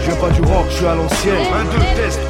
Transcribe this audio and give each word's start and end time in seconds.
Je 0.00 0.06
viens 0.06 0.16
pas 0.16 0.30
du 0.30 0.40
rock, 0.40 0.66
je 0.70 0.76
suis 0.76 0.86
à 0.86 0.94
l'ancienne. 0.94 1.46
Un, 1.52 1.64
deux, 1.64 1.78
test. 1.96 2.20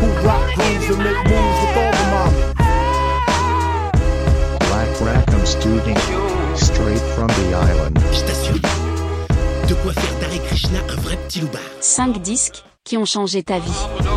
Who 0.00 0.06
rock 0.26 0.54
grooves 0.54 0.90
and 0.90 0.98
make 0.98 1.22
moves 1.24 1.58
with 1.62 1.76
all 1.78 1.92
the 1.92 2.06
mommy. 2.12 2.42
Black 4.68 4.92
Rackham 5.00 5.44
Studio. 5.46 5.96
Straight 6.56 7.04
from 7.14 7.28
the 7.28 7.54
island. 7.54 7.98
Je 8.12 8.20
t'assure, 8.20 8.60
de 9.68 9.74
quoi 9.74 9.92
faire 9.94 10.18
d'Hare 10.20 10.42
Krishna 10.46 10.80
un 10.90 11.00
vrai 11.00 11.16
petit 11.16 11.40
loupard. 11.40 11.62
5 11.80 12.20
disques 12.20 12.64
qui 12.84 12.98
ont 12.98 13.06
changé 13.06 13.42
ta 13.42 13.58
vie. 13.58 14.11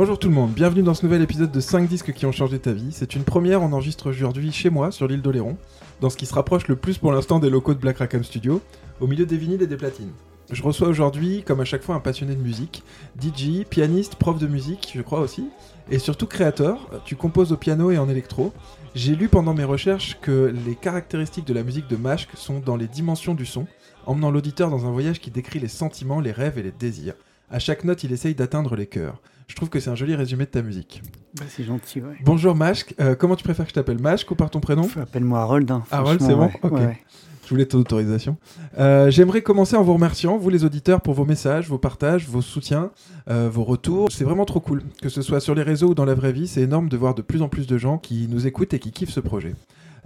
Bonjour 0.00 0.18
tout 0.18 0.30
le 0.30 0.34
monde, 0.34 0.52
bienvenue 0.52 0.82
dans 0.82 0.94
ce 0.94 1.04
nouvel 1.04 1.20
épisode 1.20 1.52
de 1.52 1.60
5 1.60 1.86
disques 1.86 2.14
qui 2.14 2.24
ont 2.24 2.32
changé 2.32 2.58
ta 2.58 2.72
vie. 2.72 2.88
C'est 2.90 3.14
une 3.14 3.22
première, 3.22 3.60
on 3.60 3.70
enregistre 3.74 4.08
aujourd'hui 4.08 4.50
chez 4.50 4.70
moi, 4.70 4.90
sur 4.92 5.06
l'île 5.06 5.20
d'Oléron, 5.20 5.58
dans 6.00 6.08
ce 6.08 6.16
qui 6.16 6.24
se 6.24 6.32
rapproche 6.32 6.68
le 6.68 6.76
plus 6.76 6.96
pour 6.96 7.12
l'instant 7.12 7.38
des 7.38 7.50
locaux 7.50 7.74
de 7.74 7.80
Black 7.80 7.98
Rackham 7.98 8.24
Studio, 8.24 8.62
au 9.00 9.06
milieu 9.06 9.26
des 9.26 9.36
vinyles 9.36 9.60
et 9.60 9.66
des 9.66 9.76
platines. 9.76 10.12
Je 10.50 10.62
reçois 10.62 10.88
aujourd'hui, 10.88 11.42
comme 11.42 11.60
à 11.60 11.66
chaque 11.66 11.82
fois, 11.82 11.96
un 11.96 12.00
passionné 12.00 12.34
de 12.34 12.40
musique, 12.40 12.82
DJ, 13.20 13.66
pianiste, 13.68 14.14
prof 14.14 14.38
de 14.38 14.46
musique, 14.46 14.90
je 14.94 15.02
crois 15.02 15.20
aussi, 15.20 15.50
et 15.90 15.98
surtout 15.98 16.26
créateur. 16.26 16.78
Tu 17.04 17.14
composes 17.14 17.52
au 17.52 17.58
piano 17.58 17.90
et 17.90 17.98
en 17.98 18.08
électro. 18.08 18.54
J'ai 18.94 19.14
lu 19.14 19.28
pendant 19.28 19.52
mes 19.52 19.64
recherches 19.64 20.16
que 20.22 20.50
les 20.64 20.76
caractéristiques 20.76 21.46
de 21.46 21.52
la 21.52 21.62
musique 21.62 21.88
de 21.88 21.96
Mashk 21.96 22.30
sont 22.36 22.60
dans 22.60 22.76
les 22.76 22.88
dimensions 22.88 23.34
du 23.34 23.44
son, 23.44 23.66
emmenant 24.06 24.30
l'auditeur 24.30 24.70
dans 24.70 24.86
un 24.86 24.90
voyage 24.92 25.20
qui 25.20 25.30
décrit 25.30 25.58
les 25.58 25.68
sentiments, 25.68 26.20
les 26.20 26.32
rêves 26.32 26.56
et 26.56 26.62
les 26.62 26.72
désirs. 26.72 27.16
À 27.50 27.58
chaque 27.58 27.84
note, 27.84 28.02
il 28.04 28.12
essaye 28.12 28.34
d'atteindre 28.34 28.76
les 28.76 28.86
cœurs. 28.86 29.20
Je 29.50 29.56
trouve 29.56 29.68
que 29.68 29.80
c'est 29.80 29.90
un 29.90 29.96
joli 29.96 30.14
résumé 30.14 30.44
de 30.44 30.50
ta 30.50 30.62
musique. 30.62 31.02
Bah, 31.36 31.42
c'est 31.48 31.64
gentil, 31.64 32.00
ouais. 32.00 32.14
Bonjour 32.24 32.54
Mashk, 32.54 32.94
Euh, 33.00 33.16
comment 33.16 33.34
tu 33.34 33.42
préfères 33.42 33.64
que 33.64 33.70
je 33.70 33.74
t'appelle 33.74 33.98
Mashk 34.00 34.30
ou 34.30 34.36
par 34.36 34.48
ton 34.48 34.60
prénom 34.60 34.88
Appelle-moi 35.02 35.40
Harold. 35.40 35.68
Hein, 35.68 35.82
Harold, 35.90 36.20
c'est 36.22 36.34
bon 36.34 36.42
ouais, 36.46 36.60
Ok. 36.62 36.72
ouais. 36.74 36.98
Je 37.44 37.48
voulais 37.50 37.66
ton 37.66 37.78
autorisation. 37.78 38.36
Euh, 38.78 39.10
J'aimerais 39.10 39.42
commencer 39.42 39.74
en 39.74 39.82
vous 39.82 39.94
remerciant, 39.94 40.38
vous 40.38 40.50
les 40.50 40.64
auditeurs, 40.64 41.00
pour 41.00 41.14
vos 41.14 41.24
messages, 41.24 41.68
vos 41.68 41.78
partages, 41.78 42.28
vos 42.28 42.42
soutiens, 42.42 42.92
euh, 43.28 43.50
vos 43.52 43.64
retours. 43.64 44.12
C'est 44.12 44.22
vraiment 44.22 44.44
trop 44.44 44.60
cool. 44.60 44.84
Que 45.02 45.08
ce 45.08 45.20
soit 45.20 45.40
sur 45.40 45.56
les 45.56 45.64
réseaux 45.64 45.88
ou 45.88 45.94
dans 45.96 46.04
la 46.04 46.14
vraie 46.14 46.30
vie, 46.32 46.46
c'est 46.46 46.62
énorme 46.62 46.88
de 46.88 46.96
voir 46.96 47.16
de 47.16 47.22
plus 47.22 47.42
en 47.42 47.48
plus 47.48 47.66
de 47.66 47.76
gens 47.76 47.98
qui 47.98 48.28
nous 48.30 48.46
écoutent 48.46 48.72
et 48.74 48.78
qui 48.78 48.92
kiffent 48.92 49.10
ce 49.10 49.18
projet. 49.18 49.56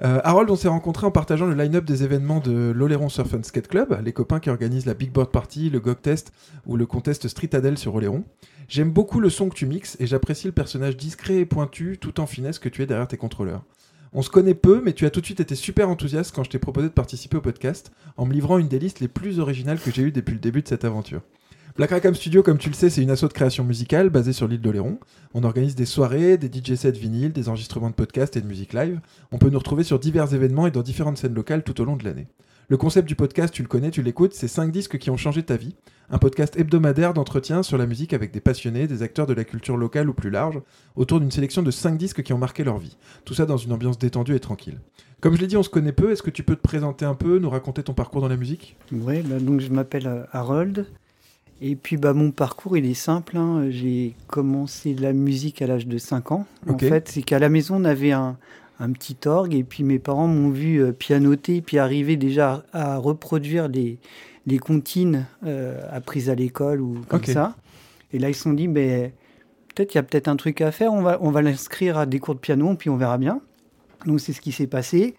Euh, 0.02 0.20
Harold, 0.24 0.50
on 0.50 0.56
s'est 0.56 0.68
rencontrés 0.68 1.06
en 1.06 1.10
partageant 1.10 1.44
le 1.46 1.54
line-up 1.54 1.84
des 1.84 2.02
événements 2.02 2.40
de 2.40 2.72
l'Oléron 2.74 3.08
Surf 3.10 3.32
and 3.34 3.42
Skate 3.44 3.68
Club, 3.68 4.00
les 4.02 4.12
copains 4.14 4.40
qui 4.40 4.48
organisent 4.48 4.86
la 4.86 4.94
Big 4.94 5.12
Board 5.12 5.30
Party, 5.30 5.68
le 5.70 5.78
GOG 5.80 6.00
Test 6.00 6.32
ou 6.66 6.76
le 6.76 6.86
contest 6.86 7.28
Street 7.28 7.50
Adele 7.54 7.76
sur 7.78 7.94
Oléron. 7.94 8.24
J'aime 8.68 8.90
beaucoup 8.90 9.20
le 9.20 9.30
son 9.30 9.48
que 9.48 9.54
tu 9.54 9.66
mixes 9.66 9.96
et 10.00 10.06
j'apprécie 10.06 10.46
le 10.46 10.52
personnage 10.52 10.96
discret 10.96 11.36
et 11.36 11.46
pointu 11.46 11.98
tout 12.00 12.20
en 12.20 12.26
finesse 12.26 12.58
que 12.58 12.68
tu 12.68 12.82
es 12.82 12.86
derrière 12.86 13.08
tes 13.08 13.16
contrôleurs. 13.16 13.64
On 14.12 14.22
se 14.22 14.30
connaît 14.30 14.54
peu, 14.54 14.80
mais 14.82 14.92
tu 14.92 15.06
as 15.06 15.10
tout 15.10 15.20
de 15.20 15.26
suite 15.26 15.40
été 15.40 15.54
super 15.54 15.88
enthousiaste 15.88 16.34
quand 16.34 16.44
je 16.44 16.50
t'ai 16.50 16.60
proposé 16.60 16.88
de 16.88 16.92
participer 16.92 17.36
au 17.36 17.40
podcast, 17.40 17.90
en 18.16 18.26
me 18.26 18.32
livrant 18.32 18.58
une 18.58 18.68
des 18.68 18.78
listes 18.78 19.00
les 19.00 19.08
plus 19.08 19.40
originales 19.40 19.80
que 19.80 19.90
j'ai 19.90 20.02
eues 20.02 20.12
depuis 20.12 20.34
le 20.34 20.40
début 20.40 20.62
de 20.62 20.68
cette 20.68 20.84
aventure. 20.84 21.22
Black 21.76 21.90
Rackham 21.90 22.14
Studio, 22.14 22.44
comme 22.44 22.58
tu 22.58 22.68
le 22.68 22.74
sais, 22.76 22.88
c'est 22.88 23.02
une 23.02 23.10
asso 23.10 23.22
de 23.22 23.32
création 23.32 23.64
musicale 23.64 24.08
basée 24.08 24.32
sur 24.32 24.46
l'île 24.46 24.60
d'Oléron. 24.60 25.00
On 25.34 25.42
organise 25.42 25.74
des 25.74 25.86
soirées, 25.86 26.38
des 26.38 26.46
DJ 26.46 26.76
sets 26.76 26.92
vinyles, 26.92 27.32
des 27.32 27.48
enregistrements 27.48 27.90
de 27.90 27.96
podcasts 27.96 28.36
et 28.36 28.40
de 28.40 28.46
musique 28.46 28.72
live. 28.72 29.00
On 29.32 29.38
peut 29.38 29.50
nous 29.50 29.58
retrouver 29.58 29.82
sur 29.82 29.98
divers 29.98 30.32
événements 30.32 30.68
et 30.68 30.70
dans 30.70 30.82
différentes 30.82 31.18
scènes 31.18 31.34
locales 31.34 31.64
tout 31.64 31.80
au 31.80 31.84
long 31.84 31.96
de 31.96 32.04
l'année. 32.04 32.28
Le 32.68 32.76
concept 32.76 33.06
du 33.06 33.14
podcast, 33.14 33.52
tu 33.52 33.62
le 33.62 33.68
connais, 33.68 33.90
tu 33.90 34.02
l'écoutes, 34.02 34.32
c'est 34.32 34.48
5 34.48 34.70
disques 34.72 34.98
qui 34.98 35.10
ont 35.10 35.16
changé 35.18 35.42
ta 35.42 35.56
vie. 35.56 35.74
Un 36.10 36.18
podcast 36.18 36.56
hebdomadaire 36.58 37.12
d'entretien 37.14 37.62
sur 37.62 37.76
la 37.76 37.86
musique 37.86 38.12
avec 38.14 38.32
des 38.32 38.40
passionnés, 38.40 38.86
des 38.86 39.02
acteurs 39.02 39.26
de 39.26 39.34
la 39.34 39.44
culture 39.44 39.76
locale 39.76 40.08
ou 40.08 40.14
plus 40.14 40.30
large, 40.30 40.60
autour 40.96 41.20
d'une 41.20 41.30
sélection 41.30 41.62
de 41.62 41.70
5 41.70 41.98
disques 41.98 42.22
qui 42.22 42.32
ont 42.32 42.38
marqué 42.38 42.64
leur 42.64 42.78
vie. 42.78 42.96
Tout 43.24 43.34
ça 43.34 43.44
dans 43.46 43.56
une 43.58 43.72
ambiance 43.72 43.98
détendue 43.98 44.34
et 44.34 44.40
tranquille. 44.40 44.78
Comme 45.20 45.34
je 45.36 45.40
l'ai 45.40 45.46
dit, 45.46 45.56
on 45.56 45.62
se 45.62 45.68
connaît 45.70 45.92
peu, 45.92 46.10
est-ce 46.10 46.22
que 46.22 46.30
tu 46.30 46.42
peux 46.42 46.56
te 46.56 46.62
présenter 46.62 47.04
un 47.04 47.14
peu, 47.14 47.38
nous 47.38 47.50
raconter 47.50 47.82
ton 47.82 47.94
parcours 47.94 48.20
dans 48.22 48.28
la 48.28 48.36
musique? 48.36 48.76
Ouais, 48.92 49.22
bah, 49.22 49.38
donc 49.38 49.60
je 49.60 49.68
m'appelle 49.70 50.06
euh, 50.06 50.22
Harold. 50.32 50.86
Et 51.60 51.76
puis 51.76 51.96
bah, 51.96 52.12
mon 52.14 52.30
parcours, 52.30 52.76
il 52.76 52.84
est 52.86 52.94
simple. 52.94 53.36
hein. 53.36 53.66
J'ai 53.70 54.14
commencé 54.26 54.94
la 54.94 55.12
musique 55.12 55.62
à 55.62 55.66
l'âge 55.66 55.86
de 55.86 55.98
5 55.98 56.32
ans. 56.32 56.46
En 56.68 56.76
fait, 56.78 57.08
c'est 57.08 57.22
qu'à 57.22 57.38
la 57.38 57.48
maison, 57.48 57.76
on 57.76 57.84
avait 57.84 58.12
un, 58.12 58.36
un 58.78 58.92
petit 58.92 59.16
orgue. 59.26 59.54
Et 59.54 59.64
puis 59.64 59.84
mes 59.84 59.98
parents 59.98 60.26
m'ont 60.26 60.50
vu 60.50 60.82
euh, 60.82 60.92
pianoter, 60.92 61.60
puis 61.60 61.78
arriver 61.78 62.16
déjà 62.16 62.64
à, 62.72 62.94
à 62.94 62.96
reproduire 62.96 63.68
les, 63.68 63.98
les 64.46 64.58
comptines 64.58 65.26
euh, 65.44 65.80
apprises 65.90 66.30
à 66.30 66.34
l'école 66.34 66.80
ou 66.80 67.00
comme 67.08 67.24
ça. 67.24 67.56
Et 68.12 68.18
là, 68.18 68.28
ils 68.28 68.34
se 68.34 68.42
sont 68.42 68.52
dit, 68.52 68.68
ben, 68.68 69.10
peut-être 69.74 69.94
il 69.94 69.96
y 69.96 69.98
a 69.98 70.02
peut-être 70.02 70.28
un 70.28 70.36
truc 70.36 70.60
à 70.60 70.70
faire. 70.70 70.92
On 70.92 71.02
va, 71.02 71.18
on 71.20 71.30
va 71.30 71.42
l'inscrire 71.42 71.98
à 71.98 72.06
des 72.06 72.18
cours 72.18 72.34
de 72.34 72.40
piano, 72.40 72.74
puis 72.74 72.90
on 72.90 72.96
verra 72.96 73.18
bien. 73.18 73.40
Donc 74.06 74.20
c'est 74.20 74.32
ce 74.32 74.40
qui 74.40 74.52
s'est 74.52 74.66
passé. 74.66 75.14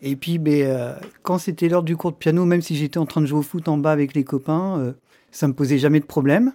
Et 0.00 0.16
puis, 0.16 0.38
ben, 0.38 0.62
euh, 0.62 0.94
quand 1.22 1.38
c'était 1.38 1.68
l'heure 1.68 1.82
du 1.82 1.96
cours 1.96 2.12
de 2.12 2.16
piano, 2.16 2.44
même 2.44 2.62
si 2.62 2.76
j'étais 2.76 2.98
en 2.98 3.06
train 3.06 3.20
de 3.20 3.26
jouer 3.26 3.38
au 3.38 3.42
foot 3.42 3.68
en 3.68 3.78
bas 3.78 3.92
avec 3.92 4.14
les 4.14 4.24
copains, 4.24 4.78
euh, 4.78 4.92
ça 5.30 5.48
me 5.48 5.54
posait 5.54 5.78
jamais 5.78 6.00
de 6.00 6.04
problème. 6.04 6.52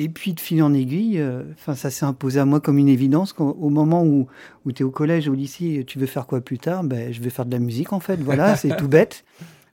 Et 0.00 0.08
puis, 0.08 0.32
de 0.32 0.38
fil 0.38 0.62
en 0.62 0.72
aiguille, 0.74 1.18
euh, 1.18 1.42
enfin, 1.54 1.74
ça 1.74 1.90
s'est 1.90 2.04
imposé 2.04 2.38
à 2.38 2.44
moi 2.44 2.60
comme 2.60 2.78
une 2.78 2.88
évidence. 2.88 3.32
Quand, 3.32 3.56
au 3.60 3.68
moment 3.68 4.04
où, 4.04 4.28
où 4.64 4.70
tu 4.70 4.82
es 4.82 4.84
au 4.84 4.92
collège, 4.92 5.28
au 5.28 5.34
lycée, 5.34 5.82
tu 5.86 5.98
veux 5.98 6.06
faire 6.06 6.26
quoi 6.26 6.40
plus 6.40 6.58
tard? 6.58 6.84
Ben, 6.84 7.12
Je 7.12 7.20
vais 7.20 7.30
faire 7.30 7.44
de 7.44 7.50
la 7.50 7.58
musique, 7.58 7.92
en 7.92 7.98
fait. 7.98 8.20
Voilà, 8.20 8.54
c'est 8.54 8.76
tout 8.76 8.86
bête. 8.86 9.24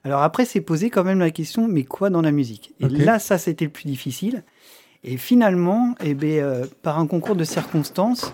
Alors 0.02 0.22
après, 0.22 0.44
c'est 0.44 0.60
posé 0.60 0.90
quand 0.90 1.04
même 1.04 1.20
la 1.20 1.30
question, 1.30 1.68
mais 1.68 1.84
quoi 1.84 2.10
dans 2.10 2.22
la 2.22 2.32
musique? 2.32 2.74
Et 2.80 2.88
là, 2.88 3.18
ça, 3.20 3.38
c'était 3.38 3.66
le 3.66 3.70
plus 3.70 3.86
difficile. 3.86 4.42
Et 5.04 5.16
finalement, 5.16 5.94
eh 6.02 6.14
ben, 6.14 6.40
euh, 6.42 6.66
par 6.82 6.98
un 6.98 7.06
concours 7.06 7.36
de 7.36 7.44
circonstances, 7.44 8.32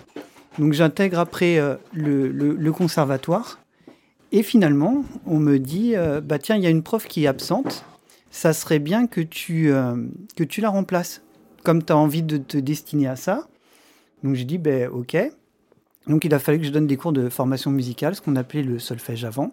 donc 0.57 0.73
j'intègre 0.73 1.19
après 1.19 1.59
euh, 1.59 1.75
le, 1.93 2.27
le- 2.29 2.55
le 2.55 2.71
conservatoire. 2.71 3.59
Et 4.31 4.41
finalement, 4.41 5.05
on 5.27 5.37
me 5.37 5.59
dit, 5.59 5.93
bah 6.23 6.39
tiens, 6.39 6.55
il 6.55 6.63
y 6.63 6.65
a 6.65 6.71
une 6.71 6.81
prof 6.81 7.05
qui 7.07 7.25
est 7.25 7.27
absente. 7.27 7.85
Ça 8.31 8.51
serait 8.53 8.79
bien 8.79 9.05
que 9.05 9.21
tu, 9.21 9.71
que 10.35 10.43
tu 10.43 10.59
la 10.59 10.69
remplaces, 10.69 11.21
comme 11.63 11.83
tu 11.83 11.93
as 11.93 11.97
envie 11.97 12.23
de 12.23 12.37
te 12.37 12.57
destiner 12.57 13.07
à 13.07 13.15
ça. 13.15 13.47
Donc 14.23 14.35
j'ai 14.35 14.45
dit, 14.45 14.57
ben 14.57 14.89
ok. 14.89 15.17
Donc 16.07 16.25
il 16.25 16.33
a 16.33 16.39
fallu 16.39 16.59
que 16.59 16.65
je 16.65 16.71
donne 16.71 16.87
des 16.87 16.97
cours 16.97 17.13
de 17.13 17.29
formation 17.29 17.71
musicale, 17.71 18.15
ce 18.15 18.21
qu'on 18.21 18.35
appelait 18.35 18.63
le 18.63 18.79
solfège 18.79 19.25
avant. 19.25 19.51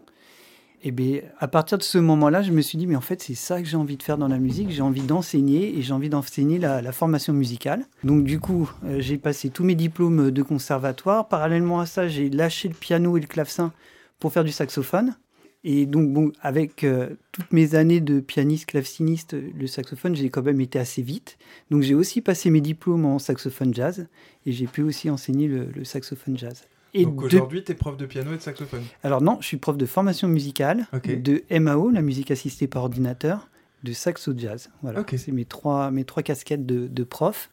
Et 0.83 0.93
bien, 0.93 1.21
à 1.39 1.47
partir 1.47 1.77
de 1.77 1.83
ce 1.83 1.99
moment-là, 1.99 2.41
je 2.43 2.53
me 2.53 2.63
suis 2.63 2.79
dit, 2.79 2.87
mais 2.87 2.97
en 2.97 3.03
fait, 3.03 3.21
c'est 3.21 3.35
ça 3.35 3.61
que 3.61 3.69
j'ai 3.69 3.77
envie 3.77 3.99
de 3.99 4.03
faire 4.03 4.17
dans 4.17 4.29
la 4.29 4.39
musique. 4.39 4.71
J'ai 4.71 4.81
envie 4.81 5.03
d'enseigner 5.03 5.77
et 5.77 5.83
j'ai 5.83 5.93
envie 5.93 6.09
d'enseigner 6.09 6.59
la, 6.59 6.81
la 6.81 6.93
formation 6.93 7.35
musicale. 7.35 7.85
Donc, 8.03 8.25
du 8.25 8.41
coup, 8.41 8.71
euh, 8.87 8.99
j'ai 8.99 9.19
passé 9.19 9.51
tous 9.51 9.63
mes 9.63 9.75
diplômes 9.75 10.31
de 10.31 10.43
conservatoire. 10.43 11.29
Parallèlement 11.29 11.81
à 11.81 11.87
ça, 11.87 12.09
j'ai 12.09 12.31
lâché 12.31 12.69
le 12.69 12.75
piano 12.75 13.19
et 13.19 13.21
le 13.21 13.27
clavecin 13.27 13.73
pour 14.19 14.33
faire 14.33 14.43
du 14.43 14.53
saxophone. 14.53 15.17
Et 15.63 15.85
donc, 15.85 16.11
bon, 16.13 16.33
avec 16.41 16.85
euh, 16.85 17.11
toutes 17.33 17.53
mes 17.53 17.75
années 17.75 18.01
de 18.01 18.21
pianiste, 18.21 18.67
claveciniste, 18.67 19.35
le 19.35 19.67
saxophone, 19.67 20.17
j'ai 20.17 20.31
quand 20.31 20.43
même 20.43 20.61
été 20.61 20.79
assez 20.79 21.03
vite. 21.03 21.37
Donc, 21.71 21.83
j'ai 21.83 21.95
aussi 21.95 22.23
passé 22.23 22.49
mes 22.49 22.63
diplômes 22.63 23.05
en 23.05 23.19
saxophone 23.19 23.75
jazz 23.75 24.07
et 24.47 24.53
j'ai 24.53 24.67
pu 24.67 24.81
aussi 24.83 25.11
enseigner 25.11 25.49
le, 25.49 25.67
le 25.67 25.85
saxophone 25.85 26.39
jazz. 26.39 26.65
Et 26.95 27.05
Donc 27.05 27.21
de- 27.21 27.27
aujourd'hui, 27.27 27.63
tu 27.63 27.73
es 27.73 27.75
prof 27.75 27.97
de 27.99 28.07
piano 28.07 28.33
et 28.33 28.37
de 28.39 28.43
saxophone. 28.43 28.83
alors 29.05 29.21
non, 29.23 29.37
je 29.41 29.47
suis 29.47 29.59
prof 29.59 29.77
de 29.77 29.87
formation 29.87 30.29
musicale, 30.29 30.87
de 31.05 31.45
MAO, 31.61 31.91
la 31.91 32.03
musique 32.03 32.31
assistée 32.31 32.67
par 32.67 32.83
ordinateur, 32.83 33.49
de 33.85 33.93
saxo 33.93 34.33
jazz. 34.37 34.71
Voilà, 34.83 35.05
c'est 35.17 35.31
mes 35.31 35.45
trois, 35.45 35.91
mes 35.91 36.05
trois 36.05 36.23
casquettes 36.23 36.65
de, 36.67 36.89
de 36.89 37.05
prof. 37.05 37.51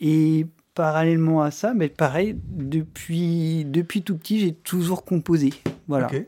Et 0.00 0.46
parallèlement 0.74 1.42
à 1.42 1.50
ça, 1.50 1.74
mais 1.74 1.88
pareil, 1.88 2.36
depuis, 2.48 3.64
depuis 3.66 4.02
tout 4.02 4.16
petit, 4.16 4.40
j'ai 4.40 4.52
toujours 4.54 5.04
composé. 5.04 5.50
Voilà. 5.88 6.06
Ok. 6.06 6.24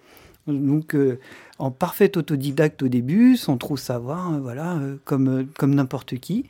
Donc, 0.47 0.95
euh, 0.95 1.19
en 1.59 1.71
parfait 1.71 2.17
autodidacte 2.17 2.83
au 2.83 2.89
début, 2.89 3.37
sans 3.37 3.57
trop 3.57 3.77
savoir, 3.77 4.35
euh, 4.35 4.39
voilà, 4.41 4.77
euh, 4.77 4.97
comme, 5.05 5.29
euh, 5.29 5.45
comme 5.59 5.75
n'importe 5.75 6.19
qui. 6.19 6.47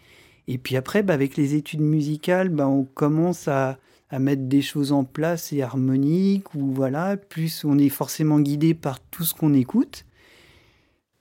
Et 0.48 0.58
puis 0.58 0.76
après, 0.76 1.02
bah, 1.02 1.14
avec 1.14 1.36
les 1.36 1.54
études 1.54 1.80
musicales, 1.80 2.48
bah, 2.50 2.68
on 2.68 2.84
commence 2.84 3.48
à, 3.48 3.78
à 4.10 4.18
mettre 4.18 4.42
des 4.42 4.62
choses 4.62 4.92
en 4.92 5.04
place 5.04 5.52
et 5.52 5.62
harmoniques, 5.62 6.54
ou 6.54 6.72
voilà, 6.72 7.16
plus 7.16 7.64
on 7.64 7.78
est 7.78 7.88
forcément 7.88 8.38
guidé 8.40 8.74
par 8.74 9.00
tout 9.00 9.24
ce 9.24 9.34
qu'on 9.34 9.54
écoute. 9.54 10.04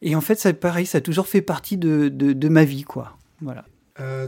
Et 0.02 0.16
en 0.16 0.22
fait, 0.22 0.36
ça, 0.36 0.54
pareil, 0.54 0.86
ça 0.86 1.00
a 1.00 1.02
toujours 1.02 1.28
fait 1.28 1.42
partie 1.42 1.78
de, 1.78 2.10
de, 2.10 2.34
de 2.34 2.50
ma 2.50 2.66
vie, 2.66 2.84
quoi. 2.84 3.18
Voilà. 3.42 3.66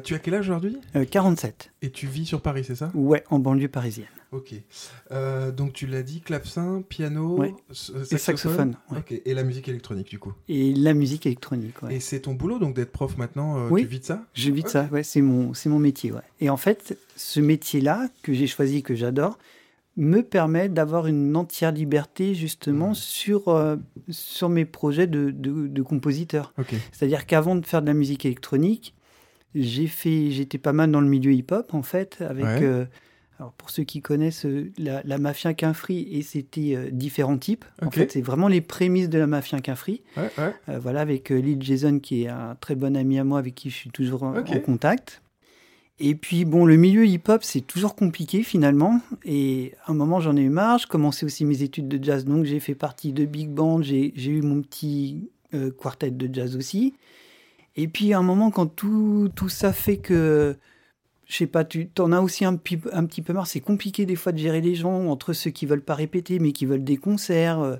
Tu 0.04 0.16
as 0.16 0.20
quel 0.20 0.36
âge 0.36 0.48
aujourd'hui? 0.50 0.78
Euh, 0.96 1.04
47. 1.04 1.74
Et 1.82 1.92
tu 1.92 2.08
vis 2.08 2.26
sur 2.26 2.42
Paris, 2.42 2.64
c'est 2.64 2.76
ça? 2.76 2.90
Ouais, 2.96 3.24
en 3.30 3.38
banlieue 3.40 3.68
parisienne. 3.68 4.08
Ok. 4.32 4.54
Euh, 5.12 5.52
donc 5.52 5.74
tu 5.74 5.88
l'as 5.88 6.04
dit, 6.04 6.20
clavecin, 6.22 6.82
piano, 6.88 7.38
Ouais. 7.38 7.54
s- 7.72 7.92
euh, 7.96 8.04
Et 8.12 8.18
saxophone. 8.18 8.76
ouais. 8.92 9.22
Et 9.26 9.34
la 9.34 9.44
musique 9.44 9.68
électronique 9.70 10.10
du 10.10 10.20
coup. 10.20 10.34
Et 10.50 10.74
la 10.74 10.94
musique 10.94 11.26
électronique, 11.26 11.82
ouais. 11.84 11.96
Et 11.96 12.00
c'est 12.00 12.22
ton 12.22 12.34
boulot 12.34 12.60
donc 12.60 12.76
d'être 12.76 12.92
prof 12.92 13.18
maintenant 13.18 13.58
euh, 13.58 13.70
Oui. 13.70 13.82
Tu 13.84 13.88
vis 13.88 14.00
de 14.00 14.06
ça 14.06 14.26
Je 14.34 14.52
vis 14.52 14.64
de 14.64 14.68
ça, 14.70 14.90
ouais, 14.92 15.04
c'est 15.04 15.22
mon, 15.22 15.54
c'est 15.54 15.70
mon 15.70 15.80
métier. 15.80 16.12
Ouais. 16.12 16.22
Et 16.42 16.50
en 16.50 16.58
fait, 16.58 16.98
ce 17.16 17.40
métier-là, 17.40 18.10
que 18.22 18.34
j'ai 18.34 18.48
choisi, 18.48 18.84
que 18.84 18.96
j'adore, 18.96 19.38
me 19.96 20.22
permet 20.22 20.70
d'avoir 20.70 21.08
une 21.08 21.36
entière 21.36 21.72
liberté 21.72 22.36
justement 22.36 22.94
sur, 22.94 23.48
euh, 23.48 23.78
sur 24.10 24.48
mes 24.50 24.66
projets 24.66 25.08
de, 25.08 25.32
de, 25.32 25.68
de 25.68 25.82
compositeur. 25.82 26.54
Ok. 26.60 26.76
C'est-à-dire 26.92 27.26
qu'avant 27.26 27.56
de 27.56 27.66
faire 27.66 27.82
de 27.82 27.88
la 27.88 27.96
musique 27.96 28.24
électronique, 28.26 28.94
j'ai 29.56 29.88
fait, 29.88 30.30
j'étais 30.30 30.60
pas 30.60 30.74
mal 30.74 30.92
dans 30.92 31.02
le 31.02 31.08
milieu 31.08 31.32
hip-hop 31.34 31.74
en 31.74 31.82
fait, 31.82 32.18
avec, 32.22 32.44
Ouais. 32.46 32.88
Alors 33.39 33.51
pour 33.54 33.69
ceux 33.69 33.84
qui 33.84 34.01
connaissent 34.01 34.45
euh, 34.45 34.72
la, 34.78 35.01
la 35.04 35.18
mafia 35.19 35.54
Quinfree 35.54 36.07
et 36.12 36.24
c'était 36.24 36.75
euh, 36.75 36.89
différents 36.92 37.38
types. 37.38 37.66
En 37.84 37.92
fait, 37.92 38.12
c'est 38.12 38.22
vraiment 38.22 38.48
les 38.48 38.62
prémices 38.62 39.10
de 39.10 39.19
la 39.19 39.28
mafia 39.28 39.60
Quinfree. 39.60 40.01
Ouais, 40.16 40.31
ouais. 40.38 40.54
Euh, 40.69 40.80
voilà, 40.80 41.01
avec 41.01 41.31
euh, 41.31 41.39
Lil 41.39 41.62
Jason 41.62 42.00
qui 42.00 42.24
est 42.24 42.30
un 42.30 42.56
très 42.60 42.75
bon 42.75 42.95
ami 42.98 43.19
à 43.19 43.24
moi 43.24 43.38
avec 43.38 43.54
qui 43.54 43.69
je 43.69 43.75
suis 43.75 43.89
toujours 43.92 44.24
en, 44.24 44.34
contact. 44.66 45.22
Et 46.00 46.16
puis 46.16 46.45
bon, 46.45 46.66
le 46.66 46.78
milieu 46.78 47.06
hip-hop, 47.06 47.44
c'est 47.44 47.62
toujours 47.62 47.95
compliqué 47.95 48.42
finalement. 48.42 49.01
Et 49.24 49.74
à 49.86 49.92
un 49.92 49.95
moment, 49.95 50.19
j'en 50.19 50.36
ai 50.36 50.42
eu 50.42 50.50
marre. 50.50 50.80
Je 50.80 50.88
commençais 50.88 51.25
aussi 51.25 51.45
mes 51.45 51.62
études 51.62 51.88
de 51.88 52.04
jazz, 52.04 52.25
donc 52.25 52.45
j'ai 52.45 52.60
fait 52.60 52.75
partie 52.75 53.13
de 53.13 53.25
big 53.25 53.50
band. 53.50 53.81
J'ai 53.81 54.13
eu 54.16 54.42
mon 54.42 54.62
petit 54.62 55.30
quartet 55.80 56.12
de 56.12 56.33
jazz 56.33 56.56
aussi. 56.56 56.94
Et 57.75 57.88
puis 57.88 58.13
à 58.13 58.19
un 58.19 58.24
moment, 58.24 58.51
quand 58.51 58.68
tout, 58.68 59.30
tout 59.36 59.50
ça 59.50 59.74
fait 59.74 59.98
que, 59.98 60.56
je 61.28 61.36
sais 61.36 61.48
pas, 61.48 61.64
tu 61.66 61.90
en 62.00 62.12
as 62.12 62.22
aussi 62.22 62.46
un, 62.46 62.54
un 62.94 63.06
petit 63.06 63.22
peu 63.22 63.34
marre. 63.34 63.48
C'est 63.48 63.60
compliqué 63.60 64.06
des 64.06 64.16
fois 64.16 64.32
de 64.32 64.38
gérer 64.38 64.62
les 64.62 64.76
gens 64.76 65.08
entre 65.08 65.34
ceux 65.34 65.52
qui 65.52 65.66
veulent 65.66 65.82
pas 65.82 65.96
répéter 65.96 66.40
mais 66.40 66.52
qui 66.54 66.66
veulent 66.66 66.84
des 66.84 66.98
concerts. 66.98 67.60
euh. 67.60 67.76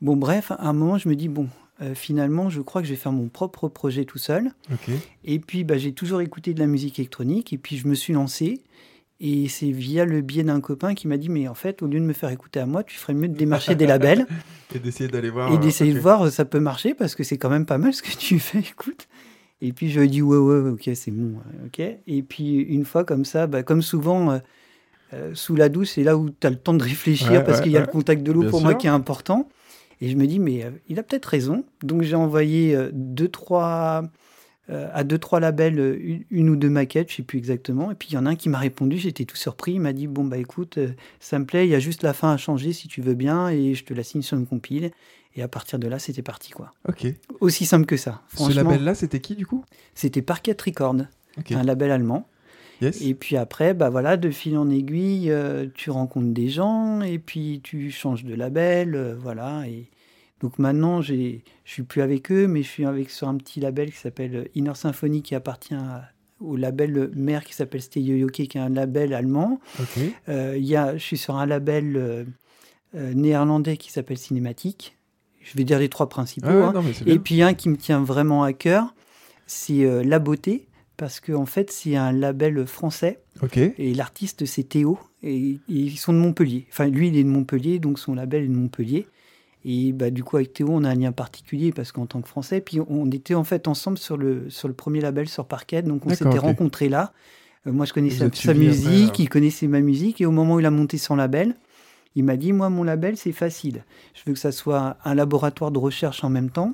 Bon, 0.00 0.16
bref, 0.16 0.50
à 0.50 0.68
un 0.68 0.72
moment, 0.72 0.98
je 0.98 1.08
me 1.08 1.14
dis 1.14 1.28
bon, 1.28 1.48
euh, 1.80 1.94
finalement, 1.94 2.50
je 2.50 2.60
crois 2.60 2.82
que 2.82 2.88
je 2.88 2.92
vais 2.92 2.98
faire 2.98 3.12
mon 3.12 3.28
propre 3.28 3.68
projet 3.68 4.04
tout 4.04 4.18
seul. 4.18 4.50
Et 5.24 5.38
puis, 5.38 5.64
bah, 5.64 5.78
j'ai 5.78 5.92
toujours 5.92 6.20
écouté 6.20 6.52
de 6.52 6.60
la 6.60 6.66
musique 6.66 6.98
électronique. 6.98 7.52
Et 7.52 7.58
puis, 7.58 7.76
je 7.76 7.86
me 7.86 7.94
suis 7.94 8.12
lancé. 8.12 8.60
Et 9.20 9.48
c'est 9.48 9.70
via 9.70 10.04
le 10.04 10.20
biais 10.20 10.42
d'un 10.42 10.60
copain 10.60 10.94
qui 10.94 11.06
m'a 11.06 11.16
dit, 11.16 11.28
mais 11.28 11.46
en 11.46 11.54
fait, 11.54 11.80
au 11.82 11.86
lieu 11.86 12.00
de 12.00 12.04
me 12.04 12.12
faire 12.12 12.30
écouter 12.30 12.58
à 12.58 12.66
moi, 12.66 12.82
tu 12.82 12.96
ferais 12.98 13.14
mieux 13.14 13.28
de 13.28 13.36
démarcher 13.36 13.76
des 13.76 13.86
labels 13.86 14.26
Et 14.74 14.80
d'essayer 14.80 15.08
d'aller 15.08 15.30
voir. 15.30 15.52
et 15.52 15.54
euh, 15.54 15.58
d'essayer 15.58 15.92
ok. 15.92 15.96
de 15.96 16.02
voir 16.02 16.22
euh, 16.26 16.30
ça 16.30 16.44
peut 16.44 16.58
marcher 16.58 16.94
parce 16.94 17.14
que 17.14 17.22
c'est 17.22 17.38
quand 17.38 17.48
même 17.48 17.64
pas 17.64 17.78
mal 17.78 17.94
ce 17.94 18.02
que 18.02 18.10
tu 18.16 18.38
fais, 18.40 18.58
écoute. 18.58 19.06
Et 19.60 19.72
puis 19.72 19.90
je 19.90 20.00
lui 20.00 20.06
ai 20.06 20.10
dit 20.10 20.22
ouais 20.22 20.36
ouais 20.36 20.70
ok 20.70 20.90
c'est 20.94 21.10
bon 21.10 21.38
euh, 21.38 21.66
ok. 21.66 21.80
Et 22.06 22.22
puis 22.22 22.56
une 22.60 22.84
fois 22.84 23.04
comme 23.04 23.24
ça, 23.24 23.46
bah, 23.46 23.62
comme 23.62 23.82
souvent 23.82 24.32
euh, 24.32 24.38
euh, 25.14 25.34
sous 25.34 25.56
la 25.56 25.68
douche 25.68 25.90
c'est 25.90 26.04
là 26.04 26.16
où 26.16 26.30
tu 26.30 26.46
as 26.46 26.50
le 26.50 26.56
temps 26.56 26.74
de 26.74 26.82
réfléchir 26.82 27.44
Ouais, 27.44 27.44
parce 27.44 27.58
ouais, 27.58 27.64
qu'il 27.64 27.72
y 27.72 27.76
a 27.76 27.80
ouais. 27.80 27.86
le 27.86 27.86
contact 27.86 28.22
de 28.22 28.32
l'eau 28.32 28.44
pour 28.44 28.60
moi 28.62 28.74
qui 28.74 28.86
est 28.86 28.90
important. 28.90 29.48
Et 30.00 30.08
je 30.10 30.16
me 30.16 30.26
dis 30.26 30.38
mais 30.40 30.64
euh, 30.64 30.70
il 30.88 30.98
a 30.98 31.02
peut-être 31.02 31.26
raison. 31.26 31.64
Donc 31.82 32.02
j'ai 32.02 32.16
envoyé 32.16 32.74
euh, 32.76 32.90
deux 32.92 33.28
trois 33.28 34.02
à 34.70 35.04
deux 35.04 35.18
trois 35.18 35.40
labels 35.40 35.78
une, 36.00 36.24
une 36.30 36.48
ou 36.50 36.56
deux 36.56 36.70
maquettes, 36.70 37.10
je 37.10 37.16
sais 37.16 37.22
plus 37.22 37.36
exactement. 37.38 37.90
Et 37.90 37.94
puis 37.94 38.08
il 38.10 38.14
y 38.14 38.18
en 38.18 38.24
a 38.24 38.30
un 38.30 38.34
qui 38.34 38.48
m'a 38.48 38.58
répondu, 38.58 38.96
j'étais 38.96 39.26
tout 39.26 39.36
surpris. 39.36 39.74
Il 39.74 39.80
m'a 39.80 39.92
dit 39.92 40.06
bon 40.06 40.24
bah 40.24 40.38
écoute 40.38 40.78
ça 41.20 41.38
me 41.38 41.44
plaît, 41.44 41.66
il 41.66 41.70
y 41.70 41.74
a 41.74 41.78
juste 41.80 42.02
la 42.02 42.14
fin 42.14 42.32
à 42.32 42.38
changer 42.38 42.72
si 42.72 42.88
tu 42.88 43.02
veux 43.02 43.14
bien 43.14 43.48
et 43.50 43.74
je 43.74 43.84
te 43.84 43.92
la 43.92 44.02
signe 44.02 44.22
sur 44.22 44.38
une 44.38 44.46
compile. 44.46 44.90
Et 45.36 45.42
à 45.42 45.48
partir 45.48 45.78
de 45.78 45.88
là, 45.88 45.98
c'était 45.98 46.22
parti, 46.22 46.50
quoi. 46.52 46.70
Ok. 46.88 47.06
Aussi 47.40 47.66
simple 47.66 47.86
que 47.86 47.96
ça. 47.96 48.22
Ce 48.36 48.52
label-là, 48.52 48.94
c'était 48.94 49.20
qui 49.20 49.34
du 49.34 49.46
coup? 49.46 49.64
C'était 49.94 50.22
Parquet 50.22 50.56
Record, 50.64 50.96
un 51.50 51.62
label 51.64 51.90
allemand. 51.90 52.28
Yes. 52.80 53.00
Et 53.02 53.14
puis 53.14 53.36
après, 53.36 53.72
bah 53.74 53.88
voilà, 53.90 54.16
de 54.16 54.30
fil 54.30 54.56
en 54.58 54.68
aiguille, 54.68 55.30
euh, 55.30 55.66
tu 55.74 55.90
rencontres 55.90 56.32
des 56.34 56.48
gens 56.48 57.00
et 57.02 57.18
puis 57.18 57.60
tu 57.62 57.90
changes 57.90 58.24
de 58.24 58.34
label, 58.34 58.94
euh, 58.96 59.14
voilà. 59.16 59.64
Et 59.68 59.90
donc 60.40 60.58
maintenant, 60.58 61.00
j'ai, 61.00 61.44
je 61.64 61.72
suis 61.72 61.82
plus 61.84 62.02
avec 62.02 62.30
eux, 62.32 62.46
mais 62.48 62.62
je 62.62 62.68
suis 62.68 62.84
avec 62.84 63.10
sur 63.10 63.28
un 63.28 63.36
petit 63.36 63.60
label 63.60 63.90
qui 63.92 63.98
s'appelle 63.98 64.48
Inner 64.56 64.74
Symphony, 64.74 65.22
qui 65.22 65.34
appartient 65.36 65.74
à- 65.74 66.08
au 66.40 66.56
label 66.56 67.10
mère 67.14 67.44
qui 67.44 67.54
s'appelle 67.54 67.80
Steyoyoke, 67.80 68.32
qui 68.32 68.42
est 68.58 68.60
un 68.60 68.68
label 68.68 69.14
allemand. 69.14 69.60
Ok. 69.80 70.00
Euh, 70.28 70.56
y 70.58 70.74
a, 70.76 70.96
je 70.96 71.02
suis 71.02 71.16
sur 71.16 71.36
un 71.36 71.46
label 71.46 71.96
euh, 71.96 72.24
euh, 72.96 73.14
néerlandais 73.14 73.76
qui 73.76 73.90
s'appelle 73.92 74.18
Cinématique. 74.18 74.96
Je 75.44 75.56
vais 75.56 75.64
dire 75.64 75.78
les 75.78 75.88
trois 75.88 76.08
principaux. 76.08 76.48
Ah 76.48 76.68
hein. 76.68 76.72
non, 76.74 76.82
Et 77.06 77.18
puis 77.18 77.42
un 77.42 77.54
qui 77.54 77.68
me 77.68 77.76
tient 77.76 78.02
vraiment 78.02 78.42
à 78.42 78.52
cœur, 78.52 78.94
c'est 79.46 79.84
euh, 79.84 80.02
La 80.02 80.18
Beauté, 80.18 80.66
parce 80.96 81.20
qu'en 81.20 81.42
en 81.42 81.46
fait 81.46 81.70
c'est 81.70 81.96
un 81.96 82.12
label 82.12 82.66
français 82.66 83.20
et 83.78 83.94
l'artiste 83.94 84.46
c'est 84.46 84.62
Théo 84.64 84.98
et, 85.22 85.50
et 85.50 85.58
ils 85.68 85.96
sont 85.98 86.12
de 86.12 86.18
Montpellier. 86.18 86.66
Enfin 86.70 86.86
lui 86.86 87.08
il 87.08 87.16
est 87.16 87.24
de 87.24 87.28
Montpellier 87.28 87.78
donc 87.78 87.98
son 87.98 88.14
label 88.14 88.44
est 88.44 88.48
de 88.48 88.54
Montpellier. 88.54 89.06
Et 89.66 89.92
bah, 89.92 90.10
du 90.10 90.22
coup 90.22 90.36
avec 90.36 90.52
Théo 90.52 90.68
on 90.70 90.84
a 90.84 90.90
un 90.90 90.94
lien 90.94 91.12
particulier 91.12 91.72
parce 91.72 91.90
qu'en 91.90 92.06
tant 92.06 92.20
que 92.20 92.28
Français, 92.28 92.60
puis 92.60 92.78
on 92.88 93.10
était 93.10 93.34
en 93.34 93.44
fait 93.44 93.66
ensemble 93.66 93.98
sur 93.98 94.16
le, 94.16 94.48
sur 94.50 94.68
le 94.68 94.74
premier 94.74 95.00
label 95.00 95.28
sur 95.28 95.46
Parquet, 95.46 95.82
donc 95.82 96.06
on 96.06 96.10
s'était 96.10 96.38
rencontrés 96.38 96.88
là. 96.88 97.12
Euh, 97.66 97.72
moi 97.72 97.86
je 97.86 97.92
connaissais 97.92 98.18
sa 98.18 98.26
après, 98.26 98.54
musique, 98.54 99.18
il 99.18 99.28
connaissait 99.28 99.66
ma 99.66 99.80
musique 99.80 100.20
et 100.20 100.26
au 100.26 100.30
moment 100.30 100.54
où 100.54 100.60
il 100.60 100.66
a 100.66 100.70
monté 100.70 100.98
son 100.98 101.16
label, 101.16 101.56
il 102.14 102.24
m'a 102.24 102.36
dit 102.36 102.52
moi 102.52 102.70
mon 102.70 102.84
label 102.84 103.16
c'est 103.16 103.32
facile. 103.32 103.84
Je 104.14 104.22
veux 104.26 104.32
que 104.32 104.38
ça 104.38 104.52
soit 104.52 104.96
un 105.04 105.14
laboratoire 105.14 105.70
de 105.70 105.78
recherche 105.78 106.24
en 106.24 106.30
même 106.30 106.50
temps 106.50 106.72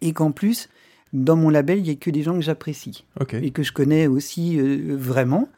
et 0.00 0.12
qu'en 0.12 0.32
plus 0.32 0.68
dans 1.12 1.36
mon 1.36 1.50
label 1.50 1.78
il 1.80 1.86
y 1.86 1.90
ait 1.90 1.96
que 1.96 2.10
des 2.10 2.22
gens 2.22 2.34
que 2.34 2.40
j'apprécie 2.40 3.04
et 3.32 3.50
que 3.50 3.62
je 3.62 3.72
connais 3.72 4.06
aussi 4.06 4.58
euh, 4.58 4.96
vraiment. 4.96 5.48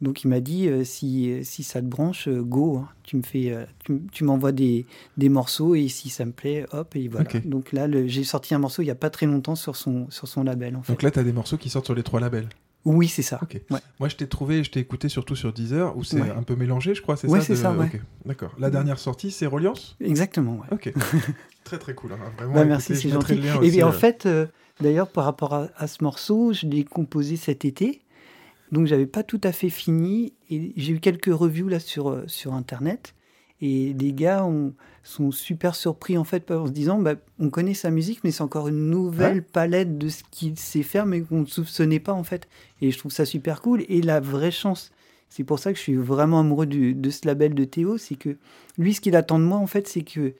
Donc 0.00 0.24
il 0.24 0.28
m'a 0.28 0.40
dit 0.40 0.66
euh, 0.66 0.82
si, 0.82 1.44
si 1.44 1.62
ça 1.62 1.82
te 1.82 1.86
branche, 1.86 2.26
euh, 2.26 2.42
go, 2.42 2.78
hein. 2.78 2.88
tu 3.02 3.16
me 3.16 3.22
fais, 3.22 3.52
euh, 3.52 3.64
tu, 3.84 4.00
tu 4.10 4.24
m'envoies 4.24 4.52
des, 4.52 4.86
des 5.18 5.28
morceaux 5.28 5.74
et 5.74 5.88
si 5.88 6.08
ça 6.08 6.24
me 6.24 6.32
plaît, 6.32 6.64
hop 6.72 6.96
et 6.96 7.08
voilà. 7.08 7.28
Donc 7.44 7.72
là 7.72 7.86
j'ai 8.06 8.24
sorti 8.24 8.54
un 8.54 8.58
morceau 8.58 8.80
il 8.82 8.86
y 8.86 8.90
a 8.90 8.94
pas 8.94 9.10
très 9.10 9.26
longtemps 9.26 9.56
sur 9.56 9.76
son 9.76 10.08
sur 10.10 10.26
son 10.26 10.42
label 10.42 10.76
en 10.76 10.82
fait. 10.82 10.92
Donc 10.92 11.02
là, 11.02 11.10
t'as 11.10 11.22
des 11.22 11.32
morceaux 11.32 11.58
qui 11.58 11.68
sortent 11.68 11.84
sur 11.84 11.94
les 11.94 12.02
trois 12.02 12.20
labels. 12.20 12.48
Oui 12.84 13.08
c'est 13.08 13.22
ça. 13.22 13.40
Ouais. 13.70 13.80
Moi, 13.98 14.08
je 14.08 14.16
t'ai 14.16 14.26
trouvé, 14.26 14.64
je 14.64 14.70
t'ai 14.70 14.80
écouté 14.80 15.08
surtout 15.08 15.36
sur 15.36 15.52
Deezer, 15.52 15.96
où 15.96 16.02
c'est 16.04 16.20
Ouais. 16.20 16.30
un 16.30 16.42
peu 16.42 16.56
mélangé, 16.56 16.94
je 16.94 17.02
crois, 17.02 17.16
c'est 17.16 17.28
Ouais, 17.28 17.40
ça 17.40 17.46
c'est 17.46 17.52
de- 17.54 17.58
ça, 17.58 17.72
ouais. 17.72 17.86
ok. 17.92 18.00
D'accord. 18.26 18.54
La 18.58 18.70
dernière 18.70 18.98
sortie, 18.98 19.30
c'est 19.30 19.46
Reliance? 19.46 19.96
Exactement. 20.00 20.58
Ouais. 20.58 20.66
Ok. 20.72 20.92
très 21.64 21.78
très 21.78 21.94
cool. 21.94 22.12
hein. 22.12 22.18
Vraiment, 22.38 22.54
Bah, 22.54 22.64
merci, 22.64 22.96
c'est 22.96 23.08
gentil. 23.10 23.34
le 23.36 23.42
lien 23.42 23.54
Et 23.56 23.58
aussi, 23.58 23.70
bien, 23.70 23.86
en 23.86 23.90
euh. 23.90 23.92
fait, 23.92 24.26
euh, 24.26 24.46
d'ailleurs, 24.80 25.08
par 25.08 25.24
rapport 25.24 25.52
à, 25.54 25.68
à 25.76 25.86
ce 25.86 26.02
morceau, 26.02 26.52
je 26.52 26.66
l'ai 26.66 26.84
composé 26.84 27.36
cet 27.36 27.64
été. 27.64 28.00
Donc, 28.72 28.86
j'avais 28.86 29.06
pas 29.06 29.22
tout 29.24 29.40
à 29.44 29.52
fait 29.52 29.68
fini. 29.70 30.32
Et 30.48 30.72
j'ai 30.76 30.92
eu 30.94 31.00
quelques 31.00 31.26
reviews 31.34 31.68
là 31.68 31.80
sur, 31.80 32.08
euh, 32.10 32.24
sur 32.28 32.54
Internet. 32.54 33.14
Et 33.60 33.92
les 33.98 34.12
gars 34.12 34.44
ont- 34.44 34.72
sont 35.02 35.30
super 35.30 35.74
surpris 35.74 36.18
en 36.18 36.24
fait 36.24 36.50
en 36.50 36.66
se 36.66 36.72
disant 36.72 36.98
bah, 37.00 37.14
on 37.38 37.48
connaît 37.50 37.74
sa 37.74 37.90
musique, 37.90 38.20
mais 38.24 38.30
c'est 38.30 38.42
encore 38.42 38.68
une 38.68 38.90
nouvelle 38.90 39.36
Ouais. 39.36 39.40
palette 39.40 39.96
de 39.98 40.08
ce 40.08 40.22
qu'il 40.30 40.58
sait 40.58 40.82
faire, 40.82 41.06
mais 41.06 41.20
qu'on 41.22 41.40
ne 41.40 41.46
soupçonnait 41.46 42.00
pas 42.00 42.12
en 42.12 42.22
fait. 42.24 42.48
Et 42.82 42.90
je 42.90 42.98
trouve 42.98 43.12
ça 43.12 43.24
super 43.24 43.62
cool. 43.62 43.84
Et 43.88 44.02
la 44.02 44.20
vraie 44.20 44.50
chance, 44.50 44.92
c'est 45.28 45.44
pour 45.44 45.58
ça 45.58 45.72
que 45.72 45.78
je 45.78 45.82
suis 45.82 45.96
vraiment 45.96 46.40
amoureux 46.40 46.66
du- 46.66 46.94
de 46.94 47.10
ce 47.10 47.26
label 47.26 47.54
de 47.54 47.64
Théo, 47.64 47.96
c'est 47.98 48.14
que 48.16 48.36
lui, 48.78 48.92
ce 48.94 49.00
qu'il 49.00 49.16
attend 49.16 49.38
de 49.38 49.44
moi 49.44 49.58
en 49.58 49.66
fait, 49.66 49.88
c'est 49.88 50.02
que 50.02 50.34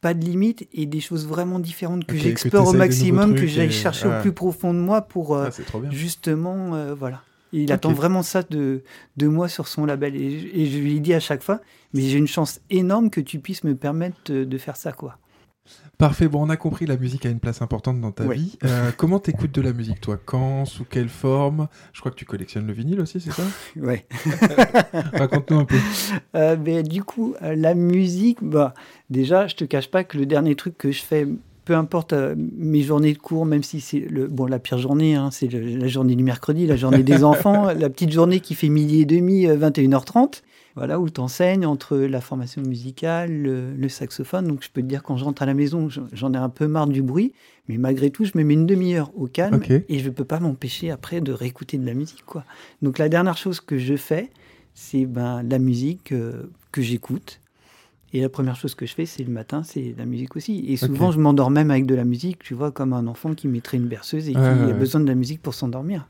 pas 0.00 0.14
de 0.14 0.24
limite 0.24 0.66
et 0.72 0.84
des 0.86 0.98
choses 1.00 1.28
vraiment 1.28 1.60
différentes 1.60 2.04
que 2.06 2.16
j'explore 2.16 2.66
au 2.68 2.72
maximum, 2.72 3.36
que 3.36 3.46
j'aille 3.46 3.68
et- 3.68 3.70
chercher 3.70 4.08
au 4.08 4.20
plus 4.20 4.32
profond 4.32 4.74
de 4.74 4.80
moi 4.80 5.02
pour 5.02 5.36
euh, 5.36 5.48
Ah, 5.48 5.90
justement, 5.90 6.74
euh, 6.74 6.92
voilà. 6.94 7.22
Et 7.52 7.62
il 7.62 7.72
attend 7.72 7.92
vraiment 7.92 8.22
ça 8.22 8.42
de, 8.42 8.82
de 9.16 9.26
moi 9.28 9.48
sur 9.48 9.68
son 9.68 9.84
label. 9.84 10.16
Et, 10.16 10.38
je- 10.40 10.46
et 10.54 10.66
je 10.66 10.78
lui 10.78 11.00
dit 11.00 11.14
à 11.14 11.20
chaque 11.20 11.42
fois, 11.42 11.60
mais 11.92 12.00
j'ai 12.02 12.18
une 12.18 12.26
chance 12.28 12.60
énorme 12.70 13.10
que 13.10 13.20
tu 13.20 13.38
puisses 13.40 13.64
me 13.64 13.74
permettre 13.74 14.32
de, 14.32 14.58
faire 14.58 14.76
ça, 14.76 14.92
quoi. 14.92 15.18
Parfait, 15.98 16.26
bon, 16.26 16.44
on 16.44 16.50
a 16.50 16.56
compris, 16.56 16.86
la 16.86 16.96
musique 16.96 17.24
a 17.24 17.28
une 17.28 17.38
place 17.38 17.62
importante 17.62 18.00
dans 18.00 18.10
ta 18.10 18.24
Ouais. 18.24 18.34
vie. 18.34 18.58
Euh, 18.64 18.90
comment 18.96 19.20
t'écoutes 19.20 19.52
de 19.52 19.60
la 19.60 19.72
musique, 19.72 20.00
toi? 20.00 20.18
Quand 20.24 20.64
Sous 20.64 20.84
quelle 20.84 21.08
forme? 21.08 21.68
Je 21.92 22.00
crois 22.00 22.10
que 22.10 22.16
tu 22.16 22.24
collectionnes 22.24 22.66
le 22.66 22.72
vinyle 22.72 23.00
aussi, 23.00 23.20
c'est 23.20 23.30
ça? 23.30 23.44
Ouais. 23.76 24.04
Raconte-nous 25.12 25.58
un 25.60 25.64
peu. 25.64 25.76
Euh, 26.34 26.56
ben, 26.56 26.82
du 26.82 27.04
coup, 27.04 27.34
euh, 27.42 27.54
la 27.54 27.74
musique, 27.74 28.38
bah, 28.42 28.74
déjà, 29.10 29.46
je 29.46 29.54
te 29.54 29.64
cache 29.64 29.90
pas 29.90 30.04
que 30.04 30.18
le 30.18 30.26
dernier 30.26 30.56
truc 30.56 30.76
que 30.76 30.90
je 30.90 31.02
fais, 31.02 31.28
peu 31.64 31.74
importe 31.76 32.12
euh, 32.12 32.34
mes 32.36 32.82
journées 32.82 33.12
de 33.12 33.18
cours, 33.18 33.46
même 33.46 33.62
si 33.62 33.80
c'est 33.80 34.00
le, 34.00 34.26
bon, 34.26 34.46
la 34.46 34.58
pire 34.58 34.78
journée, 34.78 35.14
hein, 35.14 35.30
c'est 35.30 35.46
le- 35.46 35.76
la 35.76 35.86
journée 35.88 36.16
du 36.16 36.24
mercredi, 36.24 36.66
la 36.66 36.76
journée 36.76 37.02
des 37.02 37.22
enfants, 37.24 37.72
la 37.72 37.88
petite 37.90 38.10
journée 38.12 38.40
qui 38.40 38.54
fait 38.54 38.68
midi 38.68 39.00
et 39.02 39.04
demi, 39.04 39.46
euh, 39.46 39.56
21h30, 39.56 40.42
voilà, 40.74 40.98
où 40.98 41.08
tu 41.10 41.20
enseignes 41.20 41.66
entre 41.66 41.96
la 41.98 42.20
formation 42.20 42.62
musicale, 42.62 43.30
le, 43.30 43.74
le 43.74 43.88
saxophone. 43.88 44.48
Donc, 44.48 44.62
je 44.64 44.70
peux 44.72 44.80
te 44.82 44.86
dire, 44.86 45.02
quand 45.02 45.16
je 45.18 45.24
rentre 45.24 45.42
à 45.42 45.46
la 45.46 45.54
maison, 45.54 45.88
j'en- 45.90 46.32
ai 46.32 46.36
un 46.38 46.48
peu 46.48 46.66
marre 46.66 46.86
du 46.86 47.02
bruit, 47.02 47.32
mais 47.68 47.76
malgré 47.78 48.10
tout, 48.10 48.24
je 48.24 48.32
me 48.34 48.42
mets 48.42 48.54
une 48.54 48.66
demi-heure 48.66 49.10
au 49.16 49.26
calme 49.26 49.56
et 49.88 49.98
je 49.98 50.06
ne 50.08 50.14
peux 50.14 50.24
pas 50.24 50.40
m'empêcher 50.40 50.90
après 50.90 51.20
de 51.20 51.30
réécouter 51.32 51.76
de 51.78 51.84
la 51.86 51.94
musique, 51.94 52.24
quoi. 52.24 52.44
Donc, 52.80 52.98
la 52.98 53.08
dernière 53.10 53.36
chose 53.36 53.60
que 53.60 53.76
je 53.78 53.96
fais, 53.96 54.30
c'est 54.74 55.04
ben, 55.04 55.42
la 55.42 55.58
musique 55.58 56.12
euh, 56.12 56.44
que 56.72 56.80
j'écoute. 56.80 57.41
Et 58.14 58.20
la 58.20 58.28
première 58.28 58.56
chose 58.56 58.74
que 58.74 58.84
je 58.84 58.94
fais, 58.94 59.06
c'est 59.06 59.24
le 59.24 59.32
matin, 59.32 59.62
c'est 59.62 59.94
la 59.96 60.04
musique 60.04 60.36
aussi. 60.36 60.64
Et 60.68 60.76
souvent, 60.76 61.10
je 61.12 61.18
m'endors 61.18 61.50
même 61.50 61.70
avec 61.70 61.86
de 61.86 61.94
la 61.94 62.04
musique, 62.04 62.40
tu 62.40 62.52
vois, 62.54 62.70
comme 62.70 62.92
un 62.92 63.06
enfant 63.06 63.34
qui 63.34 63.48
mettrait 63.48 63.78
une 63.78 63.88
berceuse 63.88 64.28
et 64.28 64.32
qui 64.32 64.38
a 64.38 64.40
ouais. 64.40 64.72
besoin 64.74 65.00
de 65.00 65.06
la 65.08 65.14
musique 65.14 65.40
pour 65.40 65.54
s'endormir. 65.54 66.08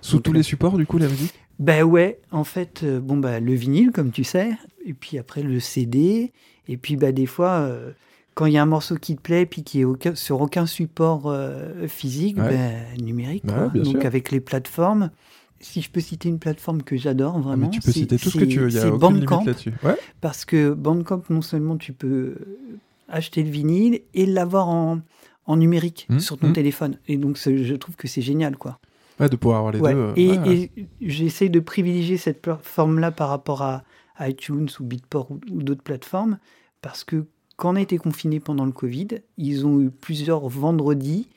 Sous 0.00 0.16
Donc, 0.16 0.24
tous 0.24 0.30
euh, 0.30 0.36
les 0.36 0.42
supports, 0.42 0.76
du 0.78 0.86
coup, 0.86 0.98
la 0.98 1.08
musique? 1.08 1.32
Ben 1.58 1.82
ouais, 1.84 2.18
en 2.32 2.44
fait, 2.44 2.82
euh, 2.82 2.98
bon 3.00 3.16
bah 3.16 3.38
le 3.40 3.52
vinyle, 3.54 3.92
comme 3.92 4.10
tu 4.10 4.24
sais, 4.24 4.52
et 4.84 4.92
puis 4.92 5.18
après 5.18 5.42
le 5.42 5.60
CD, 5.60 6.32
et 6.66 6.76
puis 6.76 6.96
bah 6.96 7.12
des 7.12 7.26
fois, 7.26 7.50
euh, 7.60 7.92
quand 8.34 8.46
il 8.46 8.54
y 8.54 8.58
a 8.58 8.62
un 8.62 8.66
morceau 8.66 8.96
qui 8.96 9.14
te 9.14 9.20
plaît, 9.22 9.46
puis 9.46 9.62
qui 9.62 9.80
est 9.80 9.84
aucun- 9.84 10.16
sur 10.16 10.40
aucun 10.40 10.66
support 10.66 11.26
euh, 11.26 11.86
physique, 11.86 12.36
Ouais. 12.38 12.48
ben, 12.48 12.84
numérique, 13.00 13.44
Ouais, 13.44 13.52
quoi. 13.54 13.68
bien 13.68 13.84
Donc 13.84 13.96
sûr. 13.96 14.06
avec 14.06 14.30
les 14.32 14.40
plateformes, 14.40 15.10
si 15.64 15.80
je 15.82 15.90
peux 15.90 16.00
citer 16.00 16.28
une 16.28 16.38
plateforme 16.38 16.82
que 16.82 16.96
j'adore 16.96 17.34
Ah, 17.36 17.40
vraiment, 17.40 17.66
mais 17.66 17.70
tu 17.70 17.80
peux 17.80 17.92
citer 17.92 18.16
tout 18.18 18.30
ce 18.30 18.38
que 18.38 18.44
tu 18.44 18.60
veux, 18.60 18.68
il 18.68 18.74
y 18.74 18.78
a 18.78 18.90
Bandcamp. 18.90 19.44
Ouais. 19.82 19.96
Parce 20.20 20.44
que 20.44 20.72
Bandcamp, 20.74 21.22
non 21.30 21.42
seulement 21.42 21.76
tu 21.76 21.92
peux 21.92 22.36
acheter 23.08 23.42
le 23.42 23.50
vinyle 23.50 24.00
et 24.14 24.26
l'avoir 24.26 24.68
en, 24.68 25.00
en 25.46 25.56
numérique 25.56 26.06
Mmh, 26.08 26.18
sur 26.20 26.38
ton 26.38 26.48
mmh. 26.48 26.52
téléphone. 26.52 26.98
Et 27.08 27.16
donc, 27.16 27.38
je 27.38 27.74
trouve 27.74 27.96
que 27.96 28.08
c'est 28.08 28.22
génial, 28.22 28.56
quoi. 28.56 28.78
Ouais, 29.20 29.28
de 29.28 29.36
pouvoir 29.36 29.58
avoir 29.58 29.72
les 29.72 29.80
Ouais. 29.80 29.92
deux. 29.94 29.98
euh, 30.00 30.12
Et, 30.16 30.38
ouais. 30.38 30.70
et 30.78 30.86
j'essaie 31.00 31.48
de 31.48 31.60
privilégier 31.60 32.16
cette 32.16 32.42
plateforme-là 32.42 33.10
par 33.12 33.28
rapport 33.28 33.62
à 33.62 33.84
iTunes 34.20 34.68
ou 34.80 34.84
Beatport 34.84 35.30
ou, 35.30 35.40
ou 35.50 35.62
d'autres 35.62 35.82
plateformes, 35.82 36.38
parce 36.82 37.04
que 37.04 37.26
quand 37.56 37.72
on 37.72 37.76
a 37.76 37.80
été 37.80 37.96
confinés 37.98 38.40
pendant 38.40 38.64
le 38.64 38.72
Covid, 38.72 39.08
ils 39.38 39.64
ont 39.66 39.80
eu 39.80 39.90
plusieurs 39.90 40.48
vendredis 40.48 41.28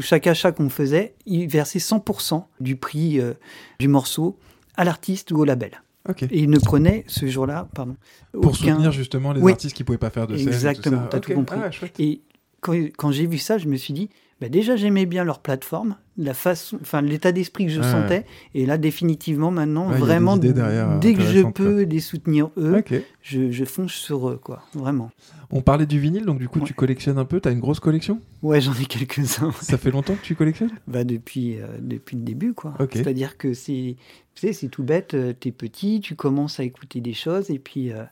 chaque 0.00 0.26
achat 0.26 0.52
qu'on 0.52 0.68
faisait, 0.70 1.14
ils 1.26 1.46
versaient 1.48 1.78
100% 1.78 2.44
du 2.60 2.76
prix 2.76 3.20
euh, 3.20 3.34
du 3.78 3.88
morceau 3.88 4.38
à 4.76 4.84
l'artiste 4.84 5.30
ou 5.32 5.38
au 5.38 5.44
label. 5.44 5.82
Et 6.30 6.40
ils 6.40 6.50
ne 6.50 6.58
prenaient 6.58 7.04
ce 7.06 7.26
jour-là, 7.26 7.68
pardon, 7.74 7.94
Pour 8.32 8.46
aucun- 8.46 8.52
soutenir 8.54 8.90
justement 8.92 9.32
les 9.32 9.40
Oui. 9.40 9.52
artistes 9.52 9.76
qui 9.76 9.84
pouvaient 9.84 9.98
pas 9.98 10.10
faire 10.10 10.26
de 10.26 10.36
scène. 10.36 10.48
Exactement, 10.48 11.02
ça. 11.02 11.08
t'as 11.10 11.20
tout 11.20 11.34
compris. 11.34 11.58
Ah. 11.62 11.70
Et 11.98 12.22
quand, 12.60 12.72
quand 12.96 13.12
j'ai 13.12 13.26
vu 13.26 13.38
ça, 13.38 13.58
je 13.58 13.68
me 13.68 13.76
suis 13.76 13.92
dit, 13.92 14.08
bah 14.40 14.48
déjà 14.48 14.76
j'aimais 14.76 15.06
bien 15.06 15.24
leur 15.24 15.40
plateforme, 15.40 15.96
la 16.16 16.34
façon, 16.34 16.78
enfin 16.80 17.02
l'état 17.02 17.32
d'esprit 17.32 17.66
que 17.66 17.72
je 17.72 17.82
sentais, 17.82 18.24
et 18.54 18.66
là 18.66 18.78
définitivement 18.78 19.50
maintenant, 19.50 19.90
Ouais, 19.90 19.98
vraiment, 19.98 20.36
derrière, 20.36 20.90
euh, 20.90 20.98
dès 20.98 21.14
que 21.14 21.22
je 21.22 21.42
peux 21.42 21.82
les 21.82 22.00
soutenir 22.00 22.50
eux, 22.56 22.82
je, 23.22 23.50
je 23.50 23.64
fonce 23.64 23.92
sur 23.92 24.28
eux, 24.30 24.40
quoi, 24.42 24.62
vraiment. 24.74 25.10
On 25.50 25.62
parlait 25.62 25.86
du 25.86 25.98
vinyle, 25.98 26.24
donc 26.24 26.38
du 26.38 26.48
coup 26.48 26.60
Ouais. 26.60 26.66
tu 26.66 26.74
collectionnes 26.74 27.18
un 27.18 27.24
peu. 27.24 27.40
T'as 27.40 27.50
une 27.52 27.58
grosse 27.60 27.80
collection? 27.80 28.20
Ouais, 28.42 28.60
j'en 28.60 28.72
ai 28.74 28.84
quelques-uns, 28.84 29.50
Ça 29.60 29.78
fait 29.78 29.90
longtemps 29.90 30.14
que 30.14 30.22
tu 30.22 30.34
collectionnes? 30.36 30.70
Bah, 30.86 31.02
depuis, 31.04 31.58
euh, 31.58 31.66
depuis 31.80 32.16
le 32.16 32.22
début, 32.22 32.54
quoi. 32.54 32.74
C'est-à-dire 32.92 33.36
que 33.36 33.52
c'est, 33.52 33.96
tu 34.34 34.46
sais, 34.46 34.52
c'est 34.52 34.68
tout 34.68 34.84
bête, 34.84 35.14
euh, 35.14 35.32
t'es 35.32 35.50
petit, 35.50 36.00
tu 36.00 36.14
commences 36.14 36.60
à 36.60 36.64
écouter 36.64 37.00
des 37.00 37.14
choses, 37.14 37.50
et 37.50 37.58
puis 37.58 37.92
euh, 37.92 38.04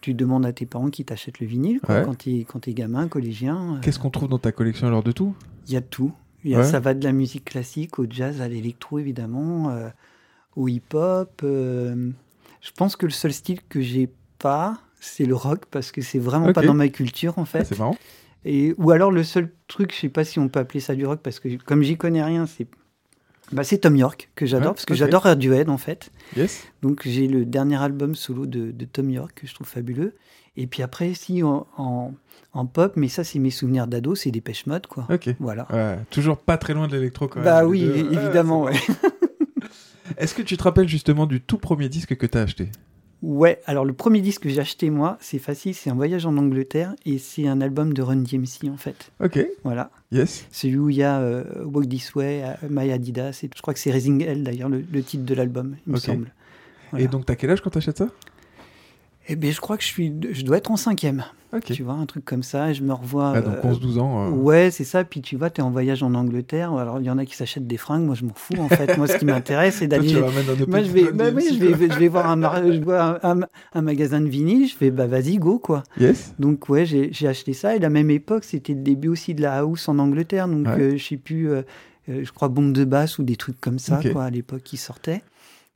tu 0.00 0.14
demandes 0.14 0.46
à 0.46 0.52
tes 0.52 0.66
parents 0.66 0.90
qui 0.90 1.04
t'achètent 1.04 1.40
le 1.40 1.46
vinyle, 1.46 1.80
quoi, 1.80 1.96
Ouais. 1.96 2.02
quand 2.04 2.16
t'es 2.18 2.44
quand 2.48 2.60
t'es 2.60 2.74
gamin, 2.74 3.08
collégien. 3.08 3.76
euh, 3.76 3.80
Qu'est-ce 3.80 3.98
qu'on 3.98 4.10
trouve 4.10 4.28
dans 4.28 4.38
ta 4.38 4.52
collection 4.52 4.86
alors 4.86 5.02
de 5.02 5.12
tout? 5.12 5.34
Il 5.66 5.72
y 5.74 5.76
a 5.76 5.80
tout. 5.80 6.12
Il 6.44 6.50
y 6.50 6.54
a, 6.54 6.58
Ouais. 6.58 6.64
Ça 6.64 6.80
va 6.80 6.94
de 6.94 7.02
la 7.04 7.12
musique 7.12 7.44
classique 7.46 7.98
au 7.98 8.06
jazz, 8.08 8.40
à 8.40 8.48
l'électro 8.48 8.98
évidemment, 8.98 9.70
euh, 9.70 9.88
au 10.56 10.68
hip-hop. 10.68 11.40
euh, 11.44 12.10
je 12.60 12.70
pense 12.72 12.96
que 12.96 13.06
le 13.06 13.12
seul 13.12 13.32
style 13.32 13.60
que 13.68 13.80
j'ai 13.80 14.08
pas, 14.38 14.78
c'est 15.00 15.24
le 15.26 15.34
rock 15.34 15.66
parce 15.70 15.92
que 15.92 16.00
c'est 16.00 16.18
vraiment 16.18 16.52
pas 16.52 16.62
dans 16.62 16.74
ma 16.74 16.88
culture 16.88 17.38
en 17.38 17.42
Ah, 17.42 17.46
fait. 17.46 17.64
C'est 17.64 17.78
marrant. 17.78 17.96
Et 18.44 18.74
ou 18.78 18.90
alors 18.92 19.10
le 19.10 19.24
seul 19.24 19.52
truc, 19.66 19.92
je 19.92 19.98
sais 20.00 20.08
pas 20.08 20.24
si 20.24 20.38
on 20.38 20.48
peut 20.48 20.60
appeler 20.60 20.80
ça 20.80 20.94
du 20.94 21.04
rock 21.06 21.20
parce 21.22 21.40
que 21.40 21.48
comme 21.56 21.82
j'y 21.82 21.96
connais 21.96 22.22
rien, 22.22 22.46
c'est 22.46 22.66
bah, 23.52 23.64
c'est 23.64 23.78
Tom 23.78 23.96
York 23.96 24.30
que 24.34 24.46
j'adore 24.46 24.68
Ouais, 24.68 24.74
parce 24.74 24.84
que 24.84 24.94
j'adore 24.94 25.22
Radiohead 25.22 25.68
en 25.68 25.78
fait. 25.78 26.10
Yes. 26.36 26.64
Donc 26.82 27.02
j'ai 27.06 27.26
le 27.28 27.44
dernier 27.44 27.76
album 27.82 28.14
solo 28.14 28.46
de, 28.46 28.70
de 28.70 28.84
Tom 28.84 29.10
York 29.10 29.32
que 29.34 29.46
je 29.46 29.54
trouve 29.54 29.66
fabuleux. 29.66 30.14
Et 30.56 30.66
puis 30.66 30.82
après, 30.82 31.14
si 31.14 31.42
en, 31.42 31.66
en, 31.76 32.12
en 32.52 32.66
pop, 32.66 32.94
mais 32.96 33.08
ça 33.08 33.24
c'est 33.24 33.38
mes 33.38 33.50
souvenirs 33.50 33.86
d'ado, 33.86 34.14
c'est 34.14 34.30
des 34.30 34.40
pêche 34.40 34.66
mode 34.66 34.86
quoi. 34.86 35.06
Ok. 35.10 35.30
Voilà. 35.38 35.66
Ouais, 35.72 35.98
toujours 36.10 36.38
pas 36.38 36.58
très 36.58 36.74
loin 36.74 36.88
de 36.88 36.96
l'électro 36.96 37.28
quand 37.28 37.36
même. 37.40 37.44
Bah 37.44 37.64
oui, 37.64 37.82
deux. 37.84 38.12
évidemment, 38.12 38.64
ouais. 38.64 38.72
marrant. 38.72 39.10
Est-ce 40.16 40.34
que 40.34 40.42
tu 40.42 40.56
te 40.56 40.62
rappelles 40.62 40.88
justement 40.88 41.26
du 41.26 41.40
tout 41.40 41.58
premier 41.58 41.88
disque 41.88 42.16
que 42.16 42.26
t'as 42.26 42.42
acheté? 42.42 42.70
Ouais, 43.20 43.60
alors 43.66 43.84
le 43.84 43.92
premier 43.92 44.20
disque 44.20 44.42
que 44.42 44.48
j'ai 44.48 44.60
acheté 44.60 44.90
moi, 44.90 45.18
c'est 45.20 45.40
facile, 45.40 45.74
c'est 45.74 45.90
un 45.90 45.94
voyage 45.94 46.24
en 46.24 46.36
Angleterre 46.36 46.94
et 47.04 47.18
c'est 47.18 47.48
un 47.48 47.60
album 47.60 47.92
de 47.92 48.00
Run 48.00 48.16
DMC 48.22 48.70
en 48.72 48.76
fait. 48.76 49.10
Ok. 49.20 49.44
Voilà. 49.64 49.90
Yes. 50.12 50.46
Celui 50.52 50.76
où 50.78 50.88
il 50.88 50.96
y 50.96 51.02
a 51.02 51.18
euh, 51.18 51.44
Walk 51.64 51.88
This 51.88 52.14
Way, 52.14 52.44
euh, 52.44 52.54
My 52.70 52.92
Adidas, 52.92 53.40
et 53.42 53.50
je 53.54 53.60
crois 53.60 53.74
que 53.74 53.80
c'est 53.80 53.90
Raising 53.90 54.22
Hell 54.22 54.44
d'ailleurs, 54.44 54.68
le, 54.68 54.84
le 54.90 55.02
titre 55.02 55.24
de 55.24 55.34
l'album, 55.34 55.76
il 55.86 55.92
me 55.92 55.98
semble. 55.98 56.32
Voilà. 56.90 57.04
Et 57.04 57.08
donc 57.08 57.26
t'as 57.26 57.34
quel 57.34 57.50
âge 57.50 57.60
quand 57.60 57.70
t'achètes 57.70 57.98
ça? 57.98 58.08
Eh 59.28 59.36
bien, 59.36 59.50
je 59.50 59.60
crois 59.60 59.76
que 59.76 59.82
je, 59.82 59.88
suis, 59.88 60.12
je 60.32 60.42
dois 60.42 60.56
être 60.56 60.70
en 60.70 60.76
cinquième, 60.76 61.24
tu 61.64 61.82
vois, 61.82 61.94
un 61.94 62.06
truc 62.06 62.24
comme 62.24 62.42
ça, 62.42 62.72
je 62.72 62.82
me 62.82 62.92
revois... 62.94 63.32
Ah, 63.36 63.40
donc 63.42 63.56
euh, 63.64 63.72
11-12 63.74 63.98
ans. 63.98 64.26
euh, 64.26 64.30
Ouais, 64.30 64.70
c'est 64.70 64.84
ça. 64.84 65.04
Puis 65.04 65.20
tu 65.20 65.36
vois, 65.36 65.50
tu 65.50 65.60
es 65.60 65.64
en 65.64 65.70
voyage 65.70 66.02
en 66.02 66.14
Angleterre. 66.14 66.72
Alors, 66.74 66.98
il 67.00 67.04
y 67.06 67.10
en 67.10 67.18
a 67.18 67.24
qui 67.26 67.36
s'achètent 67.36 67.66
des 67.66 67.76
fringues. 67.76 68.04
Moi, 68.04 68.14
je 68.14 68.24
m'en 68.24 68.32
fous, 68.34 68.54
en 68.58 68.68
fait. 68.68 68.96
Moi, 68.96 69.06
ce 69.06 69.16
qui 69.18 69.24
m'intéresse, 69.26 69.76
c'est 69.76 69.86
d'aller. 69.86 70.14
Moi, 70.66 70.82
je 70.82 70.90
vais, 70.90 71.12
bah 71.12 71.26
oui, 71.34 71.44
je 71.52 71.58
vais, 71.58 71.72
je 71.90 71.98
vais 71.98 72.08
voir 72.08 72.28
un, 72.30 72.36
mar- 72.36 72.62
je 72.70 72.80
vois 72.82 73.20
un, 73.22 73.40
un- 73.42 73.46
un 73.74 73.82
magasin 73.82 74.20
de 74.20 74.28
vinyle. 74.28 74.66
Je 74.68 74.74
fais, 74.76 74.90
bah, 74.90 75.06
vas-y, 75.06 75.36
go, 75.38 75.58
quoi. 75.58 75.82
Yes. 76.00 76.34
Donc, 76.38 76.68
ouais, 76.68 76.86
j'ai 76.86 77.28
acheté 77.28 77.52
ça. 77.52 77.76
Et 77.76 77.78
la 77.78 77.90
même 77.90 78.10
époque, 78.10 78.44
c'était 78.44 78.74
le 78.74 78.80
début 78.82 79.08
aussi 79.08 79.34
de 79.34 79.42
la 79.42 79.58
house 79.58 79.88
en 79.88 79.98
Angleterre. 79.98 80.48
Donc, 80.48 80.66
Ouais. 80.66 80.80
euh, 80.80 80.96
je 80.96 81.04
sais 81.04 81.16
plus, 81.16 81.50
euh, 81.50 81.62
euh, 82.10 82.24
je 82.24 82.32
crois, 82.32 82.48
bombe 82.48 82.72
de 82.72 82.84
basse 82.84 83.18
ou 83.18 83.22
des 83.22 83.36
trucs 83.36 83.60
comme 83.60 83.78
ça, 83.78 84.00
quoi, 84.12 84.24
à 84.24 84.30
l'époque, 84.30 84.62
qui 84.64 84.76
sortaient. 84.78 85.22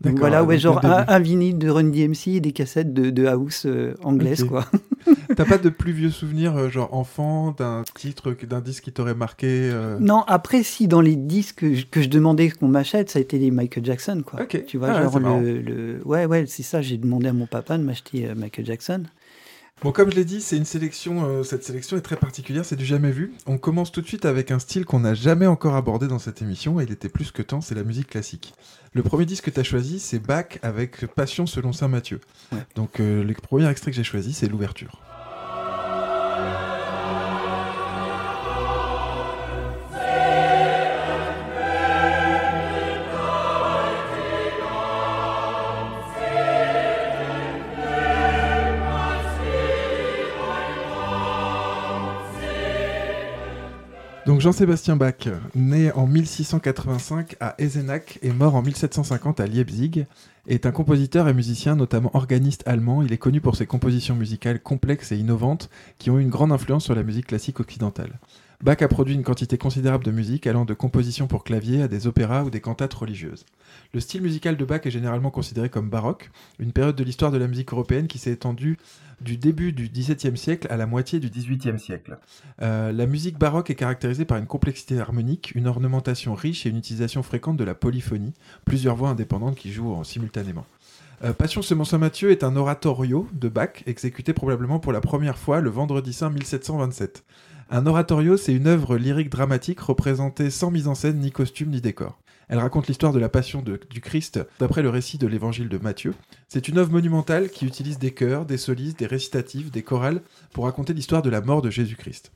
Donc, 0.02 0.18
voilà, 0.18 0.42
ouais, 0.44 0.59
genre 0.59 0.85
un, 0.85 1.04
un 1.06 1.18
vinyle 1.18 1.59
de 1.59 1.68
Run 1.71 1.85
DMC 1.85 2.28
et 2.37 2.40
des 2.40 2.52
cassettes 2.52 2.92
de, 2.92 3.11
de 3.11 3.26
house 3.26 3.64
euh, 3.66 3.94
anglaise, 4.02 4.42
Ok. 4.42 4.49
quoi. 4.49 4.66
T'as 5.37 5.44
pas 5.44 5.59
de 5.59 5.68
plus 5.71 5.92
vieux 5.92 6.11
souvenirs, 6.11 6.56
euh, 6.56 6.68
genre 6.68 6.92
enfant, 6.94 7.54
d'un 7.56 7.85
titre, 7.94 8.32
d'un 8.47 8.61
disque 8.61 8.85
qui 8.85 8.92
t'aurait 8.92 9.14
marqué 9.14 9.47
euh, 9.49 9.97
Non, 10.00 10.25
après, 10.26 10.62
si 10.62 10.88
dans 10.88 11.00
les 11.00 11.16
disques 11.16 11.61
que 11.61 11.75
je, 11.75 11.87
que 11.87 12.02
je 12.02 12.09
demandais 12.09 12.50
qu'on 12.50 12.68
m'achète, 12.68 13.11
ça 13.11 13.18
a 13.18 13.23
été 13.23 13.38
les 13.38 13.50
Michael 13.50 13.85
Jackson, 13.85 14.23
quoi. 14.26 14.42
Ok. 14.42 14.64
Tu 14.66 14.76
vois, 14.78 14.88
Ah 14.90 15.02
genre 15.04 15.18
le- 15.21 16.00
Ouais, 16.04 16.26
ouais, 16.26 16.44
c'est 16.47 16.62
ça, 16.62 16.82
j'ai 16.82 16.99
demandé 16.99 17.28
à 17.28 17.32
mon 17.32 17.47
papa 17.47 17.78
de 17.78 17.82
m'acheter 17.82 18.28
euh, 18.28 18.35
Michael 18.35 18.66
Jackson. 18.66 19.04
Bon, 19.82 19.90
comme 19.90 20.11
je 20.12 20.16
l'ai 20.16 20.25
dit, 20.25 20.40
c'est 20.40 20.56
une 20.56 20.64
sélection. 20.64 21.25
euh, 21.25 21.42
cette 21.42 21.64
sélection 21.64 21.97
est 21.97 22.02
très 22.02 22.14
particulière, 22.16 22.64
c'est 22.64 22.76
du 22.76 22.85
jamais 22.85 23.11
vu. 23.11 23.32
On 23.47 23.59
commence 23.59 23.90
tout 23.90 24.00
de 24.00 24.06
suite 24.06 24.25
avec 24.26 24.50
un 24.52 24.61
style 24.61 24.85
qu'on 24.85 25.00
n'a 25.00 25.14
jamais 25.14 25.47
encore 25.47 25.75
abordé 25.75 26.06
dans 26.06 26.21
cette 26.21 26.40
émission, 26.42 26.78
et 26.78 26.85
il 26.85 26.92
était 26.92 27.09
plus 27.09 27.32
que 27.32 27.42
temps, 27.42 27.61
c'est 27.61 27.75
la 27.75 27.82
musique 27.82 28.09
classique. 28.09 28.54
Le 28.95 29.03
premier 29.03 29.25
disque 29.25 29.45
que 29.45 29.51
tu 29.51 29.61
as 29.61 29.65
choisi, 29.65 29.99
c'est 29.99 30.19
Bach 30.19 30.59
avec 30.63 31.07
Passion 31.07 31.47
selon 31.47 31.73
saint 31.73 31.89
Matthieu. 31.89 32.21
Ouais. 32.53 32.59
Donc, 32.75 33.01
euh, 33.01 33.25
le 33.25 33.33
premier 33.33 33.69
extrait 33.69 33.91
que 33.91 33.97
j'ai 33.97 34.05
choisi, 34.05 34.35
c'est 34.35 34.49
l'ouverture. 34.49 35.01
Jean-Sébastien 54.43 54.97
Bach, 54.97 55.29
né 55.55 55.93
en 55.93 56.09
1685 56.09 57.37
à 57.39 57.55
Eisenach 57.59 58.19
et 58.23 58.33
mort 58.33 58.57
en 58.57 58.63
1750 58.63 59.39
à 59.39 59.47
Leipzig, 59.47 60.05
est 60.49 60.67
un 60.67 60.73
compositeur 60.73 61.29
et 61.29 61.33
musicien, 61.33 61.77
notamment 61.77 62.11
organiste 62.15 62.67
allemand. 62.67 63.03
Il 63.03 63.13
est 63.13 63.19
connu 63.19 63.41
pour 63.41 63.55
ses 63.55 63.67
compositions 63.67 64.17
musicales 64.17 64.61
complexes 64.61 65.13
et 65.13 65.17
innovantes 65.17 65.71
qui 65.99 66.11
ont 66.11 66.19
eu 66.19 66.23
une 66.23 66.29
grande 66.29 66.51
influence 66.51 66.83
sur 66.83 66.97
la 66.97 67.05
musique 67.05 67.29
classique 67.29 67.61
occidentale. 67.61 68.19
Bach 68.62 68.81
a 68.81 68.87
produit 68.87 69.14
une 69.14 69.25
quantité 69.25 69.59
considérable 69.59 70.04
de 70.04 70.12
musique 70.12 70.47
allant 70.47 70.64
de 70.64 70.73
compositions 70.75 71.26
pour 71.26 71.42
clavier 71.42 71.83
à 71.83 71.88
des 71.88 72.07
opéras 72.07 72.45
ou 72.45 72.50
des 72.50 72.61
cantates 72.61 72.95
religieuses. 72.95 73.45
Le 73.92 73.99
style 73.99 74.23
musical 74.23 74.57
de 74.57 74.64
Bach 74.64 74.83
est 74.85 74.90
généralement 74.92 75.31
considéré 75.33 75.69
comme 75.69 75.90
baroque, 75.90 76.31
une 76.61 76.71
période 76.71 76.95
de 76.95 77.02
l'histoire 77.02 77.33
de 77.33 77.38
la 77.38 77.49
musique 77.49 77.73
européenne 77.73 78.07
qui 78.07 78.19
s'est 78.19 78.31
étendue 78.31 78.78
du 79.21 79.37
début 79.37 79.73
du 79.73 79.88
XVIIe 79.88 80.37
siècle 80.37 80.69
à 80.71 80.76
la 80.76 80.87
moitié 80.87 81.19
du 81.19 81.28
XVIIIe 81.28 81.78
siècle. 81.81 82.19
Euh, 82.61 82.92
la 82.92 83.07
musique 83.07 83.37
baroque 83.37 83.71
est 83.71 83.75
caractérisée 83.75 84.25
par 84.25 84.38
une 84.38 84.47
complexité 84.47 84.99
harmonique, 85.00 85.52
une 85.57 85.66
ornementation 85.66 86.35
riche 86.35 86.64
et 86.64 86.69
une 86.71 86.76
utilisation 86.78 87.25
fréquente 87.25 87.57
de 87.57 87.64
la 87.64 87.75
polyphonie, 87.75 88.33
plusieurs 88.64 88.95
voix 88.95 89.09
indépendantes 89.11 89.57
qui 89.57 89.73
jouent 89.73 89.92
en- 89.92 90.04
simultanément. 90.04 90.66
Euh, 91.25 91.33
Passion 91.33 91.62
selon 91.62 91.85
saint 91.85 91.99
Matthieu 91.99 92.31
est 92.31 92.45
un 92.45 92.54
oratorio 92.54 93.28
de 93.33 93.49
Bach 93.49 93.83
exécuté 93.87 94.33
probablement 94.33 94.78
pour 94.78 94.92
la 94.92 95.00
première 95.00 95.38
fois 95.38 95.61
le 95.61 95.71
vendredi 95.71 96.12
saint 96.12 96.31
1727. 96.31 97.25
Un 97.75 97.87
oratorio, 97.87 98.37
c'est 98.37 98.52
une 98.52 98.67
œuvre 98.67 98.99
lyrique 98.99 99.31
dramatique 99.31 99.81
représentée 99.81 100.50
sans 100.50 100.71
mise 100.71 100.88
en 100.88 100.95
scène, 100.95 101.21
ni 101.21 101.33
costume, 101.33 101.71
ni 101.71 101.81
décor. 101.81 102.19
Elle 102.50 102.59
raconte 102.59 102.87
l'histoire 102.87 103.14
de 103.14 103.19
la 103.19 103.31
passion 103.31 103.62
du 103.62 104.00
Christ 104.02 104.41
d'après 104.59 104.83
le 104.83 104.91
récit 104.91 105.17
de 105.17 105.26
l'évangile 105.26 105.71
de 105.71 105.79
Matthieu. 105.79 106.12
C'est 106.49 106.69
une 106.69 106.76
œuvre 106.76 106.93
monumentale 106.93 107.49
qui 107.49 107.64
utilise 107.64 107.99
des 107.99 108.11
chœurs, 108.11 108.45
des 108.45 108.59
solistes, 108.59 108.99
des 108.99 109.07
récitatifs, 109.07 109.71
des 109.71 109.83
chorales 109.83 110.21
pour 110.52 110.64
raconter 110.64 110.93
l'histoire 110.93 111.23
de 111.23 111.31
la 111.31 111.41
mort 111.41 111.62
de 111.62 111.71
Jésus-Christ. 111.71 112.31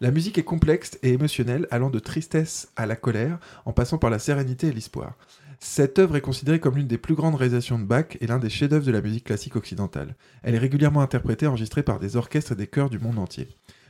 La 0.00 0.10
musique 0.10 0.38
est 0.38 0.42
complexe 0.42 0.98
et 1.04 1.12
émotionnelle, 1.12 1.68
allant 1.70 1.90
de 1.90 2.00
tristesse 2.00 2.72
à 2.74 2.84
la 2.84 2.96
colère, 2.96 3.38
en 3.66 3.72
passant 3.72 3.98
par 3.98 4.10
la 4.10 4.18
sérénité 4.18 4.66
et 4.66 4.72
l'espoir. 4.72 5.14
Cette 5.60 6.00
œuvre 6.00 6.16
est 6.16 6.20
considérée 6.20 6.58
comme 6.58 6.74
l'une 6.74 6.88
des 6.88 6.98
plus 6.98 7.14
grandes 7.14 7.36
réalisations 7.36 7.78
de 7.78 7.84
Bach 7.84 8.16
et 8.20 8.26
l'un 8.26 8.40
des 8.40 8.50
chefs-d'œuvre 8.50 8.86
de 8.86 8.90
la 8.90 9.02
musique 9.02 9.24
classique 9.24 9.54
occidentale. 9.54 10.16
Elle 10.42 10.56
est 10.56 10.58
régulièrement 10.58 11.02
interprétée 11.02 11.44
et 11.44 11.48
enregistrée 11.48 11.84
par 11.84 12.00
des 12.00 12.16
orchestres 12.16 12.52
et 12.52 12.56
des 12.56 12.66
chœurs 12.66 12.90
du 12.90 12.98
monde 12.98 13.20
entier. 13.20 13.46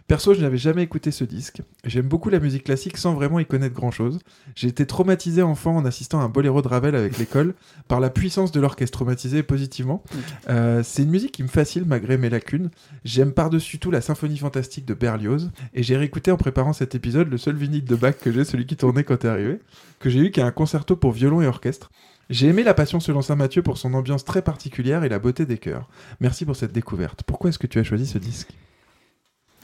Perso, 0.07 0.35
je 0.35 0.41
n'avais 0.41 0.57
jamais 0.57 0.83
écouté 0.83 1.11
ce 1.11 1.25
disque. 1.25 1.63
J'aime 1.85 2.09
beaucoup 2.09 2.31
la 2.31 2.41
musique 2.41 2.65
classique 2.65 2.97
sans 2.97 3.15
vraiment 3.15 3.39
y 3.39 3.47
connaître 3.47 3.75
grand-chose. 3.75 4.19
J'ai 4.55 4.69
été 4.69 4.87
traumatisé 4.87 5.43
enfant 5.43 5.77
en 5.77 5.85
assistant 5.85 6.21
à 6.21 6.25
un 6.25 6.29
boléro 6.29 6.63
de 6.63 6.69
Ravel 6.69 6.97
avec 6.97 7.19
l'école 7.19 7.55
par 7.89 8.01
la 8.01 8.11
puissance 8.11 8.53
de 8.53 8.61
l'orchestre, 8.61 8.99
traumatisé 8.99 9.43
positivement. 9.43 10.03
Euh, 10.49 10.83
c'est 10.85 11.03
une 11.03 11.11
musique 11.11 11.33
qui 11.33 11.43
me 11.43 11.49
fascine 11.49 11.85
malgré 11.87 12.19
mes 12.19 12.29
lacunes. 12.29 12.71
J'aime 13.05 13.33
par-dessus 13.33 13.79
tout 13.79 13.91
la 13.91 14.01
symphonie 14.01 14.39
fantastique 14.39 14.85
de 14.85 14.95
Berlioz. 14.95 15.51
Et 15.75 15.83
j'ai 15.83 15.97
réécouté 15.97 16.31
en 16.31 16.37
préparant 16.37 16.73
cet 16.73 16.95
épisode 16.95 17.31
le 17.31 17.39
seul 17.39 17.57
vinyle 17.57 17.85
de 17.85 17.95
Bach 17.95 18.17
que 18.21 18.33
j'ai, 18.33 18.45
celui 18.45 18.67
qui 18.67 18.77
tournait 18.77 19.05
quand 19.05 19.19
t'es 19.19 19.29
arrivé, 19.29 19.61
que 20.01 20.11
j'ai 20.11 20.21
eu, 20.21 20.31
qui 20.31 20.41
est 20.41 20.45
un 20.45 20.51
concerto 20.51 20.97
pour 20.97 21.13
violon 21.13 21.41
et 21.41 21.47
orchestre. 21.47 21.91
J'ai 22.31 22.47
aimé 22.47 22.63
La 22.63 22.75
Passion 22.75 23.01
selon 23.01 23.23
Saint 23.23 23.35
Matthieu 23.35 23.63
pour 23.63 23.77
son 23.77 23.93
ambiance 23.93 24.25
très 24.25 24.41
particulière 24.41 25.03
et 25.03 25.09
la 25.09 25.19
beauté 25.19 25.47
des 25.47 25.59
chœurs. 25.59 25.89
Merci 26.21 26.45
pour 26.45 26.55
cette 26.55 26.73
découverte. 26.73 27.25
Pourquoi 27.25 27.51
est-ce 27.51 27.59
que 27.59 27.67
tu 27.67 27.81
as 27.81 27.85
choisi 27.85 28.07
ce 28.07 28.19
disque? 28.19 28.53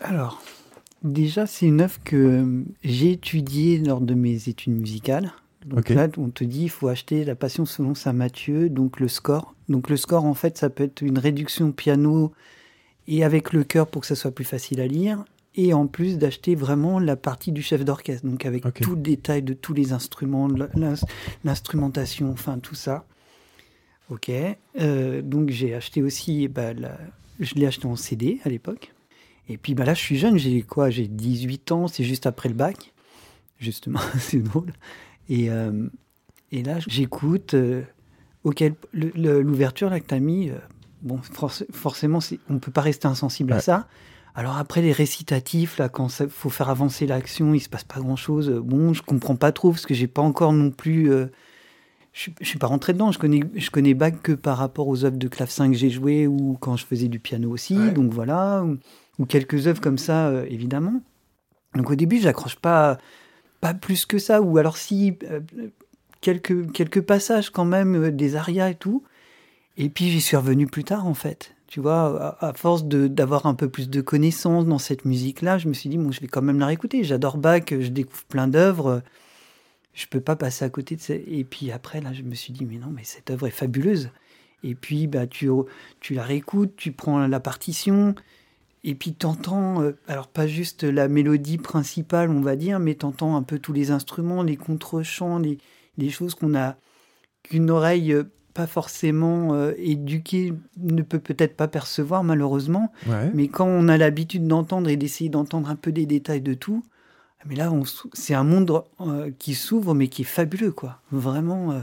Alors, 0.01 0.43
déjà, 1.03 1.47
c'est 1.47 1.67
une 1.67 1.81
œuvre 1.81 1.99
que 2.05 2.17
euh, 2.17 2.63
j'ai 2.85 3.13
étudiée 3.13 3.79
lors 3.79 4.01
de 4.01 4.15
mes 4.15 4.49
études 4.49 4.75
musicales. 4.79 5.33
Donc 5.65 5.89
là, 5.97 6.09
on 6.17 6.29
te 6.31 6.45
dit, 6.45 6.65
il 6.65 6.71
faut 6.71 6.87
acheter 6.89 7.25
La 7.25 7.35
Passion 7.35 7.65
selon 7.67 7.95
Saint 7.95 8.13
Matthieu, 8.13 8.69
donc 8.69 9.01
le 9.01 9.09
score. 9.09 9.55
Donc 9.69 9.91
le 9.91 9.97
score, 9.97 10.25
en 10.25 10.35
fait, 10.35 10.57
ça 10.59 10.71
peut 10.71 10.85
être 10.85 11.03
une 11.03 11.19
réduction 11.19 11.73
piano 11.73 12.33
et 13.09 13.25
avec 13.25 13.53
le 13.53 13.65
chœur 13.65 13.89
pour 13.89 14.03
que 14.03 14.07
ça 14.07 14.15
soit 14.15 14.31
plus 14.31 14.45
facile 14.45 14.81
à 14.81 14.87
lire. 14.87 15.25
Et 15.57 15.73
en 15.73 15.87
plus 15.87 16.19
d'acheter 16.19 16.55
vraiment 16.55 16.99
la 17.01 17.17
partie 17.17 17.51
du 17.51 17.63
chef 17.63 17.85
d'orchestre, 17.85 18.27
donc 18.27 18.45
avec 18.45 18.63
tout 18.83 18.91
le 18.95 19.01
détail 19.01 19.43
de 19.43 19.55
tous 19.55 19.73
les 19.73 19.93
instruments, 19.95 20.49
l'in- 20.49 20.95
l'instrumentation, 21.45 22.31
enfin 22.31 22.59
tout 22.59 22.75
ça. 22.75 23.07
Ok. 24.11 24.31
Euh, 24.79 25.23
donc 25.23 25.49
j'ai 25.51 25.75
acheté 25.75 26.03
aussi, 26.03 26.47
bah, 26.49 26.75
la- 26.75 26.99
je 27.41 27.55
l'ai 27.55 27.67
acheté 27.67 27.87
en 27.87 27.97
CD 27.97 28.39
à 28.45 28.51
l'époque. 28.51 28.93
Et 29.49 29.57
puis 29.59 29.75
bah 29.75 29.85
là, 29.85 29.95
je 29.95 30.01
suis 30.01 30.17
jeune, 30.17 30.39
j'ai 30.39 30.63
quoi 30.63 30.91
J'ai 30.91 31.07
18 31.07 31.71
ans, 31.73 31.87
c'est 31.89 32.05
juste 32.05 32.27
après 32.27 32.49
le 32.49 32.55
bac. 32.55 32.93
Justement, 33.59 34.01
c'est 34.19 34.41
drôle. 34.43 34.73
Et, 35.29 35.51
euh, 35.51 35.89
et 36.53 36.63
là, 36.63 36.79
j'écoute. 36.87 37.55
euh, 37.55 37.83
auquel 38.45 38.75
l'ouverture 38.93 39.91
là 39.91 39.99
que 39.99 40.07
t'as 40.07 40.21
mis, 40.21 40.51
euh, 40.51 40.55
bon, 41.03 41.17
forc- 41.19 41.67
forcément, 41.73 42.21
on 42.49 42.59
peut 42.61 42.71
pas 42.71 42.81
rester 42.81 43.09
insensible 43.09 43.53
à 43.53 43.61
ça. 43.61 43.89
Alors 44.37 44.57
après 44.57 44.83
les 44.83 44.93
récitatifs 44.93 45.79
là, 45.79 45.89
quand 45.89 46.21
il 46.21 46.29
faut 46.29 46.51
faire 46.51 46.69
avancer 46.69 47.07
l'action, 47.09 47.55
il 47.55 47.61
se 47.61 47.69
passe 47.69 47.83
pas 47.83 47.99
grand 47.99 48.15
chose. 48.15 48.51
Bon, 48.63 48.93
je 48.95 49.03
comprends 49.03 49.35
pas 49.35 49.51
trop 49.51 49.71
parce 49.73 49.85
que 49.87 49.95
j'ai 49.95 50.07
pas 50.07 50.23
encore 50.23 50.53
non 50.53 50.71
plus. 50.71 51.11
Je 52.17 52.23
suis- 52.23 52.35
je 52.41 52.47
suis 52.47 52.59
pas 52.59 52.67
rentré 52.67 52.95
dedans. 52.95 53.13
Je 53.13 53.19
connais, 53.19 53.43
je 53.55 53.71
connais 53.71 53.93
Bach 53.93 54.15
que 54.23 54.33
par 54.33 54.57
rapport 54.57 54.89
aux 54.89 55.05
œuvres 55.05 55.19
de 55.19 55.29
clavecin 55.29 55.71
que 55.71 55.77
j'ai 55.77 55.91
jouées 55.91 56.27
ou 56.27 56.57
quand 56.59 56.75
je 56.77 56.87
faisais 56.87 57.09
du 57.09 57.19
piano 57.21 57.51
aussi. 57.51 57.79
Ouais. 57.79 57.91
Donc 57.91 58.11
voilà, 58.11 58.65
ou, 58.65 58.79
ou 59.19 59.27
quelques 59.27 59.67
œuvres 59.67 59.83
comme 59.83 59.99
ça, 59.99 60.29
euh, 60.29 60.47
évidemment. 60.49 61.03
Donc 61.75 61.91
au 61.91 61.95
début, 61.95 62.19
j'accroche 62.19 62.57
pas, 62.57 62.97
pas 63.61 63.75
plus 63.75 64.07
que 64.07 64.19
ça. 64.19 64.41
Ou 64.41 64.57
alors 64.57 64.79
si 64.79 65.19
euh, 65.31 65.41
quelques 66.23 66.73
quelques 66.73 67.03
passages 67.03 67.51
quand 67.51 67.67
même, 67.67 67.95
euh, 68.05 68.11
des 68.11 68.35
arias 68.35 68.71
et 68.71 68.77
tout. 68.77 69.03
Et 69.77 69.91
puis 69.91 70.09
j'y 70.09 70.23
suis 70.23 70.39
revenu 70.39 70.67
plus 70.67 70.85
tard 70.85 71.07
en 71.07 71.13
fait. 71.15 71.55
Tu 71.67 71.81
vois, 71.81 72.37
à, 72.41 72.49
à 72.49 72.53
force 72.55 72.85
d'avoir 72.87 73.45
un 73.45 73.55
peu 73.55 73.69
plus 73.69 73.91
de 73.91 74.01
connaissances 74.01 74.65
dans 74.65 74.79
cette 74.79 75.05
musique-là, 75.05 75.59
je 75.59 75.69
me 75.69 75.75
suis 75.75 75.91
dit 75.91 75.99
bon, 75.99 76.13
je 76.13 76.21
vais 76.23 76.29
quand 76.29 76.41
même 76.41 76.61
la 76.61 76.67
réécouter. 76.67 77.05
J'adore 77.05 77.37
Bach, 77.37 77.65
je 77.69 77.89
découvre 77.89 78.25
plein 78.25 78.49
d'œuvres 78.49 79.03
je 79.97 80.07
peux 80.07 80.21
pas 80.21 80.37
passer 80.37 80.65
à 80.65 80.71
côté 80.71 80.95
de 80.95 81.01
ça. 81.01 81.15
Et 81.15 81.43
puis 81.43 81.73
après, 81.73 82.01
là, 82.01 82.13
je 82.13 82.23
me 82.23 82.35
suis 82.35 82.53
dit, 82.53 82.65
mais 82.65 82.77
non, 82.77 82.93
mais 82.95 83.03
cette 83.03 83.31
œuvre 83.31 83.49
est 83.49 83.51
fabuleuse. 83.51 84.11
Et 84.63 84.75
puis, 84.75 85.07
bah, 85.07 85.27
tu, 85.27 85.49
tu 86.01 86.15
la 86.15 86.23
réécoutes, 86.23 86.77
tu 86.77 86.93
prends 86.93 87.27
la 87.27 87.41
partition, 87.41 88.15
et 88.85 88.95
puis 88.95 89.15
t'entends, 89.15 89.83
euh, 89.83 89.97
alors 90.07 90.29
pas 90.29 90.47
juste 90.47 90.85
la 90.85 91.09
mélodie 91.09 91.59
principale, 91.59 92.31
on 92.31 92.41
va 92.41 92.57
dire, 92.57 92.79
mais 92.79 92.95
t'entends 92.95 93.37
un 93.37 93.43
peu 93.43 93.59
tous 93.59 93.73
les 93.73 93.91
instruments, 93.91 94.43
les 94.43 94.57
contre-chants, 94.57 95.39
les, 95.39 95.59
les 95.97 96.11
choses 96.11 96.35
qu'on 96.35 96.55
a, 96.55 96.77
qu'une 97.43 97.71
oreille 97.71 98.13
euh, 98.13 98.25
pas 98.55 98.67
forcément 98.67 99.55
euh, 99.55 99.73
éduquée 99.77 100.53
ne 100.79 101.03
peut 101.03 101.19
peut-être 101.19 101.57
pas 101.57 101.69
percevoir, 101.69 102.23
malheureusement. 102.23 102.93
Ouais. 103.07 103.31
Mais 103.35 103.49
quand 103.49 103.67
on 103.67 103.89
a 103.89 103.97
l'habitude 103.97 104.47
d'entendre 104.47 104.89
et 104.89 104.97
d'essayer 104.97 105.31
d'entendre 105.31 105.69
un 105.69 105.77
peu 105.77 105.91
des 105.93 106.07
détails 106.07 106.41
de 106.41 106.55
tout, 106.55 106.83
mais 107.45 107.55
là, 107.55 107.71
c'est 108.13 108.35
un 108.35 108.45
monde 108.45 108.83
euh, 109.01 109.31
qui 109.39 109.55
s'ouvre, 109.55 109.95
mais 109.95 110.09
qui 110.09 110.23
est 110.23 110.27
fabuleux, 110.27 110.73
quoi. 110.73 111.01
Vraiment. 111.13 111.73
euh. 111.73 111.81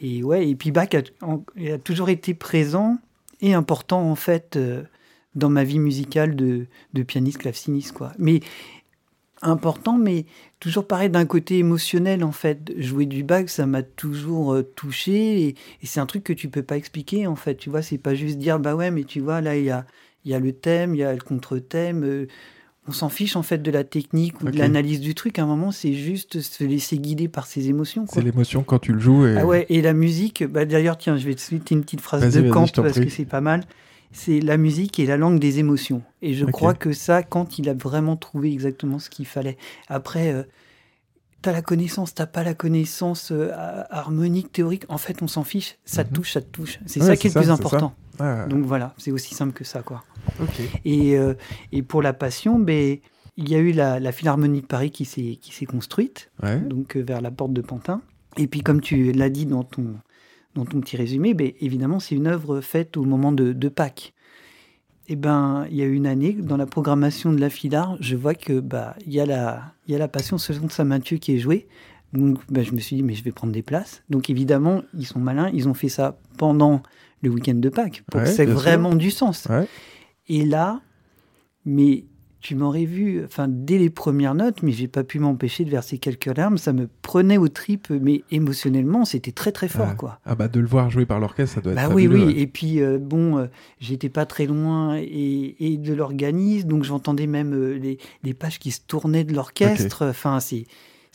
Et 0.00 0.22
ouais, 0.22 0.48
et 0.48 0.54
puis 0.54 0.72
Bach 0.72 0.88
a, 0.94 1.78
toujours 1.78 2.08
été 2.08 2.34
présent 2.34 2.98
et 3.40 3.54
important, 3.54 4.10
en 4.10 4.14
fait, 4.14 4.56
euh, 4.56 4.82
dans 5.34 5.48
ma 5.48 5.64
vie 5.64 5.78
musicale 5.78 6.36
de, 6.36 6.66
pianiste 7.06 7.38
claveciniste, 7.38 7.92
quoi. 7.92 8.12
Mais 8.18 8.40
important, 9.42 9.98
mais 9.98 10.24
toujours 10.60 10.86
pareil 10.86 11.10
d'un 11.10 11.26
côté 11.26 11.58
émotionnel, 11.58 12.24
en 12.24 12.32
fait. 12.32 12.72
Jouer 12.78 13.06
du 13.06 13.22
Bach, 13.22 13.48
ça 13.48 13.66
m'a 13.66 13.82
toujours 13.82 14.56
touché 14.74 15.48
et, 15.48 15.54
c'est 15.84 16.00
un 16.00 16.06
truc 16.06 16.24
que 16.24 16.32
tu 16.32 16.48
peux 16.48 16.62
pas 16.62 16.76
expliquer, 16.76 17.26
en 17.26 17.36
fait. 17.36 17.56
Tu 17.56 17.70
vois, 17.70 17.82
c'est 17.82 17.98
pas 17.98 18.14
juste 18.14 18.38
dire, 18.38 18.58
bah 18.58 18.74
ouais, 18.74 18.90
mais 18.90 19.04
tu 19.04 19.20
vois, 19.20 19.40
là, 19.40 19.56
il 19.56 19.64
y 19.64 19.70
a 20.34 20.38
le 20.40 20.52
thème, 20.52 20.94
il 20.94 20.98
y 20.98 21.04
a 21.04 21.12
le 21.12 21.20
contre-thème. 21.20 22.26
On 22.88 22.92
s'en 22.92 23.08
fiche 23.08 23.36
en 23.36 23.42
fait 23.42 23.58
de 23.58 23.70
la 23.70 23.84
technique 23.84 24.40
ou 24.40 24.44
de 24.50 24.58
l'analyse 24.58 25.00
du 25.00 25.14
truc. 25.14 25.38
À 25.38 25.42
un 25.42 25.46
moment, 25.46 25.70
c'est 25.72 25.92
juste 25.94 26.40
se 26.40 26.64
laisser 26.64 26.98
guider 26.98 27.28
par 27.28 27.46
ses 27.46 27.68
émotions. 27.68 28.06
C'est 28.08 28.20
l'émotion 28.22 28.62
quand 28.62 28.78
tu 28.78 28.92
le 28.92 29.00
joues. 29.00 29.26
Et... 29.26 29.36
Ah 29.38 29.46
ouais, 29.46 29.66
et 29.68 29.82
la 29.82 29.92
musique, 29.92 30.44
bah 30.44 30.64
d'ailleurs, 30.64 30.96
tiens, 30.98 31.16
je 31.16 31.26
vais 31.26 31.34
te 31.34 31.40
citer 31.40 31.74
une 31.74 31.82
petite 31.82 32.00
phrase 32.00 32.32
de 32.34 32.50
Kant 32.50 32.66
parce 32.74 32.92
prie. 32.92 33.06
que 33.06 33.12
c'est 33.12 33.24
pas 33.24 33.40
mal. 33.40 33.64
C'est 34.12 34.40
la 34.40 34.56
musique 34.56 34.98
et 34.98 35.04
la 35.06 35.16
langue 35.16 35.38
des 35.40 35.58
émotions. 35.58 36.02
Et 36.22 36.32
je 36.34 36.46
crois 36.46 36.74
que 36.74 36.92
ça, 36.92 37.22
Kant, 37.22 37.48
il 37.58 37.68
a 37.68 37.74
vraiment 37.74 38.16
trouvé 38.16 38.52
exactement 38.52 38.98
ce 38.98 39.10
qu'il 39.10 39.26
fallait. 39.26 39.58
Après, 39.88 40.32
euh, 40.32 40.44
t'as 41.42 41.52
la 41.52 41.60
connaissance, 41.60 42.14
t'as 42.14 42.26
pas 42.26 42.42
la 42.42 42.54
connaissance 42.54 43.30
euh, 43.32 43.50
harmonique, 43.90 44.52
théorique. 44.52 44.84
En 44.88 44.96
fait, 44.98 45.22
on 45.22 45.28
s'en 45.28 45.44
fiche. 45.44 45.76
Ça 45.84 46.02
te 46.04 46.10
Mhm. 46.10 46.14
touche, 46.16 46.32
ça 46.32 46.40
te 46.40 46.46
touche. 46.50 46.78
C'est 46.86 47.00
Ouais, 47.00 47.06
ça 47.08 47.16
qui 47.16 47.26
est 47.26 47.34
le 47.34 47.40
plus 47.40 47.50
important. 47.50 47.94
Ah, 48.18 48.46
Donc 48.46 48.64
voilà, 48.64 48.94
c'est 48.98 49.10
aussi 49.12 49.34
simple 49.34 49.52
que 49.52 49.64
ça, 49.64 49.82
quoi. 49.82 50.04
Et, 50.84 51.16
euh, 51.18 51.34
et 51.72 51.82
pour 51.82 52.02
la 52.02 52.12
passion, 52.12 52.58
ben, 52.58 52.98
il 53.36 53.48
y 53.48 53.54
a 53.54 53.58
eu 53.58 53.72
la, 53.72 54.00
la 54.00 54.12
Philharmonie 54.12 54.62
de 54.62 54.66
Paris 54.66 54.90
qui 54.90 55.04
s'est 55.04 55.38
qui 55.40 55.54
s'est 55.54 55.66
construite, 55.66 56.30
Ouais. 56.42 56.58
donc 56.60 56.96
euh, 56.96 57.02
vers 57.02 57.20
la 57.20 57.30
porte 57.30 57.52
de 57.52 57.60
Pantin. 57.60 58.00
Et 58.38 58.46
puis, 58.46 58.60
comme 58.60 58.80
tu 58.80 59.12
l'as 59.12 59.30
dit 59.30 59.46
dans 59.46 59.62
ton, 59.64 59.94
dans 60.54 60.64
ton 60.64 60.80
petit 60.80 60.96
résumé, 60.96 61.34
ben, 61.34 61.52
évidemment, 61.60 62.00
c'est 62.00 62.14
une 62.14 62.26
œuvre 62.26 62.60
faite 62.60 62.96
au 62.96 63.04
moment 63.04 63.32
de, 63.32 63.52
de 63.52 63.68
Pâques. 63.68 64.12
Et 65.08 65.16
ben, 65.16 65.66
il 65.70 65.76
y 65.76 65.82
a 65.82 65.84
eu 65.84 65.94
une 65.94 66.06
année, 66.06 66.32
dans 66.32 66.56
la 66.56 66.66
programmation 66.66 67.32
de 67.32 67.40
la 67.40 67.48
Philhar, 67.50 67.96
je 68.00 68.16
vois 68.16 68.34
que 68.34 68.58
bah, 68.60 68.96
il 69.06 69.12
y, 69.14 69.20
a 69.20 69.26
la- 69.26 69.72
il 69.86 69.92
y 69.92 69.94
a 69.94 69.98
la 69.98 70.08
Passion 70.08 70.36
selon 70.36 70.68
Saint 70.68 70.84
Matthieu 70.84 71.18
qui 71.18 71.34
est 71.36 71.38
jouée. 71.38 71.68
Donc, 72.12 72.38
ben, 72.50 72.64
je 72.64 72.72
me 72.72 72.78
suis 72.80 72.96
dit, 72.96 73.02
mais 73.02 73.14
je 73.14 73.22
vais 73.22 73.30
prendre 73.32 73.52
des 73.52 73.62
places. 73.62 74.02
Donc, 74.10 74.30
évidemment, 74.30 74.82
ils 74.98 75.06
sont 75.06 75.18
malins, 75.20 75.50
ils 75.52 75.68
ont 75.68 75.74
fait 75.74 75.88
ça 75.88 76.18
pendant 76.38 76.82
le 77.22 77.30
week-end 77.30 77.54
de 77.54 77.68
Pâques, 77.68 78.02
pour 78.10 78.20
Ouais, 78.20 78.26
que 78.26 78.32
ça 78.32 78.42
ait 78.42 78.46
bien 78.46 78.54
sûr. 78.54 78.62
vraiment 78.62 78.94
du 78.94 79.10
sens. 79.10 79.46
Ouais. 79.50 79.66
Et 80.28 80.44
là, 80.44 80.80
mais 81.64 82.04
tu 82.40 82.54
m'aurais 82.54 82.84
vu, 82.84 83.24
enfin, 83.24 83.46
dès 83.48 83.76
les 83.78 83.90
premières 83.90 84.34
notes, 84.36 84.62
mais 84.62 84.70
j'ai 84.70 84.86
pas 84.86 85.02
pu 85.02 85.18
m'empêcher 85.18 85.64
de 85.64 85.70
verser 85.70 85.98
quelques 85.98 86.26
larmes. 86.36 86.58
Ça 86.58 86.72
me 86.72 86.88
prenait 87.02 87.38
aux 87.38 87.48
tripes, 87.48 87.90
mais 87.90 88.22
émotionnellement, 88.30 89.04
c'était 89.04 89.32
très 89.32 89.50
très 89.50 89.66
fort, 89.66 89.88
Ouais. 89.88 89.96
quoi. 89.96 90.20
Ah 90.24 90.36
bah 90.36 90.46
de 90.46 90.60
le 90.60 90.66
voir 90.66 90.88
jouer 90.90 91.06
par 91.06 91.18
l'orchestre, 91.18 91.56
ça 91.56 91.60
doit 91.60 91.72
être 91.72 91.88
Bah 91.88 91.92
oui, 91.92 92.04
fabuleux, 92.04 92.26
oui. 92.26 92.34
ouais. 92.34 92.40
Et 92.40 92.46
puis, 92.46 92.80
euh, 92.80 92.98
bon, 93.00 93.38
euh, 93.38 93.46
j'étais 93.80 94.10
pas 94.10 94.26
très 94.26 94.46
loin 94.46 94.96
et, 94.96 95.56
et 95.58 95.76
de 95.76 95.92
l'organisme, 95.92 96.68
donc 96.68 96.84
j'entendais 96.84 97.26
même 97.26 97.52
euh, 97.52 97.78
les, 97.78 97.98
les 98.22 98.34
pages 98.34 98.60
qui 98.60 98.70
se 98.70 98.80
tournaient 98.86 99.24
de 99.24 99.32
l'orchestre. 99.34 100.06
Enfin, 100.06 100.38
c'est. 100.38 100.66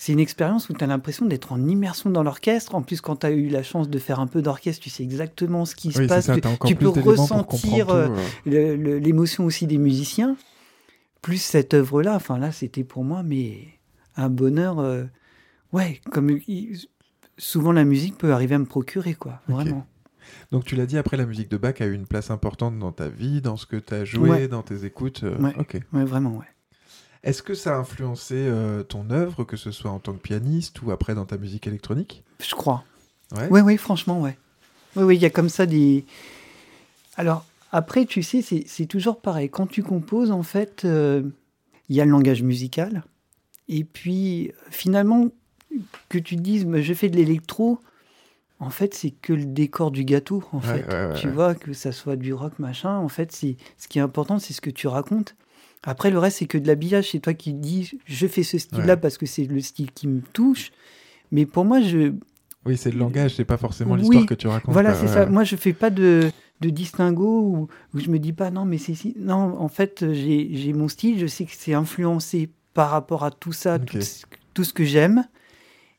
C'est 0.04 0.14
une 0.14 0.20
expérience 0.20 0.68
où 0.68 0.74
tu 0.74 0.84
as 0.84 0.88
l'impression 0.88 1.28
d'être 1.28 1.52
en 1.52 1.64
immersion 1.68 2.10
dans 2.10 2.24
l'orchestre. 2.24 2.74
En 2.74 2.82
plus, 2.82 3.02
quand 3.02 3.18
tu 3.18 3.28
as 3.28 3.30
eu 3.30 3.50
la 3.50 3.62
chance 3.62 3.88
de 3.88 4.00
faire 4.00 4.20
un 4.20 4.26
peu 4.26 4.42
d'orchestre, 4.42 4.82
tu 4.82 4.90
sais 4.90 5.04
exactement 5.04 5.64
ce 5.64 5.76
qui 5.76 5.92
se 5.92 6.00
Oui, 6.00 6.08
passe. 6.08 6.26
ça, 6.26 6.34
Tu- 6.66 6.76
peux 6.76 6.88
ressentir 6.90 7.90
euh, 7.92 8.08
l'émotion 8.46 9.46
aussi 9.46 9.68
des 9.68 9.78
musiciens, 9.78 10.38
plus 11.22 11.38
cette 11.40 11.76
œuvre-là. 11.76 12.16
Enfin 12.16 12.40
là, 12.40 12.52
c'était 12.52 12.84
pour 12.84 13.04
moi 13.04 13.22
mais 13.22 13.68
un 14.18 14.30
bonheur. 14.30 14.80
euh, 14.80 15.04
ouais, 15.72 16.02
comme 16.12 16.40
souvent 17.38 17.72
la 17.72 17.84
musique 17.84 18.18
peut 18.18 18.34
arriver 18.34 18.56
à 18.56 18.60
me 18.60 18.66
procurer 18.66 19.14
quoi, 19.14 19.40
vraiment. 19.48 19.86
Donc 20.52 20.66
tu 20.66 20.76
l'as 20.76 20.88
dit, 20.88 20.98
après 20.98 21.16
la 21.16 21.28
musique 21.28 21.52
de 21.52 21.58
Bach 21.58 21.76
a 21.80 21.86
eu 21.86 21.94
une 21.94 22.08
place 22.08 22.32
importante 22.32 22.80
dans 22.80 22.92
ta 22.92 23.08
vie, 23.08 23.40
dans 23.40 23.56
ce 23.56 23.68
que 23.68 23.76
tu 23.78 23.94
as 23.94 24.04
joué, 24.04 24.30
Ouais. 24.32 24.48
dans 24.48 24.64
tes 24.64 24.84
écoutes. 24.84 25.22
euh, 25.26 25.38
Ouais. 25.38 25.54
Ok. 25.60 25.80
Ouais, 25.94 26.06
vraiment, 26.06 26.38
ouais. 26.38 26.46
Est-ce 27.24 27.44
que 27.44 27.54
ça 27.54 27.76
a 27.76 27.78
influencé 27.78 28.36
euh, 28.36 28.84
ton 28.84 29.10
œuvre, 29.12 29.44
que 29.44 29.58
ce 29.58 29.72
soit 29.72 29.92
en 29.92 30.00
tant 30.00 30.14
que 30.14 30.18
pianiste 30.20 30.82
ou 30.82 30.92
après 30.92 31.14
dans 31.14 31.26
ta 31.26 31.38
musique 31.38 31.68
électronique? 31.68 32.24
Je 32.40 32.56
crois. 32.56 32.84
Ouais. 33.36 33.48
Oui, 33.52 33.62
oui, 33.62 33.78
franchement, 33.78 34.20
ouais. 34.22 34.38
Oui, 34.96 35.04
oui, 35.04 35.16
il 35.18 35.22
y 35.22 35.26
a 35.26 35.30
comme 35.30 35.50
ça 35.50 35.66
des. 35.66 36.04
Alors, 37.16 37.46
après, 37.72 38.06
tu 38.06 38.24
sais, 38.24 38.42
c'est 38.42 38.86
toujours 38.88 39.22
pareil. 39.22 39.50
Quand 39.50 39.68
tu 39.68 39.84
composes, 39.84 40.32
en 40.32 40.44
fait, 40.44 40.84
euh, 40.84 41.22
il 41.90 41.96
y 41.96 42.02
a 42.02 42.06
le 42.06 42.12
langage 42.12 42.42
musical. 42.44 43.04
Et 43.70 43.84
puis, 43.84 44.52
finalement, 44.70 45.28
que 46.10 46.18
tu 46.18 46.36
te 46.36 46.42
dises, 46.42 46.66
bah, 46.66 46.82
je 46.82 46.94
fais 46.94 47.10
de 47.10 47.16
l'électro, 47.16 47.80
en 48.60 48.70
fait, 48.70 48.94
c'est 48.94 49.12
que 49.12 49.32
le 49.32 49.46
décor 49.46 49.92
du 49.92 50.04
gâteau, 50.04 50.44
en 50.52 50.58
Ouais, 50.58 50.64
fait. 50.64 50.88
ouais, 50.88 51.06
ouais, 51.08 51.14
tu 51.14 51.30
vois, 51.30 51.56
que 51.56 51.72
ça 51.74 51.92
soit 51.92 52.16
du 52.18 52.34
rock, 52.34 52.60
machin, 52.60 52.98
en 52.98 53.08
fait, 53.08 53.32
c'est 53.32 53.56
ce 53.78 53.88
qui 53.88 54.00
est 54.00 54.02
important, 54.02 54.40
c'est 54.40 54.54
ce 54.54 54.62
que 54.62 54.70
tu 54.72 54.88
racontes. 54.88 55.36
Après, 55.84 56.12
le 56.12 56.20
reste, 56.20 56.38
c'est 56.40 56.46
que 56.46 56.58
de 56.58 56.68
l'habillage. 56.68 57.10
C'est 57.12 57.20
toi 57.20 57.34
qui 57.34 57.54
dis, 57.54 57.92
je 58.06 58.28
fais 58.28 58.44
ce 58.44 58.58
style-là 58.58 58.94
Ouais. 58.94 58.98
parce 58.98 59.18
que 59.18 59.26
c'est 59.26 59.46
le 59.46 59.60
style 59.62 59.92
qui 59.92 60.08
me 60.08 60.22
touche. 60.34 60.72
Mais 61.32 61.46
pour 61.46 61.66
moi, 61.66 61.82
je, 61.82 62.14
Oui, 62.66 62.78
c'est 62.78 62.92
le 62.92 63.00
langage, 63.00 63.36
c'est 63.36 63.46
pas 63.46 63.58
forcément 63.58 63.94
Oui. 63.94 64.02
l'histoire 64.02 64.26
que 64.28 64.34
tu 64.36 64.48
racontes. 64.48 64.74
voilà, 64.74 64.94
c'est 64.94 65.08
Ouais, 65.08 65.14
ça. 65.14 65.26
Moi, 65.26 65.44
je 65.44 65.56
fais 65.56 65.74
pas 65.74 65.90
de, 65.90 66.30
de 66.62 66.70
distinguo 66.70 67.42
où, 67.42 67.68
où 67.96 68.00
je 68.00 68.10
me 68.10 68.20
dis 68.20 68.34
pas 68.34 68.52
non, 68.52 68.66
mais 68.66 68.78
c'est 68.78 68.94
si. 68.94 69.16
Non, 69.18 69.60
en 69.60 69.68
fait, 69.70 70.06
j'ai 70.14 70.74
mon 70.74 70.88
style. 70.88 71.18
Je 71.20 71.26
sais 71.28 71.46
que 71.46 71.52
c'est 71.56 71.74
influencé 71.74 72.50
par 72.76 72.92
rapport 72.92 73.24
à 73.24 73.32
tout 73.32 73.52
ça, 73.54 73.80
tout, 73.80 73.98
tout 74.54 74.64
ce 74.64 74.74
que 74.74 74.84
j'aime. 74.84 75.26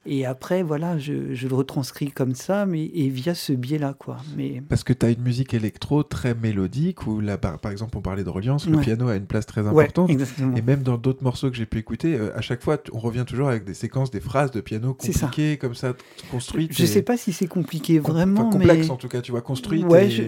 Et 0.04 0.26
après, 0.26 0.64
voilà, 0.64 0.98
je, 0.98 1.32
je 1.32 1.46
le 1.46 1.54
retranscris 1.54 2.10
comme 2.10 2.34
ça, 2.34 2.66
mais 2.66 2.86
et 2.86 3.08
via 3.08 3.34
ce 3.36 3.52
biais-là, 3.52 3.94
quoi. 3.96 4.16
Mais 4.36 4.60
Parce 4.68 4.82
que 4.82 4.92
tu 4.92 5.06
as 5.06 5.10
une 5.10 5.22
musique 5.22 5.54
électro 5.54 6.02
très 6.02 6.34
mélodique, 6.34 7.06
où 7.06 7.20
là, 7.20 7.38
par, 7.38 7.58
par 7.60 7.70
exemple, 7.70 7.96
on 7.96 8.00
parlait 8.00 8.24
de 8.24 8.28
reliance, 8.28 8.66
le 8.66 8.76
Ouais. 8.78 8.82
piano 8.82 9.06
a 9.08 9.14
une 9.14 9.26
place 9.26 9.46
très 9.46 9.60
ouais, 9.60 9.68
importante. 9.68 10.10
exactement. 10.10 10.56
Et 10.56 10.62
même 10.62 10.82
dans 10.82 10.96
d'autres 10.98 11.22
morceaux 11.22 11.50
que 11.50 11.56
j'ai 11.56 11.66
pu 11.66 11.78
écouter, 11.78 12.16
euh, 12.16 12.36
à 12.36 12.40
chaque 12.40 12.62
fois, 12.64 12.78
on 12.92 12.98
revient 12.98 13.24
toujours 13.26 13.48
avec 13.48 13.64
des 13.64 13.74
séquences, 13.74 14.10
des 14.10 14.18
phrases 14.20 14.50
de 14.50 14.60
piano 14.60 14.92
compliquées, 14.94 15.56
comme 15.56 15.76
ça, 15.76 15.92
construites. 16.32 16.72
Je 16.76 16.82
et- 16.82 16.86
sais 16.86 17.02
pas 17.02 17.16
si 17.16 17.32
c'est 17.32 17.46
compliqué 17.46 18.00
com- 18.00 18.12
vraiment, 18.12 18.48
enfin, 18.48 18.58
complexe 18.58 18.86
mais 18.86 18.90
en 18.90 18.96
tout 18.96 19.08
cas, 19.08 19.20
tu 19.20 19.30
vois, 19.30 19.40
construite. 19.42 19.84
ouais, 19.86 20.06
et- 20.06 20.10
je- 20.10 20.22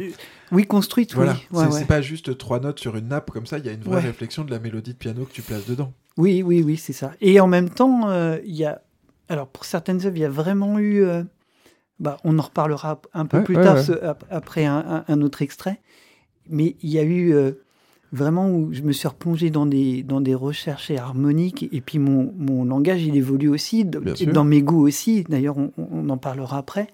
oui, 0.53 0.67
construite, 0.67 1.15
Voilà, 1.15 1.33
oui. 1.33 1.39
c'est 1.51 1.57
Ouais, 1.57 1.73
ouais. 1.81 1.85
pas 1.85 2.01
juste 2.01 2.39
trois 2.39 2.61
notes 2.61 2.79
sur 2.79 2.95
une 2.97 3.09
nappe 3.09 3.33
comme 3.33 3.47
ça, 3.47 3.59
il 3.59 3.67
y 3.67 3.69
a 3.69 3.73
une 3.73 3.81
vraie 3.81 3.97
Ouais. 3.97 4.03
réflexion 4.03 4.45
de 4.45 4.53
la 4.53 4.61
mélodie 4.61 4.93
de 4.93 4.99
piano 4.99 5.25
que 5.25 5.33
tu 5.33 5.43
places 5.43 5.67
dedans. 5.67 5.93
Oui, 6.17 6.45
oui, 6.45 6.63
oui, 6.65 6.77
c'est 6.77 6.93
ça. 6.93 7.11
Et 7.21 7.41
en 7.41 7.49
même 7.49 7.71
temps, 7.71 8.09
euh, 8.09 8.39
il 8.47 8.55
y 8.55 8.65
a. 8.65 8.81
Alors, 9.29 9.47
pour 9.49 9.65
certaines 9.65 10.05
œuvres, 10.07 10.17
il 10.17 10.21
y 10.21 10.25
a 10.25 10.29
vraiment 10.31 10.79
eu. 10.79 11.03
euh, 11.03 11.23
Bah, 12.01 12.17
on 12.25 12.37
en 12.41 12.43
reparlera 12.43 13.01
un 13.15 13.25
peu 13.25 13.39
Ouais, 13.39 13.45
plus 13.45 13.57
ouais, 13.57 13.63
tard, 13.63 13.77
ouais. 13.77 13.83
ce- 13.83 13.93
ap- 14.05 14.25
après 14.29 14.65
un, 14.65 14.79
un- 14.79 15.05
un 15.07 15.23
autre 15.23 15.43
extrait. 15.43 15.81
Mais 16.51 16.75
il 16.83 16.91
y 16.91 16.99
a 16.99 17.05
eu 17.05 17.33
euh, 17.33 17.53
vraiment 18.13 18.51
où 18.51 18.73
je 18.73 18.83
me 18.83 18.91
suis 18.93 19.07
replongé 19.07 19.49
dans 19.51 19.65
des, 19.65 20.03
dans 20.03 20.21
des 20.21 20.35
recherches 20.35 20.91
harmoniques. 20.91 21.69
Et 21.73 21.81
puis, 21.81 22.01
mon, 22.01 22.35
mon 22.37 22.65
langage, 22.65 23.05
il 23.05 23.17
évolue 23.17 23.49
aussi. 23.49 23.85
sûr. 24.17 24.33
dans 24.33 24.45
mes 24.45 24.61
goûts 24.61 24.85
aussi. 24.87 25.23
D'ailleurs, 25.29 25.57
on, 25.57 25.71
on 25.79 26.09
en 26.09 26.17
parlera 26.19 26.59
après. 26.59 26.89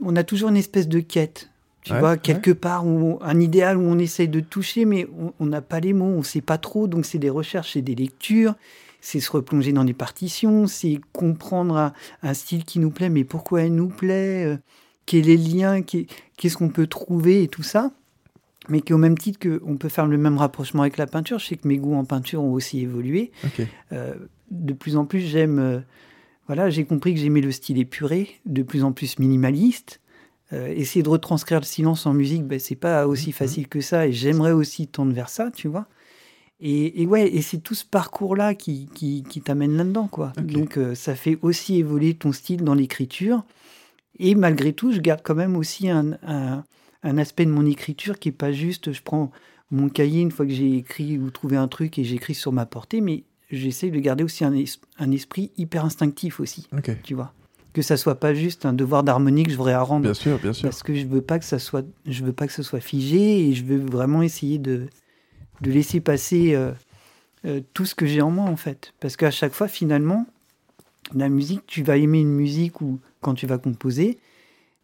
On 0.00 0.16
a 0.16 0.24
toujours 0.24 0.48
une 0.48 0.56
espèce 0.56 0.88
de 0.88 1.00
quête. 1.00 1.50
Tu 1.82 1.92
vois, 2.00 2.16
quelque 2.16 2.50
part, 2.50 2.86
où, 2.86 3.18
un 3.20 3.38
idéal 3.40 3.76
où 3.76 3.82
on 3.82 3.98
essaye 3.98 4.28
de 4.28 4.40
toucher, 4.40 4.86
mais 4.86 5.06
on- 5.20 5.34
on 5.38 5.44
n'a 5.46 5.60
pas 5.60 5.80
les 5.80 5.92
mots, 5.92 6.06
on 6.06 6.18
ne 6.18 6.22
sait 6.22 6.40
pas 6.40 6.56
trop. 6.56 6.88
Donc, 6.88 7.04
c'est 7.04 7.18
des 7.18 7.28
recherches, 7.30 7.74
c'est 7.74 7.82
des 7.82 7.94
lectures, 7.94 8.54
c'est 9.04 9.20
se 9.20 9.30
replonger 9.30 9.72
dans 9.72 9.84
des 9.84 9.92
partitions, 9.92 10.66
c'est 10.66 10.98
comprendre 11.12 11.76
un, 11.76 11.92
un 12.22 12.32
style 12.32 12.64
qui 12.64 12.78
nous 12.78 12.90
plaît, 12.90 13.10
mais 13.10 13.22
pourquoi 13.22 13.62
elle 13.64 13.74
nous 13.74 13.88
plaît, 13.88 14.46
euh, 14.46 14.56
quel 15.04 15.28
est 15.28 15.36
le 15.36 15.56
lien, 15.58 15.82
qu'est- 15.82 16.06
qu'est-ce 16.38 16.56
qu'on 16.56 16.70
peut 16.70 16.86
trouver 16.86 17.42
et 17.42 17.48
tout 17.48 17.62
ça. 17.62 17.92
Mais 18.70 18.80
qu'au 18.80 18.96
même 18.96 19.18
titre 19.18 19.38
qu'on 19.46 19.76
peut 19.76 19.90
faire 19.90 20.06
le 20.06 20.16
même 20.16 20.38
rapprochement 20.38 20.80
avec 20.80 20.96
la 20.96 21.06
peinture, 21.06 21.38
je 21.38 21.44
sais 21.44 21.56
que 21.56 21.68
mes 21.68 21.76
goûts 21.76 21.94
en 21.94 22.06
peinture 22.06 22.42
ont 22.42 22.54
aussi 22.54 22.80
évolué. 22.80 23.30
Euh, 23.92 24.14
de 24.50 24.72
plus 24.72 24.96
en 24.96 25.04
plus, 25.04 25.20
j'aime. 25.20 25.58
euh, 25.58 25.80
voilà, 26.46 26.70
j'ai 26.70 26.84
compris 26.86 27.12
que 27.12 27.20
j'aimais 27.20 27.42
le 27.42 27.52
style 27.52 27.78
épuré, 27.78 28.40
de 28.46 28.62
plus 28.62 28.84
en 28.84 28.92
plus 28.92 29.18
minimaliste. 29.18 30.00
Euh, 30.54 30.68
essayer 30.68 31.02
de 31.02 31.08
retranscrire 31.10 31.60
le 31.60 31.66
silence 31.66 32.06
en 32.06 32.14
musique, 32.14 32.44
ben, 32.44 32.58
c'est 32.58 32.74
pas 32.74 33.06
aussi 33.06 33.32
facile 33.32 33.68
que 33.68 33.82
ça, 33.82 34.06
et 34.06 34.12
j'aimerais 34.12 34.52
aussi 34.52 34.86
tendre 34.86 35.12
vers 35.12 35.28
ça, 35.28 35.50
tu 35.50 35.68
vois. 35.68 35.86
Et, 36.60 37.02
et 37.02 37.06
ouais, 37.06 37.28
et 37.34 37.42
c'est 37.42 37.58
tout 37.58 37.74
ce 37.74 37.84
parcours-là 37.84 38.54
qui, 38.54 38.88
qui, 38.94 39.22
qui 39.28 39.40
t'amène 39.40 39.76
là-dedans, 39.76 40.06
quoi. 40.08 40.32
Donc, 40.40 40.76
euh, 40.78 40.94
ça 40.94 41.14
fait 41.14 41.38
aussi 41.42 41.76
évoluer 41.78 42.14
ton 42.14 42.32
style 42.32 42.62
dans 42.62 42.74
l'écriture. 42.74 43.44
Et 44.18 44.34
malgré 44.34 44.72
tout, 44.72 44.92
je 44.92 45.00
garde 45.00 45.20
quand 45.24 45.34
même 45.34 45.56
aussi 45.56 45.90
un, 45.90 46.12
un, 46.26 46.64
un 47.02 47.18
aspect 47.18 47.44
de 47.44 47.50
mon 47.50 47.66
écriture 47.66 48.18
qui 48.18 48.28
est 48.28 48.32
pas 48.32 48.52
juste, 48.52 48.92
je 48.92 49.02
prends 49.02 49.32
mon 49.70 49.88
cahier 49.88 50.20
une 50.20 50.30
fois 50.30 50.46
que 50.46 50.52
j'ai 50.52 50.76
écrit 50.76 51.18
ou 51.18 51.30
trouvé 51.30 51.56
un 51.56 51.66
truc 51.68 51.98
et 51.98 52.04
j'écris 52.04 52.34
sur 52.34 52.52
ma 52.52 52.64
portée, 52.66 53.00
mais 53.00 53.24
j'essaie 53.50 53.90
de 53.90 53.98
garder 53.98 54.22
aussi 54.22 54.44
un, 54.44 54.54
es- 54.54 54.64
un 54.98 55.10
esprit 55.10 55.50
hyper 55.56 55.84
instinctif 55.84 56.38
aussi, 56.38 56.68
Ok. 56.72 56.96
tu 57.02 57.14
vois. 57.14 57.32
Que 57.72 57.82
ça 57.82 57.96
soit 57.96 58.20
pas 58.20 58.34
juste 58.34 58.64
un 58.66 58.72
devoir 58.72 59.02
d'harmonie 59.02 59.42
que 59.42 59.50
je 59.50 59.56
voudrais 59.56 59.74
rendre 59.74 60.02
Bien 60.04 60.14
sûr, 60.14 60.38
bien 60.38 60.52
sûr. 60.52 60.68
parce 60.70 60.84
que 60.84 60.94
je 60.94 61.06
veux 61.06 61.22
pas 61.22 61.40
que 61.40 61.44
ça 61.44 61.58
soit 61.58 61.84
je 62.06 62.22
veux 62.24 62.32
pas 62.32 62.46
que 62.46 62.52
ce 62.52 62.62
soit 62.62 62.78
figé 62.80 63.48
et 63.48 63.52
je 63.52 63.64
veux 63.64 63.78
vraiment 63.84 64.22
essayer 64.22 64.58
de 64.58 64.86
de 65.60 65.70
laisser 65.70 66.00
passer 66.00 66.54
euh, 66.54 66.72
euh, 67.44 67.60
tout 67.74 67.84
ce 67.84 67.94
que 67.94 68.06
j'ai 68.06 68.22
en 68.22 68.30
moi 68.30 68.46
en 68.46 68.56
fait 68.56 68.92
parce 69.00 69.16
qu'à 69.16 69.30
chaque 69.30 69.52
fois 69.52 69.68
finalement 69.68 70.26
la 71.14 71.28
musique 71.28 71.62
tu 71.66 71.82
vas 71.82 71.96
aimer 71.96 72.20
une 72.20 72.34
musique 72.34 72.80
ou 72.80 72.98
quand 73.20 73.34
tu 73.34 73.46
vas 73.46 73.58
composer 73.58 74.18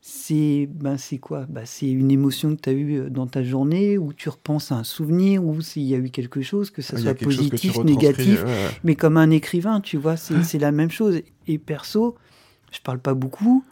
c'est 0.02 0.66
ben 0.72 0.96
c'est 0.96 1.18
quoi? 1.18 1.44
Bah, 1.48 1.66
c'est 1.66 1.90
une 1.90 2.10
émotion 2.10 2.56
que 2.56 2.62
tu 2.62 2.70
as 2.70 2.72
eue 2.72 3.10
dans 3.10 3.26
ta 3.26 3.42
journée 3.42 3.98
ou 3.98 4.14
tu 4.14 4.30
repenses 4.30 4.72
à 4.72 4.76
un 4.76 4.84
souvenir 4.84 5.44
ou 5.44 5.60
s'il 5.60 5.82
y 5.82 5.94
a 5.94 5.98
eu 5.98 6.08
quelque 6.08 6.40
chose 6.40 6.70
que 6.70 6.80
ça 6.80 6.94
Il 6.96 7.04
y 7.04 7.08
a 7.08 7.10
soit 7.10 7.26
positif 7.26 7.84
négatif 7.84 8.42
ouais, 8.42 8.70
mais 8.82 8.94
comme 8.94 9.18
un 9.18 9.30
écrivain, 9.30 9.80
tu 9.80 9.98
vois, 9.98 10.16
c'est 10.16 10.42
c'est 10.42 10.58
la 10.58 10.72
même 10.72 10.90
chose. 10.90 11.20
Et 11.46 11.58
perso, 11.58 12.16
je 12.72 12.80
parle 12.80 12.98
pas 12.98 13.12
beaucoup. 13.12 13.62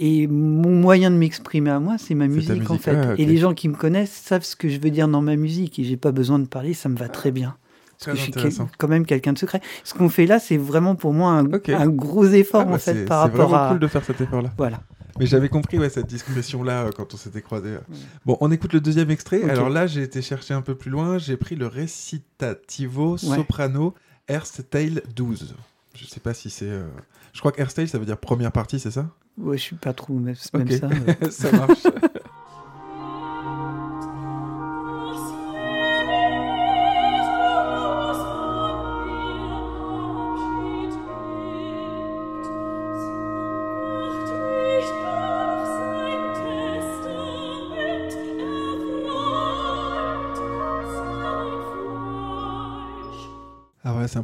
Et 0.00 0.28
mon 0.28 0.70
moyen 0.76 1.10
de 1.10 1.16
m'exprimer 1.16 1.70
à 1.70 1.80
moi, 1.80 1.96
c'est 1.98 2.14
ma 2.14 2.28
musique, 2.28 2.70
en 2.70 2.78
fait. 2.78 2.92
ouais, 2.94 3.12
ok. 3.14 3.18
Et 3.18 3.26
les 3.26 3.36
gens 3.36 3.52
qui 3.52 3.68
me 3.68 3.74
connaissent 3.74 4.12
savent 4.12 4.44
ce 4.44 4.54
que 4.54 4.68
je 4.68 4.78
veux 4.80 4.90
dire 4.90 5.08
dans 5.08 5.20
ma 5.22 5.34
musique. 5.34 5.78
Et 5.80 5.84
j'ai 5.84 5.96
pas 5.96 6.12
besoin 6.12 6.38
de 6.38 6.46
parler, 6.46 6.72
ça 6.72 6.88
me 6.88 6.96
va 6.96 7.08
très 7.08 7.32
bien. 7.32 7.56
Parce 7.98 8.12
que 8.12 8.16
je 8.16 8.30
suis 8.30 8.62
quand 8.78 8.86
même 8.86 9.04
quelqu'un 9.04 9.32
de 9.32 9.38
secret. 9.38 9.60
Ce 9.82 9.94
qu'on 9.94 10.08
fait 10.08 10.26
là, 10.26 10.38
c'est 10.38 10.56
vraiment 10.56 10.94
pour 10.94 11.12
moi 11.12 11.32
un, 11.32 11.42
gros 11.88 12.24
effort, 12.26 12.60
Ah, 12.60 12.64
bah, 12.66 12.74
en 12.76 12.78
fait, 12.78 12.94
c'est 12.94 13.04
par 13.06 13.24
c'est 13.24 13.30
rapport 13.32 13.48
vraiment 13.48 13.64
à. 13.66 13.70
cool 13.70 13.80
de 13.80 13.86
faire 13.88 14.04
cet 14.04 14.20
effort-là. 14.20 14.52
Voilà. 14.56 14.80
Mais 15.18 15.26
j'avais 15.26 15.48
compris 15.48 15.80
ouais, 15.80 15.88
cette 15.88 16.06
discrétion-là 16.06 16.84
euh, 16.84 16.90
quand 16.96 17.12
on 17.12 17.16
s'était 17.16 17.42
croisés. 17.42 17.76
Bon, 18.24 18.36
on 18.40 18.52
écoute 18.52 18.72
le 18.72 18.80
deuxième 18.80 19.10
extrait. 19.10 19.42
Alors 19.50 19.68
là, 19.68 19.88
j'ai 19.88 20.02
été 20.02 20.22
chercher 20.22 20.54
un 20.54 20.62
peu 20.62 20.76
plus 20.76 20.92
loin. 20.92 21.18
J'ai 21.18 21.36
pris 21.36 21.56
le 21.56 21.66
recitativo 21.66 23.16
soprano 23.16 23.94
Hairstyle 24.28 25.02
12. 25.16 25.56
Je 25.96 26.06
sais 26.06 26.20
pas 26.20 26.34
si 26.34 26.50
c'est. 26.50 26.68
euh, 26.68 26.86
Je 27.32 27.40
crois 27.40 27.50
que 27.50 27.60
Hairstyle, 27.60 27.88
ça 27.88 27.98
veut 27.98 28.06
dire 28.06 28.18
première 28.18 28.52
partie, 28.52 28.78
c'est 28.78 28.92
ça? 28.92 29.10
Ouais, 29.38 29.56
je 29.56 29.62
suis 29.62 29.76
pas 29.76 29.92
trop, 29.92 30.14
même, 30.14 30.34
même 30.54 30.70
ça. 30.70 30.88
Ça 31.30 31.52
marche. 31.52 31.82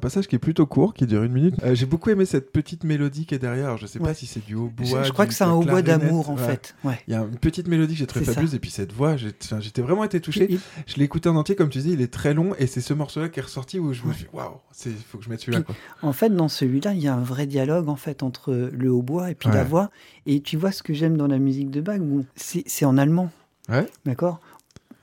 passage 0.05 0.29
qui 0.29 0.37
est 0.37 0.39
plutôt 0.39 0.67
court, 0.67 0.95
qui 0.95 1.07
dure 1.07 1.23
une 1.23 1.33
minute. 1.33 1.55
Euh, 1.65 1.75
j'ai 1.75 1.87
beaucoup 1.87 2.11
aimé 2.11 2.25
cette 2.27 2.53
petite 2.53 2.85
mélodie 2.85 3.27
qui 3.27 3.35
est 3.35 3.39
derrière. 3.39 3.65
Alors, 3.67 3.79
je 3.79 3.87
sais 3.87 3.99
pas 3.99 4.15
si 4.15 4.27
c'est 4.27 4.45
du 4.45 4.55
hautbois. 4.55 5.03
Je, 5.03 5.07
je 5.09 5.13
crois 5.13 5.25
du- 5.25 5.31
que 5.31 5.35
c'est 5.35 5.45
un 5.45 5.53
hautbois 5.53 5.83
d'amour, 5.83 6.31
en 6.31 6.37
Ouais. 6.37 6.47
fait. 6.47 6.75
Ouais. 6.85 7.01
Il 7.09 7.15
y 7.15 7.17
a 7.17 7.21
une 7.23 7.37
petite 7.39 7.67
mélodie 7.69 7.95
que 7.95 7.99
j'ai 8.01 8.07
ça. 8.07 8.33
fabuleuse, 8.33 8.55
et 8.55 8.59
puis 8.59 8.71
cette 8.71 8.93
voix, 8.93 9.17
j'étais 9.17 9.83
vraiment 9.83 10.05
été 10.05 10.21
touché. 10.21 10.59
Je 10.87 10.97
l'ai 10.97 11.05
écouté 11.05 11.29
en 11.29 11.37
entier, 11.37 11.57
comme 11.57 11.71
tu 11.71 11.79
dis, 11.79 11.93
il 11.93 12.01
est 12.01 12.13
très 12.13 12.35
long, 12.35 12.55
et 12.59 12.67
c'est 12.67 12.81
ce 12.81 12.95
morceau-là 12.95 13.29
qui 13.29 13.41
est 13.41 13.43
ressorti 13.45 13.79
où 13.79 13.93
je 13.93 14.05
me 14.05 14.13
suis 14.13 14.25
dit, 14.25 14.31
waouh, 14.33 14.59
il 14.87 14.93
faut 15.09 15.19
que 15.19 15.25
je 15.25 15.31
mette 15.31 15.41
celui-là. 15.41 15.65
En 16.03 16.13
fait, 16.13 16.31
dans 16.31 16.49
celui-là, 16.49 16.93
il 16.95 17.01
y 17.01 17.09
a 17.09 17.15
un 17.15 17.23
vrai 17.23 17.47
dialogue 17.47 17.89
en 17.89 17.97
fait 17.97 18.23
entre 18.23 18.53
le 18.73 18.91
hautbois 18.93 19.31
et 19.31 19.35
puis 19.35 19.49
Ouais. 19.49 19.55
la 19.55 19.65
voix. 19.65 19.91
Et 20.27 20.41
tu 20.41 20.57
vois 20.57 20.71
ce 20.73 20.83
que 20.83 20.93
j'aime 20.95 21.17
dans 21.17 21.27
la 21.27 21.39
musique 21.39 21.71
de 21.71 21.81
Bach, 21.81 21.99
bon, 22.01 22.25
c'est 22.37 22.63
c'est 22.67 22.85
en 22.85 22.99
allemand. 22.99 23.31
Ouais. 23.69 23.87
D'accord? 24.05 24.41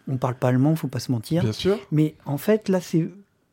On 0.08 0.18
parle 0.18 0.36
pas 0.36 0.50
allemand, 0.50 0.76
faut 0.76 0.88
pas 0.88 1.00
se 1.00 1.12
mentir. 1.12 1.44
Bien 1.44 1.52
sûr. 1.52 1.80
Mais 1.92 2.16
en 2.26 2.38
fait, 2.38 2.70
là, 2.70 2.82
c'est 2.82 3.10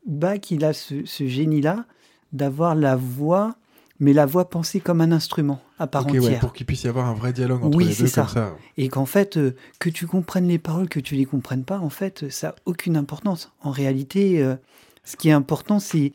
Bach, 0.09 0.51
il 0.51 0.65
a 0.65 0.73
ce, 0.73 1.05
ce 1.05 1.27
génie-là 1.29 1.85
d'avoir 2.33 2.75
la 2.75 2.97
voix, 2.97 3.55
mais 4.01 4.13
la 4.13 4.27
voix 4.27 4.49
pensée 4.51 4.81
comme 4.81 5.01
un 5.01 5.13
instrument 5.13 5.61
à 5.79 5.87
part 5.87 6.03
Ok, 6.07 6.13
ouais, 6.15 6.19
entière. 6.19 6.41
pour 6.41 6.53
qu'il 6.53 6.67
puisse 6.67 6.83
y 6.85 6.89
avoir 6.89 7.07
un 7.07 7.15
vrai 7.15 7.33
dialogue 7.33 7.65
entre 7.65 7.77
Oui, 7.79 7.85
les 7.85 7.95
deux 7.95 8.07
ça. 8.07 8.23
comme 8.23 8.31
ça. 8.31 8.57
Et 8.77 8.89
qu'en 8.89 9.07
fait, 9.07 9.37
euh, 9.37 9.55
que 9.79 9.89
tu 9.91 10.07
comprennes 10.07 10.49
les 10.49 10.59
paroles, 10.59 10.89
que 10.89 10.99
tu 11.01 11.15
les 11.15 11.25
comprennes 11.25 11.65
pas, 11.65 11.79
en 11.79 11.89
fait, 11.91 12.29
ça 12.31 12.49
n'a 12.49 12.55
aucune 12.65 12.97
importance. 12.97 13.53
En 13.63 13.71
réalité, 13.71 14.43
euh, 14.43 14.57
ce 15.05 15.17
qui 15.17 15.29
est 15.29 15.33
important, 15.33 15.79
c'est, 15.79 16.13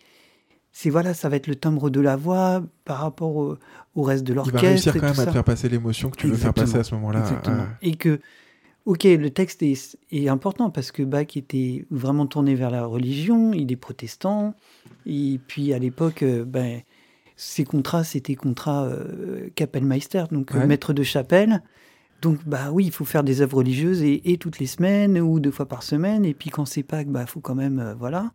c'est 0.71 0.89
voilà, 0.89 1.13
ça 1.13 1.29
va 1.29 1.35
être 1.37 1.47
le 1.47 1.55
timbre 1.55 1.89
de 1.89 2.01
la 2.01 2.15
voix 2.17 2.61
par 2.85 2.99
rapport 2.99 3.35
au, 3.35 3.57
au 3.95 4.01
reste 4.01 4.23
de 4.23 4.33
Il 4.33 4.35
va 4.35 4.41
l'orchestre. 4.43 4.65
réussir 4.67 4.95
et 4.95 4.99
quand 4.99 5.05
même 5.11 5.19
à 5.19 5.25
te 5.27 5.31
faire 5.31 5.43
passer 5.43 5.69
l'émotion 5.69 6.09
que 6.09 6.17
tu 6.17 6.27
veux 6.27 6.35
faire 6.35 6.53
passer 6.53 6.77
à 6.77 6.83
ce 6.83 6.93
moment-là. 6.95 7.19
Exactement. 7.21 7.57
Ouais. 7.57 7.67
Et 7.83 7.95
que, 7.95 8.19
ok, 8.85 9.03
le 9.05 9.29
texte 9.29 9.63
est, 9.63 9.97
est 10.11 10.27
important 10.29 10.69
parce 10.69 10.91
que 10.91 11.03
Bach 11.03 11.35
était 11.37 11.85
vraiment 11.89 12.25
tourné 12.27 12.55
vers 12.55 12.69
la 12.71 12.85
religion, 12.85 13.53
il 13.53 13.71
est 13.71 13.75
protestant, 13.77 14.55
et 15.05 15.39
puis 15.47 15.73
à 15.73 15.79
l'époque, 15.79 16.23
euh, 16.23 16.45
ben, 16.45 16.81
ses 17.35 17.63
contrats, 17.63 18.03
c'était 18.03 18.35
contrat 18.35 18.85
euh, 18.85 19.49
Kapellmeister, 19.55 20.25
donc 20.31 20.53
euh, 20.53 20.59
Ouais. 20.59 20.67
maître 20.67 20.93
de 20.93 21.03
chapelle. 21.03 21.61
Donc, 22.21 22.39
bah 22.45 22.71
oui, 22.71 22.85
il 22.85 22.91
faut 22.91 23.03
faire 23.03 23.23
des 23.23 23.41
œuvres 23.41 23.57
religieuses 23.57 24.01
et, 24.01 24.31
et 24.31 24.37
toutes 24.37 24.59
les 24.59 24.65
semaines 24.65 25.19
ou 25.19 25.41
deux 25.41 25.51
fois 25.51 25.65
par 25.67 25.83
semaine. 25.83 26.23
Et 26.23 26.33
puis 26.33 26.49
quand 26.49 26.63
c'est 26.65 26.83
Pâques, 26.83 27.09
bah 27.09 27.25
faut 27.25 27.41
quand 27.41 27.55
même, 27.55 27.79
euh, 27.79 27.93
voilà. 27.95 28.31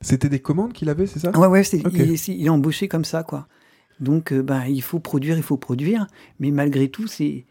C'était 0.00 0.28
des 0.28 0.38
commandes 0.38 0.72
qu'il 0.72 0.88
avait, 0.88 1.06
c'est 1.08 1.18
ça? 1.18 1.36
Ouais, 1.36 1.48
ouais, 1.48 1.62
il, 1.62 2.00
est- 2.12 2.28
il 2.28 2.46
est 2.46 2.48
embauché 2.48 2.86
comme 2.86 3.04
ça, 3.04 3.24
quoi. 3.24 3.48
Donc, 3.98 4.32
euh, 4.32 4.42
ben, 4.42 4.66
il 4.66 4.82
faut 4.82 5.00
produire, 5.00 5.36
il 5.36 5.42
faut 5.42 5.56
produire. 5.56 6.06
Mais 6.38 6.52
malgré 6.52 6.88
tout, 6.88 7.08
c'est. 7.08 7.44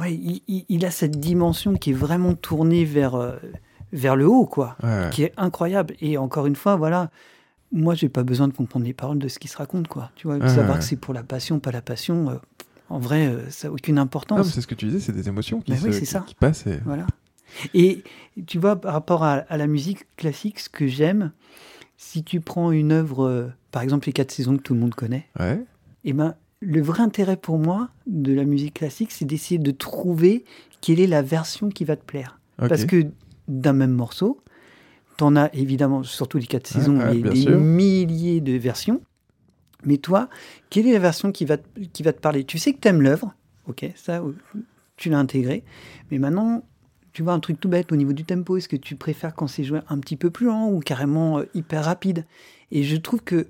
Ouais, 0.00 0.14
il, 0.14 0.42
il- 0.48 0.64
il 0.68 0.84
a 0.86 0.90
cette 0.90 1.18
dimension 1.20 1.74
qui 1.74 1.90
est 1.90 1.94
vraiment 1.94 2.34
tournée 2.34 2.84
vers, 2.84 3.14
euh, 3.14 3.36
vers 3.92 4.16
le 4.16 4.26
haut, 4.26 4.46
quoi. 4.46 4.76
Ouais. 4.82 5.08
Qui 5.12 5.24
est 5.24 5.32
incroyable. 5.36 5.94
Et 6.00 6.16
encore 6.18 6.46
une 6.46 6.56
fois, 6.56 6.76
voilà. 6.76 7.10
Moi, 7.72 7.94
j'ai 7.94 8.08
pas 8.08 8.22
besoin 8.24 8.48
de 8.48 8.52
comprendre 8.52 8.84
les 8.86 8.92
paroles 8.94 9.18
de 9.18 9.28
ce 9.28 9.38
qui 9.38 9.46
se 9.48 9.56
raconte, 9.56 9.86
quoi. 9.88 10.10
Tu 10.16 10.26
vois, 10.26 10.38
savoir 10.48 10.70
ouais. 10.72 10.78
que 10.78 10.84
c'est 10.84 10.96
pour 10.96 11.14
la 11.14 11.22
passion, 11.22 11.60
pas 11.60 11.70
la 11.70 11.82
passion. 11.82 12.30
euh, 12.30 12.34
en 12.88 12.98
vrai, 12.98 13.28
euh, 13.28 13.48
ça 13.50 13.68
n'a 13.68 13.74
aucune 13.74 13.98
importance. 13.98 14.50
c'est 14.52 14.60
ce 14.60 14.66
que 14.66 14.74
tu 14.74 14.86
disais, 14.86 14.98
c'est 14.98 15.12
des 15.12 15.28
émotions 15.28 15.60
qui, 15.60 15.70
Mais 15.70 15.76
se- 15.78 15.86
oui, 15.88 15.96
qui- 15.98 16.06
ça. 16.06 16.24
qui 16.26 16.34
passent. 16.34 16.66
et- 16.66 16.80
Voilà. 16.84 17.06
Et 17.74 18.02
tu 18.46 18.58
vois, 18.58 18.80
par 18.80 18.92
rapport 18.92 19.22
à, 19.22 19.34
à 19.48 19.56
la 19.56 19.66
musique 19.68 20.06
classique, 20.16 20.58
ce 20.60 20.68
que 20.68 20.86
j'aime, 20.88 21.30
si 21.96 22.24
tu 22.24 22.40
prends 22.40 22.72
une 22.72 22.90
œuvre, 22.92 23.52
par 23.70 23.82
exemple 23.82 24.06
les 24.06 24.12
quatre 24.12 24.30
saisons 24.32 24.56
que 24.56 24.62
tout 24.62 24.74
le 24.74 24.80
monde 24.80 24.94
connaît, 24.94 25.28
Ouais. 25.38 25.62
eh 26.04 26.12
ben, 26.12 26.34
le 26.60 26.80
vrai 26.80 27.02
intérêt 27.02 27.36
pour 27.36 27.58
moi 27.58 27.88
de 28.06 28.32
la 28.32 28.44
musique 28.44 28.74
classique, 28.74 29.12
c'est 29.12 29.24
d'essayer 29.24 29.58
de 29.58 29.70
trouver 29.70 30.44
quelle 30.80 31.00
est 31.00 31.06
la 31.06 31.22
version 31.22 31.70
qui 31.70 31.84
va 31.84 31.96
te 31.96 32.04
plaire. 32.04 32.38
Parce 32.56 32.84
que 32.84 33.06
d'un 33.48 33.72
même 33.72 33.92
morceau, 33.92 34.42
t'en 35.16 35.34
as 35.34 35.52
évidemment, 35.54 36.02
surtout 36.02 36.36
les 36.36 36.46
quatre 36.46 36.66
saisons, 36.66 36.98
ouais, 36.98 37.14
bien 37.14 37.32
des 37.32 37.46
milliers 37.56 38.40
de 38.42 38.52
versions. 38.52 39.00
Mais 39.84 39.96
toi, 39.96 40.28
quelle 40.68 40.86
est 40.86 40.92
la 40.92 40.98
version 40.98 41.32
qui 41.32 41.46
va 41.46 41.56
te, 41.56 41.80
qui 41.80 42.02
va 42.02 42.12
te 42.12 42.20
parler? 42.20 42.44
Tu 42.44 42.58
sais 42.58 42.74
que 42.74 42.78
t'aimes 42.78 43.00
l'œuvre, 43.00 43.34
ok, 43.66 43.90
ça, 43.96 44.18
euh, 44.18 44.32
tu 44.96 45.08
l'as 45.08 45.18
intégré. 45.18 45.64
Mais 46.10 46.18
maintenant, 46.18 46.62
tu 47.14 47.22
vois 47.22 47.32
un 47.32 47.40
truc 47.40 47.58
tout 47.58 47.70
bête 47.70 47.90
au 47.92 47.96
niveau 47.96 48.12
du 48.12 48.24
tempo. 48.24 48.58
Est-ce 48.58 48.68
que 48.68 48.76
tu 48.76 48.96
préfères 48.96 49.34
quand 49.34 49.46
c'est 49.46 49.64
joué 49.64 49.80
un 49.88 49.98
petit 49.98 50.16
peu 50.16 50.30
plus 50.30 50.46
lent 50.46 50.70
ou 50.70 50.80
carrément 50.80 51.38
euh, 51.38 51.44
hyper 51.54 51.84
rapide? 51.84 52.26
Et 52.70 52.82
je 52.82 52.96
trouve 52.96 53.22
que 53.22 53.46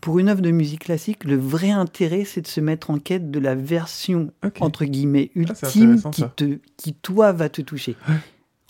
pour 0.00 0.18
une 0.18 0.28
œuvre 0.28 0.42
de 0.42 0.50
musique 0.50 0.84
classique, 0.84 1.24
le 1.24 1.36
vrai 1.36 1.70
intérêt, 1.70 2.24
c'est 2.24 2.42
de 2.42 2.46
se 2.46 2.60
mettre 2.60 2.90
en 2.90 2.98
quête 2.98 3.30
de 3.30 3.38
la 3.38 3.54
version 3.54 4.30
entre 4.60 4.84
guillemets 4.84 5.30
Ah, 5.34 5.38
ultime 5.40 6.00
qui 6.12 6.24
te, 6.36 6.58
qui 6.76 6.94
toi 6.94 7.32
va 7.32 7.48
te 7.48 7.62
toucher. 7.62 7.96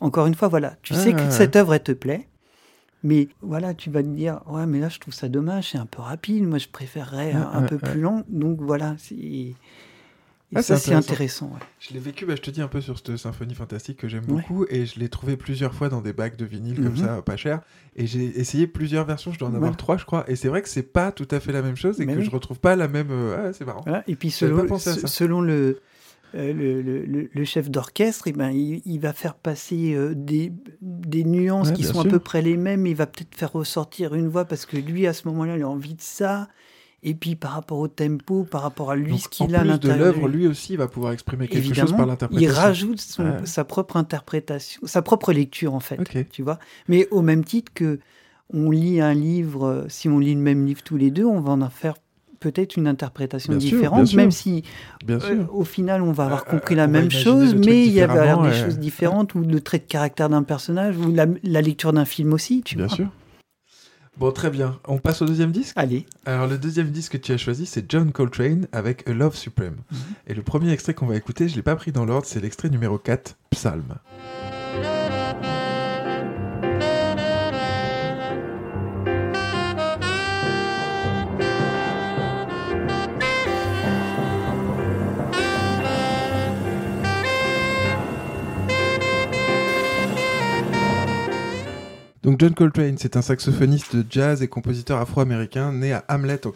Encore 0.01 0.27
une 0.27 0.35
fois, 0.35 0.49
voilà, 0.49 0.77
tu 0.83 0.95
sais 0.95 1.13
que 1.13 1.23
ouais. 1.23 1.31
cette 1.31 1.57
œuvre 1.57 1.75
elle 1.75 1.83
te 1.83 1.93
plaît, 1.93 2.29
mais 3.03 3.29
voilà, 3.41 3.73
tu 3.73 3.91
vas 3.91 4.03
te 4.03 4.09
dire 4.09 4.41
ouais, 4.47 4.67
mais 4.67 4.81
là 4.81 4.89
je 4.89 4.99
trouve 4.99 5.15
ça 5.15 5.29
dommage, 5.29 5.71
c'est 5.73 5.79
un 5.79 5.87
peu 5.87 6.03
rapide. 6.03 6.45
Moi, 6.45 6.59
je 6.59 6.69
préférerais 6.69 7.33
un, 7.33 7.63
peu 7.63 7.79
plus 7.79 8.01
lent. 8.01 8.23
Donc 8.29 8.61
voilà, 8.61 8.95
c'est 8.99 9.55
Ah, 10.55 10.63
ça 10.63 10.77
c'est 10.77 10.91
c'est 10.91 10.95
intéressant. 10.95 11.47
ouais. 11.47 11.59
Je 11.81 11.93
l'ai 11.93 11.99
vécu, 11.99 12.25
bah, 12.25 12.35
je 12.37 12.41
te 12.41 12.51
dis 12.51 12.63
un 12.63 12.69
peu 12.69 12.81
sur 12.81 12.97
cette 12.99 13.17
symphonie 13.17 13.55
fantastique 13.55 13.97
que 13.99 14.07
j'aime 14.09 14.23
Ouais. 14.29 14.37
beaucoup 14.43 14.65
et 14.71 14.87
je 14.87 15.01
l'ai 15.01 15.09
trouvé 15.09 15.37
plusieurs 15.37 15.75
fois 15.75 15.89
dans 15.89 16.01
des 16.01 16.13
bacs 16.13 16.37
de 16.37 16.45
vinyle 16.45 16.77
comme 16.77 16.93
Mhm. 16.93 16.97
ça, 16.99 17.23
pas 17.23 17.37
cher. 17.37 17.61
Et 17.97 18.07
j'ai 18.07 18.39
essayé 18.39 18.67
plusieurs 18.69 19.05
versions, 19.05 19.33
je 19.33 19.39
dois 19.41 19.49
en 19.49 19.55
avoir 19.55 19.77
trois, 19.77 19.97
je 19.97 20.05
crois. 20.05 20.25
Et 20.31 20.37
c'est 20.37 20.49
vrai 20.49 20.63
que 20.63 20.69
c'est 20.69 20.85
pas 20.85 21.11
tout 21.11 21.27
à 21.33 21.41
fait 21.41 21.51
la 21.53 21.63
même 21.63 21.77
chose 21.77 22.01
et 22.01 22.07
Mais 22.07 22.15
que 22.15 22.19
oui. 22.21 22.25
je 22.25 22.31
retrouve 22.31 22.61
pas 22.61 22.77
la 22.77 22.87
même. 22.87 23.09
euh, 23.11 23.49
Ah, 23.49 23.53
c'est 23.53 23.65
marrant. 23.65 23.81
Voilà. 23.83 24.05
Et 24.07 24.15
puis 24.15 24.31
selon, 24.31 24.59
pas 24.59 24.65
pensé 24.67 24.91
à 24.91 24.95
se- 24.95 25.01
ça. 25.01 25.07
selon 25.09 25.41
le, 25.41 25.81
euh, 26.37 26.53
le, 26.53 26.81
le- 26.83 27.29
le- 27.33 27.45
chef 27.45 27.69
d'orchestre, 27.69 28.29
eh 28.29 28.33
ben, 28.33 28.51
il, 28.51 28.83
il 28.85 29.01
va 29.01 29.13
faire 29.13 29.35
passer 29.35 29.95
euh, 29.95 30.15
des, 30.15 30.53
des 30.81 31.25
nuances 31.25 31.69
Ouais, 31.71 31.75
qui 31.75 31.83
sont 31.85 31.95
sûr. 32.03 32.07
à 32.07 32.09
peu 32.09 32.19
près 32.21 32.41
les 32.43 32.57
mêmes. 32.57 32.87
Il 32.87 32.95
va 32.95 33.07
peut-être 33.07 33.35
faire 33.35 33.53
ressortir 33.53 34.15
une 34.15 34.29
voix 34.29 34.45
parce 34.45 34.65
que 34.65 34.77
lui, 34.77 35.07
à 35.09 35.13
ce 35.13 35.27
moment-là, 35.29 35.57
il 35.57 35.63
a 35.63 35.69
envie 35.69 35.95
de 35.95 36.03
ça. 36.03 36.49
Et 37.09 37.15
puis 37.15 37.37
par 37.37 37.53
rapport 37.53 37.79
au 37.79 37.87
tempo, 37.87 38.43
par 38.43 38.63
rapport 38.63 38.91
à 38.91 38.97
lui, 38.97 39.13
Donc, 39.13 39.21
ce 39.21 39.29
qu'il 39.29 39.55
a 39.55 39.61
à 39.61 39.63
plus 39.63 39.69
de 39.69 39.73
l'intérieur. 39.89 40.07
l'œuvre, 40.07 40.27
lui 40.29 40.49
aussi 40.49 40.73
il 40.73 40.77
va 40.77 40.89
pouvoir 40.89 41.13
exprimer 41.13 41.47
quelque 41.47 41.73
chose 41.73 41.93
par 41.93 42.01
il 42.01 42.09
l'interprétation. 42.09 42.53
rajoute 42.61 43.01
son- 43.01 43.23
Ouais. 43.25 43.37
sa 43.45 43.65
propre 43.65 43.97
interprétation, 43.97 44.81
sa 44.85 45.03
propre 45.03 45.33
lecture 45.33 45.73
en 45.75 45.81
fait. 45.81 46.01
Tu 46.31 46.43
vois 46.43 46.59
Mais 46.89 47.07
au 47.13 47.23
même 47.23 47.45
titre 47.45 47.73
que 47.73 48.01
on 48.53 48.71
lit 48.71 49.01
un 49.01 49.15
livre, 49.15 49.65
euh, 49.67 49.85
si 49.89 50.09
on 50.09 50.19
lit 50.19 50.35
le 50.35 50.41
même 50.41 50.67
livre 50.67 50.83
tous 50.83 50.97
les 50.97 51.13
deux, 51.13 51.25
on 51.25 51.41
va 51.41 51.53
en 51.53 51.71
faire 51.71 51.95
peut-être 52.41 52.77
une 52.77 52.89
interprétation 52.89 53.53
Bien 53.53 53.59
bien 53.59 53.71
différente, 53.71 54.07
sûr. 54.09 54.17
même 54.19 54.31
si 54.33 54.65
Bien 55.05 55.19
euh, 55.23 55.45
au 55.51 55.65
final 55.65 56.03
on 56.03 56.11
va 56.13 56.25
avoir 56.25 56.43
Euh, 56.49 56.51
compris 56.51 56.75
euh, 56.75 56.79
la 56.79 56.87
même 56.89 57.11
chose, 57.11 57.55
mais 57.55 57.87
il 57.87 57.93
y 57.93 58.01
alors 58.01 58.43
des 58.43 58.53
choses 58.53 58.79
différentes, 58.79 59.35
ou 59.37 59.41
le 59.43 59.61
trait 59.61 59.79
de 59.79 59.85
caractère 59.85 60.29
d'un 60.29 60.43
personnage, 60.43 60.97
ou 60.99 61.13
la, 61.13 61.27
la 61.45 61.63
lecture 61.63 61.93
d'un 61.93 62.05
film 62.05 62.33
aussi, 62.33 62.63
tu 62.63 62.77
Bien 62.77 62.89
vois. 62.89 62.97
sûr. 62.97 63.09
Bon, 64.19 64.33
très 64.33 64.49
bien. 64.51 64.79
On 64.89 64.99
passe 64.99 65.21
au 65.21 65.27
deuxième 65.27 65.53
disque 65.53 65.75
Allez, 65.77 66.07
Alors, 66.25 66.47
le 66.47 66.57
deuxième 66.57 66.91
disque 66.91 67.13
que 67.13 67.17
tu 67.19 67.33
as 67.33 67.37
choisi, 67.37 67.67
c'est 67.67 67.91
John 67.91 68.13
Coltrane 68.13 68.67
avec 68.73 69.07
A 69.09 69.13
Love 69.13 69.37
Supreme. 69.37 69.77
Mhm. 69.91 69.99
Et 70.29 70.35
le 70.35 70.43
premier 70.43 70.73
extrait 70.73 70.95
qu'on 70.95 71.07
va 71.07 71.17
écouter, 71.17 71.49
je 71.49 71.57
l'ai 71.57 71.63
pas 71.63 71.77
pris 71.77 71.93
dans 71.93 72.07
l'ordre, 72.07 72.27
c'est 72.27 72.41
l'extrait 72.41 72.71
numéro 72.71 72.97
4, 72.99 73.37
Psalm. 73.51 73.97
Donc 92.27 92.41
John 92.41 92.55
Coltrane, 92.55 92.99
c'est 92.99 93.17
un 93.17 93.23
saxophoniste 93.23 93.95
de 93.95 94.05
jazz 94.11 94.43
et 94.43 94.49
compositeur 94.49 94.99
afro-américain 94.99 95.71
né 95.71 95.93
à 95.93 96.05
Hamlet 96.09 96.41
en 96.45 96.51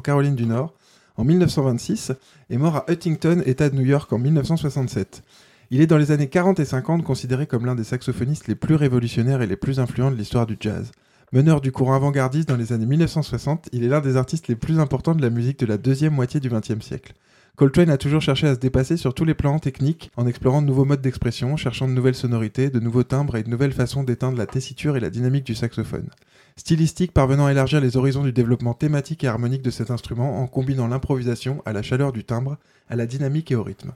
Carolines 0.00 0.36
du 0.36 0.46
Nord 0.46 0.72
en 1.16 1.24
1926 1.24 2.12
et 2.48 2.56
mort 2.56 2.76
à 2.76 2.84
Huntington, 2.88 3.42
État 3.44 3.68
de 3.68 3.74
New 3.74 3.84
York 3.84 4.12
en 4.12 4.18
1967. 4.18 5.24
Il 5.72 5.80
est 5.80 5.88
dans 5.88 5.98
les 5.98 6.12
années 6.12 6.28
40 6.28 6.60
et 6.60 6.64
50 6.64 7.02
considéré 7.02 7.48
comme 7.48 7.66
l'un 7.66 7.74
des 7.74 7.82
saxophonistes 7.82 8.46
les 8.46 8.54
plus 8.54 8.76
révolutionnaires 8.76 9.42
et 9.42 9.48
les 9.48 9.56
plus 9.56 9.80
influents 9.80 10.12
de 10.12 10.16
l'histoire 10.16 10.46
du 10.46 10.56
jazz. 10.60 10.92
Meneur 11.32 11.60
du 11.60 11.72
courant 11.72 11.96
avant-gardiste 11.96 12.48
dans 12.48 12.56
les 12.56 12.72
années 12.72 12.86
1960, 12.86 13.70
il 13.72 13.82
est 13.82 13.88
l'un 13.88 14.00
des 14.00 14.16
artistes 14.16 14.46
les 14.46 14.54
plus 14.54 14.78
importants 14.78 15.16
de 15.16 15.22
la 15.22 15.30
musique 15.30 15.58
de 15.58 15.66
la 15.66 15.76
deuxième 15.76 16.14
moitié 16.14 16.38
du 16.38 16.50
XXe 16.50 16.78
siècle. 16.86 17.14
Coltrane 17.56 17.88
a 17.88 17.96
toujours 17.96 18.20
cherché 18.20 18.46
à 18.46 18.54
se 18.54 18.60
dépasser 18.60 18.98
sur 18.98 19.14
tous 19.14 19.24
les 19.24 19.32
plans 19.32 19.58
techniques, 19.58 20.10
en 20.18 20.26
explorant 20.26 20.60
de 20.60 20.66
nouveaux 20.66 20.84
modes 20.84 21.00
d'expression, 21.00 21.56
cherchant 21.56 21.88
de 21.88 21.94
nouvelles 21.94 22.14
sonorités, 22.14 22.68
de 22.68 22.80
nouveaux 22.80 23.02
timbres 23.02 23.34
et 23.36 23.42
de 23.42 23.48
nouvelles 23.48 23.72
façons 23.72 24.02
d'éteindre 24.02 24.36
la 24.36 24.44
tessiture 24.44 24.94
et 24.94 25.00
la 25.00 25.08
dynamique 25.08 25.46
du 25.46 25.54
saxophone. 25.54 26.10
Stylistique 26.58 27.12
parvenant 27.12 27.46
à 27.46 27.52
élargir 27.52 27.80
les 27.80 27.96
horizons 27.96 28.24
du 28.24 28.32
développement 28.32 28.74
thématique 28.74 29.24
et 29.24 29.28
harmonique 29.28 29.62
de 29.62 29.70
cet 29.70 29.90
instrument 29.90 30.42
en 30.42 30.46
combinant 30.46 30.86
l'improvisation 30.86 31.62
à 31.64 31.72
la 31.72 31.80
chaleur 31.80 32.12
du 32.12 32.24
timbre, 32.24 32.58
à 32.90 32.96
la 32.96 33.06
dynamique 33.06 33.50
et 33.50 33.56
au 33.56 33.62
rythme. 33.62 33.92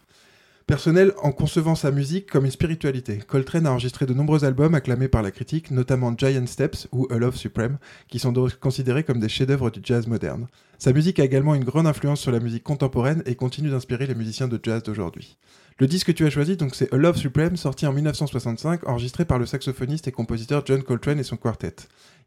Personnel 0.70 1.12
en 1.20 1.33
concevant 1.33 1.74
sa 1.74 1.90
musique 1.90 2.30
comme 2.30 2.44
une 2.44 2.52
spiritualité, 2.52 3.18
Coltrane 3.26 3.66
a 3.66 3.72
enregistré 3.72 4.06
de 4.06 4.14
nombreux 4.14 4.44
albums 4.44 4.76
acclamés 4.76 5.09
par 5.09 5.20
la 5.20 5.33
critique, 5.33 5.72
notamment 5.72 6.14
Giant 6.16 6.46
Steps 6.46 6.87
ou 6.92 7.09
A 7.11 7.16
Love 7.16 7.35
Supreme, 7.35 7.78
qui 8.06 8.20
sont 8.20 8.30
donc 8.30 8.54
considérés 8.54 9.02
comme 9.02 9.18
des 9.18 9.28
chefs-d'œuvre 9.28 9.70
du 9.70 9.80
jazz 9.83 10.06
moderne. 10.06 10.46
Sa 10.78 10.92
musique 10.92 11.18
a 11.18 11.24
également 11.24 11.56
une 11.56 11.64
grande 11.64 11.88
influence 11.88 12.20
sur 12.20 12.30
la 12.30 12.38
musique 12.38 12.62
contemporaine 12.62 13.24
et 13.26 13.35
continue 13.35 13.70
d'inspirer 13.70 14.06
les 14.06 14.14
musiciens 14.14 14.46
de 14.46 14.61
jazz 14.62 14.85
d'aujourd'hui. 14.85 15.38
Le 15.80 15.88
disque 15.88 16.06
que 16.06 16.12
tu 16.12 16.24
as 16.24 16.30
choisi, 16.30 16.56
donc, 16.56 16.76
c'est 16.76 16.94
A 16.94 16.96
Love 16.98 17.16
Supreme, 17.16 17.56
sorti 17.56 17.85
en 17.88 17.92
1965, 17.92 18.88
enregistré 18.88 19.24
par 19.24 19.40
le 19.40 19.46
saxophoniste 19.46 20.06
et 20.06 20.12
compositeur 20.12 20.62
John 20.64 20.85
Coltrane 20.85 21.18
et 21.18 21.24
son 21.24 21.37
quartet. 21.37 21.74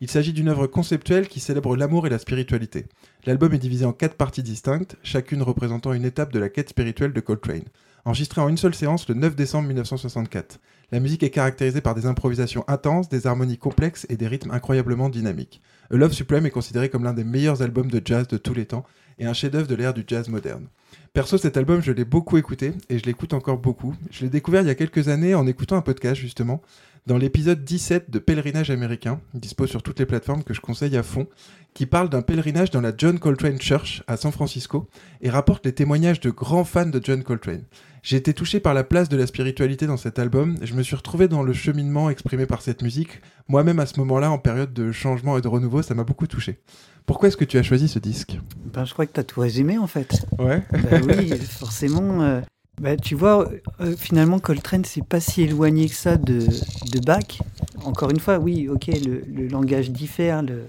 Il 0.01 0.11
s'agit 0.11 0.33
d'une 0.33 0.49
œuvre 0.49 0.67
conceptuelle 0.67 1.29
qui 1.29 1.39
célèbre 1.39 1.77
l'amour 1.77 2.07
et 2.07 2.09
la 2.09 2.19
spiritualité. 2.19 2.87
L'album 3.25 3.53
est 3.53 3.59
divisé 3.59 3.85
en 3.85 3.93
quatre 3.93 4.15
parties 4.15 4.43
distinctes, 4.43 4.97
chacune 5.01 5.43
représentant 5.43 5.93
une 5.93 6.03
étape 6.03 6.33
de 6.33 6.39
la 6.39 6.49
quête 6.49 6.71
spirituelle 6.71 7.13
de 7.13 7.21
Coltrane. 7.21 7.63
Enregistré 8.05 8.41
en 8.41 8.49
une 8.49 8.57
seule 8.57 8.75
séance 8.75 9.07
le 9.07 9.15
9 9.15 9.33
décembre 9.33 9.69
1964. 9.69 10.59
La 10.91 10.99
musique 10.99 11.23
est 11.23 11.29
caractérisée 11.29 11.79
par 11.79 11.95
des 11.95 12.05
improvisations 12.05 12.65
intenses, 12.67 13.07
des 13.07 13.27
harmonies 13.27 13.57
complexes 13.57 14.05
et 14.09 14.17
des 14.17 14.27
rythmes 14.27 14.51
incroyablement 14.51 15.07
dynamiques. 15.07 15.61
A 15.89 15.95
Love 15.95 16.11
Supreme 16.11 16.45
est 16.45 16.51
considéré 16.51 16.89
comme 16.89 17.05
l'un 17.05 17.13
des 17.13 17.23
meilleurs 17.23 17.61
albums 17.61 17.89
de 17.89 18.01
jazz 18.03 18.27
de 18.27 18.37
tous 18.37 18.53
les 18.53 18.65
temps 18.65 18.83
et 19.19 19.25
un 19.25 19.33
chef-d'œuvre 19.33 19.67
de 19.67 19.75
l'ère 19.75 19.93
du 19.93 20.03
jazz 20.05 20.27
moderne. 20.27 20.67
Perso, 21.13 21.37
cet 21.37 21.55
album, 21.55 21.81
je 21.81 21.93
l'ai 21.93 22.03
beaucoup 22.03 22.35
écouté 22.37 22.73
et 22.89 22.99
je 22.99 23.05
l'écoute 23.05 23.33
encore 23.33 23.57
beaucoup. 23.57 23.95
Je 24.11 24.23
l'ai 24.23 24.29
découvert 24.29 24.63
il 24.63 24.67
y 24.67 24.71
a 24.71 24.75
quelques 24.75 25.07
années 25.07 25.33
en 25.33 25.47
écoutant 25.47 25.77
un 25.77 25.81
podcast 25.81 26.19
justement, 26.19 26.61
dans 27.05 27.17
l'épisode 27.17 27.63
17 27.63 28.09
de 28.09 28.19
Pèlerinage 28.19 28.69
américain, 28.69 29.21
dispo 29.33 29.65
sur 29.65 29.81
toutes 29.81 29.99
les 29.99 30.05
plateformes 30.05 30.43
que 30.43 30.53
je 30.53 30.61
conseille 30.61 30.97
à 30.97 31.03
fond, 31.03 31.27
qui 31.73 31.85
parle 31.85 32.09
d'un 32.09 32.21
pèlerinage 32.21 32.71
dans 32.71 32.81
la 32.81 32.93
John 32.97 33.19
Coltrane 33.19 33.59
Church 33.59 34.03
à 34.07 34.17
San 34.17 34.31
Francisco 34.31 34.87
et 35.21 35.29
rapporte 35.29 35.65
les 35.65 35.73
témoignages 35.73 36.19
de 36.19 36.29
grands 36.31 36.63
fans 36.63 36.85
de 36.85 37.01
John 37.03 37.23
Coltrane. 37.23 37.63
J'ai 38.03 38.17
été 38.17 38.33
touché 38.33 38.59
par 38.59 38.73
la 38.73 38.83
place 38.83 39.07
de 39.07 39.15
la 39.15 39.25
spiritualité 39.25 39.87
dans 39.87 39.95
cet 39.95 40.19
album, 40.19 40.57
je 40.61 40.73
me 40.73 40.83
suis 40.83 40.95
retrouvé 40.95 41.29
dans 41.29 41.41
le 41.41 41.53
cheminement 41.53 42.09
exprimé 42.09 42.45
par 42.45 42.61
cette 42.61 42.81
musique. 42.81 43.21
Moi-même 43.47 43.79
à 43.79 43.85
ce 43.85 43.97
moment-là, 44.01 44.29
en 44.29 44.37
période 44.37 44.73
de 44.73 44.91
changement 44.91 45.37
et 45.37 45.41
de 45.41 45.47
renouveau, 45.47 45.81
ça 45.81 45.95
m'a 45.95 46.03
beaucoup 46.03 46.27
touché. 46.27 46.59
Pourquoi 47.05 47.29
est-ce 47.29 47.37
que 47.37 47.45
tu 47.45 47.57
as 47.57 47.63
choisi 47.63 47.87
ce 47.87 47.99
disque? 47.99 48.37
Ben, 48.73 48.83
je 48.83 48.91
crois 48.91 49.05
que 49.05 49.13
tu 49.13 49.19
as 49.21 49.23
tout 49.23 49.39
résumé 49.39 49.77
en 49.77 49.87
fait. 49.87 50.25
Ouais. 50.37 50.61
Bah 50.71 50.99
oui, 51.07 51.29
forcément. 51.49 52.21
euh, 52.23 52.41
bah, 52.81 52.97
tu 52.97 53.15
vois, 53.15 53.49
euh, 53.79 53.95
finalement, 53.97 54.39
Coltrane, 54.39 54.83
c'est 54.83 55.05
pas 55.05 55.21
si 55.21 55.43
éloigné 55.43 55.87
que 55.87 55.95
ça 55.95 56.17
de, 56.17 56.39
de 56.39 56.99
Bach. 57.05 57.39
Encore 57.85 58.09
une 58.09 58.19
fois, 58.19 58.37
oui, 58.37 58.67
ok, 58.67 58.87
le, 58.87 59.21
le 59.33 59.47
langage 59.47 59.91
diffère, 59.91 60.41
le, 60.43 60.63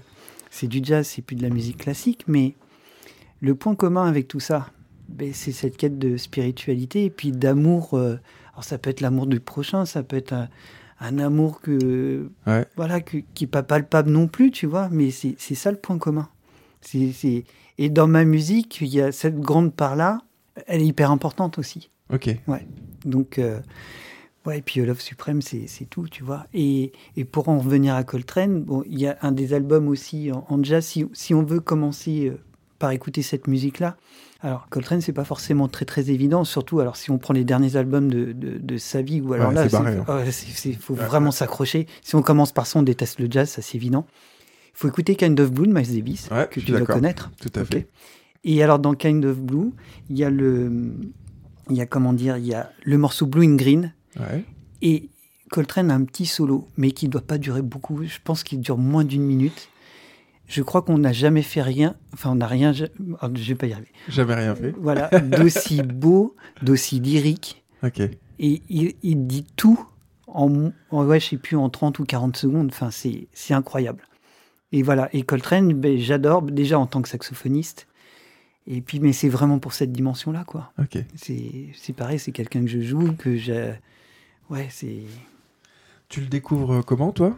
c'est 0.51 0.67
du 0.67 0.79
jazz, 0.81 1.05
c'est 1.05 1.21
plus 1.21 1.35
de 1.35 1.41
la 1.41 1.49
musique 1.49 1.77
classique, 1.79 2.23
mais 2.27 2.55
le 3.41 3.55
point 3.55 3.75
commun 3.75 4.05
avec 4.07 4.27
tout 4.29 4.39
ça, 4.39 4.67
ben, 4.67 4.67
c'est 5.33 5.51
cette 5.51 5.77
quête 5.77 5.97
de 5.99 6.17
spiritualité 6.17 7.05
et 7.05 7.09
puis 7.09 7.31
d'amour. 7.31 7.93
euh, 7.93 8.17
alors, 8.53 8.63
ça 8.63 8.77
peut 8.77 8.89
être 8.89 9.01
l'amour 9.01 9.27
du 9.27 9.39
prochain, 9.39 9.85
ça 9.85 10.01
peut 10.03 10.15
être 10.17 10.33
un, 10.33 10.47
un 11.01 11.19
amour 11.19 11.59
que, 11.61 12.29
Ouais. 12.47 12.65
voilà, 12.77 13.01
que- 13.01 13.17
qui 13.33 13.43
n'est 13.43 13.49
pas 13.49 13.63
palpable 13.63 14.09
non 14.09 14.27
plus, 14.27 14.51
tu 14.51 14.65
vois, 14.65 14.87
mais 14.91 15.11
c'est 15.11 15.35
ça 15.37 15.71
le 15.71 15.77
point 15.77 15.97
commun. 15.97 16.29
C'est, 16.81 17.11
c'est- 17.11 17.43
Et 17.77 17.89
dans 17.89 18.07
ma 18.07 18.23
musique, 18.23 18.79
il 18.79 18.87
y 18.87 19.01
a 19.01 19.11
cette 19.11 19.39
grande 19.41 19.73
part-là, 19.73 20.21
elle 20.67 20.81
est 20.81 20.85
hyper 20.87 21.11
importante 21.11 21.59
aussi. 21.59 21.89
Ok. 22.13 22.29
Donc, 23.03 23.37
euh, 23.39 23.59
ouais, 24.45 24.59
et 24.59 24.61
puis 24.61 24.79
euh, 24.79 24.85
Love 24.85 25.01
Supreme, 25.01 25.41
c'est 25.41 25.67
tout, 25.89 26.07
tu 26.07 26.23
vois. 26.23 26.45
Et, 26.53 26.93
et 27.17 27.25
pour 27.25 27.49
en 27.49 27.59
revenir 27.59 27.95
à 27.95 28.03
Coltrane, 28.05 28.61
bon, 28.63 28.83
il 28.87 28.99
y 28.99 29.07
a 29.07 29.17
un 29.21 29.33
des 29.33 29.53
albums 29.53 29.89
aussi 29.89 30.31
en, 30.31 30.45
en 30.47 30.63
jazz, 30.63 30.85
si, 30.85 31.05
si 31.13 31.33
on 31.33 31.43
veut 31.43 31.59
commencer 31.59 32.31
par 32.79 32.91
écouter 32.91 33.21
cette 33.21 33.47
musique-là. 33.47 33.97
Alors, 34.45 34.67
Coltrane, 34.69 35.01
c'est 35.01 35.11
pas 35.11 35.23
forcément 35.23 35.67
très 35.67 35.85
très 35.85 36.11
évident, 36.11 36.43
surtout 36.43 36.79
alors 36.79 36.97
si 36.97 37.09
on 37.09 37.17
prend 37.17 37.33
les 37.33 37.43
derniers 37.43 37.77
albums 37.77 38.11
de, 38.11 38.31
de, 38.31 38.59
de 38.59 38.77
sa 38.77 39.01
vie, 39.01 39.19
ou 39.19 39.33
alors 39.33 39.49
Ouais, 39.49 39.55
là, 39.55 39.67
barré, 39.67 39.97
hein. 39.97 40.05
ouais, 40.07 40.73
faut 40.79 40.93
vraiment 40.93 41.31
s'accrocher. 41.31 41.87
Si 42.03 42.13
on 42.13 42.21
commence 42.21 42.51
par 42.51 42.67
ça, 42.67 42.77
on 42.77 42.83
déteste 42.83 43.19
le 43.19 43.25
jazz, 43.27 43.49
ça 43.49 43.63
c'est 43.63 43.75
évident. 43.75 44.05
Il 44.67 44.77
faut 44.77 44.87
écouter 44.87 45.15
Kind 45.15 45.39
of 45.39 45.51
Blue 45.51 45.65
de 45.67 45.73
Miles 45.73 45.95
Davis, 45.95 46.29
que 46.51 46.59
tu 46.59 46.67
dois 46.71 46.81
connaître. 46.81 47.31
Tout 47.41 47.59
à 47.59 47.65
fait. 47.65 47.87
Et 48.43 48.61
alors 48.61 48.77
dans 48.77 48.93
Kind 48.93 49.25
of 49.25 49.39
Blue, 49.41 49.71
il 50.11 50.17
y 50.19 50.23
a 50.23 50.29
le, 50.29 50.93
il 51.71 51.75
y 51.75 51.81
a 51.81 51.87
comment 51.87 52.13
dire, 52.13 52.37
il 52.37 52.45
y 52.45 52.53
a 52.53 52.69
le 52.83 52.99
morceau 52.99 53.25
Blue 53.25 53.47
and 53.51 53.55
Green 53.55 53.93
et 54.83 55.09
Coltrane 55.49 55.89
a 55.89 55.95
un 55.95 56.03
petit 56.03 56.27
solo, 56.27 56.67
mais 56.77 56.91
qui 56.91 57.07
ne 57.07 57.11
doit 57.11 57.21
pas 57.21 57.39
durer 57.39 57.63
beaucoup. 57.63 58.03
Je 58.03 58.19
pense 58.23 58.43
qu'il 58.43 58.61
dure 58.61 58.77
moins 58.77 59.03
d'une 59.05 59.23
minute. 59.23 59.69
Je 60.47 60.61
crois 60.61 60.81
qu'on 60.83 60.97
n'a 60.99 61.11
jamais 61.13 61.41
fait 61.41 61.61
rien, 61.61 61.95
enfin 62.13 62.31
on 62.31 62.35
n'a 62.35 62.47
rien, 62.47 62.71
oh, 63.21 63.27
je 63.33 63.43
vais 63.49 63.55
pas 63.55 63.65
y 63.67 63.73
arriver. 63.73 63.91
J'avais 64.07 64.35
rien 64.35 64.55
fait. 64.55 64.73
Voilà, 64.77 65.09
d'aussi 65.21 65.81
beau, 65.81 66.35
d'aussi 66.61 66.99
lyrique, 66.99 67.63
Ok. 67.83 67.99
et 68.01 68.61
il, 68.69 68.93
il 69.01 69.25
dit 69.27 69.45
tout 69.55 69.79
en, 70.27 70.71
en- 70.91 71.05
ouais, 71.05 71.19
je 71.19 71.29
sais 71.29 71.37
plus, 71.37 71.57
en 71.57 71.69
30 71.69 71.97
ou 71.99 72.03
40 72.03 72.37
secondes. 72.37 72.69
Enfin, 72.71 72.89
c'est 72.91 73.53
incroyable. 73.53 74.03
Et 74.71 74.83
voilà, 74.83 75.09
et 75.13 75.23
Coltrane, 75.23 75.73
ben, 75.73 75.97
j'adore 75.97 76.41
déjà 76.43 76.77
en 76.77 76.85
tant 76.85 77.01
que 77.01 77.07
saxophoniste. 77.09 77.87
Et 78.67 78.81
puis, 78.81 78.99
mais 78.99 79.13
c'est 79.13 79.29
vraiment 79.29 79.59
pour 79.59 79.73
cette 79.73 79.91
dimension-là, 79.91 80.43
quoi. 80.43 80.73
Ok. 80.79 80.97
C'est 81.15 81.93
pareil, 81.95 82.19
c'est 82.19 82.31
quelqu'un 82.31 82.61
que 82.61 82.67
je 82.67 82.81
joue, 82.81 83.13
que 83.13 83.35
j'ai. 83.37 83.73
Ouais, 84.49 84.67
c'est. 84.69 85.03
Tu 86.09 86.19
le 86.21 86.27
découvres 86.27 86.83
comment, 86.83 87.11
toi? 87.11 87.37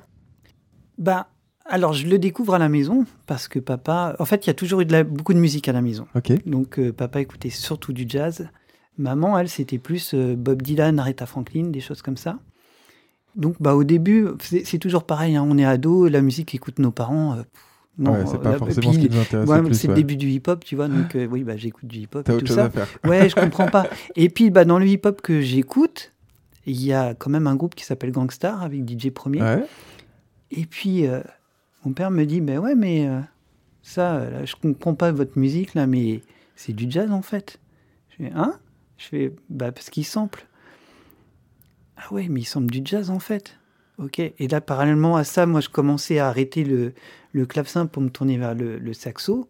Bah, 0.97 1.29
alors 1.69 1.93
je 1.93 2.07
le 2.07 2.17
découvre 2.19 2.53
à 2.55 2.59
la 2.59 2.69
maison 2.69 3.05
parce 3.25 3.47
que 3.47 3.59
papa. 3.59 4.15
En 4.19 4.25
fait, 4.25 4.45
il 4.45 4.47
y 4.47 4.49
a 4.49 4.53
toujours 4.53 4.81
eu 4.81 4.85
de 4.85 4.91
la- 4.91 5.03
beaucoup 5.03 5.33
de 5.33 5.39
musique 5.39 5.67
à 5.67 5.73
la 5.73 5.81
maison. 5.81 6.07
Donc, 6.45 6.79
euh, 6.79 6.91
papa 6.93 7.21
écoutait 7.21 7.49
surtout 7.49 7.93
du 7.93 8.05
jazz. 8.07 8.47
Maman, 8.97 9.37
elle, 9.37 9.49
c'était 9.49 9.77
plus 9.77 10.13
euh, 10.13 10.35
Bob 10.35 10.61
Dylan, 10.61 10.97
Aretha 10.99 11.25
Franklin, 11.25 11.65
des 11.65 11.81
choses 11.81 12.01
comme 12.01 12.17
ça. 12.17 12.39
Donc, 13.35 13.55
bah, 13.59 13.75
au 13.75 13.83
début, 13.83 14.27
c'est 14.41 14.79
toujours 14.79 15.03
pareil. 15.03 15.35
hein, 15.35 15.45
on 15.47 15.57
est 15.57 15.65
ado, 15.65 16.07
la 16.07 16.21
musique 16.21 16.47
qu'écoutent 16.49 16.79
nos 16.79 16.89
parents. 16.91 17.33
euh, 17.33 17.43
pff, 17.43 17.47
non, 17.99 18.13
ouais, 18.13 18.23
c'est 18.25 18.41
pas 18.41 18.57
forcément 18.57 18.91
puis, 18.91 19.01
ce 19.03 19.07
qui 19.07 19.13
nous 19.13 19.19
intéresse 19.21 19.49
ouais, 19.49 19.73
c'est 19.73 19.87
le 19.87 19.93
début 19.93 20.15
du 20.17 20.29
hip-hop, 20.29 20.63
tu 20.65 20.75
vois. 20.75 20.87
Donc, 20.87 21.15
oui, 21.31 21.43
bah, 21.43 21.57
j'écoute 21.57 21.85
du 21.85 21.99
hip-hop 21.99 22.23
T'as 22.23 22.33
autre 22.33 22.41
tout 22.41 22.47
chose 22.47 22.55
ça. 22.55 22.65
à 22.65 22.69
faire. 22.71 22.87
Ouais, 23.05 23.29
je 23.29 23.35
comprends 23.39 23.67
pas. 23.67 23.87
Et 24.15 24.29
puis, 24.29 24.49
bah, 24.49 24.65
dans 24.65 24.79
le 24.79 24.87
hip-hop 24.87 25.21
que 25.21 25.41
j'écoute, 25.41 26.13
il 26.65 26.83
y 26.83 26.93
a 26.93 27.13
quand 27.13 27.29
même 27.29 27.45
un 27.47 27.55
groupe 27.55 27.75
qui 27.75 27.85
s'appelle 27.85 28.11
Gangstar 28.11 28.63
avec 28.63 28.81
DJ 28.89 29.11
Premier. 29.11 29.39
Et 30.51 30.65
puis, 30.65 31.05
mon 31.87 31.93
père 31.93 32.11
me 32.11 32.25
dit, 32.25 32.41
ben 32.41 32.59
ouais, 32.59 32.75
mais 32.75 33.07
euh, 33.07 33.21
ça, 33.81 34.19
là, 34.29 34.43
je 34.43 34.55
comprends 34.55 34.93
pas 34.93 35.13
votre 35.13 35.39
musique, 35.39 35.73
là, 35.73 35.87
mais 35.87 36.19
c'est 36.57 36.73
du 36.73 36.91
jazz, 36.91 37.09
en 37.11 37.21
fait. 37.21 37.61
Je 38.09 38.25
fais, 38.25 38.31
hein? 38.35 38.55
Je 38.97 39.05
fais, 39.05 39.33
bah, 39.49 39.71
parce 39.71 39.89
qu'il 39.89 40.03
sample. 40.03 40.45
Ah 41.95 42.11
ouais, 42.13 42.27
mais 42.29 42.41
il 42.41 42.45
sample 42.45 42.69
du 42.69 42.81
jazz, 42.83 43.09
en 43.09 43.19
fait. 43.19 43.55
Ok. 43.99 44.19
Et 44.19 44.47
là, 44.49 44.59
parallèlement 44.59 45.15
à 45.15 45.23
ça, 45.23 45.45
moi, 45.45 45.61
je 45.61 45.69
commençais 45.69 46.19
à 46.19 46.27
arrêter 46.27 46.65
le, 46.65 46.93
le 47.31 47.45
clavecin 47.45 47.85
pour 47.85 48.01
me 48.03 48.09
tourner 48.09 48.37
vers 48.37 48.53
le, 48.53 48.79
le 48.79 48.93
saxo. 48.93 49.47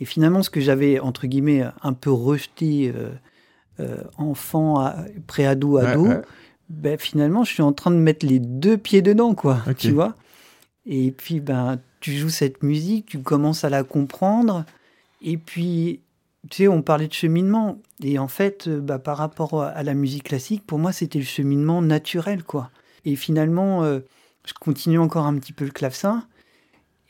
Et 0.00 0.06
finalement, 0.06 0.42
ce 0.42 0.48
que 0.48 0.62
j'avais, 0.62 0.98
entre 0.98 1.26
guillemets, 1.26 1.62
un 1.82 1.92
peu 1.92 2.10
rejeté 2.10 2.90
euh, 2.96 3.10
euh, 3.80 4.02
enfant, 4.16 4.90
pré-ado, 5.26 5.76
ado, 5.76 6.04
Ouais, 6.04 6.08
ouais. 6.08 6.22
ben, 6.70 6.98
finalement, 6.98 7.44
je 7.44 7.52
suis 7.52 7.62
en 7.62 7.74
train 7.74 7.90
de 7.90 7.96
mettre 7.98 8.24
les 8.24 8.38
deux 8.38 8.78
pieds 8.78 9.02
dedans, 9.02 9.34
quoi. 9.34 9.62
Tu 9.76 9.90
vois 9.90 10.16
Et 10.86 11.12
puis, 11.12 11.40
ben, 11.40 11.80
tu 12.00 12.12
joues 12.12 12.30
cette 12.30 12.62
musique, 12.62 13.06
tu 13.06 13.20
commences 13.20 13.64
à 13.64 13.70
la 13.70 13.84
comprendre. 13.84 14.64
Et 15.22 15.38
puis, 15.38 16.00
tu 16.50 16.56
sais, 16.56 16.68
on 16.68 16.82
parlait 16.82 17.08
de 17.08 17.12
cheminement. 17.12 17.80
Et 18.02 18.18
en 18.18 18.28
fait, 18.28 18.68
euh, 18.68 18.80
bah, 18.80 18.98
par 18.98 19.16
rapport 19.16 19.62
à 19.62 19.82
la 19.82 19.94
musique 19.94 20.24
classique, 20.24 20.66
pour 20.66 20.78
moi, 20.78 20.92
c'était 20.92 21.18
le 21.18 21.24
cheminement 21.24 21.80
naturel, 21.80 22.44
quoi. 22.44 22.70
Et 23.04 23.16
finalement, 23.16 23.82
euh, 23.84 24.00
je 24.46 24.52
continue 24.54 24.98
encore 24.98 25.26
un 25.26 25.38
petit 25.38 25.52
peu 25.52 25.64
le 25.64 25.70
clavecin. 25.70 26.26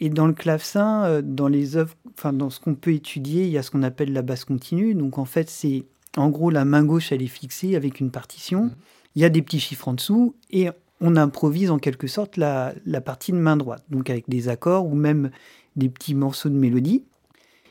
Et 0.01 0.09
dans 0.09 0.27
le 0.27 0.33
clavecin, 0.33 1.05
euh, 1.05 1.23
dans 1.23 1.49
les 1.49 1.77
œuvres, 1.77 1.95
enfin 2.17 2.33
dans 2.33 2.51
ce 2.51 2.61
qu'on 2.61 2.75
peut 2.75 2.93
étudier, 2.93 3.45
il 3.45 3.51
y 3.51 3.59
a 3.59 3.63
ce 3.63 3.71
qu'on 3.71 3.83
appelle 3.83 4.13
la 4.13 4.23
basse 4.23 4.45
continue. 4.45 4.95
Donc 4.95 5.19
en 5.19 5.25
fait, 5.25 5.49
c'est 5.49 5.85
en 6.17 6.31
gros 6.31 6.51
la 6.51 6.65
main 6.65 6.85
gauche, 6.85 7.13
elle 7.13 7.23
est 7.23 7.27
fixée 7.27 7.77
avec 7.77 8.01
une 8.01 8.11
partition. 8.11 8.71
Il 9.15 9.23
y 9.23 9.25
a 9.25 9.29
des 9.29 9.43
petits 9.43 9.61
chiffres 9.61 9.89
en 9.89 9.95
dessous 9.95 10.35
et 10.51 10.69
on 11.07 11.17
improvise 11.17 11.71
en 11.71 11.79
quelque 11.79 12.07
sorte 12.07 12.37
la, 12.37 12.75
la 12.87 13.01
partie 13.01 13.33
de 13.33 13.37
main 13.37 13.57
droite, 13.57 13.85
donc 13.91 14.09
avec 14.09 14.25
des 14.29 14.49
accords 14.49 14.87
ou 14.87 14.95
même 14.95 15.31
des 15.77 15.89
petits 15.89 16.15
morceaux 16.15 16.49
de 16.49 16.55
mélodie. 16.55 17.05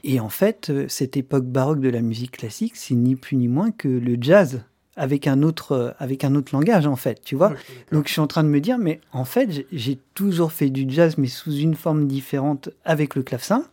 Et 0.04 0.20
en 0.20 0.30
fait, 0.30 0.70
euh, 0.70 0.86
cette 0.90 1.16
époque 1.18 1.46
baroque 1.46 1.80
de 1.80 1.90
la 1.90 2.02
musique 2.02 2.32
classique, 2.32 2.76
c'est 2.76 2.94
ni 2.96 3.16
plus 3.16 3.38
ni 3.38 3.48
moins 3.48 3.72
que 3.72 3.88
le 3.88 4.18
jazz 4.20 4.64
avec 4.96 5.26
un 5.28 5.42
autre, 5.42 5.72
euh, 5.72 5.92
avec 5.98 6.24
un 6.24 6.36
autre 6.36 6.54
langage 6.54 6.86
en 6.86 6.96
fait, 6.96 7.22
tu 7.24 7.36
vois. 7.36 7.50
Donc 7.92 8.08
je 8.08 8.12
suis 8.12 8.22
en 8.22 8.28
train 8.28 8.44
de 8.44 8.50
me 8.50 8.60
dire, 8.62 8.78
mais 8.78 9.00
en 9.12 9.26
fait, 9.26 9.50
j'ai- 9.52 9.68
j'ai 9.72 10.00
toujours 10.14 10.52
fait 10.52 10.70
du 10.70 10.86
jazz, 10.88 11.18
mais 11.18 11.28
sous 11.28 11.54
une 11.56 11.74
forme 11.74 12.06
différente 12.08 12.70
avec 12.86 13.16
le 13.16 13.24
clavecin. 13.24 13.66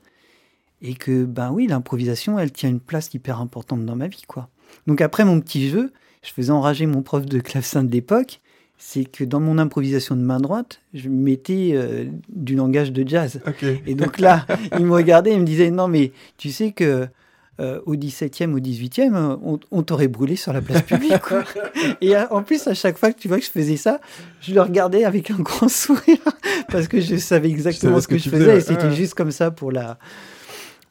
Et 0.83 0.95
que, 0.95 1.25
ben 1.25 1.51
oui, 1.53 1.67
l'improvisation, 1.67 2.39
elle 2.39 2.53
tient 2.53 2.71
une 2.71 2.81
place 2.81 3.13
hyper 3.13 3.39
importante 3.41 3.85
dans 3.85 3.97
ma 3.97 4.09
vie, 4.09 4.23
quoi. 4.27 4.49
Donc 4.87 5.03
après 5.03 5.27
mon 5.27 5.39
petit 5.41 5.69
jeu, 5.69 5.93
je 6.23 6.33
faisais 6.33 6.53
enrager 6.53 6.87
mon 6.87 7.03
prof 7.03 7.27
de 7.27 7.39
clavecin 7.41 7.83
de 7.85 7.91
l'époque, 7.93 8.41
c'est 8.83 9.05
que 9.05 9.25
dans 9.25 9.41
mon 9.41 9.59
improvisation 9.59 10.17
de 10.17 10.23
main 10.23 10.41
droite, 10.41 10.81
je 10.95 11.09
mettais 11.09 11.73
euh, 11.75 12.07
du 12.31 12.57
langage 12.57 12.93
de 12.93 13.07
jazz. 13.07 13.41
Et 13.87 13.95
donc 13.95 14.19
là, 14.19 14.47
il 14.79 14.87
me 14.87 14.93
regardait 14.93 15.33
et 15.33 15.39
me 15.39 15.45
disait 15.45 15.71
Non, 15.71 15.87
mais 15.87 16.13
tu 16.39 16.51
sais 16.51 16.73
que 16.73 17.07
euh, 17.61 17.79
au 17.85 17.95
17e, 17.95 18.55
au 18.55 18.59
18e, 18.59 19.15
euh, 19.15 19.37
on, 19.45 19.61
on 19.71 19.83
t'aurait 19.83 20.09
brûlé 20.09 20.35
sur 20.35 20.53
la 20.55 20.63
place 20.63 20.81
publique. 20.81 21.21
quoi. 21.21 21.45
Et 22.01 22.17
euh, 22.17 22.25
en 22.31 22.43
plus, 22.43 22.67
à 22.67 22.73
chaque 22.73 22.97
fois 22.97 23.13
que 23.13 23.21
tu 23.21 23.29
vois 23.29 23.39
que 23.39 23.45
je 23.45 23.51
faisais 23.51 23.77
ça, 23.77 24.01
je 24.41 24.55
le 24.55 24.63
regardais 24.63 25.05
avec 25.05 25.31
un 25.31 25.41
grand 25.41 25.69
sourire 25.69 26.17
parce 26.71 26.89
que 26.89 27.01
je 27.01 27.17
savais 27.17 27.51
exactement 27.51 28.01
savais 28.01 28.01
ce 28.01 28.09
que, 28.09 28.17
je 28.17 28.31
faisais 28.31 28.45
faisais, 28.45 28.59
et 28.59 28.61
c'était 28.63 28.93
juste 28.93 29.13
comme 29.13 29.31
ça 29.31 29.51
pour 29.51 29.73
la. 29.73 29.99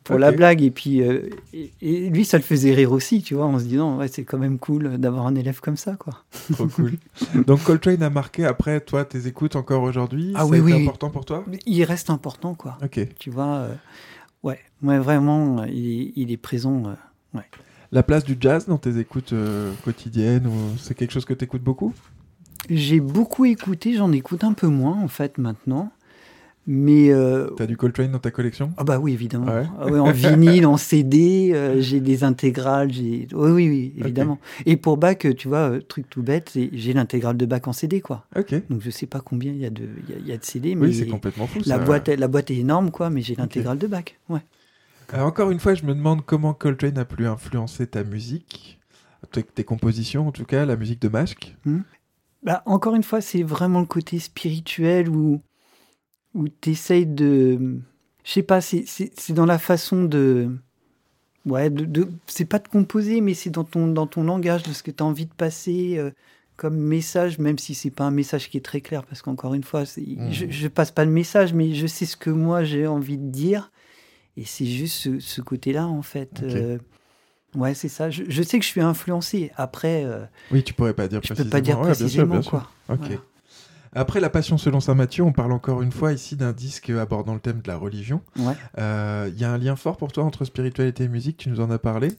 Pour 0.10 0.20
la 0.20 0.32
blague, 0.32 0.62
et 0.62 0.72
puis 0.72 1.02
euh, 1.02 1.30
et, 1.54 1.72
et 1.82 2.10
lui, 2.10 2.26
ça 2.26 2.38
le 2.38 2.44
faisait 2.44 2.74
rire 2.74 2.92
aussi, 2.92 3.22
tu 3.22 3.36
vois, 3.36 3.46
en 3.46 3.60
se 3.60 3.64
disant, 3.64 3.98
ouais, 3.98 4.08
c'est 4.08 4.24
quand 4.24 4.38
même 4.38 4.60
cool 4.60 4.98
d'avoir 4.98 5.26
un 5.28 5.36
élève 5.36 5.60
comme 5.62 5.78
ça, 5.78 5.96
quoi. 5.96 6.24
Trop 6.52 6.68
cool. 6.68 6.94
Donc 7.48 7.64
Coltrane 7.64 8.04
a 8.04 8.10
marqué 8.10 8.46
après 8.46 8.82
toi 8.82 9.06
tes 9.06 9.28
écoutes 9.28 9.56
encore 9.56 9.84
aujourd'hui. 9.84 10.34
Ah 10.36 10.40
Ça 10.40 10.46
oui, 10.48 10.60
oui. 10.60 10.74
important 10.74 11.10
pour 11.10 11.26
toi? 11.26 11.46
Il 11.66 11.84
reste 11.84 12.10
important, 12.10 12.56
quoi. 12.56 12.78
Ok. 12.84 13.00
Tu 13.20 13.30
vois, 13.30 13.56
euh, 13.56 13.74
ouais, 14.44 14.60
ouais, 14.84 15.00
vraiment, 15.00 15.64
il 15.66 16.02
est, 16.02 16.14
il 16.16 16.32
est 16.32 16.38
présent. 16.38 16.84
euh, 17.36 17.40
La 17.92 18.04
place 18.04 18.24
du 18.24 18.36
jazz 18.40 18.68
dans 18.68 18.78
tes 18.78 18.98
écoutes 19.00 19.34
quotidiennes 19.84 20.50
c'est 20.78 20.96
quelque 20.96 21.12
chose 21.12 21.26
que 21.26 21.34
tu 21.34 21.46
écoutes 21.46 21.64
beaucoup? 21.64 21.94
J'ai 22.70 23.00
beaucoup 23.00 23.46
écouté, 23.46 23.96
j'en 23.96 24.12
écoute 24.12 24.44
un 24.44 24.54
peu 24.54 24.68
moins 24.68 25.02
en 25.02 25.08
fait 25.08 25.38
maintenant. 25.38 25.92
Mais 26.68 27.10
euh, 27.12 27.50
T'as 27.58 27.66
du 27.66 27.78
Coltrane 27.78 28.12
dans 28.12 28.20
ta 28.20 28.30
collection? 28.32 28.72
Ah 28.78 28.84
bah 28.84 29.00
oui 29.00 29.14
évidemment. 29.14 29.48
Ouais. 29.48 29.66
Ah 29.80 29.88
ouais, 29.88 30.00
en 30.00 30.12
vinyle, 30.12 30.66
en 30.68 30.78
CD, 30.78 31.52
euh, 31.54 31.82
j'ai 31.82 32.00
des 32.00 32.24
intégrales, 32.24 32.92
j'ai 32.94 33.28
oui 33.34 33.52
oui, 33.52 33.70
oui 33.70 33.94
évidemment. 33.98 34.38
Et 34.68 34.78
pour 34.78 34.98
Bach, 34.98 35.18
tu 35.18 35.48
vois, 35.48 35.72
euh, 35.72 35.82
truc 35.82 36.10
tout 36.10 36.22
bête, 36.22 36.52
j'ai 36.74 36.94
l'intégrale 36.94 37.38
de 37.38 37.46
Bach 37.46 37.62
en 37.66 37.74
CD 37.74 38.02
quoi. 38.02 38.26
Ok. 38.36 38.54
Donc 38.70 38.82
je 38.82 38.90
sais 38.92 39.08
pas 39.08 39.20
combien 39.22 39.52
il 39.52 39.58
y 39.60 39.66
a 39.66 39.70
de 39.72 39.84
il 40.08 40.14
y 40.14 40.18
a- 40.18 40.20
il 40.20 40.28
y 40.28 40.32
a 40.32 40.38
de 40.38 40.44
CD, 40.46 40.76
mais 40.76 40.88
Oui, 40.88 40.94
c'est 40.94 41.08
complètement 41.08 41.48
fou. 41.48 41.60
la 41.66 41.78
ça. 41.78 41.84
boîte 41.84 42.10
la 42.10 42.28
boîte 42.28 42.52
est 42.52 42.58
énorme 42.58 42.92
quoi, 42.92 43.10
mais 43.10 43.22
j'ai 43.22 43.36
l'intégrale 43.36 43.80
de 43.80 43.88
Bach. 43.88 44.16
Ouais. 44.30 44.42
Alors, 45.12 45.26
encore 45.28 45.50
une 45.50 45.60
fois, 45.60 45.74
je 45.74 45.84
me 45.86 45.96
demande 45.96 46.24
comment 46.24 46.54
Coltrane 46.54 47.00
a 47.00 47.06
pu 47.06 47.26
influencer 47.26 47.88
ta 47.88 48.04
musique, 48.04 48.80
tes, 49.32 49.64
compositions 49.64 50.28
en 50.28 50.32
tout 50.32 50.46
cas, 50.46 50.66
la 50.68 50.76
musique 50.76 51.02
de 51.02 51.08
Masque. 51.08 51.56
Bah, 52.44 52.62
encore 52.68 52.94
une 52.96 53.04
fois, 53.04 53.20
c'est 53.20 53.42
vraiment 53.44 53.80
le 53.80 53.86
côté 53.88 54.20
spirituel 54.20 55.10
où, 55.10 55.42
où 56.36 56.48
tu 56.62 56.72
essayes 56.72 57.06
de. 57.06 57.80
Je 58.24 58.32
sais 58.32 58.44
pas, 58.44 58.62
c'est- 58.62 59.32
dans 59.32 59.46
la 59.46 59.58
façon 59.60 60.04
de. 60.04 60.50
Ouais, 61.46 61.70
de, 61.70 61.86
de- 61.86 62.10
c'est 62.28 62.46
pas 62.46 62.60
de 62.60 62.68
composer, 62.68 63.22
mais 63.22 63.34
c'est 63.34 63.50
dans 63.50 63.64
ton, 63.64 63.88
dans 63.88 64.08
ton 64.08 64.24
langage, 64.24 64.64
de 64.64 64.74
ce 64.74 64.84
que 64.84 64.92
tu 64.92 65.02
as 65.02 65.06
envie 65.06 65.26
de 65.26 65.34
passer 65.34 65.98
euh, 65.98 66.12
comme 66.58 66.76
message, 66.78 67.40
même 67.40 67.58
si 67.58 67.74
c'est 67.74 67.90
pas 67.90 68.04
un 68.04 68.12
message 68.12 68.50
qui 68.50 68.58
est 68.58 68.62
très 68.66 68.82
clair, 68.82 69.04
parce 69.06 69.22
qu'encore 69.22 69.54
une 69.54 69.64
fois, 69.64 69.84
Mhm. 69.98 70.32
je, 70.32 70.46
je 70.50 70.68
passe 70.68 70.92
pas 70.92 71.06
le 71.06 71.12
message, 71.12 71.54
mais 71.54 71.74
je 71.74 71.88
sais 71.88 72.06
ce 72.06 72.18
que 72.18 72.30
moi 72.30 72.64
j'ai 72.66 72.86
envie 72.88 73.18
de 73.18 73.30
dire. 73.30 73.72
Et 74.38 74.46
c'est 74.46 74.66
juste 74.66 74.96
ce, 74.96 75.20
ce 75.20 75.42
côté-là, 75.42 75.88
en 75.88 76.02
fait. 76.02 76.42
Ok. 76.44 76.50
Euh, 76.54 76.78
ouais, 77.56 77.74
c'est 77.74 77.90
ça. 77.90 78.10
Je, 78.10 78.24
je 78.28 78.44
sais 78.44 78.60
que 78.60 78.66
je 78.66 78.70
suis 78.70 78.82
influencé. 78.82 79.52
Après, 79.56 80.04
euh, 80.06 80.26
Oui, 80.52 80.64
tu 80.64 80.74
pourrais 80.74 80.94
pas 80.94 81.08
dire 81.08 81.22
je 81.24 81.30
peux 81.30 81.36
précisément. 81.36 81.52
pas 81.52 81.62
dire 81.62 81.78
Ouais, 81.80 81.84
bien 81.86 81.94
sûr, 81.96 82.02
précisément, 82.02 82.34
bien 82.34 82.42
sûr. 82.42 82.52
quoi. 82.52 82.72
Ok. 82.90 83.00
Voilà. 83.00 83.16
Après 83.94 84.20
La 84.20 84.30
Passion 84.30 84.58
selon 84.58 84.80
Saint 84.80 84.94
Matthieu, 84.96 85.24
on 85.24 85.32
parle 85.32 85.52
encore 85.52 85.82
une 85.82 85.92
fois 85.92 86.14
ici 86.14 86.36
d'un 86.36 86.52
disque 86.52 86.90
abordant 86.92 87.34
le 87.34 87.40
thème 87.40 87.62
de 87.64 87.68
la 87.68 87.76
religion. 87.78 88.22
Ouais. 88.38 88.54
Euh, 88.78 89.30
Il 89.34 89.40
y 89.42 89.44
a 89.46 89.52
un 89.52 89.58
lien 89.58 89.76
fort 89.76 89.98
pour 89.98 90.12
toi 90.12 90.24
entre 90.24 90.46
spiritualité 90.46 91.06
et 91.06 91.08
musique, 91.08 91.38
tu 91.38 91.50
nous 91.50 91.60
en 91.60 91.72
as 91.72 91.80
parlé? 91.80 92.10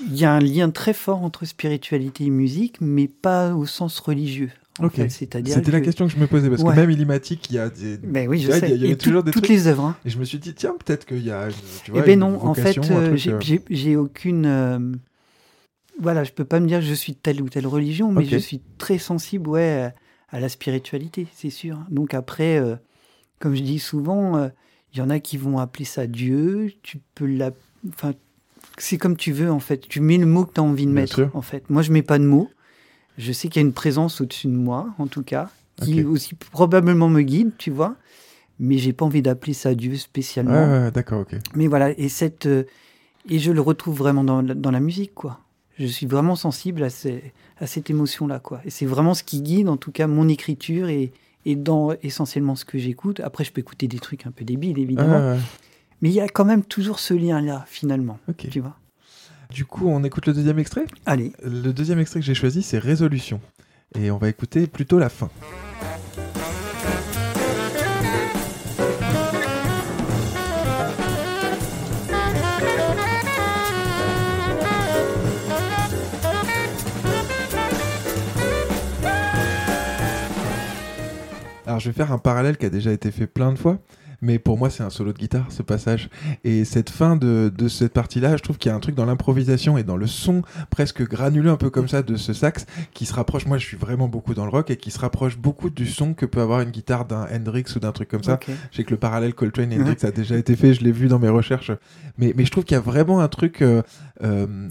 Il 0.00 0.14
y 0.16 0.24
a 0.24 0.32
un 0.32 0.38
lien 0.40 0.70
très 0.70 0.92
fort 0.92 1.22
entre 1.22 1.44
spiritualité 1.44 2.24
et 2.26 2.30
musique, 2.30 2.76
mais 2.80 3.08
pas 3.08 3.54
au 3.54 3.66
sens 3.66 3.98
religieux. 3.98 4.50
en 4.78 4.86
Ok. 4.88 4.96
fait. 4.96 5.08
C'est-à-dire 5.08 5.54
C'était 5.54 5.70
la 5.72 5.80
que- 5.80 5.86
question 5.86 6.06
que 6.06 6.12
je 6.12 6.18
me 6.18 6.26
posais, 6.26 6.50
parce 6.50 6.60
Ouais. 6.62 6.74
que 6.74 6.80
même 6.80 6.90
Illimatic, 6.90 7.48
il 7.48 7.54
y 7.56 7.58
a 7.58 7.70
des... 7.70 7.96
Ben 7.96 8.28
oui, 8.28 8.38
je 8.40 8.50
sais. 8.52 8.58
il 8.58 8.68
y 8.68 8.72
a- 8.72 8.74
il 8.74 8.82
y 8.82 8.84
avait 8.88 8.96
tout- 8.96 9.04
toujours 9.04 9.22
des 9.22 9.30
toutes 9.30 9.44
trucs- 9.44 9.56
les 9.56 9.66
œuvres. 9.68 9.84
hein. 9.86 9.96
Et 10.04 10.10
je 10.10 10.18
me 10.18 10.24
suis 10.26 10.38
dit, 10.38 10.52
tiens, 10.52 10.74
peut-être 10.84 11.06
qu'il 11.06 11.24
y 11.24 11.30
a, 11.30 11.48
tu 11.82 11.92
Eh 11.94 12.02
ben 12.02 12.12
une 12.12 12.18
non, 12.20 12.44
en 12.44 12.52
fait, 12.52 12.76
euh, 12.90 13.16
j'ai- 13.16 13.94
euh, 13.94 14.00
aucune. 14.00 14.44
euh, 14.44 14.78
Voilà, 15.98 16.24
je 16.24 16.32
peux 16.32 16.44
pas 16.44 16.60
me 16.60 16.66
dire 16.66 16.80
que 16.80 16.84
je 16.84 16.92
suis 16.92 17.14
de 17.14 17.18
telle 17.18 17.40
ou 17.40 17.48
telle 17.48 17.66
religion, 17.66 18.12
mais 18.12 18.26
je 18.26 18.36
suis 18.36 18.60
très 18.76 18.98
sensible, 18.98 19.48
ouais, 19.48 19.94
à 20.36 20.40
la 20.40 20.48
spiritualité, 20.50 21.26
c'est 21.34 21.48
sûr. 21.50 21.78
Donc 21.88 22.12
après, 22.12 22.58
euh, 22.58 22.76
comme 23.38 23.54
je 23.54 23.62
dis 23.62 23.78
souvent, 23.78 24.36
euh, 24.36 24.48
il 24.92 24.98
y 24.98 25.02
en 25.02 25.08
a 25.08 25.18
qui 25.18 25.38
vont 25.38 25.58
appeler 25.58 25.86
ça 25.86 26.06
Dieu. 26.06 26.72
Tu 26.82 26.98
peux 27.14 27.24
la, 27.26 27.52
enfin, 27.88 28.12
c'est 28.76 28.98
comme 28.98 29.16
tu 29.16 29.32
veux 29.32 29.50
en 29.50 29.60
fait. 29.60 29.78
Tu 29.88 30.00
mets 30.00 30.18
le 30.18 30.26
mot 30.26 30.44
que 30.44 30.52
tu 30.54 30.60
as 30.60 30.62
envie 30.62 30.84
de 30.84 30.90
Bien 30.92 31.02
mettre 31.02 31.14
sûr. 31.14 31.30
en 31.32 31.40
fait. 31.42 31.68
Moi, 31.70 31.80
je 31.80 31.90
mets 31.90 32.02
pas 32.02 32.18
de 32.18 32.24
mots. 32.24 32.50
Je 33.16 33.32
sais 33.32 33.48
qu'il 33.48 33.62
y 33.62 33.64
a 33.64 33.66
une 33.66 33.72
présence 33.72 34.20
au-dessus 34.20 34.46
de 34.48 34.52
moi, 34.52 34.94
en 34.98 35.06
tout 35.06 35.22
cas, 35.22 35.48
qui 35.80 36.04
aussi 36.04 36.34
probablement 36.34 37.08
me 37.08 37.22
guide, 37.22 37.52
tu 37.56 37.70
vois. 37.70 37.96
Mais 38.60 38.76
j'ai 38.76 38.92
pas 38.92 39.06
envie 39.06 39.22
d'appeler 39.22 39.54
ça 39.54 39.74
Dieu 39.74 39.96
spécialement. 39.96 40.52
ouais, 40.84 40.90
d'accord, 40.90 41.20
ok. 41.20 41.34
Mais 41.54 41.66
voilà, 41.66 41.98
et 41.98 42.10
cette 42.10 42.44
euh, 42.44 42.64
et 43.28 43.38
je 43.38 43.52
le 43.52 43.60
retrouve 43.62 43.96
vraiment 43.96 44.22
dans, 44.22 44.42
dans 44.42 44.70
la 44.70 44.80
musique, 44.80 45.14
quoi. 45.14 45.40
Je 45.78 45.86
suis 45.86 46.06
vraiment 46.06 46.36
sensible 46.36 46.82
à, 46.82 46.90
ces- 46.90 47.32
à 47.58 47.66
cette 47.66 47.90
émotion-là, 47.90 48.38
quoi. 48.40 48.60
Et 48.64 48.70
c'est 48.70 48.86
vraiment 48.86 49.14
ce 49.14 49.22
qui 49.22 49.42
guide, 49.42 49.68
en 49.68 49.76
tout 49.76 49.92
cas, 49.92 50.06
mon 50.06 50.28
écriture 50.28 50.88
et, 50.88 51.12
et 51.44 51.54
dans 51.56 51.92
essentiellement 52.02 52.56
ce 52.56 52.64
que 52.64 52.78
j'écoute. 52.78 53.20
Après, 53.20 53.44
je 53.44 53.52
peux 53.52 53.60
écouter 53.60 53.86
des 53.88 53.98
trucs 53.98 54.26
un 54.26 54.30
peu 54.30 54.44
débiles, 54.44 54.78
évidemment. 54.78 55.32
ouais. 55.32 55.38
Mais 56.02 56.08
il 56.10 56.14
y 56.14 56.20
a 56.20 56.28
quand 56.28 56.44
même 56.44 56.64
toujours 56.64 56.98
ce 56.98 57.14
lien-là, 57.14 57.64
finalement. 57.68 58.18
Ok. 58.28 58.48
Tu 58.50 58.60
vois 58.60 58.76
Du 59.50 59.64
coup, 59.64 59.86
on 59.88 60.02
écoute 60.04 60.26
le 60.26 60.32
deuxième 60.34 60.58
extrait? 60.58 60.84
Allez, 61.06 61.32
Le 61.42 61.72
deuxième 61.72 61.98
extrait 61.98 62.20
que 62.20 62.26
j'ai 62.26 62.34
choisi, 62.34 62.62
c'est 62.62 62.78
Résolution. 62.78 63.40
Et 63.98 64.10
on 64.10 64.18
va 64.18 64.28
écouter 64.28 64.66
plutôt 64.66 64.98
la 64.98 65.08
fin. 65.08 65.30
Alors 81.66 81.80
je 81.80 81.88
vais 81.88 81.94
faire 81.94 82.12
un 82.12 82.18
parallèle 82.18 82.56
qui 82.56 82.66
a 82.66 82.70
déjà 82.70 82.92
été 82.92 83.10
fait 83.10 83.26
plein 83.26 83.52
de 83.52 83.58
fois, 83.58 83.78
mais 84.22 84.38
pour 84.38 84.56
moi 84.56 84.70
c'est 84.70 84.82
un 84.82 84.90
solo 84.90 85.12
de 85.12 85.18
guitare 85.18 85.46
ce 85.50 85.62
passage. 85.62 86.08
Et 86.44 86.64
cette 86.64 86.90
fin 86.90 87.16
de, 87.16 87.52
de 87.54 87.68
cette 87.68 87.92
partie-là, 87.92 88.36
je 88.36 88.42
trouve 88.42 88.56
qu'il 88.56 88.70
y 88.70 88.72
a 88.72 88.76
un 88.76 88.80
truc 88.80 88.94
dans 88.94 89.04
l'improvisation 89.04 89.76
et 89.76 89.82
dans 89.82 89.96
le 89.96 90.06
son 90.06 90.42
presque 90.70 91.02
granuleux 91.02 91.50
un 91.50 91.56
peu 91.56 91.70
comme 91.70 91.88
ça 91.88 92.02
de 92.02 92.16
ce 92.16 92.32
sax 92.32 92.66
qui 92.94 93.04
se 93.04 93.12
rapproche, 93.12 93.46
moi 93.46 93.58
je 93.58 93.66
suis 93.66 93.76
vraiment 93.76 94.06
beaucoup 94.08 94.32
dans 94.32 94.44
le 94.44 94.50
rock, 94.50 94.70
et 94.70 94.76
qui 94.76 94.90
se 94.90 94.98
rapproche 95.00 95.36
beaucoup 95.38 95.68
du 95.70 95.86
son 95.86 96.14
que 96.14 96.24
peut 96.24 96.40
avoir 96.40 96.60
une 96.60 96.70
guitare 96.70 97.04
d'un 97.04 97.26
Hendrix 97.32 97.64
ou 97.74 97.80
d'un 97.80 97.92
truc 97.92 98.08
comme 98.08 98.22
ça. 98.22 98.38
Je 98.70 98.76
sais 98.76 98.84
que 98.84 98.90
le 98.90 98.96
parallèle 98.96 99.34
Coltrane 99.34 99.72
et 99.72 99.80
Hendrix 99.80 99.98
a 100.02 100.12
déjà 100.12 100.36
été 100.36 100.54
fait, 100.54 100.72
je 100.72 100.84
l'ai 100.84 100.92
vu 100.92 101.08
dans 101.08 101.18
mes 101.18 101.28
recherches. 101.28 101.72
Mais, 102.18 102.32
mais 102.36 102.44
je 102.44 102.50
trouve 102.50 102.64
qu'il 102.64 102.76
y 102.76 102.78
a 102.78 102.80
vraiment 102.80 103.20
un 103.20 103.28
truc 103.28 103.60
euh, 103.60 103.82
euh, 104.22 104.68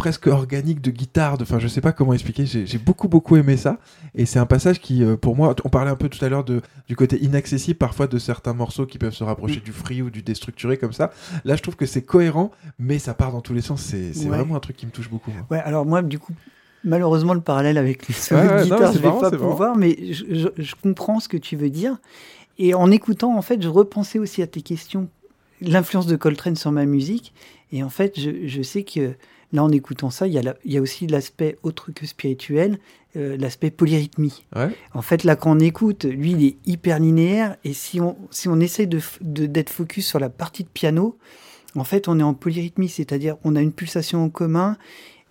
presque 0.00 0.28
organique 0.28 0.80
de 0.80 0.90
guitare. 0.90 1.36
de- 1.36 1.42
Enfin, 1.42 1.58
je 1.58 1.68
sais 1.68 1.82
pas 1.82 1.92
comment 1.92 2.14
expliquer. 2.14 2.46
J'ai 2.46 2.64
j'ai 2.66 2.78
beaucoup, 2.78 3.06
beaucoup 3.06 3.36
aimé 3.36 3.58
ça. 3.58 3.76
Et 4.14 4.24
c'est 4.24 4.38
un 4.38 4.46
passage 4.46 4.80
qui, 4.80 5.04
euh, 5.04 5.16
pour 5.18 5.36
moi, 5.36 5.54
on 5.64 5.68
parlait 5.68 5.90
un 5.90 5.96
peu 5.96 6.08
tout 6.08 6.24
à 6.24 6.28
l'heure 6.30 6.42
de- 6.42 6.62
du 6.88 6.96
côté 6.96 7.18
inaccessible 7.22 7.76
parfois 7.76 8.06
de 8.06 8.18
certains 8.18 8.54
morceaux 8.54 8.86
qui 8.86 8.96
peuvent 8.96 9.12
se 9.12 9.24
rapprocher 9.24 9.60
du 9.60 9.72
free 9.72 10.00
ou 10.00 10.08
du 10.08 10.22
déstructuré 10.22 10.78
comme 10.78 10.94
ça. 10.94 11.10
Là, 11.44 11.54
je 11.56 11.60
trouve 11.62 11.76
que 11.76 11.84
c'est 11.84 12.00
cohérent, 12.00 12.50
mais 12.78 12.98
ça 12.98 13.12
part 13.12 13.30
dans 13.32 13.42
tous 13.42 13.52
les 13.52 13.60
sens. 13.60 13.82
C'est 13.82 14.14
c'est 14.14 14.24
Ouais. 14.30 14.36
vraiment 14.38 14.56
un 14.56 14.60
truc 14.60 14.76
qui 14.78 14.86
me 14.86 14.90
touche 14.90 15.10
beaucoup. 15.10 15.30
moi. 15.32 15.46
Ouais, 15.50 15.58
alors 15.64 15.84
moi, 15.84 16.00
du 16.00 16.18
coup, 16.18 16.32
malheureusement, 16.82 17.34
le 17.34 17.42
parallèle 17.42 17.76
avec 17.76 18.08
les 18.08 18.14
solos 18.14 18.40
Ouais, 18.40 18.48
de 18.48 18.68
non, 18.70 18.76
guitare, 18.76 18.92
je 18.94 18.98
vais 18.98 19.06
marrant, 19.08 19.20
pas 19.20 19.30
marrant. 19.30 19.50
pouvoir, 19.50 19.76
mais 19.76 19.98
je, 20.12 20.24
je- 20.30 20.62
je 20.62 20.74
comprends 20.82 21.20
ce 21.20 21.28
que 21.28 21.36
tu 21.36 21.56
veux 21.56 21.68
dire. 21.70 21.98
Et 22.58 22.72
en 22.72 22.90
écoutant, 22.90 23.36
en 23.36 23.42
fait, 23.42 23.62
je 23.62 23.68
repensais 23.68 24.18
aussi 24.18 24.40
à 24.40 24.46
tes 24.46 24.62
questions, 24.62 25.08
l'influence 25.60 26.06
de 26.06 26.16
Coltrane 26.16 26.56
sur 26.56 26.72
ma 26.72 26.86
musique. 26.86 27.34
Et 27.72 27.82
en 27.82 27.90
fait, 27.90 28.18
je, 28.18 28.46
je 28.46 28.62
sais 28.62 28.82
que 28.82 29.12
là, 29.52 29.64
en 29.64 29.70
écoutant 29.70 30.10
ça, 30.10 30.26
il 30.26 30.32
y 30.32 30.38
a, 30.38 30.42
la- 30.42 30.56
il 30.64 30.72
y 30.72 30.78
a 30.78 30.80
aussi 30.80 31.06
l'aspect 31.06 31.58
autre 31.62 31.90
que 31.92 32.06
spirituel, 32.06 32.78
euh, 33.16 33.36
l'aspect 33.36 33.70
polyrythmie. 33.70 34.44
Ouais. 34.54 34.70
En 34.94 35.02
fait, 35.02 35.24
là, 35.24 35.34
quand 35.36 35.56
on 35.56 35.58
écoute, 35.58 36.04
lui, 36.04 36.32
il 36.32 36.44
est 36.44 36.56
hyper 36.66 36.98
linéaire. 37.00 37.56
Et 37.64 37.72
si 37.72 38.00
on, 38.00 38.16
si 38.30 38.48
on 38.48 38.60
essaie 38.60 38.86
de 38.86 38.98
f- 39.00 39.18
de- 39.20 39.46
d'être 39.46 39.70
focus 39.70 40.06
sur 40.06 40.20
la 40.20 40.28
partie 40.28 40.62
de 40.62 40.68
piano, 40.68 41.16
en 41.76 41.84
fait, 41.84 42.08
on 42.08 42.18
est 42.18 42.22
en 42.22 42.34
polyrythmie, 42.34 42.88
c'est-à-dire 42.88 43.36
on 43.44 43.56
a 43.56 43.60
une 43.60 43.72
pulsation 43.72 44.24
en 44.24 44.28
commun 44.28 44.76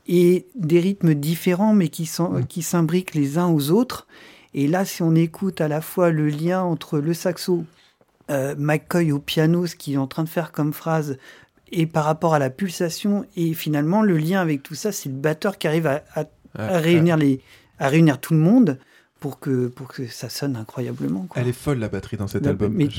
et 0.08 0.46
des 0.56 0.80
rythmes 0.80 1.14
différents, 1.14 1.74
mais 1.74 1.90
qui 1.90 2.06
s'imbriquent 2.06 3.14
les 3.14 3.38
uns 3.38 3.48
aux 3.48 3.72
autres. 3.72 4.08
Et 4.54 4.68
là, 4.68 4.84
si 4.84 5.04
on 5.04 5.14
écoute 5.16 5.62
à 5.62 5.68
la 5.68 5.82
fois 5.82 6.10
le 6.12 6.28
lien 6.30 6.62
entre 6.64 7.00
le 7.00 7.14
saxo, 7.14 7.64
euh, 8.32 8.56
McCoy 8.58 9.12
au 9.12 9.20
piano, 9.20 9.68
ce 9.68 9.76
qu'il 9.76 9.94
est 9.94 9.98
en 9.98 10.08
train 10.08 10.24
de 10.24 10.30
faire 10.30 10.52
comme 10.52 10.74
phrase, 10.74 11.18
et 11.72 11.86
par 11.86 12.06
rapport 12.06 12.34
à 12.34 12.40
la 12.40 12.50
pulsation, 12.50 13.26
et 13.36 13.54
finalement, 13.54 14.02
le 14.02 14.18
lien 14.18 14.42
avec 14.42 14.64
tout 14.64 14.76
ça, 14.76 14.92
c'est 14.92 15.10
le 15.10 15.16
batteur 15.16 15.58
qui 15.58 15.68
arrive 15.68 15.88
à, 15.88 16.04
à- 16.16 16.22
à 16.22 16.26
Ouais, 16.72 16.78
réunir, 16.80 17.16
les, 17.18 17.42
à 17.78 17.90
réunir 17.90 18.20
tout 18.20 18.34
le 18.34 18.40
monde 18.40 18.80
pour 19.20 19.40
que, 19.40 19.68
pour 19.68 19.88
que 19.90 20.08
ça 20.08 20.30
sonne 20.30 20.56
incroyablement. 20.56 21.26
quoi. 21.30 21.42
Elle 21.42 21.48
est 21.50 21.52
folle 21.54 21.78
la 21.80 21.90
batterie 21.90 22.16
dans 22.18 22.28
cet 22.28 22.48
album. 22.48 22.74
oui. 22.76 22.90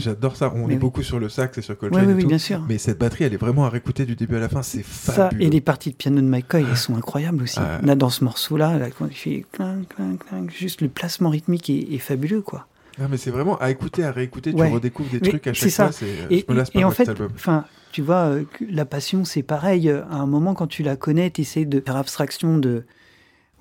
J'adore 0.00 0.36
ça. 0.36 0.52
On 0.54 0.58
Mais 0.66 0.72
est 0.74 0.76
oui. 0.76 0.76
beaucoup 0.76 1.02
sur 1.02 1.18
le 1.20 1.28
sax 1.28 1.56
et 1.56 1.62
sur 1.62 1.78
Coltrane 1.78 2.04
oui, 2.04 2.12
et 2.12 2.14
oui, 2.16 2.22
tout. 2.22 2.28
bien 2.28 2.38
sûr. 2.38 2.62
Mais 2.68 2.78
cette 2.78 2.98
batterie, 2.98 3.24
elle 3.24 3.32
est 3.34 3.36
vraiment 3.38 3.64
à 3.64 3.70
réécouter 3.70 4.04
du 4.04 4.14
début 4.16 4.36
à 4.36 4.40
la 4.40 4.48
fin. 4.48 4.62
C'est 4.62 4.84
Ça, 4.84 5.12
fabuleux. 5.12 5.44
et 5.44 5.50
les 5.50 5.60
parties 5.60 5.90
de 5.90 5.94
piano 5.96 6.20
de 6.20 6.26
McCoy, 6.26 6.64
elles 6.68 6.76
sont 6.76 6.96
incroyables 6.96 7.42
aussi. 7.44 7.60
Ouais. 7.60 7.80
Là, 7.86 7.94
dans 7.94 8.10
ce 8.10 8.24
morceau-là, 8.24 8.76
là, 8.76 8.90
quand 8.90 9.06
il 9.06 9.14
fait 9.16 9.46
clink, 9.52 9.88
clink, 9.94 10.24
clink, 10.26 10.50
juste 10.50 10.80
le 10.82 10.88
placement 10.88 11.30
rythmique 11.30 11.70
est, 11.70 11.94
est 11.94 11.98
fabuleux, 11.98 12.42
quoi. 12.42 12.66
Ah, 13.00 13.06
mais 13.08 13.16
c'est 13.16 13.30
vraiment 13.30 13.56
à 13.58 13.70
écouter, 13.70 14.04
à 14.04 14.10
réécouter. 14.12 14.52
Ouais. 14.52 14.68
Tu 14.68 14.74
redécouvres 14.74 15.10
des 15.10 15.20
Mais 15.20 15.28
trucs 15.28 15.46
à 15.46 15.52
chaque 15.52 15.70
ça. 15.70 15.84
fois. 15.84 15.92
c'est- 15.92 16.06
Et, 16.30 16.44
Je 16.46 16.52
me 16.52 16.58
lasse 16.58 16.70
pas 16.70 16.80
et 16.80 16.84
en 16.84 16.90
fait, 16.90 17.08
enfin, 17.34 17.64
tu 17.92 18.02
vois, 18.02 18.26
euh, 18.26 18.44
la 18.70 18.84
passion, 18.84 19.24
c'est 19.24 19.42
pareil. 19.42 19.88
À 19.90 20.16
un 20.16 20.26
moment, 20.26 20.54
quand 20.54 20.66
tu 20.66 20.82
la 20.82 20.96
connais, 20.96 21.30
tu 21.30 21.42
essaies 21.42 21.64
de 21.64 21.80
faire 21.80 21.96
abstraction 21.96 22.58
de, 22.58 22.84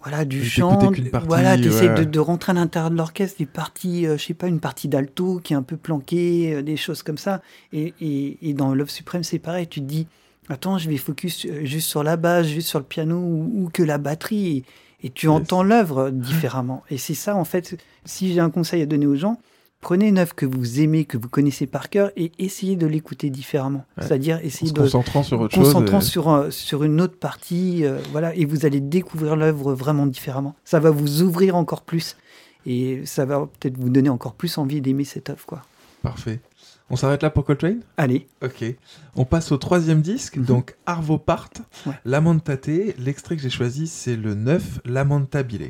voilà, 0.02 0.26
du 0.26 0.44
chant. 0.44 0.78
partie, 1.12 1.28
voilà, 1.28 1.58
tu 1.58 1.68
essaies 1.68 1.90
ouais. 1.90 2.00
de, 2.00 2.04
de 2.04 2.20
rentrer 2.20 2.52
à 2.52 2.56
l'intérieur 2.56 2.92
de 2.92 2.98
l'orchestre, 2.98 3.38
des 3.40 3.46
parties, 3.46 4.06
euh, 4.08 4.18
je 4.18 4.26
sais 4.26 4.34
pas, 4.34 4.48
une 4.48 4.60
partie 4.60 4.88
d'alto 4.88 5.40
qui 5.44 5.54
est 5.54 5.56
un 5.56 5.64
peu 5.64 5.78
planquée, 5.78 6.56
euh, 6.56 6.62
des 6.62 6.78
choses 6.78 7.04
comme 7.04 7.18
ça. 7.18 7.42
Et, 7.74 7.94
et, 8.02 8.38
et 8.50 8.54
dans 8.54 8.74
Love 8.74 8.90
Supreme, 8.90 9.24
c'est 9.24 9.40
pareil. 9.40 9.68
Tu 9.68 9.82
te 9.82 9.86
dis, 9.86 10.08
attends, 10.50 10.78
je 10.78 10.90
vais 10.90 10.98
focus 10.98 11.46
euh, 11.46 11.66
juste 11.66 11.88
sur 11.90 12.04
la 12.04 12.16
basse, 12.18 12.48
juste 12.48 12.68
sur 12.70 12.80
le 12.80 12.86
piano 12.86 13.18
ou, 13.18 13.52
ou 13.66 13.70
que 13.72 13.84
la 13.84 13.98
batterie. 13.98 14.58
Et, 14.58 14.64
et 15.04 15.10
tu 15.10 15.28
Yes. 15.28 15.36
entends 15.36 15.64
l'œuvre 15.64 16.10
différemment. 16.10 16.84
Et 16.90 16.98
c'est 16.98 17.14
ça, 17.14 17.36
en 17.36 17.46
fait, 17.46 17.78
si 18.06 18.34
j'ai 18.34 18.40
un 18.40 18.50
conseil 18.50 18.82
à 18.82 18.86
donner 18.86 19.06
aux 19.08 19.16
gens, 19.16 19.40
prenez 19.80 20.08
une 20.08 20.18
œuvre 20.18 20.34
que 20.34 20.46
vous 20.48 20.80
aimez, 20.82 21.06
que 21.06 21.18
vous 21.18 21.30
connaissez 21.30 21.68
par 21.68 21.90
cœur, 21.90 22.12
et 22.18 22.32
essayez 22.40 22.76
de 22.76 22.88
l'écouter 22.88 23.30
différemment. 23.30 23.86
Ouais. 23.98 24.04
C'est-à-dire 24.06 24.38
En 24.38 24.40
essayez 24.46 24.70
se 24.70 24.74
de 24.74 24.82
concentrant 24.82 25.22
sur 25.24 25.40
autre 25.40 25.54
chose. 25.54 25.66
concentrant 25.66 26.00
et- 26.00 26.04
sur, 26.04 26.30
un- 26.30 26.50
sur 26.52 26.84
une 26.84 27.00
autre 27.00 27.18
partie, 27.18 27.86
euh, 27.86 28.00
voilà, 28.12 28.34
et 28.36 28.46
vous 28.46 28.66
allez 28.66 28.80
découvrir 28.82 29.36
l'œuvre 29.36 29.74
vraiment 29.74 30.08
différemment. 30.08 30.56
Ça 30.66 30.80
va 30.80 30.90
vous 30.90 31.22
ouvrir 31.22 31.56
encore 31.56 31.82
plus, 31.84 32.18
et 32.66 33.02
ça 33.06 33.26
va 33.26 33.48
peut-être 33.60 33.78
vous 33.78 33.90
donner 33.90 34.10
encore 34.10 34.34
plus 34.34 34.58
envie 34.58 34.82
d'aimer 34.82 35.04
cette 35.04 35.30
œuvre, 35.30 35.46
quoi. 35.46 35.62
Parfait. 36.02 36.40
On 36.90 36.96
s'arrête 36.96 37.22
là 37.22 37.30
pour 37.30 37.44
Coltrane? 37.44 37.82
Allez, 37.98 38.28
Ok. 38.42 38.64
On 39.16 39.26
passe 39.26 39.52
au 39.52 39.58
troisième 39.58 40.02
disque, 40.02 40.38
Mhm. 40.38 40.46
donc 40.46 40.76
Arvo 40.86 41.18
Part, 41.18 41.50
Ouais. 41.86 41.94
Lamentate. 42.06 42.70
L'extrait 42.98 43.36
que 43.36 43.42
j'ai 43.42 43.50
choisi, 43.50 43.88
c'est 43.88 44.16
le 44.16 44.36
9, 44.36 44.80
Lamentabile. 44.86 45.70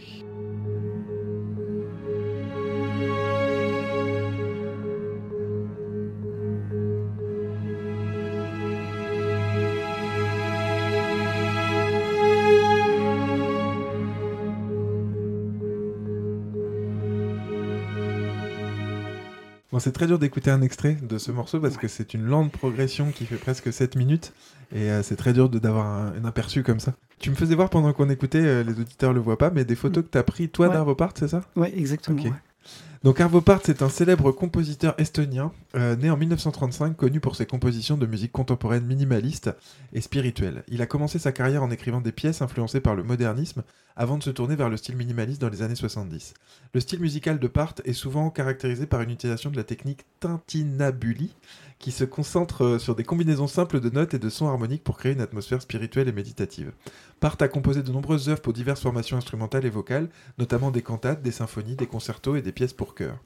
Bon, 19.77 19.81
c'est 19.81 19.91
très 19.91 20.07
dur 20.07 20.17
d'écouter 20.17 20.49
un 20.49 20.63
extrait 20.63 20.97
de 21.03 21.19
ce 21.19 21.31
morceau 21.31 21.59
parce 21.59 21.77
que 21.77 21.87
c'est 21.87 22.15
une 22.15 22.23
lente 22.25 22.51
progression 22.51 23.11
qui 23.11 23.27
fait 23.27 23.35
presque 23.35 23.71
7 23.71 23.95
minutes 23.95 24.33
et 24.75 24.89
euh, 24.89 25.03
c'est 25.03 25.15
très 25.17 25.33
dur 25.33 25.49
d'avoir 25.49 25.85
un, 25.85 26.13
un 26.19 26.25
aperçu 26.25 26.63
comme 26.63 26.79
ça. 26.79 26.95
Tu 27.19 27.29
me 27.29 27.35
faisais 27.35 27.53
voir 27.53 27.69
pendant 27.69 27.93
qu'on 27.93 28.09
écoutait, 28.09 28.41
euh, 28.41 28.63
les 28.63 28.71
auditeurs 28.79 29.13
le 29.13 29.19
voient 29.19 29.37
pas, 29.37 29.51
mais 29.51 29.65
des 29.65 29.75
photos 29.75 30.03
que 30.03 30.09
tu 30.09 30.17
as 30.17 30.23
pris 30.23 30.49
toi 30.49 30.65
Ouais. 30.69 30.73
d'Arvo 30.73 30.95
Part, 30.95 31.11
c'est 31.13 31.27
ça? 31.27 31.41
Ouais, 31.55 31.71
exactement. 31.77 32.17
Donc 33.03 33.21
Arvo 33.21 33.41
Part, 33.41 33.61
c'est 33.63 33.83
un 33.83 33.89
célèbre 33.89 34.31
compositeur 34.31 34.95
estonien, 34.97 35.51
euh, 35.75 35.95
né 35.95 36.09
en 36.09 36.17
1935, 36.17 36.97
connu 36.97 37.19
pour 37.19 37.35
ses 37.35 37.45
compositions 37.45 37.95
de 37.95 38.07
musique 38.07 38.31
contemporaine 38.31 38.85
minimaliste 38.85 39.51
et 39.93 40.01
spirituelle. 40.01 40.63
Il 40.67 40.81
a 40.81 40.87
commencé 40.87 41.19
sa 41.19 41.31
carrière 41.31 41.63
en 41.63 41.69
écrivant 41.69 42.01
des 42.01 42.11
pièces 42.11 42.41
influencées 42.41 42.79
par 42.81 42.95
le 42.95 43.03
modernisme, 43.03 43.63
avant 43.95 44.17
de 44.17 44.23
se 44.23 44.29
tourner 44.29 44.55
vers 44.55 44.69
le 44.69 44.77
style 44.77 44.95
minimaliste 44.95 45.39
dans 45.41 45.49
les 45.49 45.61
années 45.61 45.75
70. 45.75 46.33
Le 46.73 46.79
style 46.79 46.99
musical 46.99 47.39
de 47.39 47.47
Part 47.47 47.75
est 47.85 47.93
souvent 47.93 48.29
caractérisé 48.29 48.87
par 48.87 49.01
une 49.01 49.11
utilisation 49.11 49.51
de 49.51 49.57
la 49.57 49.63
technique 49.63 50.05
tintinabuli, 50.19 51.35
qui 51.79 51.91
se 51.91 52.03
concentre 52.03 52.63
euh, 52.63 52.79
sur 52.79 52.95
des 52.95 53.03
combinaisons 53.03 53.47
simples 53.47 53.79
de 53.79 53.89
notes 53.89 54.13
et 54.13 54.19
de 54.19 54.29
sons 54.29 54.47
harmoniques 54.47 54.83
pour 54.83 54.97
créer 54.97 55.13
une 55.13 55.21
atmosphère 55.21 55.61
spirituelle 55.61 56.07
et 56.07 56.11
méditative. 56.11 56.71
Part 57.19 57.37
a 57.39 57.47
composé 57.47 57.83
de 57.83 57.91
nombreuses 57.91 58.29
œuvres 58.29 58.41
pour 58.41 58.53
diverses 58.53 58.81
formations 58.81 59.17
instrumentales 59.17 59.65
et 59.65 59.69
vocales, 59.69 60.09
notamment 60.37 60.71
des 60.71 60.81
cantates, 60.81 61.21
des 61.21 61.31
symphonies, 61.31 61.75
des 61.75 61.87
concertos 61.87 62.35
et 62.35 62.41
des 62.41 62.51
pièces 62.51 62.73
pour 62.73 62.95
chœur. 62.95 63.17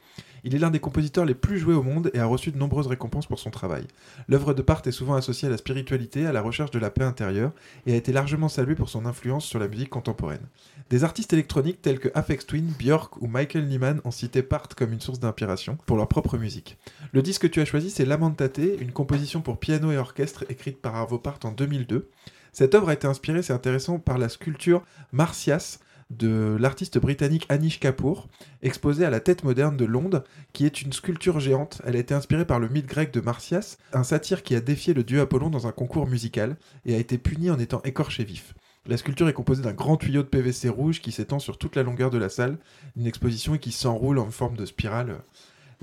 Il 0.44 0.56
est 0.56 0.60
l'un 0.60 0.72
des 0.72 0.80
compositeurs 0.80 1.26
les 1.26 1.36
plus 1.36 1.60
joués 1.60 1.74
au 1.74 1.84
monde 1.84 2.10
et 2.14 2.20
a 2.20 2.26
reçu 2.26 2.52
de 2.52 2.58
nombreuses 2.58 2.88
récompenses 2.88 3.28
pour 3.28 3.40
son 3.40 3.52
travail. 3.52 3.86
L'œuvre 4.28 4.54
de 4.54 4.62
Part 4.62 4.82
est 4.86 4.92
souvent 4.92 5.14
associée 5.14 5.48
à 5.48 5.52
la 5.52 5.58
spiritualité, 5.58 6.26
à 6.26 6.34
la 6.34 6.42
recherche 6.42 6.72
de 6.72 6.80
la 6.80 6.90
paix 6.90 7.04
intérieure, 7.04 7.52
et 7.86 7.94
a 7.94 7.96
été 7.96 8.12
largement 8.12 8.50
saluée 8.50 8.76
pour 8.76 8.90
son 8.90 9.06
influence 9.06 9.46
sur 9.46 9.60
la 9.60 9.68
musique 9.68 9.90
contemporaine. 9.90 10.48
Des 10.90 11.04
artistes 11.04 11.34
électroniques 11.34 11.82
tels 11.82 12.00
que 12.00 12.10
Aphex 12.16 12.46
Twin, 12.46 12.74
Björk 12.78 13.22
ou 13.22 13.28
Michael 13.28 13.68
Nyman 13.68 14.02
ont 14.04 14.12
cité 14.12 14.44
Part 14.44 14.70
comme 14.76 14.94
une 14.94 15.00
source 15.00 15.20
d'inspiration 15.20 15.78
pour 15.86 15.98
leur 15.98 16.08
propre 16.08 16.38
musique. 16.38 16.78
Le 17.14 17.22
disque 17.22 17.44
que 17.44 17.48
tu 17.48 17.62
as 17.62 17.66
choisi, 17.66 17.90
c'est 17.90 18.06
Lamentate, 18.06 18.60
une 18.80 18.92
composition 18.92 19.42
pour 19.42 19.60
piano 19.60 19.92
et 19.92 19.98
orchestre 19.98 20.46
écrite 20.50 20.82
par 20.82 20.96
Arvo 20.96 21.18
Part 21.18 21.40
en 21.44 21.52
2002. 21.52 22.10
Cette 22.52 22.76
œuvre 22.76 22.90
a 22.90 22.94
été 22.94 23.08
inspirée, 23.08 23.44
c'est 23.44 23.54
intéressant, 23.54 24.00
par 24.00 24.18
la 24.18 24.28
sculpture 24.28 24.84
Martias 25.14 25.80
de 26.18 26.58
l'artiste 26.60 27.00
britannique 27.00 27.46
Anish 27.50 27.80
Kapoor, 27.80 28.28
exposée 28.62 29.06
à 29.06 29.10
la 29.10 29.20
Tête 29.20 29.44
moderne 29.44 29.78
de 29.78 29.86
Londres, 29.86 30.24
qui 30.54 30.66
est 30.66 30.82
une 30.82 30.94
sculpture 30.94 31.40
géante. 31.40 31.82
Elle 31.86 31.96
a 31.96 32.00
été 32.00 32.14
inspirée 32.14 32.46
par 32.46 32.60
le 32.60 32.70
mythe 32.70 32.86
grec 32.86 33.14
de 33.14 33.22
Martias, 33.22 33.78
un 33.94 34.04
satyre 34.04 34.44
qui 34.44 34.56
a 34.56 34.62
défié 34.62 34.94
le 34.94 35.04
dieu 35.04 35.22
Apollon 35.22 35.50
dans 35.50 35.68
un 35.68 35.72
concours 35.72 36.08
musical 36.08 36.58
et 36.86 36.96
a 36.96 37.00
été 37.00 37.18
puni 37.18 37.50
en 37.50 37.60
étant 37.60 37.82
écorché 37.84 38.24
vif. 38.24 38.54
La 38.88 38.98
sculpture 38.98 39.30
est 39.30 39.34
composée 39.34 39.62
d'un 39.62 39.74
grand 39.74 39.98
tuyau 39.98 40.24
de 40.24 40.28
PVC 40.28 40.68
rouge 40.68 41.02
qui 41.02 41.12
s'étend 41.12 41.38
sur 41.38 41.58
toute 41.58 41.76
la 41.76 41.84
longueur 41.84 42.10
de 42.10 42.18
la 42.18 42.30
salle, 42.30 42.58
une 42.98 43.06
exposition 43.06 43.58
qui 43.58 43.72
s'enroule 43.72 44.18
en 44.18 44.32
forme 44.32 44.58
de 44.58 44.66
spirale. 44.66 45.22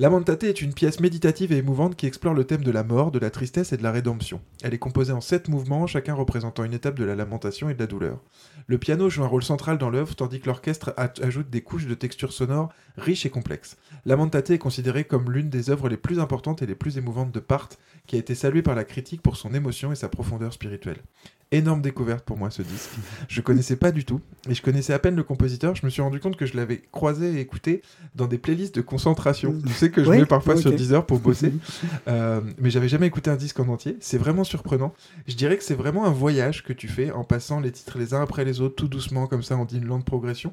Lamentate 0.01 0.45
est 0.45 0.63
une 0.63 0.75
pièce 0.75 1.01
méditative 1.01 1.51
et 1.51 1.57
émouvante 1.57 1.97
qui 1.97 2.07
explore 2.07 2.33
le 2.33 2.45
thème 2.45 2.63
de 2.63 2.71
la 2.71 2.85
mort, 2.85 3.11
de 3.11 3.19
la 3.19 3.31
tristesse 3.31 3.73
et 3.73 3.77
de 3.77 3.83
la 3.83 3.91
rédemption. 3.91 4.41
Elle 4.63 4.73
est 4.73 4.79
composée 4.79 5.13
en 5.13 5.21
sept 5.21 5.49
mouvements, 5.49 5.89
chacun 5.89 6.15
représentant 6.15 6.63
une 6.63 6.73
étape 6.73 6.97
de 6.97 7.05
la 7.05 7.17
lamentation 7.17 7.69
et 7.69 7.75
de 7.75 7.81
la 7.81 7.89
douleur. 7.89 8.21
Le 8.69 8.79
piano 8.79 9.11
joue 9.11 9.25
un 9.25 9.27
rôle 9.27 9.43
central 9.43 9.77
dans 9.77 9.91
l'œuvre, 9.91 10.15
tandis 10.15 10.39
que 10.39 10.47
l'orchestre 10.47 10.95
ajoute 10.97 11.51
des 11.51 11.63
couches 11.63 11.89
de 11.89 11.95
textures 11.95 12.33
sonores 12.33 12.73
riches 12.97 13.27
et 13.27 13.31
complexes. 13.31 13.77
Lamentate 14.07 14.51
est 14.51 14.59
considérée 14.59 15.03
comme 15.03 15.33
l'une 15.33 15.51
des 15.51 15.69
œuvres 15.69 15.89
les 15.89 15.97
plus 15.97 16.21
importantes 16.21 16.63
et 16.63 16.67
les 16.67 16.77
plus 16.77 16.97
émouvantes 16.97 17.33
de 17.33 17.41
Part, 17.41 17.71
qui 18.07 18.15
a 18.15 18.21
été 18.21 18.37
saluée 18.37 18.63
par 18.63 18.77
la 18.77 18.85
critique 18.85 19.21
pour 19.21 19.37
son 19.37 19.53
émotion 19.53 19.91
et 19.91 19.97
sa 19.97 20.09
profondeur 20.09 20.53
spirituelle. 20.53 21.03
Énorme 21.51 21.81
découverte 21.81 22.27
pour 22.27 22.37
moi 22.37 22.51
ce 22.51 22.61
disque. 22.61 22.91
Je 23.27 23.41
connaissais 23.41 23.77
pas 23.77 23.91
du 23.91 24.05
tout, 24.05 24.21
et 24.51 24.55
je 24.55 24.61
connaissais 24.61 24.93
à 24.93 24.99
peine 24.99 25.17
le 25.17 25.23
compositeur. 25.23 25.75
Je 25.75 25.87
me 25.87 25.89
suis 25.91 26.03
rendu 26.03 26.21
compte 26.21 26.37
que 26.37 26.45
je 26.45 26.55
l'avais 26.55 26.83
croisé 26.93 27.37
et 27.37 27.41
écouté 27.41 27.81
dans 28.15 28.27
des 28.27 28.37
playlists 28.37 28.75
de 28.75 28.83
concentration. 28.83 29.55
Tu 29.67 29.73
sais 29.73 29.91
que 29.91 30.05
je 30.05 30.11
Ouais, 30.11 30.19
mets 30.19 30.27
parfois 30.27 30.57
ok. 30.57 30.61
sur 30.61 30.73
Deezer 30.73 31.07
pour 31.07 31.21
bosser, 31.21 31.55
Euh, 32.09 32.43
mais 32.59 32.69
j'avais 32.69 32.89
jamais 32.89 33.07
écouté 33.07 33.31
un 33.31 33.37
disque 33.37 33.59
en 33.61 33.69
entier. 33.69 33.97
C'est 34.01 34.19
vraiment 34.19 34.45
surprenant. 34.45 34.93
Je 35.27 35.37
dirais 35.37 35.57
que 35.57 35.65
c'est 35.65 35.75
vraiment 35.75 36.05
un 36.05 36.11
voyage 36.11 36.63
que 36.65 36.75
tu 36.75 36.87
fais 36.87 37.11
en 37.13 37.25
passant 37.25 37.61
les 37.61 37.73
titres 37.73 37.99
les 37.99 38.13
uns 38.13 38.21
après 38.21 38.45
les 38.45 38.61
autres, 38.61 38.75
tout 38.77 38.89
doucement 38.89 39.27
comme 39.27 39.43
ça, 39.43 39.57
on 39.57 39.65
dit 39.65 39.79
une 39.79 39.87
lente 39.87 40.05
progression. 40.05 40.53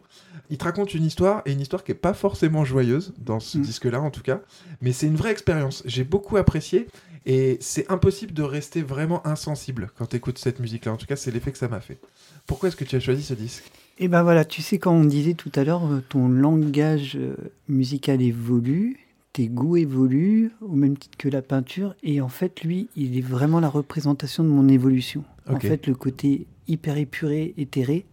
Il 0.49 0.57
te 0.57 0.63
raconte 0.63 0.93
une 0.93 1.03
histoire 1.03 1.41
et 1.45 1.51
une 1.51 1.59
histoire 1.59 1.83
qui 1.83 1.91
est 1.91 1.95
pas 1.95 2.13
forcément 2.13 2.63
joyeuse 2.63 3.13
dans 3.17 3.41
ce 3.41 3.57
Mm. 3.57 3.61
disque-là 3.61 4.01
en 4.01 4.11
tout 4.11 4.21
cas, 4.21 4.39
mais 4.81 4.93
c'est 4.93 5.07
une 5.07 5.15
vraie 5.17 5.31
expérience. 5.31 5.83
J'ai 5.85 6.05
beaucoup 6.05 6.37
apprécié 6.37 6.87
et 7.25 7.57
c'est 7.59 7.89
impossible 7.91 8.33
de 8.33 8.43
rester 8.43 8.81
vraiment 8.81 9.25
insensible 9.25 9.89
quand 9.97 10.07
tu 10.07 10.15
écoutes 10.17 10.37
cette 10.37 10.59
musique-là. 10.59 10.93
En 10.93 10.97
tout 10.97 11.07
cas, 11.07 11.15
c'est 11.15 11.31
l'effet 11.31 11.51
que 11.51 11.57
ça 11.57 11.67
m'a 11.67 11.79
fait. 11.79 11.97
Pourquoi 12.45 12.69
est-ce 12.69 12.75
que 12.75 12.83
tu 12.83 12.95
as 12.95 12.99
choisi 12.99 13.23
ce 13.23 13.33
disque? 13.33 13.63
Et 13.97 14.07
ben 14.07 14.23
voilà, 14.23 14.45
tu 14.45 14.61
sais, 14.61 14.77
quand 14.77 14.93
on 14.93 15.05
disait 15.05 15.33
tout 15.33 15.51
à 15.55 15.63
l'heure, 15.63 15.85
euh, 15.85 16.03
ton 16.09 16.27
langage 16.27 17.15
euh, 17.15 17.35
musical 17.69 18.21
évolue, 18.21 18.99
tes 19.33 19.47
goûts 19.47 19.77
évoluent, 19.77 20.51
au 20.61 20.75
même 20.75 20.97
titre 20.97 21.17
que 21.17 21.29
la 21.29 21.41
peinture, 21.41 21.95
et 22.03 22.21
en 22.21 22.29
fait, 22.29 22.61
lui, 22.61 22.89
il 22.95 23.17
est 23.17 23.21
vraiment 23.21 23.59
la 23.59 23.69
représentation 23.69 24.43
de 24.43 24.49
mon 24.49 24.67
évolution. 24.67 25.23
En 25.47 25.59
fait, 25.59 25.87
le 25.87 25.93
côté 25.95 26.45
hyper 26.67 26.97
épuré, 26.97 27.53
éthéré, 27.57 28.05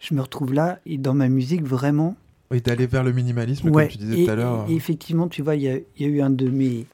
je 0.00 0.14
me 0.14 0.20
retrouve 0.20 0.52
là, 0.52 0.78
et 0.86 0.98
dans 0.98 1.14
ma 1.14 1.28
musique, 1.28 1.62
vraiment. 1.62 2.16
Oui, 2.50 2.60
d'aller 2.60 2.86
vers 2.86 3.02
le 3.04 3.12
minimalisme, 3.12 3.70
Ouais, 3.70 3.84
comme 3.84 3.92
tu 3.92 3.98
disais 3.98 4.20
et, 4.22 4.24
tout 4.24 4.30
à 4.30 4.34
l'heure. 4.36 4.66
et 4.68 4.74
effectivement, 4.74 5.28
tu 5.28 5.42
vois, 5.42 5.56
il 5.56 5.62
y 5.62 6.02
y 6.02 6.04
a 6.04 6.08
eu 6.08 6.20
un 6.20 6.30
de 6.30 6.48
mes, 6.48 6.86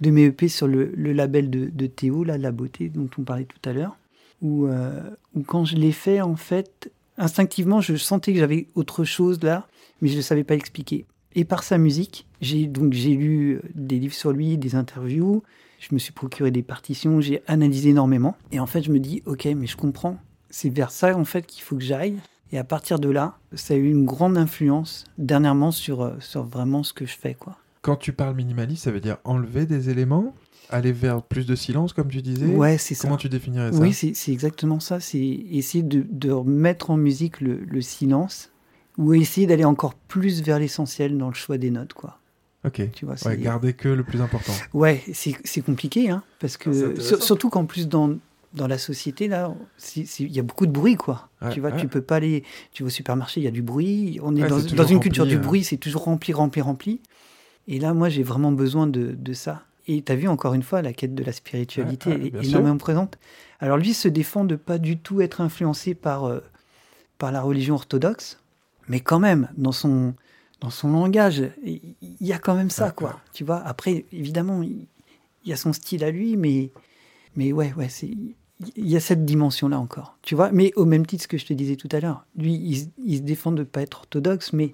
de 0.00 0.10
mes 0.10 0.24
EP 0.24 0.48
sur 0.48 0.66
le, 0.66 0.92
label 0.94 1.50
de, 1.50 1.86
Théo, 1.86 2.24
La 2.24 2.52
Beauté, 2.52 2.88
dont 2.88 3.08
on 3.18 3.22
parlait 3.22 3.46
tout 3.46 3.68
à 3.68 3.72
l'heure, 3.72 3.96
où, 4.42 4.66
euh, 4.66 5.00
où 5.34 5.42
quand 5.42 5.64
je 5.64 5.76
l'ai 5.76 5.92
fait, 5.92 6.20
en 6.20 6.36
fait, 6.36 6.90
instinctivement, 7.18 7.80
je 7.80 7.96
sentais 7.96 8.32
que 8.32 8.38
j'avais 8.38 8.66
autre 8.74 9.04
chose 9.04 9.42
là, 9.42 9.66
mais 10.00 10.08
je 10.08 10.16
ne 10.16 10.22
savais 10.22 10.44
pas 10.44 10.54
l'expliquer. 10.54 11.06
Et 11.34 11.44
par 11.44 11.62
sa 11.62 11.78
musique, 11.78 12.26
j'ai 12.40 12.66
donc 12.66 12.92
j'ai 12.92 13.14
lu 13.14 13.60
des 13.74 13.98
livres 13.98 14.14
sur 14.14 14.32
lui, 14.32 14.56
des 14.56 14.74
interviews, 14.74 15.42
je 15.78 15.94
me 15.94 15.98
suis 15.98 16.12
procuré 16.12 16.50
des 16.50 16.62
partitions, 16.62 17.20
j'ai 17.20 17.42
analysé 17.46 17.90
énormément. 17.90 18.36
Et 18.52 18.60
en 18.60 18.66
fait, 18.66 18.82
je 18.82 18.90
me 18.90 18.98
dis, 18.98 19.22
ok, 19.26 19.46
mais 19.56 19.66
je 19.66 19.76
comprends. 19.76 20.16
C'est 20.48 20.70
vers 20.70 20.90
ça 20.90 21.16
en 21.16 21.24
fait 21.24 21.46
qu'il 21.46 21.62
faut 21.62 21.76
que 21.76 21.82
j'aille. 21.82 22.16
Et 22.52 22.58
à 22.58 22.64
partir 22.64 22.98
de 22.98 23.10
là, 23.10 23.36
ça 23.52 23.74
a 23.74 23.76
eu 23.76 23.90
une 23.90 24.04
grande 24.04 24.38
influence 24.38 25.04
dernièrement 25.18 25.72
sur, 25.72 26.02
euh, 26.02 26.14
sur 26.20 26.44
vraiment 26.44 26.82
ce 26.82 26.92
que 26.92 27.04
je 27.04 27.16
fais. 27.16 27.34
quoi. 27.34 27.58
Quand 27.86 27.94
tu 27.96 28.12
parles 28.12 28.34
minimaliste, 28.34 28.82
ça 28.84 28.90
veut 28.90 28.98
dire 29.00 29.18
enlever 29.22 29.64
des 29.64 29.90
éléments, 29.90 30.34
aller 30.70 30.90
vers 30.90 31.22
plus 31.22 31.46
de 31.46 31.54
silence, 31.54 31.92
comme 31.92 32.08
tu 32.08 32.20
disais 32.20 32.46
Ouais, 32.46 32.78
c'est 32.78 32.96
ça. 32.96 33.02
Comment 33.06 33.16
tu 33.16 33.28
définirais 33.28 33.70
ça 33.72 33.78
Oui, 33.78 33.92
c'est 33.92 34.12
c'est 34.14 34.32
exactement 34.32 34.80
ça. 34.80 34.98
C'est 34.98 35.20
essayer 35.20 35.84
de, 35.84 36.04
de 36.10 36.32
remettre 36.32 36.90
en 36.90 36.96
musique 36.96 37.40
le, 37.40 37.60
le 37.64 37.80
silence 37.80 38.50
ou 38.98 39.14
essayer 39.14 39.46
d'aller 39.46 39.64
encore 39.64 39.94
plus 39.94 40.42
vers 40.42 40.58
l'essentiel 40.58 41.16
dans 41.16 41.28
le 41.28 41.34
choix 41.34 41.58
des 41.58 41.70
notes. 41.70 41.92
quoi. 41.92 42.18
Ok. 42.64 42.82
Tu 42.92 43.04
vois, 43.06 43.14
Ouais, 43.24 43.36
garder 43.38 43.72
que 43.74 43.88
le 43.88 44.02
plus 44.02 44.20
important. 44.20 44.52
Ouais, 44.74 45.04
c'est 45.12 45.36
c'est 45.44 45.60
compliqué, 45.60 46.10
hein, 46.10 46.24
parce 46.40 46.56
Ah, 46.60 46.64
que 46.64 47.00
sur- 47.00 47.22
surtout 47.22 47.50
qu'en 47.50 47.66
plus 47.66 47.86
dans 47.86 48.16
dans 48.54 48.66
la 48.66 48.78
société 48.78 49.28
là, 49.28 49.54
il 49.96 50.32
y 50.34 50.40
a 50.40 50.42
beaucoup 50.42 50.66
de 50.66 50.72
bruit 50.72 50.96
quoi. 50.96 51.28
Ouais, 51.40 51.50
tu 51.52 51.60
vois, 51.60 51.70
ouais. 51.70 51.76
tu 51.80 51.86
peux 51.86 52.00
pas 52.00 52.16
aller, 52.16 52.42
tu 52.72 52.82
vas 52.82 52.88
au 52.88 52.90
supermarché, 52.90 53.40
il 53.40 53.44
y 53.44 53.48
a 53.48 53.52
du 53.52 53.62
bruit. 53.62 54.18
On 54.24 54.34
est 54.34 54.42
Ouais, 54.42 54.48
dans, 54.48 54.58
une 54.58 54.80
rempli, 54.80 54.98
culture 54.98 55.26
du 55.26 55.36
euh. 55.36 55.38
bruit, 55.38 55.62
c'est 55.62 55.76
toujours 55.76 56.02
rempli, 56.04 56.32
rempli, 56.32 56.60
rempli. 56.62 57.00
Et 57.68 57.78
là, 57.80 57.94
moi, 57.94 58.08
j'ai 58.08 58.22
vraiment 58.22 58.52
besoin 58.52 58.86
de, 58.86 59.12
de 59.18 59.32
ça. 59.32 59.64
Et 59.88 60.02
tu 60.02 60.10
as 60.12 60.16
vu 60.16 60.28
encore 60.28 60.54
une 60.54 60.62
fois 60.62 60.82
la 60.82 60.92
quête 60.92 61.14
de 61.14 61.22
la 61.22 61.32
spiritualité 61.32 62.10
Ouais, 62.10 62.16
ouais, 62.16 62.26
est 62.26 62.30
énormément 62.48 62.76
présente. 62.76 63.18
Alors 63.60 63.76
lui 63.76 63.94
se 63.94 64.08
défend 64.08 64.44
de 64.44 64.56
pas 64.56 64.78
du 64.78 64.98
tout 64.98 65.20
être 65.20 65.40
influencé 65.40 65.94
par 65.94 66.24
euh, 66.24 66.40
par 67.18 67.30
la 67.32 67.40
religion 67.40 67.74
orthodoxe, 67.76 68.38
mais 68.88 69.00
quand 69.00 69.18
même 69.20 69.48
dans 69.56 69.72
son 69.72 70.14
dans 70.60 70.70
son 70.70 70.90
langage, 70.90 71.42
il 71.64 71.80
y 72.20 72.32
a 72.32 72.38
quand 72.38 72.54
même 72.54 72.68
ça 72.70 72.86
Ouais, 72.86 72.92
quoi. 72.94 73.20
Tu 73.32 73.44
vois. 73.44 73.58
Après, 73.64 74.04
évidemment, 74.12 74.62
il 74.62 74.86
y 75.44 75.52
a 75.52 75.56
son 75.56 75.72
style 75.72 76.02
à 76.04 76.10
lui, 76.10 76.36
mais 76.36 76.70
mais 77.36 77.52
ouais, 77.52 77.72
ouais, 77.76 77.88
c'est 77.88 78.10
il 78.76 78.88
y 78.88 78.96
a 78.96 79.00
cette 79.00 79.24
dimension-là 79.24 79.78
encore, 79.78 80.16
tu 80.22 80.34
vois. 80.34 80.50
Mais 80.50 80.72
au 80.76 80.84
même 80.84 81.06
titre 81.06 81.28
que 81.28 81.38
je 81.38 81.46
te 81.46 81.52
disais 81.52 81.76
tout 81.76 81.88
à 81.92 82.00
l'heure, 82.00 82.24
lui, 82.36 82.54
il, 82.54 82.76
se- 82.78 82.86
il 83.04 83.18
se 83.18 83.22
défend 83.22 83.52
de 83.52 83.62
pas 83.62 83.82
être 83.82 83.98
orthodoxe, 84.00 84.52
mais 84.52 84.72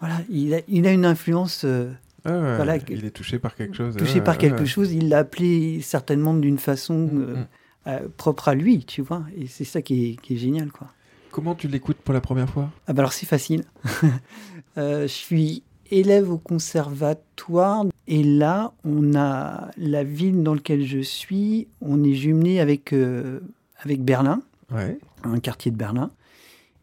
voilà, 0.00 0.20
il 0.30 0.54
a, 0.54 0.60
il 0.68 0.86
a 0.86 0.92
une 0.92 1.06
influence 1.06 1.64
euh, 1.64 1.90
Voilà, 2.24 2.78
que- 2.78 2.92
il 2.92 3.04
est 3.04 3.10
touché 3.10 3.38
par 3.38 3.54
quelque 3.54 3.76
chose. 3.76 3.96
touchée 3.96 4.14
ouais, 4.18 4.20
par 4.24 4.34
ouais, 4.36 4.40
quelque 4.40 4.64
chose. 4.64 4.92
Il 4.92 5.08
l'a 5.08 5.18
appelé 5.18 5.80
certainement 5.82 6.34
d'une 6.34 6.58
façon 6.58 7.06
Mm. 7.12 7.46
euh, 7.86 8.08
propre 8.16 8.48
à 8.48 8.54
lui, 8.54 8.84
tu 8.84 9.02
vois. 9.02 9.24
Et 9.36 9.46
c'est 9.46 9.64
ça 9.64 9.82
qui 9.82 10.10
est, 10.12 10.16
qui 10.20 10.34
est 10.34 10.38
génial, 10.38 10.72
quoi. 10.72 10.88
Comment 11.30 11.54
tu 11.54 11.68
l'écoutes 11.68 11.96
pour 11.98 12.14
la 12.14 12.20
première 12.20 12.48
fois? 12.48 12.70
Ah 12.86 12.92
bah 12.92 13.00
alors 13.02 13.12
c'est 13.12 13.26
facile. 13.26 13.64
Euh, 14.76 15.02
je 15.02 15.12
suis 15.12 15.62
élève 15.92 16.32
au 16.32 16.38
conservatoire 16.38 17.84
et 18.08 18.22
là, 18.24 18.72
on 18.84 19.14
a 19.14 19.70
la 19.76 20.02
ville 20.02 20.42
dans 20.42 20.54
laquelle 20.54 20.84
je 20.84 20.98
suis, 20.98 21.68
on 21.80 22.02
est 22.02 22.14
jumelé 22.14 22.58
avec, 22.58 22.92
euh, 22.92 23.38
avec 23.82 24.02
Berlin, 24.02 24.42
Ouais. 24.72 24.98
un 25.22 25.38
quartier 25.38 25.70
de 25.70 25.76
Berlin. 25.76 26.10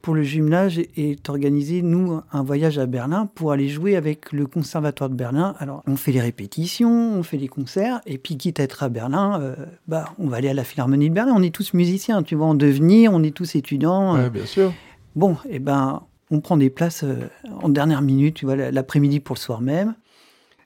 Pour 0.02 0.16
le 0.16 0.24
jumelage 0.24 0.80
est 0.80 1.30
organisé, 1.30 1.82
nous, 1.82 2.22
un 2.32 2.43
voyage 2.43 2.80
à 2.80 2.88
Berlin 2.88 3.30
pour 3.36 3.52
aller 3.52 3.70
jouer 3.70 3.95
avec 3.95 4.32
le 4.32 4.47
conservatoire 4.47 5.10
de 5.10 5.16
Berlin. 5.16 5.56
Alors, 5.60 5.84
on 5.86 5.95
fait 5.95 6.12
les 6.12 6.22
répétitions, 6.22 7.14
on 7.14 7.24
fait 7.24 7.38
les 7.38 7.47
concerts, 7.47 8.02
et 8.06 8.18
puis 8.18 8.36
quitte 8.38 8.60
à 8.60 8.64
être 8.64 8.82
à 8.84 8.89
Berlin, 8.89 9.39
euh, 9.41 9.56
bah, 9.88 10.06
on 10.18 10.28
va 10.28 10.38
aller 10.38 10.49
à 10.49 10.54
la 10.54 10.64
Philharmonie 10.64 11.10
de 11.10 11.14
Berlin. 11.14 11.34
On 11.36 11.43
est 11.43 11.54
tous 11.54 11.74
musiciens, 11.74 12.24
tu 12.24 12.36
vois, 12.36 12.47
en 12.47 12.56
devenir, 12.56 13.14
on 13.14 13.22
est 13.22 13.36
tous 13.36 13.56
étudiants. 13.56 14.16
Ouais, 14.16 14.30
bien 14.30 14.45
sûr. 14.45 14.74
Bon, 15.16 15.38
eh 15.49 15.60
ben, 15.60 16.02
on 16.32 16.39
prend 16.39 16.58
des 16.58 16.70
places 16.70 17.04
euh, 17.04 17.28
en 17.62 17.70
dernière 17.70 18.02
minute, 18.02 18.36
tu 18.36 18.45
vois, 18.45 18.56
l'après-midi 18.56 19.20
pour 19.20 19.36
le 19.36 19.39
soir 19.39 19.62
même. 19.62 19.93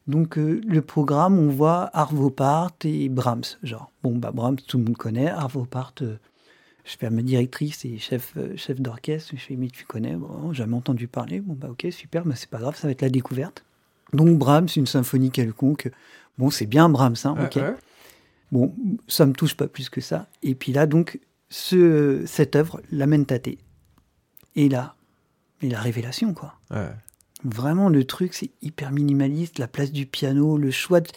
Donc, 0.07 0.38
euh, 0.38 0.61
le 0.65 0.81
programme, 0.81 1.39
on 1.39 1.49
voit 1.49 1.89
Arvo 1.93 2.29
Part 2.29 2.71
et 2.83 3.09
Brahms, 3.09 3.57
genre. 3.63 3.91
Bon, 4.03 4.15
bah, 4.15 4.31
Brahms, 4.31 4.57
tout 4.67 4.77
le 4.77 4.83
monde 4.83 4.97
connaît. 4.97 5.27
Arvo 5.27 5.65
Part, 5.65 5.93
euh, 6.03 6.17
je 6.86 6.95
fais 6.97 7.07
à 7.07 7.09
ma 7.09 7.23
directrice 7.23 7.83
et 7.83 7.97
chef, 7.97 8.33
euh, 8.38 8.55
chef 8.55 8.79
d'orchestre. 8.79 9.33
Je 9.36 9.41
fais, 9.41 9.55
mais 9.55 9.67
tu 9.67 9.86
connais 9.86 10.15
Bon, 10.15 10.53
jamais 10.53 10.75
entendu 10.75 11.07
parler. 11.07 11.41
Bon, 11.41 11.53
bah, 11.53 11.69
ok, 11.69 11.88
super, 11.91 12.25
mais 12.25 12.36
c'est 12.36 12.49
pas 12.49 12.59
grave, 12.59 12.75
ça 12.75 12.88
va 12.88 12.91
être 12.91 13.01
la 13.01 13.09
découverte. 13.09 13.65
Donc, 14.13 14.38
Brahms, 14.38 14.67
une 14.75 14.86
symphonie 14.86 15.31
quelconque. 15.31 15.89
Bon, 16.38 16.51
c'est 16.51 16.67
bien 16.67 16.88
Brahms, 16.88 17.15
hein, 17.25 17.36
ok. 17.43 17.59
Bon, 18.51 18.73
ça 19.07 19.25
me 19.25 19.33
touche 19.33 19.55
pas 19.55 19.67
plus 19.67 19.89
que 19.89 19.99
ça. 19.99 20.27
Et 20.43 20.53
puis 20.53 20.71
là, 20.71 20.86
donc, 20.86 21.19
ce, 21.49 22.23
cette 22.27 22.55
œuvre, 22.55 22.81
Lamentate. 22.91 23.49
Et 24.55 24.69
là, 24.69 24.95
mais 25.61 25.69
la 25.69 25.81
révélation, 25.81 26.33
quoi. 26.33 26.53
Vraiment, 27.43 27.89
le 27.89 28.03
truc, 28.05 28.33
c'est 28.33 28.51
hyper 28.61 28.91
minimaliste. 28.91 29.57
La 29.57 29.67
place 29.67 29.91
du 29.91 30.05
piano, 30.05 30.57
le 30.57 30.71
choix 30.71 31.01
de, 31.01 31.09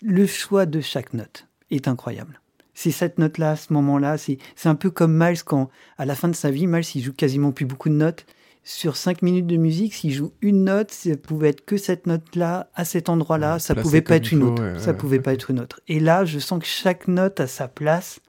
le 0.00 0.26
choix 0.26 0.66
de 0.66 0.80
chaque 0.80 1.14
note 1.14 1.46
est 1.70 1.86
incroyable. 1.86 2.40
C'est 2.82 2.90
cette 2.90 3.18
note-là, 3.18 3.52
à 3.52 3.56
ce 3.56 3.72
moment-là. 3.72 4.18
C'est 4.18 4.38
c'est 4.56 4.68
un 4.68 4.74
peu 4.74 4.90
comme 4.90 5.16
Miles 5.16 5.44
quand, 5.44 5.68
à 5.98 6.04
la 6.04 6.14
fin 6.14 6.28
de 6.28 6.34
sa 6.34 6.50
vie, 6.50 6.66
Miles, 6.66 6.84
il 6.94 7.02
joue 7.02 7.12
quasiment 7.12 7.52
plus 7.52 7.64
beaucoup 7.66 7.88
de 7.88 7.94
notes. 7.94 8.26
sur 8.64 8.96
5 8.96 9.22
minutes 9.22 9.48
de 9.48 9.56
musique, 9.56 9.92
s'il 9.92 10.12
joue 10.12 10.32
une 10.40 10.62
note, 10.64 10.92
ça 10.92 11.16
pouvait 11.16 11.48
être 11.48 11.64
que 11.64 11.76
cette 11.76 12.06
note-là, 12.06 12.70
à 12.76 12.84
cet 12.84 13.08
endroit-là, 13.08 13.54
Ouais, 13.54 13.58
ça 13.58 13.74
pouvait 13.74 14.02
pas 14.02 14.14
être 14.16 14.30
une 14.30 14.40
faut, 14.42 14.46
autre. 14.52 14.62
ouais, 14.62 14.78
ça 14.78 14.92
ouais, 14.92 14.96
pouvait 14.96 15.18
pas 15.20 15.32
être 15.32 15.50
une 15.50 15.58
autre. 15.58 15.80
Et 15.88 15.98
là, 15.98 16.24
je 16.24 16.38
sens 16.38 16.60
que 16.60 16.66
chaque 16.66 17.08
note 17.08 17.40
a 17.40 17.48
sa 17.48 17.66
place 17.66 18.20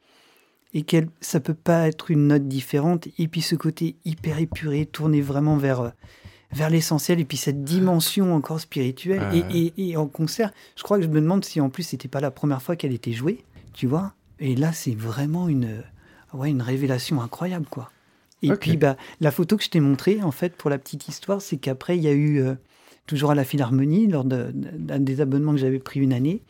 et 0.74 0.82
qu'elle 0.82 1.08
ça 1.22 1.40
peut 1.40 1.54
pas 1.54 1.88
être 1.88 2.10
une 2.10 2.28
note 2.28 2.48
différente. 2.48 3.08
Et 3.20 3.28
puis 3.28 3.42
ce 3.42 3.56
côté 3.56 3.96
hyper 4.06 4.40
épuré, 4.40 4.88
tourné 4.88 5.22
vraiment 5.22 5.56
vers, 5.58 5.82
euh, 5.82 5.90
vers 6.52 6.72
l'essentiel, 6.72 7.20
et 7.20 7.26
puis 7.26 7.38
cette 7.38 7.64
dimension 7.64 8.34
encore 8.34 8.60
spirituelle. 8.60 9.22
Et, 9.52 9.68
et- 9.78 9.90
et 9.90 9.98
en 9.98 10.08
concert, 10.08 10.52
je 10.76 10.82
crois 10.84 10.98
que 10.98 11.04
je 11.04 11.10
me 11.10 11.22
demande 11.22 11.46
si 11.46 11.62
en 11.62 11.70
plus 11.70 11.84
c'était 11.84 12.08
pas 12.08 12.22
la 12.22 12.32
première 12.32 12.62
fois 12.64 12.76
qu'elle 12.76 12.94
était 12.94 13.12
jouée, 13.14 13.44
tu 13.74 13.86
vois. 13.86 14.14
Et 14.40 14.56
là, 14.56 14.74
c'est 14.74 14.96
vraiment 14.96 15.48
une, 15.48 15.84
ouais, 16.34 16.50
une 16.50 16.62
révélation 16.62 17.22
incroyable, 17.22 17.66
quoi. 17.70 17.92
Et 18.42 18.52
puis, 18.56 18.76
bah, 18.78 18.98
la 19.22 19.32
photo 19.32 19.56
que 19.56 19.64
je 19.64 19.70
t'ai 19.70 19.80
montrée, 19.80 20.22
en 20.22 20.32
fait, 20.32 20.56
pour 20.58 20.70
la 20.70 20.78
petite 20.78 21.08
histoire, 21.08 21.42
c'est 21.42 21.56
qu'après, 21.58 21.96
il 21.98 22.04
y 22.04 22.08
a 22.10 22.12
eu, 22.14 22.42
euh, 22.42 22.56
toujours 23.08 23.32
à 23.32 23.36
la 23.36 23.46
Philharmonie, 23.46 24.08
lors 24.08 24.26
de- 24.26 24.52
d'un 24.54 25.00
des 25.00 25.22
abonnements 25.22 25.54
que 25.54 25.60
j'avais 25.60 25.80
pris 25.80 26.02
une 26.02 26.12
année, 26.12 26.42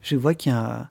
je 0.00 0.14
vois 0.16 0.34
qu'il 0.34 0.52
y 0.52 0.54
a, 0.54 0.90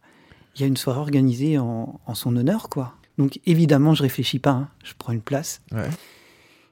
il 0.55 0.61
y 0.61 0.63
a 0.65 0.67
une 0.67 0.75
soirée 0.77 0.99
organisée 0.99 1.57
en, 1.57 1.99
en 2.05 2.13
son 2.15 2.35
honneur, 2.35 2.67
quoi. 2.67 2.95
Donc, 3.17 3.39
évidemment, 3.45 3.93
je 3.93 4.01
réfléchis 4.03 4.39
pas, 4.39 4.51
hein. 4.51 4.69
je 4.83 4.93
prends 4.97 5.13
une 5.13 5.21
place. 5.21 5.61
Ouais. 5.71 5.89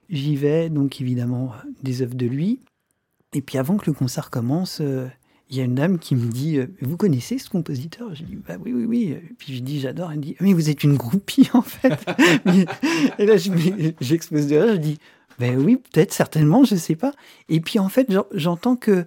J'y 0.09 0.35
vais, 0.35 0.69
donc 0.69 0.99
évidemment, 1.01 1.51
euh, 1.53 1.69
des 1.83 2.01
œuvres 2.01 2.15
de 2.15 2.25
lui. 2.25 2.59
Et 3.33 3.41
puis, 3.41 3.57
avant 3.57 3.77
que 3.77 3.85
le 3.85 3.93
concert 3.93 4.29
commence, 4.29 4.79
euh, 4.81 5.07
il 5.49 5.57
y 5.57 5.61
a 5.61 5.63
une 5.63 5.75
dame 5.75 5.97
qui 5.99 6.15
me 6.15 6.27
dit 6.29 6.57
euh, 6.57 6.67
Vous 6.81 6.97
connaissez 6.97 7.37
ce 7.37 7.49
compositeur? 7.49 8.13
Je 8.15 8.23
dis 8.23 8.35
bah, 8.47 8.55
Oui, 8.63 8.73
oui, 8.73 8.85
oui. 8.85 9.03
Et 9.11 9.33
puis 9.37 9.55
je 9.55 9.61
dis 9.61 9.79
J'adore. 9.79 10.11
Elle 10.11 10.17
me 10.19 10.23
dit 10.23 10.35
Mais 10.39 10.53
vous 10.53 10.69
êtes 10.69 10.83
une 10.83 10.95
groupie, 10.97 11.49
en 11.53 11.61
fait. 11.61 11.93
et 13.19 13.25
là, 13.25 13.37
je 13.37 13.51
j'explose 14.01 14.47
de 14.47 14.55
rire. 14.57 14.73
Je 14.73 14.79
dis 14.79 14.97
Ben 15.39 15.57
oui, 15.59 15.77
peut-être, 15.77 16.13
certainement, 16.13 16.63
je 16.63 16.75
sais 16.75 16.95
pas. 16.95 17.13
Et 17.49 17.59
puis, 17.61 17.79
en 17.79 17.89
fait, 17.89 18.11
j'en- 18.11 18.25
j'entends 18.33 18.75
que 18.75 19.05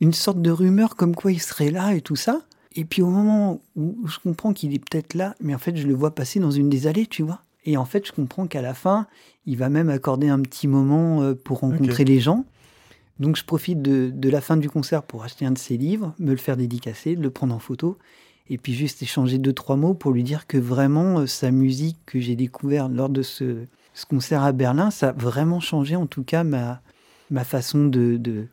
une 0.00 0.12
sorte 0.12 0.42
de 0.42 0.50
rumeur 0.50 0.96
comme 0.96 1.14
quoi 1.14 1.30
il 1.32 1.40
serait 1.40 1.70
là 1.70 1.94
et 1.94 2.00
tout 2.00 2.16
ça. 2.16 2.40
Et 2.74 2.84
puis, 2.84 3.02
au 3.02 3.10
moment 3.10 3.60
où 3.76 3.96
je 4.06 4.18
comprends 4.18 4.52
qu'il 4.52 4.74
est 4.74 4.78
peut-être 4.78 5.14
là, 5.14 5.34
mais 5.40 5.54
en 5.54 5.58
fait, 5.58 5.76
je 5.76 5.86
le 5.86 5.94
vois 5.94 6.14
passer 6.14 6.40
dans 6.40 6.50
une 6.50 6.68
des 6.70 6.86
allées, 6.86 7.06
tu 7.06 7.22
vois. 7.22 7.42
Et 7.64 7.76
en 7.76 7.84
fait, 7.84 8.06
je 8.06 8.12
comprends 8.12 8.46
qu'à 8.46 8.62
la 8.62 8.74
fin, 8.74 9.06
il 9.46 9.56
va 9.58 9.68
même 9.68 9.88
accorder 9.90 10.28
un 10.28 10.40
petit 10.40 10.66
moment 10.66 11.22
euh, 11.22 11.34
pour 11.34 11.60
rencontrer 11.60 12.04
les 12.04 12.18
gens. 12.18 12.44
Donc 13.20 13.36
je 13.36 13.44
profite 13.44 13.82
de, 13.82 14.10
de 14.12 14.28
la 14.28 14.40
fin 14.40 14.56
du 14.56 14.68
concert 14.68 15.02
pour 15.02 15.22
acheter 15.22 15.44
un 15.44 15.52
de 15.52 15.58
ses 15.58 15.76
livres, 15.76 16.14
me 16.18 16.30
le 16.30 16.36
faire 16.36 16.56
dédicacer, 16.56 17.14
le 17.14 17.30
prendre 17.30 17.54
en 17.54 17.58
photo, 17.58 17.98
et 18.48 18.58
puis 18.58 18.74
juste 18.74 19.02
échanger 19.02 19.38
deux, 19.38 19.52
trois 19.52 19.76
mots 19.76 19.94
pour 19.94 20.12
lui 20.12 20.22
dire 20.22 20.46
que 20.46 20.58
vraiment 20.58 21.20
euh, 21.20 21.26
sa 21.26 21.50
musique 21.50 21.98
que 22.06 22.20
j'ai 22.20 22.36
découvert 22.36 22.88
lors 22.88 23.08
de 23.08 23.22
ce, 23.22 23.64
ce 23.94 24.06
concert 24.06 24.42
à 24.42 24.52
Berlin, 24.52 24.90
ça 24.90 25.10
a 25.10 25.12
vraiment 25.12 25.60
changé 25.60 25.94
en 25.94 26.06
tout 26.06 26.24
cas 26.24 26.42
ma, 26.42 26.80
ma 27.30 27.44
façon 27.44 27.86
de... 27.86 28.16
de 28.16 28.46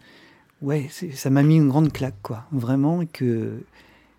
ouais, 0.61 0.89
ça 0.89 1.29
m'a 1.29 1.43
mis 1.43 1.55
une 1.55 1.69
grande 1.69 1.91
claque, 1.91 2.21
quoi. 2.21 2.45
Vraiment 2.51 3.05
que 3.05 3.63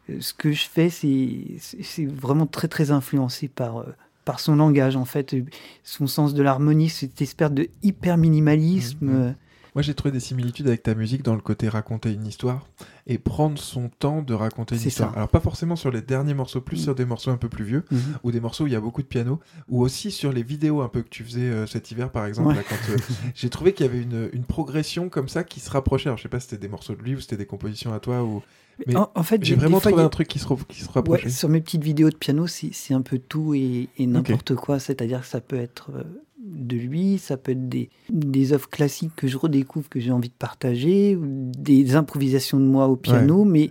euh, 0.08 0.20
ce 0.20 0.34
que 0.34 0.52
je 0.52 0.66
fais, 0.68 0.90
c'est 0.90 2.06
vraiment 2.06 2.46
très, 2.46 2.68
très 2.68 2.90
influencé 2.90 3.48
par... 3.48 3.78
euh, 3.78 3.94
par 4.26 4.38
son 4.38 4.54
langage, 4.54 4.96
en 4.96 5.06
fait, 5.06 5.34
son 5.82 6.06
sens 6.06 6.34
de 6.34 6.42
l'harmonie, 6.42 6.90
cette 6.90 7.20
espèce 7.22 7.50
de 7.50 7.68
hyper 7.82 8.18
minimalisme. 8.18 9.06
Mhm. 9.06 9.34
Moi, 9.80 9.86
j'ai 9.86 9.94
trouvé 9.94 10.12
des 10.12 10.20
similitudes 10.20 10.66
avec 10.68 10.82
ta 10.82 10.94
musique 10.94 11.22
dans 11.22 11.34
le 11.34 11.40
côté 11.40 11.66
raconter 11.66 12.12
une 12.12 12.26
histoire 12.26 12.68
et 13.06 13.16
prendre 13.16 13.58
son 13.58 13.88
temps 13.88 14.20
de 14.20 14.34
raconter 14.34 14.74
une 14.76 14.82
histoire. 14.88 15.08
ça. 15.12 15.16
Alors, 15.16 15.28
pas 15.30 15.40
forcément 15.40 15.74
sur 15.74 15.90
les 15.90 16.02
derniers 16.02 16.34
morceaux, 16.34 16.60
plus 16.60 16.76
Mm. 16.76 16.82
sur 16.82 16.94
des 16.94 17.06
morceaux 17.06 17.30
un 17.30 17.38
peu 17.38 17.48
plus 17.48 17.64
vieux 17.64 17.84
Mhm. 17.90 17.98
ou 18.22 18.30
des 18.30 18.40
morceaux 18.40 18.64
où 18.64 18.66
il 18.66 18.74
y 18.74 18.76
a 18.76 18.80
beaucoup 18.80 19.00
de 19.00 19.06
piano 19.06 19.40
ou 19.70 19.80
aussi 19.80 20.10
sur 20.10 20.32
les 20.34 20.42
vidéos 20.42 20.82
un 20.82 20.88
peu 20.88 21.00
que 21.00 21.08
tu 21.08 21.24
faisais 21.24 21.40
euh, 21.48 21.66
cet 21.66 21.90
hiver, 21.92 22.10
par 22.10 22.26
exemple. 22.26 22.48
Ouais. 22.48 22.56
là, 22.56 22.62
quand, 22.68 22.76
euh, 22.92 22.96
j'ai 23.34 23.48
trouvé 23.48 23.72
qu'il 23.72 23.86
y 23.86 23.88
avait 23.88 24.02
une, 24.02 24.28
une 24.34 24.44
progression 24.44 25.08
comme 25.08 25.28
ça 25.30 25.44
qui 25.44 25.60
se 25.60 25.70
rapprochait. 25.70 26.08
Alors, 26.10 26.18
je 26.18 26.24
sais 26.24 26.28
pas 26.28 26.40
si 26.40 26.48
c'était 26.48 26.60
des 26.60 26.68
morceaux 26.68 26.94
de 26.94 27.00
lui 27.00 27.14
ou 27.14 27.20
c'était 27.20 27.38
des 27.38 27.46
compositions 27.46 27.94
à 27.94 28.00
toi 28.00 28.22
ou. 28.22 28.42
Mais 28.86 28.96
en, 28.96 29.10
en 29.14 29.22
fait, 29.22 29.42
J'ai 29.42 29.54
vraiment 29.56 29.80
trouvé 29.80 30.02
a- 30.02 30.04
un 30.04 30.08
truc 30.10 30.28
qui 30.28 30.38
se, 30.38 30.46
qui 30.68 30.80
se 30.80 30.86
Ouais, 30.88 30.92
rapprochait. 30.94 31.30
sur 31.30 31.48
mes 31.48 31.60
petites 31.62 31.82
vidéos 31.84 32.10
de 32.10 32.16
piano, 32.16 32.46
c'est 32.46 32.70
c'est 32.74 32.92
un 32.92 33.02
peu 33.02 33.18
tout 33.18 33.54
et, 33.54 33.88
et 33.96 34.06
n'importe 34.06 34.54
quoi. 34.56 34.78
C'est-à-dire 34.78 35.20
que 35.22 35.26
ça 35.26 35.40
peut 35.40 35.56
être 35.56 35.90
euh, 35.94 36.02
de 36.50 36.76
lui, 36.76 37.18
ça 37.18 37.36
peut 37.36 37.52
être 37.52 37.68
des, 37.68 37.90
des 38.10 38.52
œuvres 38.52 38.68
classiques 38.68 39.14
que 39.16 39.26
je 39.28 39.36
redécouvre, 39.36 39.88
que 39.88 40.00
j'ai 40.00 40.12
envie 40.12 40.28
de 40.28 40.34
partager, 40.34 41.16
ou 41.16 41.24
des 41.26 41.94
improvisations 41.96 42.58
de 42.58 42.64
moi 42.64 42.88
au 42.88 42.96
piano. 42.96 43.44
Mais 43.44 43.70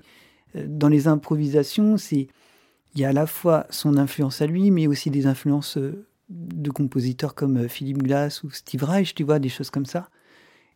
euh, 0.55 0.65
dans 0.67 0.87
les 0.89 1.07
improvisations, 1.07 1.97
c'est 1.97 2.27
il 2.95 3.01
y 3.01 3.05
a 3.05 3.09
à 3.09 3.13
la 3.13 3.27
fois 3.27 3.67
son 3.69 3.97
influence 3.97 4.41
à 4.41 4.47
lui, 4.47 4.71
mais 4.71 4.87
aussi 4.87 5.11
des 5.11 5.27
influences 5.27 5.77
euh, 5.77 6.05
de 6.29 6.71
compositeurs 6.71 7.35
comme 7.35 7.57
euh, 7.57 7.67
Philippe 7.67 8.03
Glass 8.03 8.43
ou 8.43 8.49
Steve 8.51 8.83
Reich, 8.83 9.13
tu 9.13 9.23
vois, 9.23 9.39
des 9.39 9.49
choses 9.49 9.69
comme 9.69 9.85
ça. 9.85 10.09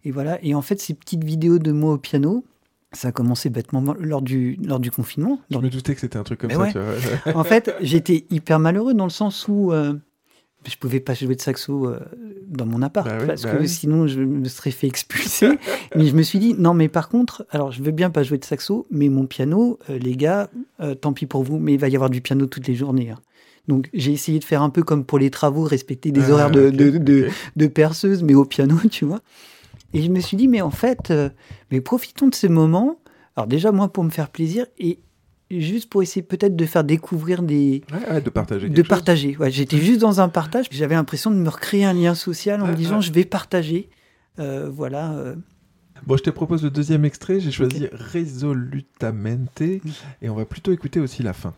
Et 0.03 0.11
voilà. 0.11 0.43
Et 0.43 0.53
en 0.53 0.61
fait, 0.61 0.79
ces 0.79 0.93
petites 0.93 1.23
vidéos 1.23 1.59
de 1.59 1.71
moi 1.71 1.93
au 1.93 1.97
piano, 1.97 2.43
ça 2.91 3.07
a 3.07 3.11
commencé 3.11 3.49
bêtement 3.49 3.95
lors 3.99 4.21
du, 4.21 4.57
lors 4.63 4.79
du 4.79 4.91
confinement. 4.91 5.39
Je 5.49 5.55
Lors 5.55 5.63
me 5.63 5.69
doutais 5.69 5.95
que 5.95 6.01
c'était 6.01 6.17
un 6.17 6.23
truc 6.23 6.39
comme 6.41 6.49
Mais 6.49 6.55
ça. 6.55 6.61
ouais. 6.61 6.71
tu 6.73 6.79
vois. 7.31 7.35
en 7.35 7.43
fait, 7.43 7.73
j'étais 7.81 8.25
hyper 8.29 8.59
malheureux 8.59 8.93
dans 8.93 9.05
le 9.05 9.09
sens 9.09 9.47
où 9.47 9.71
euh, 9.71 9.93
je 10.67 10.77
pouvais 10.77 10.99
pas 10.99 11.13
jouer 11.13 11.35
de 11.35 11.41
saxo 11.41 11.87
euh, 11.87 11.99
dans 12.47 12.65
mon 12.65 12.81
appart 12.81 13.07
Bah 13.07 13.17
oui, 13.21 13.27
parce 13.27 13.43
bah 13.43 13.49
que 13.53 13.57
oui. 13.61 13.67
sinon 13.67 14.07
je 14.07 14.21
me 14.21 14.47
serais 14.47 14.71
fait 14.71 14.87
expulser. 14.87 15.49
mais 15.95 16.05
je 16.07 16.15
me 16.15 16.21
suis 16.23 16.39
dit 16.39 16.53
non, 16.53 16.73
mais 16.73 16.87
par 16.89 17.09
contre, 17.09 17.45
alors 17.49 17.71
je 17.71 17.81
veux 17.83 17.91
bien 17.91 18.09
pas 18.09 18.23
jouer 18.23 18.37
de 18.37 18.45
saxo, 18.45 18.85
mais 18.91 19.09
mon 19.09 19.25
piano, 19.25 19.79
euh, 19.89 19.97
les 19.97 20.15
gars, 20.15 20.49
euh, 20.79 20.95
tant 20.95 21.13
pis 21.13 21.25
pour 21.25 21.43
vous, 21.43 21.59
mais 21.59 21.73
il 21.73 21.79
va 21.79 21.87
y 21.89 21.95
avoir 21.95 22.09
du 22.09 22.21
piano 22.21 22.45
toutes 22.45 22.67
les 22.67 22.75
journées. 22.75 23.09
hein. 23.11 23.19
Donc 23.67 23.89
j'ai 23.93 24.11
essayé 24.11 24.39
de 24.39 24.43
faire 24.43 24.61
un 24.61 24.69
peu 24.69 24.83
comme 24.83 25.05
pour 25.05 25.19
les 25.19 25.29
travaux, 25.29 25.63
respecter 25.63 26.11
des 26.11 26.21
Ah, 26.29 26.33
horaires 26.33 26.51
de, 26.51 26.67
ok, 26.67 26.75
de, 26.75 27.27
de- 27.55 27.67
perceuse, 27.67 28.21
mais 28.23 28.33
au 28.35 28.43
piano, 28.45 28.75
tu 28.91 29.05
vois. 29.05 29.21
Et 29.93 30.01
je 30.01 30.09
me 30.09 30.19
suis 30.19 30.35
dit, 30.37 30.47
mais 30.47 30.61
en 30.61 30.71
fait, 30.71 31.13
mais 31.71 31.79
profitons 31.81 32.27
de 32.27 32.35
ces 32.35 32.49
moments. 32.49 32.99
Alors 33.35 33.47
déjà, 33.47 33.71
moi, 33.71 33.87
pour 33.91 34.03
me 34.03 34.09
faire 34.09 34.29
plaisir 34.29 34.65
et 34.79 34.99
juste 35.51 35.89
pour 35.89 36.01
essayer 36.01 36.23
peut-être 36.23 36.55
de 36.55 36.65
faire 36.65 36.83
découvrir 36.83 37.43
des... 37.43 37.83
Ouais, 37.91 38.13
ouais, 38.13 38.21
de 38.21 38.29
partager. 38.29 38.69
De 38.69 38.81
partager. 38.81 39.37
Ouais, 39.37 39.51
J'étais 39.51 39.77
juste 39.77 40.01
dans 40.01 40.19
un 40.21 40.29
partage. 40.29 40.65
J'avais 40.71 40.95
l'impression 40.95 41.29
de 41.31 41.35
me 41.35 41.49
recréer 41.49 41.85
un 41.85 41.93
lien 41.93 42.15
social 42.15 42.61
en 42.61 42.65
Ah, 42.65 42.71
me 42.71 42.75
disant, 42.75 42.97
ah. 42.97 43.01
je 43.01 43.11
vais 43.11 43.25
partager. 43.25 43.89
Euh, 44.39 44.69
voilà. 44.71 45.13
euh, 45.13 45.35
Bon, 46.07 46.17
je 46.17 46.23
te 46.23 46.29
propose 46.31 46.63
le 46.63 46.69
deuxième 46.71 47.05
extrait. 47.05 47.39
J'ai 47.39 47.51
choisi 47.51 47.87
Resolutamente 48.13 49.61
et 49.61 49.81
on 50.29 50.35
va 50.35 50.45
plutôt 50.45 50.71
écouter 50.73 50.99
aussi 50.99 51.23
la 51.23 51.33
fin. 51.33 51.53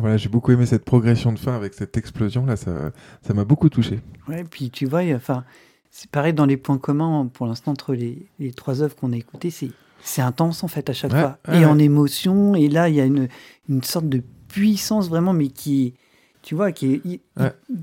Voilà, 0.00 0.16
j'ai 0.16 0.28
beaucoup 0.28 0.52
aimé 0.52 0.66
cette 0.66 0.84
progression 0.84 1.32
de 1.32 1.38
fin 1.38 1.54
avec 1.54 1.74
cette 1.74 1.96
explosion 1.96 2.44
là, 2.46 2.56
ça 2.56 2.90
ça 3.26 3.34
m'a 3.34 3.44
beaucoup 3.44 3.68
touché. 3.68 4.00
Ouais, 4.28 4.44
puis 4.44 4.70
tu 4.70 4.86
vois, 4.86 5.02
enfin, 5.14 5.44
c'est 5.90 6.10
pareil 6.10 6.32
dans 6.34 6.46
les 6.46 6.56
points 6.56 6.78
communs 6.78 7.26
pour 7.32 7.46
l'instant 7.46 7.72
entre 7.72 7.94
les, 7.94 8.26
les 8.38 8.52
trois 8.52 8.82
œuvres 8.82 8.96
qu'on 8.96 9.12
a 9.12 9.16
écoutées, 9.16 9.50
c'est 9.50 9.70
c'est 10.02 10.22
intense 10.22 10.64
en 10.64 10.68
fait 10.68 10.88
à 10.88 10.92
chaque 10.94 11.12
Ouais, 11.12 11.20
fois 11.20 11.38
ouais, 11.48 11.56
et 11.56 11.58
ouais. 11.60 11.64
en 11.66 11.78
émotion. 11.78 12.54
Et 12.54 12.68
là, 12.68 12.88
il 12.88 12.94
y 12.94 13.00
a 13.00 13.04
une, 13.04 13.28
une 13.68 13.82
sorte 13.82 14.08
de 14.08 14.22
puissance 14.48 15.08
vraiment, 15.10 15.34
mais 15.34 15.48
qui, 15.48 15.88
est- 15.88 15.94
tu 16.42 16.54
vois, 16.54 16.72
qui 16.72 16.94
est 17.04 17.20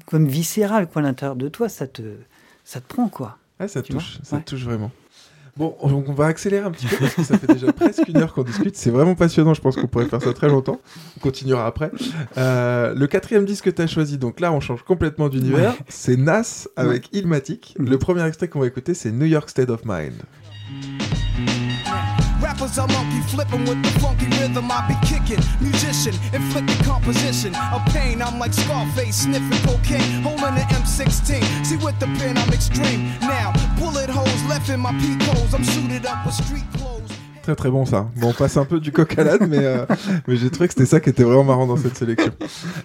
comme 0.08 0.26
viscérale 0.28 0.88
quoi 0.90 1.02
à 1.02 1.06
l'intérieur 1.06 1.36
de 1.36 1.48
toi. 1.48 1.70
Ça 1.70 1.86
te 1.88 2.02
ça 2.64 2.82
te 2.82 2.88
prend 2.88 3.08
quoi. 3.08 3.38
Ça 3.68 3.82
touche, 3.84 4.20
ça 4.24 4.40
touche 4.40 4.64
vraiment. 4.64 4.92
Bon, 5.58 5.76
on, 5.82 6.14
va 6.14 6.28
accélérer 6.28 6.66
un 6.66 6.72
petit 6.72 6.86
peu 6.86 6.98
parce 6.98 7.16
que 7.16 7.24
ça 7.24 7.38
fait 7.38 7.48
déjà 7.48 7.74
presque 7.74 8.08
une 8.08 8.18
heure 8.18 8.34
qu'on 8.34 8.44
discute. 8.44 8.76
C'est 8.76 8.92
vraiment 8.92 9.16
passionnant. 9.16 9.54
Je 9.54 9.62
pense 9.62 9.76
qu'on 9.76 9.88
pourrait 9.88 10.06
faire 10.06 10.22
ça 10.22 10.34
très 10.34 10.48
longtemps. 10.48 10.80
On 11.18 11.20
continuera 11.20 11.66
après. 11.66 11.92
Euh, 12.38 12.94
le 12.94 13.08
quatrième 13.08 13.46
disque 13.46 13.66
que 13.66 13.70
tu 13.72 13.82
as 13.82 13.88
choisi, 13.88 14.18
donc 14.18 14.40
là, 14.40 14.52
on 14.52 14.60
change 14.60 14.84
complètement 14.84 15.30
d'univers. 15.30 15.76
C'est 15.88 16.18
Nas 16.18 16.68
avec 16.76 17.10
Illmatic. 17.12 17.76
Mhm. 17.80 17.90
Le 17.90 17.98
premier 17.98 18.26
extrait 18.26 18.48
qu'on 18.48 18.60
va 18.60 18.68
écouter, 18.68 18.94
c'est 18.94 19.12
New 19.12 19.26
York 19.26 19.50
State 19.50 19.70
of 19.70 19.82
Mind. 19.86 20.22
Rappers 22.58 22.80
are 22.80 22.88
monkey 22.88 23.22
flipping 23.30 23.66
with 23.66 23.84
the 23.84 24.00
funky 24.00 24.26
rhythm 24.40 24.72
I 24.72 24.88
be 24.88 24.96
kicking. 25.06 25.44
Musician, 25.62 26.16
inflicting 26.34 26.84
composition 26.84 27.54
of 27.72 27.86
pain. 27.94 28.20
I'm 28.20 28.40
like 28.40 28.52
Scarface, 28.52 29.16
sniffing 29.16 29.62
cocaine, 29.62 30.24
holding 30.24 30.58
an 30.58 30.68
M16. 30.82 31.66
See 31.66 31.76
with 31.78 32.00
the 32.00 32.08
pen, 32.18 32.36
I'm 32.36 32.52
extreme. 32.52 33.14
Now, 33.22 33.54
bullet 33.78 34.10
holes 34.10 34.44
left 34.50 34.70
in 34.70 34.80
my 34.80 34.92
peak 34.94 35.22
holes. 35.22 35.54
I'm 35.54 35.64
suited 35.64 36.08
up 36.08 36.26
with 36.26 36.34
street 36.34 36.66
clothes. 36.74 36.88
Très 37.44 37.56
très 37.56 37.70
bon 37.70 37.86
ça. 37.86 38.10
Bon, 38.18 38.30
on 38.30 38.34
passe 38.34 38.58
un 38.58 38.66
peu 38.66 38.80
du 38.82 38.92
coq 38.92 39.18
à 39.18 39.22
euh, 39.22 39.86
mais 40.28 40.36
j'ai 40.36 40.50
trouvé 40.50 40.68
que 40.68 40.74
c'était 40.74 40.86
ça 40.86 41.00
qui 41.00 41.10
était 41.10 41.24
vraiment 41.24 41.46
marrant 41.46 41.66
dans 41.68 41.78
cette 41.78 41.96
sélection. 41.96 42.32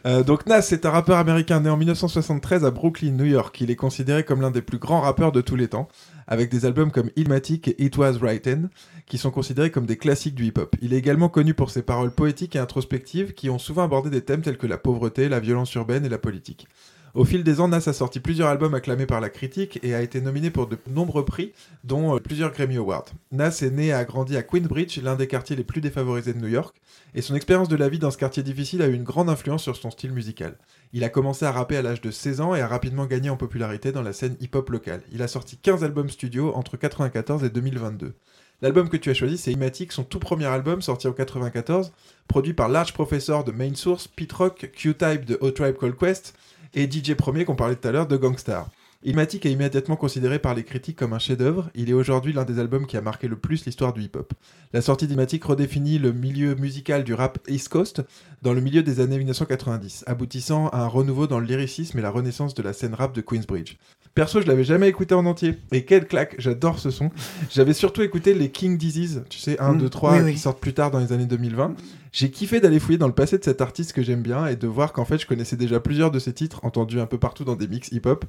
Euh, 0.06 0.22
donc 0.22 0.46
Nas, 0.46 0.62
c'est 0.62 0.86
un 0.86 0.90
rappeur 0.90 1.16
américain 1.18 1.60
né 1.60 1.68
en 1.68 1.76
1973 1.76 2.64
à 2.64 2.70
Brooklyn, 2.70 3.10
New 3.12 3.24
York. 3.24 3.60
Il 3.60 3.70
est 3.70 3.76
considéré 3.76 4.22
comme 4.22 4.40
l'un 4.40 4.52
des 4.52 4.62
plus 4.62 4.78
grands 4.78 5.00
rappeurs 5.00 5.32
de 5.32 5.40
tous 5.40 5.56
les 5.56 5.66
temps, 5.66 5.88
avec 6.26 6.50
des 6.50 6.64
albums 6.64 6.90
comme 6.90 7.10
Illmatic 7.16 7.68
et 7.68 7.84
It 7.84 7.96
Was 7.96 8.18
Written, 8.18 8.68
qui 9.06 9.18
sont 9.18 9.30
considérés 9.30 9.70
comme 9.70 9.86
des 9.86 9.96
classiques 9.96 10.34
du 10.34 10.46
hip-hop. 10.46 10.76
Il 10.80 10.94
est 10.94 10.98
également 10.98 11.28
connu 11.28 11.54
pour 11.54 11.70
ses 11.70 11.82
paroles 11.82 12.12
poétiques 12.12 12.56
et 12.56 12.58
introspectives, 12.58 13.34
qui 13.34 13.50
ont 13.50 13.58
souvent 13.58 13.82
abordé 13.82 14.10
des 14.10 14.22
thèmes 14.22 14.42
tels 14.42 14.58
que 14.58 14.66
la 14.66 14.78
pauvreté, 14.78 15.28
la 15.28 15.40
violence 15.40 15.74
urbaine 15.74 16.04
et 16.04 16.08
la 16.08 16.18
politique. 16.18 16.66
Au 17.14 17.26
fil 17.26 17.44
des 17.44 17.60
ans, 17.60 17.68
Nas 17.68 17.88
a 17.88 17.92
sorti 17.92 18.20
plusieurs 18.20 18.48
albums 18.48 18.72
acclamés 18.72 19.04
par 19.04 19.20
la 19.20 19.28
critique 19.28 19.78
et 19.82 19.94
a 19.94 20.00
été 20.00 20.22
nominé 20.22 20.50
pour 20.50 20.66
de 20.66 20.78
nombreux 20.88 21.26
prix, 21.26 21.52
dont 21.84 22.16
euh, 22.16 22.20
plusieurs 22.20 22.52
Grammy 22.52 22.78
Awards. 22.78 23.04
Nas 23.32 23.60
est 23.60 23.70
né 23.70 23.88
et 23.88 23.92
a 23.92 24.06
grandi 24.06 24.34
à 24.34 24.42
Queensbridge, 24.42 24.98
l'un 25.02 25.14
des 25.14 25.26
quartiers 25.26 25.54
les 25.54 25.62
plus 25.62 25.82
défavorisés 25.82 26.32
de 26.32 26.38
New 26.38 26.48
York, 26.48 26.74
et 27.14 27.20
son 27.20 27.34
expérience 27.34 27.68
de 27.68 27.76
la 27.76 27.90
vie 27.90 27.98
dans 27.98 28.10
ce 28.10 28.16
quartier 28.16 28.42
difficile 28.42 28.80
a 28.80 28.86
eu 28.86 28.94
une 28.94 29.04
grande 29.04 29.28
influence 29.28 29.62
sur 29.62 29.76
son 29.76 29.90
style 29.90 30.12
musical. 30.12 30.56
Il 30.94 31.04
a 31.04 31.10
commencé 31.10 31.44
à 31.44 31.52
rapper 31.52 31.76
à 31.76 31.82
l'âge 31.82 32.00
de 32.00 32.10
16 32.10 32.40
ans 32.40 32.54
et 32.54 32.62
a 32.62 32.66
rapidement 32.66 33.04
gagné 33.04 33.28
en 33.28 33.36
popularité 33.36 33.92
dans 33.92 34.00
la 34.00 34.14
scène 34.14 34.36
hip-hop 34.40 34.70
locale. 34.70 35.02
Il 35.12 35.20
a 35.20 35.28
sorti 35.28 35.58
15 35.58 35.84
albums 35.84 36.08
studio 36.08 36.54
entre 36.54 36.76
1994 36.76 37.44
et 37.44 37.50
2022. 37.50 38.14
L'album 38.62 38.88
que 38.88 38.96
tu 38.96 39.10
as 39.10 39.14
choisi, 39.14 39.36
c'est 39.36 39.52
Imatic, 39.52 39.92
son 39.92 40.04
tout 40.04 40.20
premier 40.20 40.46
album 40.46 40.80
sorti 40.80 41.08
en 41.08 41.12
94, 41.12 41.92
produit 42.26 42.54
par 42.54 42.70
Large 42.70 42.94
Professor 42.94 43.44
de 43.44 43.52
Main 43.52 43.74
Source, 43.74 44.08
Pete 44.08 44.32
Rock, 44.32 44.70
Q-Type 44.72 45.26
de 45.26 45.36
O-Tribe 45.42 45.76
Called 45.76 45.96
Quest 45.96 46.34
et 46.74 46.90
DJ 46.90 47.14
Premier 47.14 47.44
qu'on 47.44 47.56
parlait 47.56 47.76
tout 47.76 47.88
à 47.88 47.92
l'heure 47.92 48.06
de 48.06 48.16
Gangstar. 48.16 48.68
Ilmatic 49.04 49.46
est 49.46 49.50
immédiatement 49.50 49.96
considéré 49.96 50.38
par 50.38 50.54
les 50.54 50.62
critiques 50.62 50.96
comme 50.96 51.12
un 51.12 51.18
chef-d'œuvre. 51.18 51.70
Il 51.74 51.90
est 51.90 51.92
aujourd'hui 51.92 52.32
l'un 52.32 52.44
des 52.44 52.60
albums 52.60 52.86
qui 52.86 52.96
a 52.96 53.00
marqué 53.00 53.26
le 53.26 53.34
plus 53.34 53.64
l'histoire 53.66 53.92
du 53.92 54.00
hip-hop. 54.02 54.32
La 54.72 54.80
sortie 54.80 55.08
d'Ilmatic 55.08 55.42
redéfinit 55.42 55.98
le 55.98 56.12
milieu 56.12 56.54
musical 56.54 57.02
du 57.02 57.12
rap 57.12 57.38
East 57.48 57.68
Coast 57.68 58.02
dans 58.42 58.52
le 58.52 58.60
milieu 58.60 58.84
des 58.84 59.00
années 59.00 59.18
1990, 59.18 60.04
aboutissant 60.06 60.68
à 60.68 60.82
un 60.82 60.86
renouveau 60.86 61.26
dans 61.26 61.40
le 61.40 61.46
lyricisme 61.46 61.98
et 61.98 62.02
la 62.02 62.10
renaissance 62.10 62.54
de 62.54 62.62
la 62.62 62.72
scène 62.72 62.94
rap 62.94 63.12
de 63.12 63.20
Queensbridge. 63.22 63.76
Perso, 64.14 64.40
je 64.40 64.46
l'avais 64.46 64.62
jamais 64.62 64.88
écouté 64.88 65.14
en 65.16 65.26
entier. 65.26 65.56
Et 65.72 65.84
quelle 65.84 66.06
claque, 66.06 66.36
j'adore 66.38 66.78
ce 66.78 66.90
son. 66.90 67.10
J'avais 67.50 67.72
surtout 67.72 68.02
écouté 68.02 68.34
les 68.34 68.50
King 68.50 68.76
Disease, 68.78 69.24
tu 69.30 69.38
sais, 69.38 69.58
1, 69.58 69.72
Mm, 69.72 69.78
2, 69.78 69.88
3, 69.88 70.20
oui, 70.20 70.32
qui 70.34 70.38
sortent 70.38 70.60
plus 70.60 70.74
tard 70.74 70.90
dans 70.92 71.00
les 71.00 71.12
années 71.12 71.26
2020. 71.26 71.74
J'ai 72.12 72.30
kiffé 72.30 72.60
d'aller 72.60 72.78
fouiller 72.78 72.98
dans 72.98 73.06
le 73.06 73.14
passé 73.14 73.38
de 73.38 73.44
cet 73.44 73.62
artiste 73.62 73.94
que 73.94 74.02
j'aime 74.02 74.20
bien 74.20 74.46
et 74.46 74.54
de 74.54 74.66
voir 74.66 74.92
qu'en 74.92 75.06
fait, 75.06 75.16
je 75.18 75.26
connaissais 75.26 75.56
déjà 75.56 75.80
plusieurs 75.80 76.10
de 76.10 76.18
ses 76.18 76.34
titres, 76.34 76.60
entendus 76.62 77.00
un 77.00 77.06
peu 77.06 77.16
partout 77.18 77.44
dans 77.44 77.56
des 77.56 77.66
mix 77.66 77.90
hip-hop. 77.90 78.26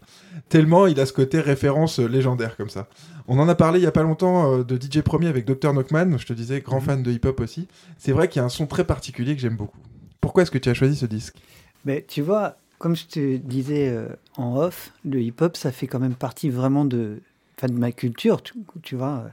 Tellement 0.47 0.87
il 0.87 0.97
a 1.01 1.05
ce 1.05 1.11
côté 1.11 1.41
référence 1.41 1.99
euh, 1.99 2.07
légendaire 2.07 2.55
comme 2.55 2.69
ça. 2.69 2.87
On 3.27 3.37
en 3.39 3.49
a 3.49 3.55
parlé 3.55 3.79
il 3.79 3.83
y 3.83 3.87
a 3.87 3.91
pas 3.91 4.03
longtemps 4.03 4.53
euh, 4.59 4.63
de 4.63 4.77
DJ 4.77 5.01
Premier 5.01 5.27
avec 5.27 5.45
Dr. 5.45 5.73
Knockman, 5.73 6.17
je 6.17 6.25
te 6.25 6.31
disais, 6.33 6.61
grand 6.61 6.79
Mhm. 6.79 6.85
fan 6.85 7.03
de 7.03 7.11
hip-hop 7.11 7.41
aussi. 7.41 7.67
C'est 7.97 8.13
vrai 8.13 8.29
qu'il 8.29 8.39
y 8.39 8.41
a 8.41 8.45
un 8.45 8.49
son 8.49 8.67
très 8.67 8.85
particulier 8.85 9.35
que 9.35 9.41
j'aime 9.41 9.57
beaucoup. 9.57 9.77
Pourquoi 10.21 10.43
est-ce 10.43 10.51
que 10.51 10.57
tu 10.57 10.69
as 10.69 10.73
choisi 10.73 10.95
ce 10.95 11.05
disque? 11.05 11.35
Mais 11.83 12.05
tu 12.07 12.21
vois, 12.21 12.55
comme 12.79 12.95
je 12.95 13.05
te 13.05 13.35
disais 13.35 13.89
euh, 13.89 14.07
en 14.37 14.55
off, 14.55 14.93
le 15.03 15.19
hip-hop, 15.21 15.57
ça 15.57 15.73
fait 15.73 15.87
quand 15.87 15.99
même 15.99 16.15
partie 16.15 16.49
vraiment 16.49 16.85
de, 16.85 17.19
enfin, 17.57 17.67
de 17.67 17.77
ma 17.77 17.91
culture. 17.91 18.41
Tu, 18.41 18.53
tu 18.81 18.95
vois, 18.95 19.25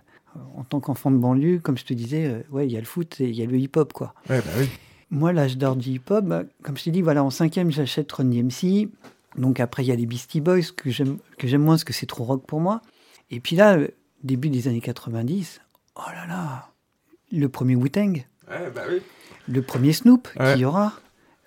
en 0.56 0.64
tant 0.64 0.80
qu'enfant 0.80 1.10
de 1.10 1.16
banlieue, 1.16 1.58
comme 1.58 1.76
je 1.78 1.84
te 1.84 1.94
disais, 1.94 2.26
euh, 2.26 2.42
ouais, 2.50 2.66
il 2.66 2.72
y 2.72 2.76
a 2.76 2.80
le 2.80 2.86
foot 2.86 3.20
et 3.20 3.28
il 3.28 3.34
y 3.34 3.42
a 3.42 3.46
le 3.46 3.58
hip-hop, 3.58 3.92
quoi. 3.92 4.14
Ouais, 4.28 4.40
bah 4.40 4.50
oui. 4.58 4.68
Moi, 5.10 5.32
l'âge 5.32 5.56
d'or 5.58 5.76
du 5.76 5.90
hip-hop, 5.90 6.24
bah, 6.24 6.42
comme 6.62 6.76
je 6.76 6.84
t'ai 6.84 6.90
dit, 6.92 7.02
voilà, 7.02 7.24
en 7.24 7.30
cinquième, 7.30 7.70
j'achète 7.72 8.10
Run 8.12 8.24
DMC. 8.26 8.88
Donc 9.36 9.60
après, 9.60 9.84
il 9.84 9.88
y 9.88 9.92
a 9.92 9.96
les 9.96 10.06
Beastie 10.06 10.40
Boys 10.40 10.62
que 10.76 10.90
j'aime 10.90 11.18
moins 11.62 11.74
parce 11.74 11.84
que 11.84 11.92
c'est 11.92 12.06
trop 12.06 12.24
rock 12.24 12.44
pour 12.46 12.60
moi. 12.60 12.80
Et 13.30 13.40
puis 13.40 13.56
là, 13.56 13.76
euh, 13.76 13.88
début 14.24 14.50
des 14.50 14.66
années 14.68 14.80
90, 14.80 15.60
oh 15.96 16.00
là 16.14 16.26
là, 16.26 16.68
le 17.32 17.48
premier 17.48 17.74
Wu-Tang, 17.76 18.24
Ouais, 18.48 18.70
bah 18.74 18.82
oui. 18.90 19.00
le 19.48 19.62
premier 19.62 19.92
Snoop 19.92 20.28
Ouais. 20.38 20.52
qu'il 20.52 20.62
y 20.62 20.64
aura, 20.64 20.94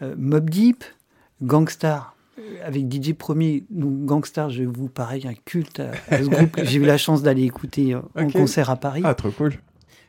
euh, 0.01 0.15
Mob 0.17 0.49
Deep, 0.49 0.83
Gangstar. 1.41 2.12
Euh, 2.39 2.41
Avec 2.65 2.91
DJ 2.91 3.13
Premier, 3.13 3.63
donc 3.69 4.05
Gangstar, 4.05 4.49
je 4.49 4.63
vous 4.63 4.87
pareil, 4.89 5.27
un 5.27 5.33
culte 5.33 5.79
à, 5.79 5.91
à 6.09 6.19
ce 6.23 6.27
groupe. 6.29 6.59
J'ai 6.63 6.77
eu 6.79 6.85
la 6.85 6.97
chance 6.97 7.21
d'aller 7.23 7.43
écouter 7.43 7.93
euh, 7.93 7.99
en 8.15 8.29
concert 8.29 8.69
à 8.69 8.75
Paris. 8.75 9.01
Ah, 9.05 9.13
trop 9.13 9.31
cool. 9.31 9.53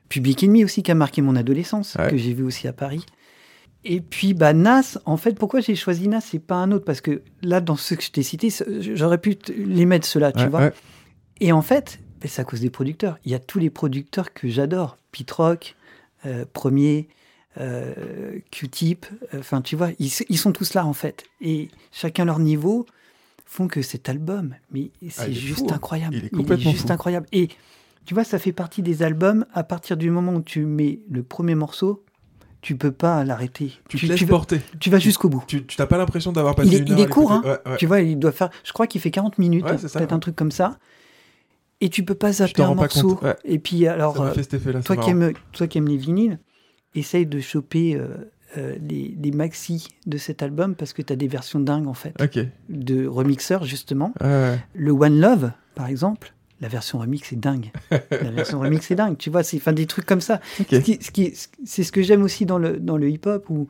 Public 0.08 0.44
Enemy 0.44 0.64
aussi 0.64 0.82
qui 0.82 0.90
a 0.90 0.94
marqué 0.94 1.22
mon 1.22 1.34
adolescence, 1.36 1.96
Ouais. 1.98 2.08
que 2.10 2.16
j'ai 2.16 2.32
vu 2.34 2.42
aussi 2.44 2.68
à 2.68 2.72
Paris. 2.72 3.04
Et 3.86 4.00
puis 4.00 4.32
bah 4.32 4.52
Nas, 4.54 4.98
en 5.04 5.16
fait, 5.18 5.38
pourquoi 5.38 5.60
j'ai 5.60 5.74
choisi 5.74 6.08
Nas 6.08 6.24
et 6.32 6.38
pas 6.38 6.54
un 6.56 6.72
autre? 6.72 6.84
Parce 6.86 7.00
que 7.02 7.22
là, 7.42 7.60
dans 7.60 7.76
ceux 7.76 7.96
que 7.96 8.02
je 8.02 8.10
t'ai 8.10 8.22
cités, 8.22 8.48
j'aurais 8.80 9.18
pu 9.18 9.36
les 9.56 9.84
mettre 9.84 10.06
ceux-là, 10.06 10.32
tu 10.32 10.40
Ouais, 10.40 10.48
vois. 10.48 10.60
ouais. 10.60 10.72
Et 11.40 11.52
en 11.52 11.60
fait, 11.62 12.00
ben, 12.20 12.28
c'est 12.28 12.40
à 12.40 12.44
cause 12.44 12.60
des 12.60 12.70
producteurs. 12.70 13.18
Il 13.26 13.32
y 13.32 13.34
a 13.34 13.38
tous 13.38 13.58
les 13.58 13.68
producteurs 13.70 14.32
que 14.32 14.48
j'adore. 14.48 14.96
Pete 15.12 15.30
Rock, 15.32 15.76
euh, 16.24 16.44
Premier, 16.52 17.08
euh, 17.58 18.38
Q-Tip, 18.50 19.06
euh, 19.32 19.38
enfin 19.40 19.60
tu 19.60 19.76
vois, 19.76 19.90
ils, 19.98 20.10
ils 20.28 20.38
sont 20.38 20.52
tous 20.52 20.74
là 20.74 20.86
en 20.86 20.92
fait. 20.92 21.24
Et 21.40 21.68
chacun 21.92 22.24
leur 22.24 22.38
niveau 22.38 22.86
font 23.46 23.68
que 23.68 23.82
cet 23.82 24.08
album, 24.08 24.54
mais 24.72 24.90
c'est 25.08 25.22
Ah, 25.22 25.28
il 25.28 25.36
est 25.36 25.40
juste 25.40 25.60
fou, 25.60 25.66
hein. 25.70 25.74
incroyable. 25.76 26.16
Il 26.16 26.24
est 26.26 26.30
complètement 26.30 26.72
juste 26.72 26.88
fou. 26.88 26.92
incroyable. 26.92 27.26
Et 27.32 27.48
tu 28.04 28.14
vois, 28.14 28.24
ça 28.24 28.38
fait 28.38 28.52
partie 28.52 28.82
des 28.82 29.02
albums, 29.02 29.46
à 29.54 29.62
partir 29.64 29.96
du 29.96 30.10
moment 30.10 30.34
où 30.34 30.42
tu 30.42 30.66
mets 30.66 31.00
le 31.10 31.22
premier 31.22 31.54
morceau, 31.54 32.04
tu 32.60 32.76
peux 32.76 32.92
pas 32.92 33.24
l'arrêter. 33.24 33.72
Tu, 33.88 33.98
te 33.98 34.06
laisses 34.06 34.22
vas, 34.22 34.26
porter. 34.26 34.60
tu 34.80 34.90
vas 34.90 34.98
jusqu'au 34.98 35.28
bout. 35.28 35.44
Tu 35.46 35.64
tu 35.66 35.80
n'as 35.80 35.86
pas 35.86 35.98
l'impression 35.98 36.32
d'avoir 36.32 36.54
passé 36.54 36.68
Il 36.68 36.74
est, 36.74 36.78
une 36.78 36.86
il 36.88 36.92
heure 36.94 36.98
est 37.00 37.02
à 37.04 37.06
court, 37.08 37.30
hein. 37.32 37.42
l'écouter. 37.44 37.62
Ouais, 37.66 37.70
ouais. 37.72 37.76
Tu 37.78 37.86
vois, 37.86 38.00
il 38.00 38.18
doit 38.18 38.32
faire. 38.32 38.50
Je 38.64 38.72
crois 38.72 38.86
qu'il 38.86 39.00
fait 39.00 39.10
40 39.10 39.38
minutes, 39.38 39.64
Ouais, 39.64 39.78
c'est 39.78 39.92
peut-être 39.92 40.12
un 40.12 40.18
truc 40.18 40.34
comme 40.34 40.50
ça. 40.50 40.78
Et 41.80 41.90
tu 41.90 42.04
peux 42.04 42.14
pas 42.14 42.32
zapper 42.32 42.62
un 42.62 42.74
morceau. 42.74 43.20
Et 43.44 43.58
puis 43.58 43.86
alors, 43.86 44.20
euh, 44.20 44.32
toi 44.32 44.42
c'est 44.42 45.00
qui 45.00 45.10
aimes, 45.10 45.32
toi 45.52 45.66
qui 45.66 45.78
aimes 45.78 45.88
les 45.88 45.96
vinyles, 45.98 46.38
essaye 46.94 47.26
de 47.26 47.40
choper 47.40 47.96
euh, 47.96 48.08
euh, 48.56 48.76
les, 48.88 49.16
les 49.20 49.30
maxi 49.32 49.88
de 50.06 50.16
cet 50.18 50.42
album 50.42 50.74
parce 50.74 50.92
que 50.92 51.02
tu 51.02 51.12
as 51.12 51.16
des 51.16 51.28
versions 51.28 51.60
dingues 51.60 51.86
en 51.88 51.94
fait, 51.94 52.14
de 52.68 53.06
remixeurs 53.06 53.64
justement. 53.64 54.12
Ouais. 54.22 54.58
Le 54.74 54.92
One 54.92 55.18
Love, 55.20 55.50
par 55.74 55.86
exemple, 55.88 56.32
la 56.60 56.68
version 56.68 56.98
remix 56.98 57.32
est 57.32 57.36
dingue. 57.36 57.72
la 57.90 58.30
version 58.30 58.60
remix 58.60 58.90
est 58.90 58.94
dingue. 58.94 59.16
Tu 59.18 59.28
vois, 59.30 59.42
c'est 59.42 59.60
des 59.74 59.86
trucs 59.86 60.06
comme 60.06 60.20
ça. 60.20 60.40
Ok. 60.60 60.68
Ce 60.70 60.76
qui- 60.78 60.98
ce 61.02 61.10
qui- 61.10 61.34
c'est 61.64 61.82
ce 61.82 61.92
que 61.92 62.00
j'aime 62.02 62.22
aussi 62.22 62.46
dans 62.46 62.58
le, 62.58 62.78
dans 62.78 62.96
le 62.96 63.10
hip-hop 63.10 63.50
ou, 63.50 63.66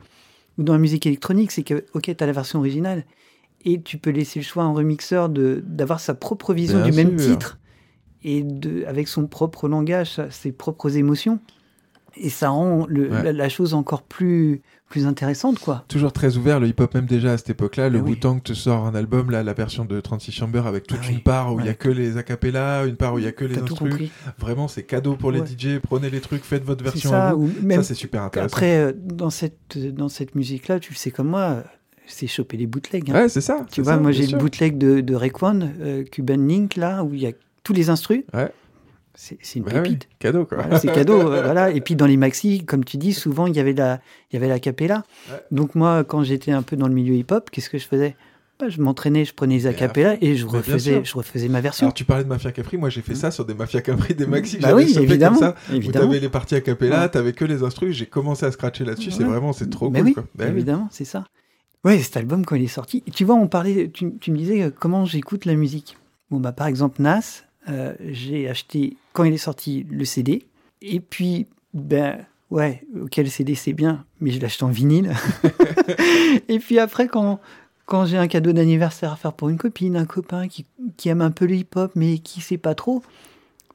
ou 0.57 0.63
dans 0.63 0.73
la 0.73 0.79
musique 0.79 1.05
électronique, 1.07 1.51
c'est 1.51 1.63
que, 1.63 1.83
ok, 1.93 2.03
tu 2.15 2.23
as 2.23 2.27
la 2.27 2.31
version 2.33 2.59
originale 2.59 3.03
et 3.65 3.81
tu 3.81 3.97
peux 3.97 4.11
laisser 4.11 4.39
le 4.39 4.45
choix 4.45 4.63
à 4.63 4.67
un 4.67 4.73
remixeur 4.73 5.29
d'avoir 5.29 5.99
sa 5.99 6.13
propre 6.13 6.53
vision 6.53 6.77
Bien 6.83 6.91
du 6.91 6.95
même 6.95 7.15
titre 7.17 7.59
et 8.23 8.43
de, 8.43 8.85
avec 8.85 9.07
son 9.07 9.25
propre 9.27 9.67
langage, 9.67 10.21
ses 10.29 10.51
propres 10.51 10.95
émotions. 10.95 11.39
Et 12.17 12.29
ça 12.29 12.49
rend 12.49 12.85
le- 12.87 13.09
Ouais. 13.09 13.23
la, 13.23 13.31
la 13.33 13.49
chose 13.49 13.73
encore 13.73 14.01
plus, 14.03 14.61
plus 14.89 15.05
intéressante, 15.05 15.59
quoi. 15.59 15.83
Toujours 15.89 16.13
très 16.13 16.37
ouvert, 16.37 16.59
le 16.61 16.67
hip-hop 16.67 16.93
même 16.93 17.05
déjà 17.07 17.33
à 17.33 17.37
cette 17.37 17.49
époque-là. 17.49 17.89
Le 17.89 17.99
Ah 17.99 18.01
oui. 18.03 18.11
Wu-Tang 18.11 18.41
te 18.41 18.53
sort 18.53 18.85
un 18.85 18.95
album, 18.95 19.31
là, 19.31 19.43
la 19.43 19.53
version 19.53 19.83
de 19.83 19.99
36 19.99 20.31
Chamber 20.31 20.61
avec 20.65 20.87
toute 20.87 20.99
Ah 21.03 21.09
une 21.09 21.15
oui. 21.17 21.21
part 21.21 21.53
où 21.53 21.59
il 21.59 21.65
y 21.65 21.67
a 21.67 21.71
Ouais. 21.71 21.75
que 21.75 21.89
les 21.89 22.15
acapellas, 22.17 22.85
une 22.85 22.95
part 22.95 23.13
où 23.15 23.19
il 23.19 23.25
y 23.25 23.27
a 23.27 23.31
que 23.33 23.43
les 23.43 23.57
compris. 23.57 24.11
Vraiment, 24.39 24.67
c'est 24.69 24.83
cadeau 24.83 25.15
pour 25.15 25.31
les 25.31 25.41
Ouais. 25.41 25.45
DJ. 25.47 25.79
Prenez 25.81 26.09
les 26.09 26.21
trucs, 26.21 26.43
faites 26.43 26.63
votre 26.63 26.83
version 26.83 27.09
à 27.09 27.29
ça, 27.29 27.33
vous. 27.33 27.47
ou 27.47 27.51
même 27.65 27.79
Ça, 27.81 27.89
c'est 27.89 27.93
super 27.95 28.21
intéressant. 28.23 28.53
après, 28.55 28.77
euh, 28.77 28.93
dans 28.95 29.29
cette, 29.29 29.77
dans 29.93 30.07
cette 30.09 30.35
musique-là, 30.35 30.79
tu 30.79 30.93
le 30.93 30.97
sais 30.97 31.11
comme 31.11 31.27
moi, 31.27 31.63
c'est 32.07 32.27
choper 32.27 32.55
les 32.55 32.67
bootlegs. 32.67 33.09
hein. 33.11 33.13
Ouais, 33.15 33.29
c'est 33.29 33.41
ça. 33.41 33.65
Tu 33.71 33.81
vois, 33.81 33.93
ça, 33.93 33.99
moi 33.99 34.11
j'ai 34.13 34.27
le 34.27 34.37
bootleg 34.37 34.77
de, 34.77 35.01
de 35.01 35.15
Rayquan, 35.15 35.59
euh, 35.81 36.03
Cuban 36.03 36.37
Link, 36.37 36.75
là, 36.77 37.03
où 37.03 37.13
il 37.13 37.21
y 37.21 37.27
a 37.27 37.31
tous 37.63 37.73
les 37.73 37.89
instrus. 37.89 38.23
Ouais. 38.33 38.51
C'est 39.15 39.37
une 39.55 39.63
Bah 39.63 39.71
oui, 39.75 39.81
pépite. 39.83 40.09
cadeau, 40.19 40.45
quoi. 40.45 40.57
Voilà, 40.59 40.79
c'est 40.79 40.91
cadeau. 40.91 41.19
voilà. 41.29 41.71
Et 41.71 41.81
puis 41.81 41.95
dans 41.95 42.05
les 42.05 42.17
maxi, 42.17 42.63
comme 42.65 42.83
tu 42.83 42.97
dis, 42.97 43.13
souvent 43.13 43.47
il 43.47 43.55
y 43.55 43.59
avait 43.59 43.73
la, 43.73 43.99
il 44.31 44.35
y 44.35 44.37
avait 44.37 44.47
la 44.49 44.59
capella. 44.59 45.03
Ouais. 45.31 45.37
Donc 45.51 45.73
moi, 45.75 46.03
quand 46.03 46.23
j'étais 46.23 46.51
un 46.51 46.61
peu 46.61 46.75
dans 46.75 46.87
le 46.87 46.93
milieu 46.93 47.13
hip-hop, 47.15 47.49
qu'est-ce 47.49 47.69
que 47.69 47.77
je 47.77 47.87
faisais? 47.87 48.15
Bah, 48.59 48.69
Je 48.69 48.81
m'entraînais, 48.81 49.25
je 49.25 49.33
prenais 49.33 49.55
les 49.57 49.67
à 49.67 49.71
acapella 49.71 50.15
et 50.21 50.35
je 50.37 50.45
refaisais, 50.45 51.03
je 51.03 51.13
refaisais 51.15 51.49
ma 51.49 51.59
version. 51.59 51.87
Alors, 51.87 51.93
tu 51.93 52.05
parlais 52.05 52.23
de 52.23 52.29
Mafia 52.29 52.51
Capri. 52.53 52.77
Moi, 52.77 52.89
j'ai 52.89 53.01
fait 53.01 53.15
ça 53.15 53.29
sur 53.31 53.43
des 53.45 53.53
Mafia 53.53 53.81
Capri, 53.81 54.15
des 54.15 54.25
maxi. 54.25 54.57
que 54.57 54.61
bah 54.61 54.73
oui, 54.73 54.95
évidemment. 54.97 55.37
Comme 55.37 55.47
ça, 55.49 55.55
où 55.71 55.75
évidemment. 55.75 56.05
t'avais 56.07 56.19
les 56.19 56.29
parties 56.29 56.55
a 56.55 56.61
cappella, 56.61 57.01
Ouais. 57.01 57.09
t'avais 57.09 57.33
que 57.33 57.43
les 57.43 57.63
instrus. 57.63 57.93
J'ai 57.95 58.05
commencé 58.05 58.45
à 58.45 58.51
scratcher 58.51 58.85
là-dessus. 58.85 59.11
C'est 59.11 59.23
vraiment, 59.25 59.51
c'est 59.51 59.69
trop 59.69 59.89
Mais 59.89 59.99
cool, 59.99 60.07
oui, 60.07 60.13
quoi. 60.13 60.23
Bah 60.35 60.45
oui. 60.47 60.51
évidemment, 60.51 60.87
c'est 60.91 61.03
ça. 61.05 61.25
Ouais, 61.83 61.99
cet 61.99 62.15
album, 62.17 62.45
quand 62.45 62.55
il 62.55 62.63
est 62.63 62.67
sorti, 62.67 63.03
tu 63.13 63.25
vois, 63.25 63.35
on 63.35 63.47
parlait, 63.47 63.91
tu, 63.93 64.13
tu 64.19 64.31
me 64.31 64.37
disais 64.37 64.61
euh, 64.63 64.69
comment 64.77 65.03
j'écoute 65.05 65.45
la 65.45 65.55
musique? 65.55 65.97
Bon, 66.31 66.39
bah, 66.39 66.51
par 66.53 66.67
exemple, 66.67 67.01
Nas, 67.01 67.43
euh, 67.69 67.93
j'ai 68.11 68.49
acheté, 68.49 68.97
quand 69.13 69.23
il 69.23 69.33
est 69.33 69.37
sorti, 69.37 69.85
le 69.89 70.05
CD. 70.05 70.43
Et 70.81 70.99
puis, 70.99 71.47
ben, 71.73 72.17
ouais, 72.51 72.83
ok, 73.01 73.17
le 73.17 73.25
CD, 73.25 73.55
c'est 73.55 73.73
bien, 73.73 74.05
mais 74.19 74.31
je 74.31 74.39
l'achète 74.39 74.63
en 74.63 74.69
vinyle. 74.69 75.11
et 76.47 76.59
puis 76.59 76.79
après, 76.79 77.07
quand, 77.07 77.39
quand 77.85 78.05
j'ai 78.05 78.17
un 78.17 78.27
cadeau 78.27 78.53
d'anniversaire 78.53 79.13
à 79.13 79.15
faire 79.15 79.33
pour 79.33 79.49
une 79.49 79.57
copine, 79.57 79.95
un 79.95 80.05
copain 80.05 80.47
qui, 80.47 80.65
qui 80.97 81.09
aime 81.09 81.21
un 81.21 81.31
peu 81.31 81.45
le 81.45 81.55
hip-hop, 81.55 81.91
mais 81.95 82.19
qui 82.19 82.41
sait 82.41 82.57
pas 82.57 82.75
trop, 82.75 83.01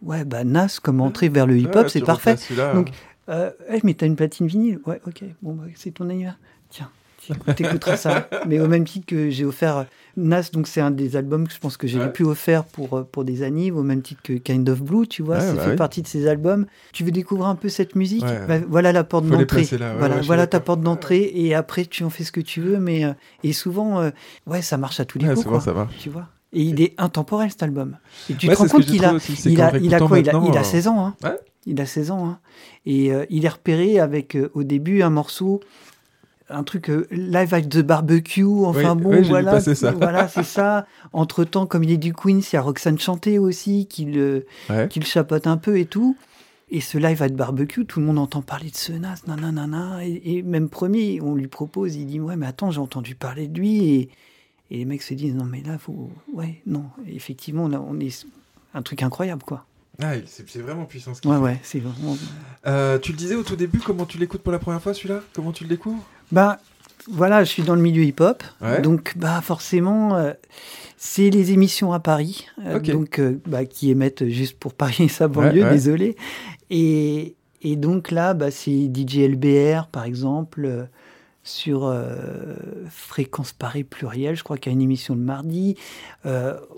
ouais, 0.02 0.24
bah, 0.24 0.44
Nas, 0.44 0.78
comme 0.82 1.00
entrée 1.00 1.28
vers 1.28 1.46
le 1.46 1.56
hip-hop, 1.58 1.84
Ouais, 1.84 1.88
c'est 1.88 2.04
parfait. 2.04 2.36
Donc, 2.74 2.90
Euh, 3.28 3.50
mais 3.84 3.94
t'as 3.94 4.06
une 4.06 4.16
platine 4.16 4.48
vinyle 4.48 4.80
Ouais, 4.86 5.00
ok. 5.06 5.22
Bon, 5.42 5.52
bah, 5.52 5.64
c'est 5.76 5.92
ton 5.92 6.08
anniversaire. 6.10 6.38
Tiens, 6.68 7.36
t'écouteras 7.54 7.96
ça. 7.96 8.28
Mais 8.46 8.58
au 8.60 8.66
même 8.66 8.84
titre 8.84 9.06
que 9.06 9.30
j'ai 9.30 9.44
offert 9.44 9.86
Nas, 10.16 10.50
donc 10.52 10.66
c'est 10.66 10.80
un 10.80 10.90
des 10.90 11.16
albums 11.16 11.46
que 11.46 11.52
je 11.54 11.58
pense 11.58 11.76
que 11.76 11.86
j'ai 11.86 11.98
Ouais. 11.98 12.06
le 12.06 12.12
plus 12.12 12.24
offert 12.24 12.64
pour, 12.64 12.94
euh, 12.98 13.02
pour 13.10 13.24
des 13.24 13.42
annives, 13.42 13.76
au 13.76 13.82
même 13.82 14.02
titre 14.02 14.20
que 14.22 14.32
Kind 14.34 14.68
of 14.68 14.82
Blue, 14.82 15.06
tu 15.06 15.22
vois, 15.22 15.36
Ouais, 15.36 15.40
ça 15.40 15.52
bah 15.54 15.62
fait 15.64 15.70
oui. 15.70 15.76
partie 15.76 16.02
de 16.02 16.06
ces 16.06 16.26
albums. 16.26 16.66
Tu 16.92 17.04
veux 17.04 17.10
découvrir 17.10 17.46
un 17.48 17.54
peu 17.54 17.68
cette 17.68 17.94
musique? 17.96 18.22
Ouais. 18.24 18.46
Bah, 18.46 18.58
Voilà 18.68 18.92
la 18.92 19.04
porte 19.04 19.26
d'entrée. 19.26 19.66
voilà 20.24 20.46
ta 20.46 20.60
porte 20.60 20.80
d'entrée, 20.80 21.30
et 21.34 21.54
après 21.54 21.84
tu 21.84 22.04
en 22.04 22.10
fais 22.10 22.24
ce 22.24 22.32
que 22.32 22.40
tu 22.40 22.60
veux, 22.60 22.78
mais 22.78 23.04
euh, 23.04 23.12
et 23.44 23.52
souvent, 23.52 24.00
euh, 24.00 24.10
ouais, 24.46 24.62
ça 24.62 24.76
marche 24.76 25.00
à 25.00 25.04
tous 25.04 25.18
les 25.18 25.26
coups, 25.26 25.38
souvent 25.38 25.50
quoi, 25.50 25.60
ça 25.60 25.72
marche. 25.72 25.96
tu 25.98 26.10
vois. 26.10 26.26
Et 26.52 26.62
il 26.62 26.80
est 26.82 26.94
intemporel 26.98 27.48
cet 27.50 27.62
album. 27.62 27.96
Et 28.28 28.34
tu 28.34 28.48
te 28.48 28.54
rends 28.54 28.66
compte 28.66 28.84
qu'il 28.84 29.04
a, 29.04 29.14
il 29.44 29.60
a, 29.62 29.76
il 29.78 29.94
a 29.94 29.98
quoi? 30.00 30.18
Il 30.18 30.28
a, 30.28 30.32
il 30.44 30.56
a 30.56 30.60
euh, 30.60 30.64
16 30.64 30.88
ans. 30.88 31.06
Hein. 31.22 31.36
Il 31.66 31.80
a 31.80 31.86
16 31.86 32.10
ans. 32.10 32.26
Hein. 32.26 32.38
Et 32.86 33.12
euh, 33.12 33.24
il 33.30 33.44
est 33.44 33.48
repéré 33.50 34.00
avec, 34.00 34.36
au 34.54 34.64
début, 34.64 35.02
un 35.02 35.10
morceau, 35.10 35.60
un 36.50 36.62
truc 36.64 36.90
euh, 36.90 37.06
live 37.10 37.54
at 37.54 37.62
the 37.62 37.78
barbecue. 37.78 38.44
Enfin 38.44 38.94
Oui, 38.96 39.02
bon, 39.02 39.10
oui, 39.10 39.22
voilà. 39.28 39.60
ça. 39.60 39.92
Voilà, 39.96 40.28
c'est 40.28 40.42
ça. 40.44 40.86
Entre 41.12 41.44
temps, 41.44 41.66
comme 41.66 41.84
il 41.84 41.90
est 41.90 41.96
du 41.96 42.12
Queen, 42.12 42.40
il 42.40 42.54
y 42.54 42.56
a 42.56 42.62
Roxane 42.62 42.98
Chanté 42.98 43.38
aussi 43.38 43.86
qui 43.86 44.04
le, 44.06 44.46
Ouais. 44.68 44.88
qui 44.88 45.00
le 45.00 45.06
chapote 45.06 45.46
un 45.46 45.56
peu 45.56 45.78
et 45.78 45.86
tout. 45.86 46.16
Et 46.72 46.80
ce 46.80 46.98
live 46.98 47.20
at 47.22 47.30
barbecue, 47.30 47.84
tout 47.84 47.98
le 48.00 48.06
monde 48.06 48.18
entend 48.18 48.42
parler 48.42 48.70
de 48.70 48.76
ce 48.76 48.92
Nas, 48.92 49.16
nanana. 49.26 50.04
Et, 50.06 50.36
et 50.38 50.42
même 50.42 50.68
premier, 50.68 51.20
on 51.20 51.34
lui 51.34 51.48
propose, 51.48 51.96
il 51.96 52.06
dit 52.06 52.20
Ouais, 52.20 52.36
mais 52.36 52.46
attends, 52.46 52.70
j'ai 52.70 52.80
entendu 52.80 53.14
parler 53.16 53.48
de 53.48 53.58
lui. 53.58 53.84
Et, 53.94 54.08
et 54.70 54.76
les 54.78 54.84
mecs 54.84 55.02
se 55.02 55.14
disent 55.14 55.34
Non, 55.34 55.44
mais 55.44 55.62
là, 55.66 55.78
faut. 55.78 56.10
Ouais, 56.32 56.60
non. 56.66 56.84
Et 57.08 57.16
effectivement, 57.16 57.66
là, 57.68 57.82
on 57.84 57.98
est. 57.98 58.26
Un 58.72 58.82
truc 58.82 59.02
incroyable, 59.02 59.42
quoi. 59.42 59.64
Ah, 60.00 60.12
c'est 60.26 60.48
c'est 60.48 60.60
vraiment 60.60 60.84
puissant 60.84 61.12
ce 61.12 61.20
qu'il 61.20 61.30
Ouais, 61.30 61.36
fait. 61.38 61.42
ouais, 61.42 61.60
c'est 61.64 61.80
vraiment. 61.80 62.16
Euh, 62.68 62.98
tu 63.00 63.10
le 63.10 63.18
disais 63.18 63.34
au 63.34 63.42
tout 63.42 63.56
début, 63.56 63.80
comment 63.80 64.06
tu 64.06 64.16
l'écoutes 64.16 64.42
pour 64.42 64.52
la 64.52 64.60
première 64.60 64.80
fois 64.80 64.94
celui-là? 64.94 65.20
Comment 65.34 65.50
tu 65.50 65.64
le 65.64 65.68
découvres? 65.68 66.02
Bah, 66.32 66.58
voilà, 67.10 67.44
je 67.44 67.50
suis 67.50 67.62
dans 67.62 67.74
le 67.74 67.80
milieu 67.82 68.02
hip-hop. 68.04 68.42
Ouais. 68.60 68.80
Donc, 68.82 69.14
bah, 69.16 69.40
forcément, 69.42 70.16
euh, 70.16 70.32
c'est 70.96 71.30
les 71.30 71.52
émissions 71.52 71.92
à 71.92 72.00
Paris. 72.00 72.46
euh. 72.66 72.78
Donc, 72.78 73.18
euh, 73.18 73.40
bah, 73.46 73.64
qui 73.64 73.90
émettent 73.90 74.28
juste 74.28 74.58
pour 74.58 74.74
Paris 74.74 75.04
et 75.04 75.08
sa 75.08 75.28
banlieue, 75.28 75.60
Ouais, 75.62 75.64
ouais. 75.68 75.70
désolé. 75.72 76.16
Et, 76.70 77.34
et 77.62 77.76
donc 77.76 78.10
là, 78.10 78.34
bah, 78.34 78.50
c'est 78.50 78.90
DJ 78.92 79.18
LBR, 79.28 79.86
par 79.90 80.04
exemple, 80.04 80.88
sur 81.42 81.90
Fréquence 82.90 83.52
Paris 83.52 83.82
Pluriel, 83.82 84.36
je 84.36 84.44
crois 84.44 84.58
qu'il 84.58 84.70
y 84.70 84.74
a 84.74 84.76
une 84.76 84.82
émission 84.82 85.14
le 85.14 85.22
mardi. 85.22 85.74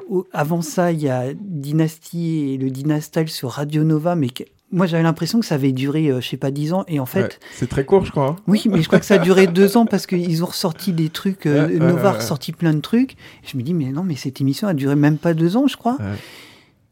Au- 0.08 0.26
avant 0.32 0.62
ça, 0.62 0.92
il 0.92 1.00
y 1.02 1.08
a 1.08 1.34
Dynasty 1.34 2.52
et 2.54 2.58
le 2.58 2.70
Dynastyle 2.70 3.28
sur 3.28 3.50
Radio 3.50 3.82
Nova, 3.84 4.14
mais 4.14 4.28
moi 4.72 4.86
j'avais 4.86 5.02
l'impression 5.02 5.38
que 5.40 5.46
ça 5.46 5.54
avait 5.56 5.72
duré, 5.72 6.08
euh, 6.10 6.20
je 6.20 6.28
sais 6.28 6.36
pas, 6.36 6.50
10 6.50 6.72
ans. 6.72 6.84
Et 6.88 6.98
en 6.98 7.06
fait, 7.06 7.20
Ouais, 7.22 7.28
C'est 7.54 7.68
très 7.68 7.84
court, 7.84 8.04
je 8.04 8.10
crois. 8.10 8.28
hein. 8.28 8.36
oui, 8.46 8.62
mais 8.70 8.80
je 8.82 8.86
crois 8.86 8.98
que 9.00 9.06
ça 9.06 9.14
a 9.14 9.18
duré 9.18 9.46
deux 9.46 9.76
ans 9.76 9.86
parce 9.86 10.06
qu'ils 10.06 10.42
ont 10.42 10.46
ressorti 10.46 10.92
des 10.92 11.08
trucs. 11.10 11.46
euh, 11.46 11.66
Ouais, 11.68 11.78
Nova 11.78 12.08
a 12.08 12.12
ouais, 12.12 12.18
ressorti 12.18 12.52
plein 12.52 12.72
de 12.74 12.80
trucs. 12.80 13.16
Je 13.44 13.56
me 13.56 13.62
dis, 13.62 13.74
mais 13.74 13.92
non, 13.92 14.02
mais 14.02 14.16
cette 14.16 14.40
émission 14.40 14.66
a 14.68 14.74
duré 14.74 14.96
même 14.96 15.18
pas 15.18 15.34
deux 15.34 15.56
ans, 15.56 15.66
je 15.66 15.76
crois. 15.76 15.98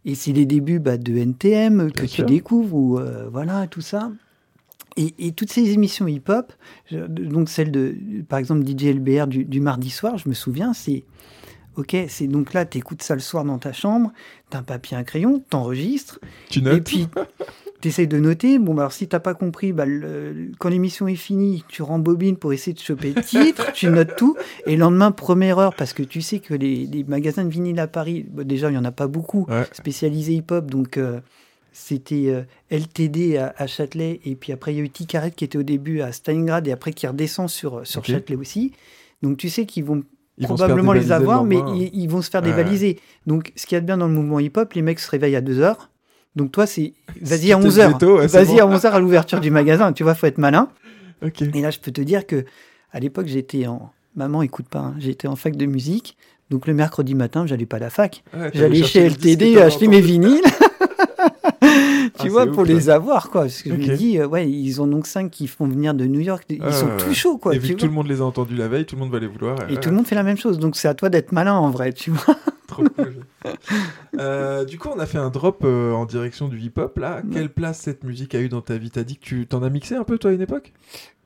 Et 0.04 0.14
c'est 0.14 0.32
les 0.32 0.46
débuts 0.46 0.78
bah, 0.78 0.96
de 0.96 1.16
NTM 1.16 1.90
que 1.90 1.98
Bien 1.98 2.02
tu 2.04 2.08
sûr. 2.16 2.26
découvres, 2.26 2.74
ou 2.74 2.98
euh, 2.98 3.28
voilà, 3.30 3.66
tout 3.66 3.82
ça. 3.82 4.10
Et, 4.96 5.14
et 5.18 5.32
toutes 5.32 5.52
ces 5.52 5.70
émissions 5.70 6.08
hip-hop, 6.08 6.52
donc 6.90 7.48
celle 7.48 7.70
de, 7.70 7.94
par 8.28 8.38
exemple, 8.38 8.66
DJ 8.66 8.86
LBR 8.94 9.26
du, 9.28 9.44
du 9.44 9.60
mardi 9.60 9.90
soir, 9.90 10.18
je 10.18 10.28
me 10.28 10.34
souviens, 10.34 10.72
c'est. 10.72 11.04
Ok, 11.76 11.96
c'est 12.08 12.26
donc 12.26 12.52
là, 12.52 12.66
tu 12.66 12.78
écoutes 12.78 13.00
ça 13.02 13.14
le 13.14 13.20
soir 13.20 13.44
dans 13.44 13.58
ta 13.58 13.72
chambre, 13.72 14.12
tu 14.50 14.56
un 14.56 14.62
papier, 14.64 14.96
un 14.96 15.04
crayon, 15.04 15.38
t'enregistres, 15.48 16.18
Tu 16.50 16.60
notes 16.62 16.78
et 16.78 16.80
puis, 16.80 17.06
tu 17.80 17.88
essayes 17.88 18.06
de 18.08 18.18
noter. 18.18 18.58
Bon, 18.58 18.74
bah, 18.74 18.82
alors 18.82 18.92
si 18.92 19.08
t'as 19.08 19.20
pas 19.20 19.34
compris, 19.34 19.72
bah, 19.72 19.86
le- 19.86 20.50
quand 20.58 20.68
l'émission 20.68 21.08
est 21.08 21.14
finie, 21.16 21.64
tu 21.68 21.82
rembobines 21.82 22.36
pour 22.36 22.52
essayer 22.52 22.72
de 22.74 22.78
choper 22.78 23.12
le 23.14 23.22
titre, 23.22 23.72
tu 23.72 23.88
notes 23.88 24.16
tout. 24.16 24.36
Et 24.66 24.72
le 24.76 24.80
lendemain, 24.80 25.10
première 25.12 25.58
heure, 25.58 25.74
parce 25.74 25.92
que 25.92 26.02
tu 26.02 26.20
sais 26.22 26.38
que 26.38 26.54
les, 26.54 26.86
les 26.86 27.04
magasins 27.04 27.44
de 27.44 27.50
vinyle 27.50 27.78
à 27.80 27.86
Paris, 27.86 28.26
bah, 28.30 28.44
déjà, 28.44 28.70
il 28.70 28.74
y 28.74 28.78
en 28.78 28.84
a 28.84 28.92
pas 28.92 29.06
beaucoup 29.06 29.46
Ouais. 29.48 29.64
spécialisés 29.72 30.34
hip-hop. 30.34 30.70
Donc, 30.70 30.96
euh, 30.96 31.20
c'était 31.72 32.26
euh, 32.28 32.42
LTD 32.70 33.36
à, 33.36 33.54
à 33.56 33.66
Châtelet. 33.66 34.20
Et 34.24 34.34
puis 34.34 34.52
après, 34.52 34.74
il 34.74 34.78
y 34.78 34.80
a 34.80 34.84
eu 34.84 34.90
Ticaret 34.90 35.30
qui 35.30 35.44
était 35.44 35.58
au 35.58 35.62
début 35.62 36.00
à 36.00 36.12
Stalingrad 36.12 36.66
et 36.68 36.72
après 36.72 36.92
qui 36.92 37.06
redescend 37.06 37.48
sur, 37.48 37.86
sur. 37.86 38.04
Châtelet 38.04 38.36
aussi. 38.36 38.72
Donc, 39.22 39.36
tu 39.36 39.48
sais 39.48 39.66
qu'ils 39.66 39.84
vont 39.84 40.02
Ils 40.38 40.46
probablement 40.46 40.92
les 40.92 41.12
avoir, 41.12 41.44
mais 41.44 41.58
ils, 41.76 41.90
ils 41.92 42.06
vont 42.08 42.22
se 42.22 42.30
faire 42.30 42.42
Ouais. 42.42 42.48
dévaliser. 42.48 42.98
Donc, 43.26 43.52
ce 43.56 43.66
qu'il 43.66 43.76
y 43.76 43.78
a 43.78 43.80
de 43.80 43.86
bien 43.86 43.96
dans 43.98 44.08
le 44.08 44.14
mouvement 44.14 44.40
hip-hop, 44.40 44.72
les 44.72 44.82
mecs 44.82 44.98
se 44.98 45.10
réveillent 45.10 45.36
à 45.36 45.40
2 45.42 45.60
heures. 45.60 45.90
Donc, 46.40 46.52
toi, 46.52 46.66
c'est 46.66 46.94
vas-y 47.20 47.52
à 47.52 47.56
t'es 47.58 47.64
11 47.66 47.78
heures. 47.80 47.92
ghetto, 47.92 48.16
ouais, 48.18 48.28
c'est 48.28 48.42
Vas-y 48.44 48.56
bon. 48.56 48.62
à 48.62 48.66
11 48.66 48.84
heures 48.86 48.94
à 48.94 49.00
l'ouverture 49.00 49.40
du 49.40 49.50
magasin. 49.50 49.92
Tu 49.92 50.02
vois, 50.02 50.14
faut 50.14 50.26
être 50.26 50.38
malin. 50.38 50.68
Et 51.54 51.60
là, 51.60 51.70
je 51.70 51.78
peux 51.78 51.90
te 51.90 52.00
dire 52.00 52.26
que 52.26 52.44
à 52.92 52.98
l'époque, 53.00 53.26
j'étais 53.26 53.66
en. 53.66 53.92
Maman, 54.16 54.42
écoute 54.42 54.66
pas, 54.68 54.78
hein, 54.80 54.94
j'étais 54.98 55.28
en 55.28 55.36
fac 55.36 55.54
de 55.56 55.66
musique. 55.66 56.16
Donc, 56.50 56.66
le 56.66 56.74
mercredi 56.74 57.14
matin, 57.14 57.46
j'allais 57.46 57.66
pas 57.66 57.76
à 57.76 57.80
la 57.80 57.90
fac. 57.90 58.24
Ouais, 58.36 58.50
J'allais 58.54 58.82
chez 58.82 59.08
LTD 59.08 59.56
acheter 59.58 59.86
mes 59.86 59.98
entendu. 59.98 60.12
vinyles. 60.12 60.40
tu 61.60 61.68
Ah, 62.18 62.28
vois, 62.28 62.46
pour 62.46 62.62
ouf, 62.62 62.68
les 62.68 62.86
ouais. 62.86 62.90
avoir, 62.90 63.30
quoi. 63.30 63.42
Parce 63.42 63.62
que 63.62 63.70
je 63.70 63.74
me 63.76 63.96
dis, 63.96 64.18
euh, 64.18 64.26
ouais, 64.26 64.50
ils 64.50 64.80
ont 64.82 64.86
donc 64.88 65.06
cinq 65.06 65.30
qui 65.30 65.46
font 65.46 65.66
venir 65.68 65.94
de 65.94 66.06
New 66.06 66.18
York. 66.20 66.44
Ils 66.48 66.58
Ah, 66.62 66.72
sont 66.72 66.86
ouais, 66.86 66.96
tout 66.96 67.14
chauds, 67.14 67.38
quoi. 67.38 67.54
Et 67.54 67.58
vu 67.58 67.74
que 67.74 67.80
tout 67.80 67.86
le 67.86 67.92
monde 67.92 68.08
les 68.08 68.20
a 68.20 68.24
entendus 68.24 68.56
la 68.56 68.66
veille, 68.66 68.84
tout 68.84 68.96
le 68.96 69.00
monde 69.02 69.12
va 69.12 69.20
les 69.20 69.26
vouloir. 69.28 69.56
Et 69.70 69.76
tout 69.76 69.90
le 69.90 69.94
monde 69.96 70.06
fait 70.06 70.14
la 70.16 70.22
même 70.24 70.36
chose. 70.38 70.58
Donc, 70.58 70.74
c'est 70.76 70.88
à 70.88 70.94
toi 70.94 71.08
d'être 71.08 71.30
malin, 71.32 71.54
en 71.54 71.70
vrai, 71.70 71.92
tu 71.92 72.10
vois. 72.10 72.36
Trop 72.70 72.84
cool. 72.84 73.26
Euh, 74.18 74.64
du 74.64 74.78
coup, 74.78 74.88
on 74.94 74.98
a 74.98 75.06
fait 75.06 75.18
un 75.18 75.30
drop 75.30 75.62
euh, 75.64 75.92
en 75.92 76.06
direction 76.06 76.48
du 76.48 76.58
hip-hop. 76.58 76.98
Là, 76.98 77.22
quelle 77.32 77.50
place 77.50 77.80
cette 77.80 78.04
musique 78.04 78.34
a 78.34 78.40
eu 78.40 78.48
dans 78.48 78.62
ta 78.62 78.78
vie? 78.78 78.90
T'as 78.90 79.02
dit 79.02 79.16
que 79.16 79.24
tu 79.24 79.46
t'en 79.46 79.62
as 79.62 79.70
mixé 79.70 79.96
un 79.96 80.04
peu 80.04 80.18
toi 80.18 80.30
à 80.30 80.34
une 80.34 80.40
époque? 80.40 80.72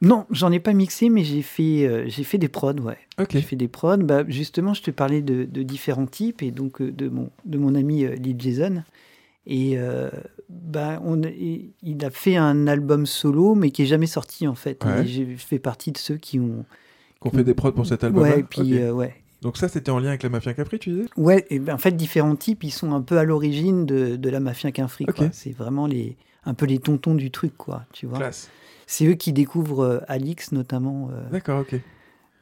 Non, 0.00 0.26
j'en 0.30 0.50
ai 0.50 0.60
pas 0.60 0.72
mixé, 0.72 1.08
mais 1.08 1.22
j'ai 1.22 1.42
fait, 1.42 1.86
euh, 1.86 2.04
j'ai 2.08 2.24
fait 2.24 2.38
des 2.38 2.48
prods, 2.48 2.72
ouais. 2.72 2.98
Ok. 3.20 3.28
J'ai 3.32 3.42
fait 3.42 3.56
des 3.56 3.68
prods. 3.68 3.98
Bah, 3.98 4.24
justement, 4.26 4.74
je 4.74 4.82
te 4.82 4.90
parlais 4.90 5.22
de, 5.22 5.44
de 5.44 5.62
différents 5.62 6.06
types 6.06 6.42
et 6.42 6.50
donc 6.50 6.82
de 6.82 7.08
mon, 7.08 7.30
de 7.44 7.58
mon 7.58 7.74
ami 7.74 8.06
Lee 8.06 8.36
Jason. 8.38 8.82
Et 9.46 9.76
bah, 10.48 11.02
on, 11.04 11.20
il 11.22 11.72
il 11.82 12.04
a 12.04 12.10
fait 12.10 12.36
un 12.36 12.66
album 12.66 13.04
solo, 13.04 13.54
mais 13.54 13.70
qui 13.70 13.82
est 13.82 13.86
jamais 13.86 14.06
sorti 14.06 14.46
en 14.48 14.54
fait. 14.54 14.82
Ouais. 14.84 15.02
Et 15.02 15.06
j'ai 15.06 15.36
fait 15.36 15.58
partie 15.58 15.92
de 15.92 15.98
ceux 15.98 16.16
qui 16.16 16.40
ont. 16.40 16.64
Qu'on 17.20 17.30
fait 17.30 17.44
des 17.44 17.54
prods 17.54 17.72
pour 17.72 17.86
cet 17.86 18.04
album. 18.04 18.22
ouais, 18.22 18.40
et 18.40 18.42
puis 18.42 18.78
euh, 18.78 18.92
ouais. 18.92 19.14
Donc 19.44 19.56
ça, 19.58 19.68
c'était 19.68 19.90
en 19.90 19.98
lien 20.00 20.08
avec 20.08 20.22
la 20.24 20.30
Mafia 20.30 20.54
Capri, 20.54 20.78
tu 20.80 20.90
disais? 20.90 21.04
Ouais, 21.16 21.44
et 21.50 21.58
ben, 21.58 21.74
en 21.74 21.78
fait, 21.78 21.92
différents 21.92 22.34
types, 22.34 22.64
ils 22.64 22.70
sont 22.72 22.92
un 22.92 23.02
peu 23.02 23.18
à 23.18 23.24
l'origine 23.24 23.84
de, 23.86 24.16
de 24.16 24.30
la 24.30 24.40
mafia 24.40 24.72
qu'un 24.72 24.88
fric. 24.88 25.10
Ok. 25.10 25.16
quoi. 25.16 25.28
C'est 25.32 25.52
vraiment 25.52 25.86
les, 25.86 26.16
un 26.46 26.54
peu 26.54 26.64
les 26.66 26.78
tontons 26.78 27.14
du 27.14 27.30
truc, 27.30 27.56
quoi. 27.56 27.84
Tu 27.92 28.06
vois. 28.06 28.18
Classe. 28.18 28.48
C'est 28.86 29.06
eux 29.06 29.14
qui 29.14 29.32
découvrent 29.34 29.84
euh, 29.84 30.00
Alix, 30.08 30.50
notamment. 30.52 31.10
euh, 31.12 31.28
D'accord, 31.30 31.60
ok. 31.60 31.78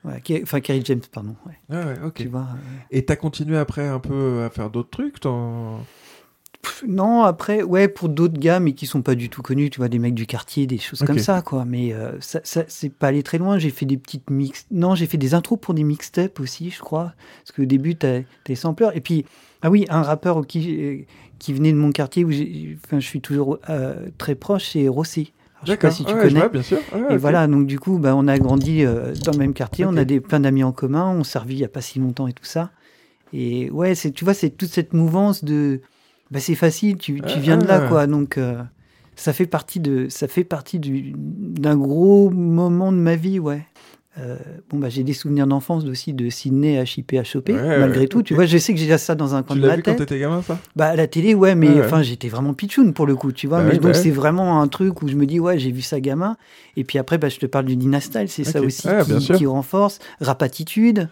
ouais, 0.04 0.20
qui- 0.22 0.40
enfin, 0.42 0.60
Kerry 0.60 0.82
James, 0.84 1.00
pardon. 1.10 1.34
ouais. 1.46 1.58
Ah 1.70 1.86
ouais, 1.86 1.98
ok. 2.04 2.14
Tu 2.14 2.28
vois. 2.28 2.40
euh, 2.54 2.78
Et 2.92 3.04
t'as 3.04 3.16
continué 3.16 3.58
après 3.58 3.86
un 3.86 3.98
peu 3.98 4.42
à 4.44 4.50
faire 4.50 4.70
d'autres 4.70 4.90
trucs 4.90 5.18
Pff, 6.62 6.84
Non, 6.86 7.22
après, 7.24 7.62
ouais, 7.64 7.88
pour 7.88 8.08
d'autres 8.08 8.38
gars, 8.38 8.60
mais 8.60 8.72
qui 8.72 8.86
sont 8.86 9.02
pas 9.02 9.16
du 9.16 9.28
tout 9.28 9.42
connus, 9.42 9.68
tu 9.70 9.78
vois, 9.78 9.88
des 9.88 9.98
mecs 9.98 10.14
du 10.14 10.26
quartier, 10.26 10.66
des 10.68 10.78
choses 10.78 11.00
comme 11.00 11.18
ça, 11.18 11.42
quoi. 11.42 11.64
Mais 11.64 11.92
euh, 11.92 12.12
ça, 12.20 12.40
ça- 12.44 12.64
c'est 12.68 12.88
pas 12.92 13.08
allé 13.08 13.22
très 13.24 13.38
loin. 13.38 13.58
J'ai 13.58 13.70
fait 13.70 13.84
des 13.84 13.96
petites 13.96 14.30
mix. 14.30 14.66
Non, 14.70 14.94
j'ai 14.94 15.06
fait 15.06 15.18
des 15.18 15.34
intros 15.34 15.58
pour 15.60 15.74
des 15.74 15.82
mixtapes 15.82 16.38
aussi, 16.38 16.70
je 16.70 16.78
crois. 16.80 17.14
Parce 17.44 17.56
qu'au 17.56 17.64
début, 17.64 17.96
t'as 17.96 18.20
des 18.44 18.54
sampleurs. 18.54 18.96
Et 18.96 19.00
puis, 19.00 19.24
ah 19.62 19.70
oui, 19.70 19.86
un 19.88 20.02
rappeur 20.02 20.46
qui, 20.46 20.76
euh, 20.80 20.98
qui 21.40 21.52
venait 21.52 21.72
de 21.72 21.78
mon 21.78 21.90
quartier, 21.90 22.24
où 22.24 22.30
j'ai- 22.30 22.78
enfin, 22.84 23.00
je 23.00 23.06
suis 23.06 23.20
toujours 23.20 23.58
euh, 23.68 23.94
très 24.16 24.36
proche, 24.36 24.70
c'est 24.70 24.86
Rossé. 24.86 25.32
Alors, 25.54 25.66
Je 25.66 25.70
sais 25.72 25.76
pas 25.76 25.88
D'accord. 25.88 25.96
si 25.96 26.04
tu 26.04 26.14
ouais, 26.14 26.20
connais. 26.22 26.40
vois, 26.40 26.48
bien 26.48 26.62
sûr. 26.62 26.78
Ouais, 26.94 27.14
Et 27.14 27.16
voilà, 27.16 27.48
donc 27.48 27.66
du 27.66 27.80
coup, 27.80 27.98
bah, 27.98 28.14
on 28.14 28.28
a 28.28 28.38
grandi 28.38 28.84
euh, 28.84 29.14
dans 29.24 29.32
le 29.32 29.38
même 29.38 29.52
quartier, 29.54 29.84
on 29.84 29.96
a 29.96 30.04
des, 30.04 30.20
plein 30.20 30.38
d'amis 30.40 30.62
en 30.62 30.70
commun, 30.72 31.08
on 31.10 31.24
servi 31.24 31.54
il 31.54 31.58
n'y 31.58 31.64
a 31.64 31.68
pas 31.68 31.80
si 31.80 31.98
longtemps 31.98 32.28
et 32.28 32.32
tout 32.32 32.44
ça. 32.44 32.70
Et 33.32 33.70
ouais, 33.70 33.94
c'est, 33.94 34.12
tu 34.12 34.24
vois, 34.24 34.34
c'est 34.34 34.50
toute 34.50 34.68
cette 34.70 34.92
mouvance 34.92 35.42
de. 35.42 35.80
Bah, 36.32 36.40
c'est 36.40 36.54
facile, 36.54 36.96
tu, 36.96 37.20
tu 37.20 37.38
viens 37.40 37.58
de 37.58 37.66
là, 37.66 37.82
ah. 37.84 37.88
quoi. 37.88 38.06
Donc, 38.06 38.38
euh, 38.38 38.62
ça 39.16 39.34
fait 39.34 39.44
partie, 39.44 39.80
de, 39.80 40.06
ça 40.08 40.28
fait 40.28 40.44
partie 40.44 40.78
du, 40.78 41.12
d'un 41.14 41.76
gros 41.76 42.30
moment 42.30 42.90
de 42.90 42.96
ma 42.96 43.16
vie, 43.16 43.38
ouais. 43.38 43.66
Euh, 44.18 44.36
bon, 44.70 44.78
bah, 44.78 44.88
j'ai 44.88 45.04
des 45.04 45.12
souvenirs 45.12 45.46
d'enfance 45.46 45.84
aussi 45.84 46.14
de 46.14 46.30
Sydney 46.30 46.82
HIP 46.82 47.12
HOP, 47.34 47.50
Ouais, 47.50 47.78
malgré 47.78 48.00
ouais, 48.00 48.06
tout. 48.08 48.22
Tu 48.22 48.34
vois, 48.34 48.46
je 48.46 48.56
sais 48.56 48.72
que 48.72 48.78
j'ai 48.78 48.86
déjà 48.86 48.96
ça 48.96 49.14
dans 49.14 49.34
un 49.34 49.42
coin 49.42 49.56
Tu 49.56 49.62
de 49.62 49.66
ma 49.66 49.76
vu 49.76 49.82
quand 49.82 49.92
tête. 49.92 50.08
t'étais 50.08 50.20
gamin, 50.20 50.40
ça? 50.40 50.58
Bah, 50.74 50.88
à 50.88 50.96
la 50.96 51.06
télé, 51.06 51.34
ouais, 51.34 51.54
mais 51.54 51.68
ouais. 51.68 51.84
enfin, 51.84 52.02
j'étais 52.02 52.28
vraiment 52.28 52.54
pitchoun 52.54 52.94
pour 52.94 53.06
le 53.06 53.14
coup, 53.14 53.32
tu 53.32 53.46
vois. 53.46 53.58
Bah 53.58 53.64
mais 53.64 53.72
oui, 53.72 53.78
donc, 53.78 53.92
bah 53.92 53.94
c'est 53.94 54.10
vraiment 54.10 54.62
un 54.62 54.68
truc 54.68 55.02
où 55.02 55.08
je 55.08 55.16
me 55.16 55.26
dis, 55.26 55.38
ouais, 55.38 55.58
j'ai 55.58 55.70
vu 55.70 55.82
ça 55.82 56.00
gamin. 56.00 56.38
Et 56.76 56.84
puis 56.84 56.98
après, 56.98 57.18
bah, 57.18 57.28
je 57.28 57.38
te 57.38 57.46
parle 57.46 57.66
du 57.66 57.76
Dynastyle, 57.76 58.28
c'est 58.28 58.44
ça 58.44 58.62
aussi 58.62 58.88
qui, 59.18 59.32
qui 59.34 59.46
renforce. 59.46 59.98
Rapatitude. 60.20 61.08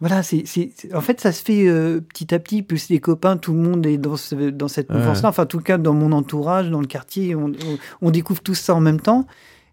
Voilà, 0.00 0.22
c'est, 0.22 0.42
c'est, 0.46 0.70
en 0.94 1.00
fait, 1.00 1.20
ça 1.22 1.32
se 1.32 1.42
fait 1.42 1.66
euh, 1.68 2.00
petit 2.00 2.34
à 2.34 2.38
petit, 2.38 2.62
plus 2.62 2.90
les 2.90 3.00
copains, 3.00 3.36
tout 3.38 3.52
le 3.54 3.60
monde 3.60 3.86
est 3.86 3.96
dans, 3.96 4.16
ce- 4.16 4.50
dans 4.50 4.68
cette 4.68 4.90
Ouais. 4.90 4.98
mouvance-là. 4.98 5.30
Enfin, 5.30 5.44
en 5.44 5.46
tout 5.46 5.60
cas, 5.60 5.78
dans 5.78 5.94
mon 5.94 6.12
entourage, 6.12 6.68
dans 6.70 6.80
le 6.82 6.86
quartier, 6.86 7.34
on, 7.34 7.46
on- 7.46 7.78
on 8.02 8.10
découvre 8.10 8.42
tout 8.42 8.54
ça 8.54 8.74
en 8.74 8.80
même 8.80 9.00
temps. 9.00 9.26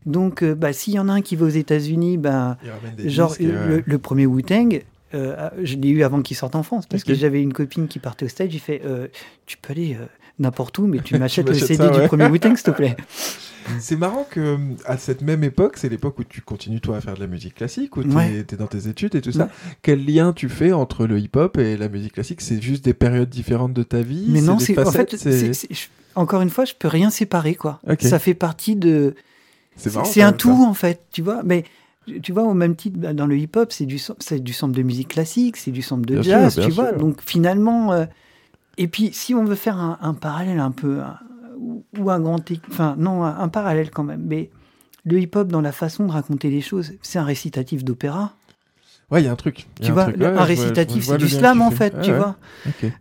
Donc, 0.06 0.42
euh, 0.42 0.56
bah, 0.56 0.72
s'il 0.74 0.94
y 0.94 1.00
en 1.00 1.10
a 1.10 1.14
un 1.14 1.22
qui 1.22 1.36
va 1.36 1.46
aux 1.46 1.50
États-Unis, 1.50 2.18
bah, 2.18 2.58
Genre, 3.04 3.32
disques 3.38 3.52
le, 3.86 3.98
premier 3.98 4.26
Wu-Tang, 4.26 4.84
euh, 5.14 5.50
je 5.62 5.76
l'ai 5.76 5.90
eu 5.90 6.04
avant 6.04 6.22
qu'il 6.22 6.38
sorte 6.38 6.56
en 6.56 6.64
France. 6.64 6.86
Parce 6.88 7.04
que 7.04 7.14
j'avais 7.14 7.42
une 7.42 7.54
copine 7.54 7.88
qui 7.90 8.00
partait 8.00 8.26
au 8.26 8.30
stage. 8.30 8.52
J'ai 8.52 8.60
fait 8.60 8.82
euh, 8.86 9.08
Tu 9.46 9.58
peux 9.58 9.72
aller 9.74 9.96
euh, 10.00 10.06
n'importe 10.40 10.78
où, 10.80 10.88
mais 10.88 11.00
tu 11.00 11.18
m'achètes 11.20 11.48
le 11.50 11.54
CD 11.56 11.76
ça, 11.76 11.90
du 11.90 12.08
premier 12.08 12.28
Wu-Tang, 12.28 12.56
s'il 12.56 12.64
te 12.64 12.72
plaît. 12.72 12.96
C'est 13.80 13.96
marrant 13.96 14.26
que 14.30 14.58
à 14.86 14.98
cette 14.98 15.22
même 15.22 15.44
époque, 15.44 15.78
c'est 15.78 15.90
l'époque 15.90 16.20
où 16.20 16.24
tu 16.24 16.42
continues 16.42 16.82
toi 16.82 16.98
à 16.98 17.02
faire 17.02 17.14
de 17.16 17.20
la 17.20 17.28
musique 17.28 17.56
classique, 17.56 17.96
où 17.98 18.04
tu 18.04 18.10
es, 18.12 18.16
Ouais. 18.16 18.46
dans 18.58 18.68
tes 18.68 18.88
études 18.88 19.16
et 19.16 19.22
tout 19.22 19.32
ça. 19.32 19.50
Quel 19.82 20.06
lien 20.06 20.34
tu 20.34 20.50
fais 20.50 20.72
entre 20.72 21.06
le 21.08 21.20
hip-hop 21.20 21.58
et 21.58 21.78
la 21.78 21.90
musique 21.90 22.14
classique? 22.14 22.42
C'est 22.42 22.62
juste 22.62 22.84
des 22.86 22.94
périodes 22.94 23.30
différentes 23.30 23.74
de 23.74 23.84
ta 23.84 24.02
vie? 24.02 24.26
Mais 24.30 24.42
non, 24.42 24.60
c'est 24.60 24.78
en 24.80 24.92
fait, 24.92 25.16
je- 25.18 25.88
encore 26.16 26.42
une 26.42 26.50
fois, 26.50 26.66
je 26.66 26.74
peux 26.78 26.88
rien 26.88 27.10
séparer 27.10 27.56
quoi. 27.56 27.80
Ça 28.00 28.20
fait 28.20 28.34
partie 28.34 28.76
de. 28.76 29.16
c'est 29.76 30.22
un 30.22 30.34
tout 30.34 30.50
ça. 30.56 30.64
en 30.70 30.74
fait, 30.74 31.02
tu 31.12 31.22
vois. 31.22 31.42
Mais 31.44 31.64
tu 32.22 32.32
vois, 32.34 32.44
au 32.44 32.54
même 32.54 32.76
titre, 32.76 33.00
bah, 33.00 33.14
dans 33.14 33.26
le 33.28 33.38
hip-hop, 33.38 33.72
c'est 33.72 33.86
du, 33.86 33.98
du 34.42 34.54
sample 34.54 34.76
de 34.76 34.84
musique 34.84 35.08
classique, 35.08 35.56
c'est 35.58 35.72
du 35.72 35.82
sample 35.82 36.06
de 36.06 36.20
Bien 36.20 36.42
jazz, 36.42 36.54
sûr, 36.56 36.66
tu 36.66 36.72
vois. 36.72 36.92
Donc 36.92 37.22
finalement, 37.26 37.94
euh, 37.94 38.06
et 38.78 38.88
puis 38.88 39.12
si 39.14 39.34
on 39.34 39.46
veut 39.46 39.56
faire 39.56 39.78
un, 39.78 39.98
un 40.02 40.14
parallèle 40.14 40.60
un 40.60 40.72
peu, 40.72 41.00
un- 41.00 41.18
ou, 41.98 42.10
un 42.10 42.20
grand, 42.20 42.40
enfin 42.70 42.96
non, 42.98 43.24
un, 43.24 43.38
un 43.40 43.48
parallèle 43.48 43.90
quand 43.92 44.04
même. 44.04 44.24
Mais 44.26 44.50
le 45.06 45.20
hip-hop 45.20 45.48
dans 45.48 45.62
la 45.62 45.72
façon 45.72 46.06
de 46.06 46.12
raconter 46.12 46.50
les 46.50 46.62
choses, 46.62 46.94
c'est 47.02 47.20
un 47.20 47.24
récitatif 47.26 47.84
d'opéra. 47.84 48.34
Ouais, 49.12 49.22
il 49.22 49.26
y 49.26 49.28
a 49.28 49.32
un 49.32 49.36
truc. 49.36 49.68
Tu 49.82 49.92
vois, 49.92 50.06
truc. 50.06 50.18
le- 50.18 50.26
Ouais, 50.28 50.38
un 50.38 50.44
récitatif, 50.44 51.06
c'est 51.06 51.18
du 51.18 51.30
slam 51.30 51.62
en 51.62 51.72
fait, 51.72 52.00
tu 52.02 52.12
ouais. 52.12 52.18
vois. 52.18 52.38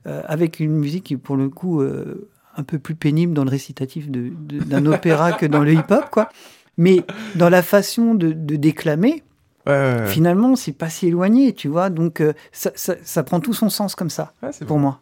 Euh, 0.06 0.22
avec 0.26 0.60
une 0.60 0.72
musique 0.72 1.04
qui, 1.04 1.16
pour 1.16 1.36
le 1.36 1.48
coup, 1.48 1.80
euh, 1.80 2.28
un 2.56 2.64
peu 2.64 2.78
plus 2.78 2.94
pénible 2.94 3.32
dans 3.34 3.44
le 3.44 3.50
récitatif 3.50 4.10
d'un 4.10 4.86
opéra 4.86 5.32
que 5.32 5.46
dans 5.46 5.62
le 5.62 5.72
hip-hop, 5.72 6.10
quoi. 6.10 6.28
Mais 6.76 7.04
dans 7.36 7.48
la 7.48 7.62
façon 7.62 8.14
de, 8.14 8.32
de 8.32 8.56
déclamer, 8.56 9.22
Ouais, 9.64 9.72
ouais, 9.74 10.00
ouais. 10.00 10.06
finalement, 10.08 10.56
c'est 10.56 10.72
pas 10.72 10.90
si 10.90 11.06
éloigné, 11.06 11.52
tu 11.52 11.68
vois. 11.68 11.88
Donc, 11.88 12.20
euh, 12.20 12.32
ça, 12.50 12.72
ça- 12.74 12.96
ça 13.04 13.22
prend 13.22 13.38
tout 13.38 13.54
son 13.54 13.70
sens 13.70 13.94
comme 13.94 14.10
ça, 14.10 14.32
pour 14.66 14.76
bon. 14.76 14.80
moi. 14.80 15.00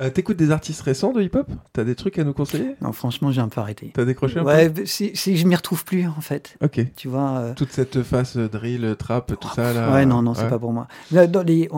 Euh, 0.00 0.08
T'écoutes 0.08 0.38
des 0.38 0.50
artistes 0.50 0.80
récents 0.80 1.12
de 1.12 1.20
hip-hop? 1.20 1.46
T'as 1.74 1.84
des 1.84 1.94
trucs 1.94 2.18
à 2.18 2.24
nous 2.24 2.32
conseiller? 2.32 2.74
Non, 2.80 2.92
franchement, 2.92 3.30
j'ai 3.32 3.42
un 3.42 3.48
peu 3.48 3.60
arrêté. 3.60 3.90
T'as 3.92 4.06
décroché 4.06 4.38
un 4.38 4.44
Ouais, 4.44 4.72
c'est, 4.86 5.12
c'est- 5.14 5.36
je 5.36 5.46
m'y 5.46 5.54
retrouve 5.54 5.84
plus, 5.84 6.06
en 6.06 6.20
fait. 6.22 6.56
peu 6.58 6.66
Ok. 6.66 6.86
Tu 6.96 7.08
vois. 7.08 7.38
euh, 7.38 7.54
Toute 7.54 7.70
cette 7.72 8.02
phase 8.02 8.36
euh, 8.38 8.48
drill, 8.48 8.96
trap, 8.98 9.38
tout 9.38 9.48
ça 9.54 9.72
là. 9.74 9.92
Ouais, 9.92 10.06
non, 10.06 10.22
non, 10.22 10.32
c'est 10.32 10.44
ouais. 10.44 10.48
pas 10.48 10.58
pour 10.58 10.72
moi. 10.72 10.88
Dans 11.10 11.42
les, 11.46 11.68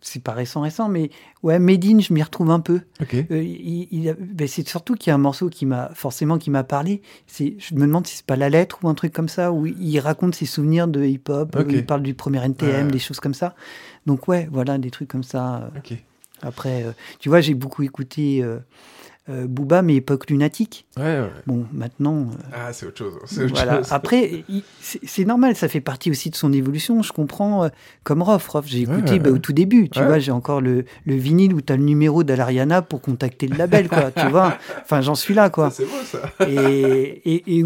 c'est- 0.00 0.22
pas 0.22 0.32
récent, 0.32 0.62
récent, 0.62 0.88
mais 0.88 1.10
ouais, 1.44 1.58
Made 1.60 1.84
in, 1.84 2.00
je 2.00 2.12
m'y 2.12 2.22
retrouve 2.24 2.50
un 2.50 2.58
peu. 2.60 2.80
Ok. 3.00 3.14
Euh, 3.14 3.42
il- 3.42 3.86
il 3.92 4.08
a- 4.08 4.14
ben, 4.18 4.48
c'est 4.48 4.66
surtout 4.66 4.94
qu'il 4.94 5.10
y 5.10 5.12
a 5.12 5.14
un 5.14 5.18
morceau 5.18 5.48
qui 5.48 5.64
m'a 5.64 5.90
forcément 5.94 6.38
qui 6.38 6.50
m'a 6.50 6.64
parlé. 6.64 7.02
Je 7.38 7.74
me 7.74 7.82
demande 7.82 8.06
si 8.06 8.16
c'est 8.16 8.26
pas 8.26 8.36
la 8.36 8.50
lettre 8.50 8.78
ou 8.82 8.88
un 8.88 8.94
truc 8.94 9.12
comme 9.12 9.28
ça 9.28 9.52
où 9.52 9.66
il 9.66 9.98
raconte 10.00 10.34
ses 10.34 10.46
souvenirs 10.46 10.88
de 10.88 11.04
hip-hop, 11.04 11.54
Ok. 11.56 11.66
où 11.68 11.70
il 11.70 11.86
parle 11.86 12.02
du 12.02 12.14
premier 12.14 12.42
NTM, 12.44 12.90
des 12.90 12.98
choses 12.98 13.20
comme 13.20 13.34
ça. 13.34 13.54
Donc 14.06 14.26
ouais, 14.26 14.48
voilà 14.50 14.76
des 14.78 14.90
trucs 14.90 15.08
comme 15.08 15.22
ça. 15.22 15.70
Ok. 15.76 15.96
Après, 16.44 16.84
euh, 16.84 16.92
tu 17.18 17.28
vois, 17.28 17.40
j'ai 17.40 17.54
beaucoup 17.54 17.82
écouté 17.82 18.44
euh, 19.30 19.46
Booba, 19.46 19.80
mais 19.80 19.94
époque 19.96 20.28
lunatique. 20.28 20.84
Ouais, 20.98 21.02
ouais. 21.20 21.30
Bon, 21.46 21.64
maintenant. 21.72 22.28
euh, 22.32 22.46
Ah, 22.52 22.72
c'est 22.74 22.84
autre 22.86 22.98
chose. 22.98 23.14
c'est 23.24 23.44
autre 23.44 23.54
voilà. 23.54 23.78
chose. 23.78 23.88
Après, 23.90 24.44
c'est 24.82 25.24
normal, 25.24 25.56
ça 25.56 25.66
fait 25.68 25.80
partie 25.80 26.10
aussi 26.10 26.28
de 26.28 26.36
son 26.36 26.52
évolution. 26.52 27.02
Je 27.02 27.10
comprends, 27.12 27.64
euh, 27.64 27.68
comme 28.02 28.20
Rof. 28.22 28.46
Rof, 28.48 28.66
j'ai 28.68 28.82
écouté 28.82 29.12
ouais, 29.12 29.18
bah, 29.20 29.30
au 29.30 29.38
tout 29.38 29.54
début. 29.54 29.88
Tu 29.88 30.02
vois, 30.02 30.18
j'ai 30.18 30.30
encore 30.30 30.60
le, 30.60 30.84
le 31.06 31.14
vinyle 31.14 31.54
où 31.54 31.62
tu 31.62 31.72
as 31.72 31.76
le 31.76 31.84
numéro 31.84 32.22
d'Alariana 32.22 32.82
pour 32.82 33.00
contacter 33.00 33.46
le 33.48 33.56
label, 33.56 33.88
quoi. 33.88 34.10
tu 34.10 34.26
vois, 34.28 34.58
enfin, 34.82 35.00
j'en 35.00 35.14
suis 35.14 35.32
là, 35.32 35.48
quoi. 35.48 35.70
c'est 35.70 35.84
beau 35.84 35.90
ça. 36.04 36.20
Et, 36.46 37.22
et, 37.24 37.58
et 37.60 37.64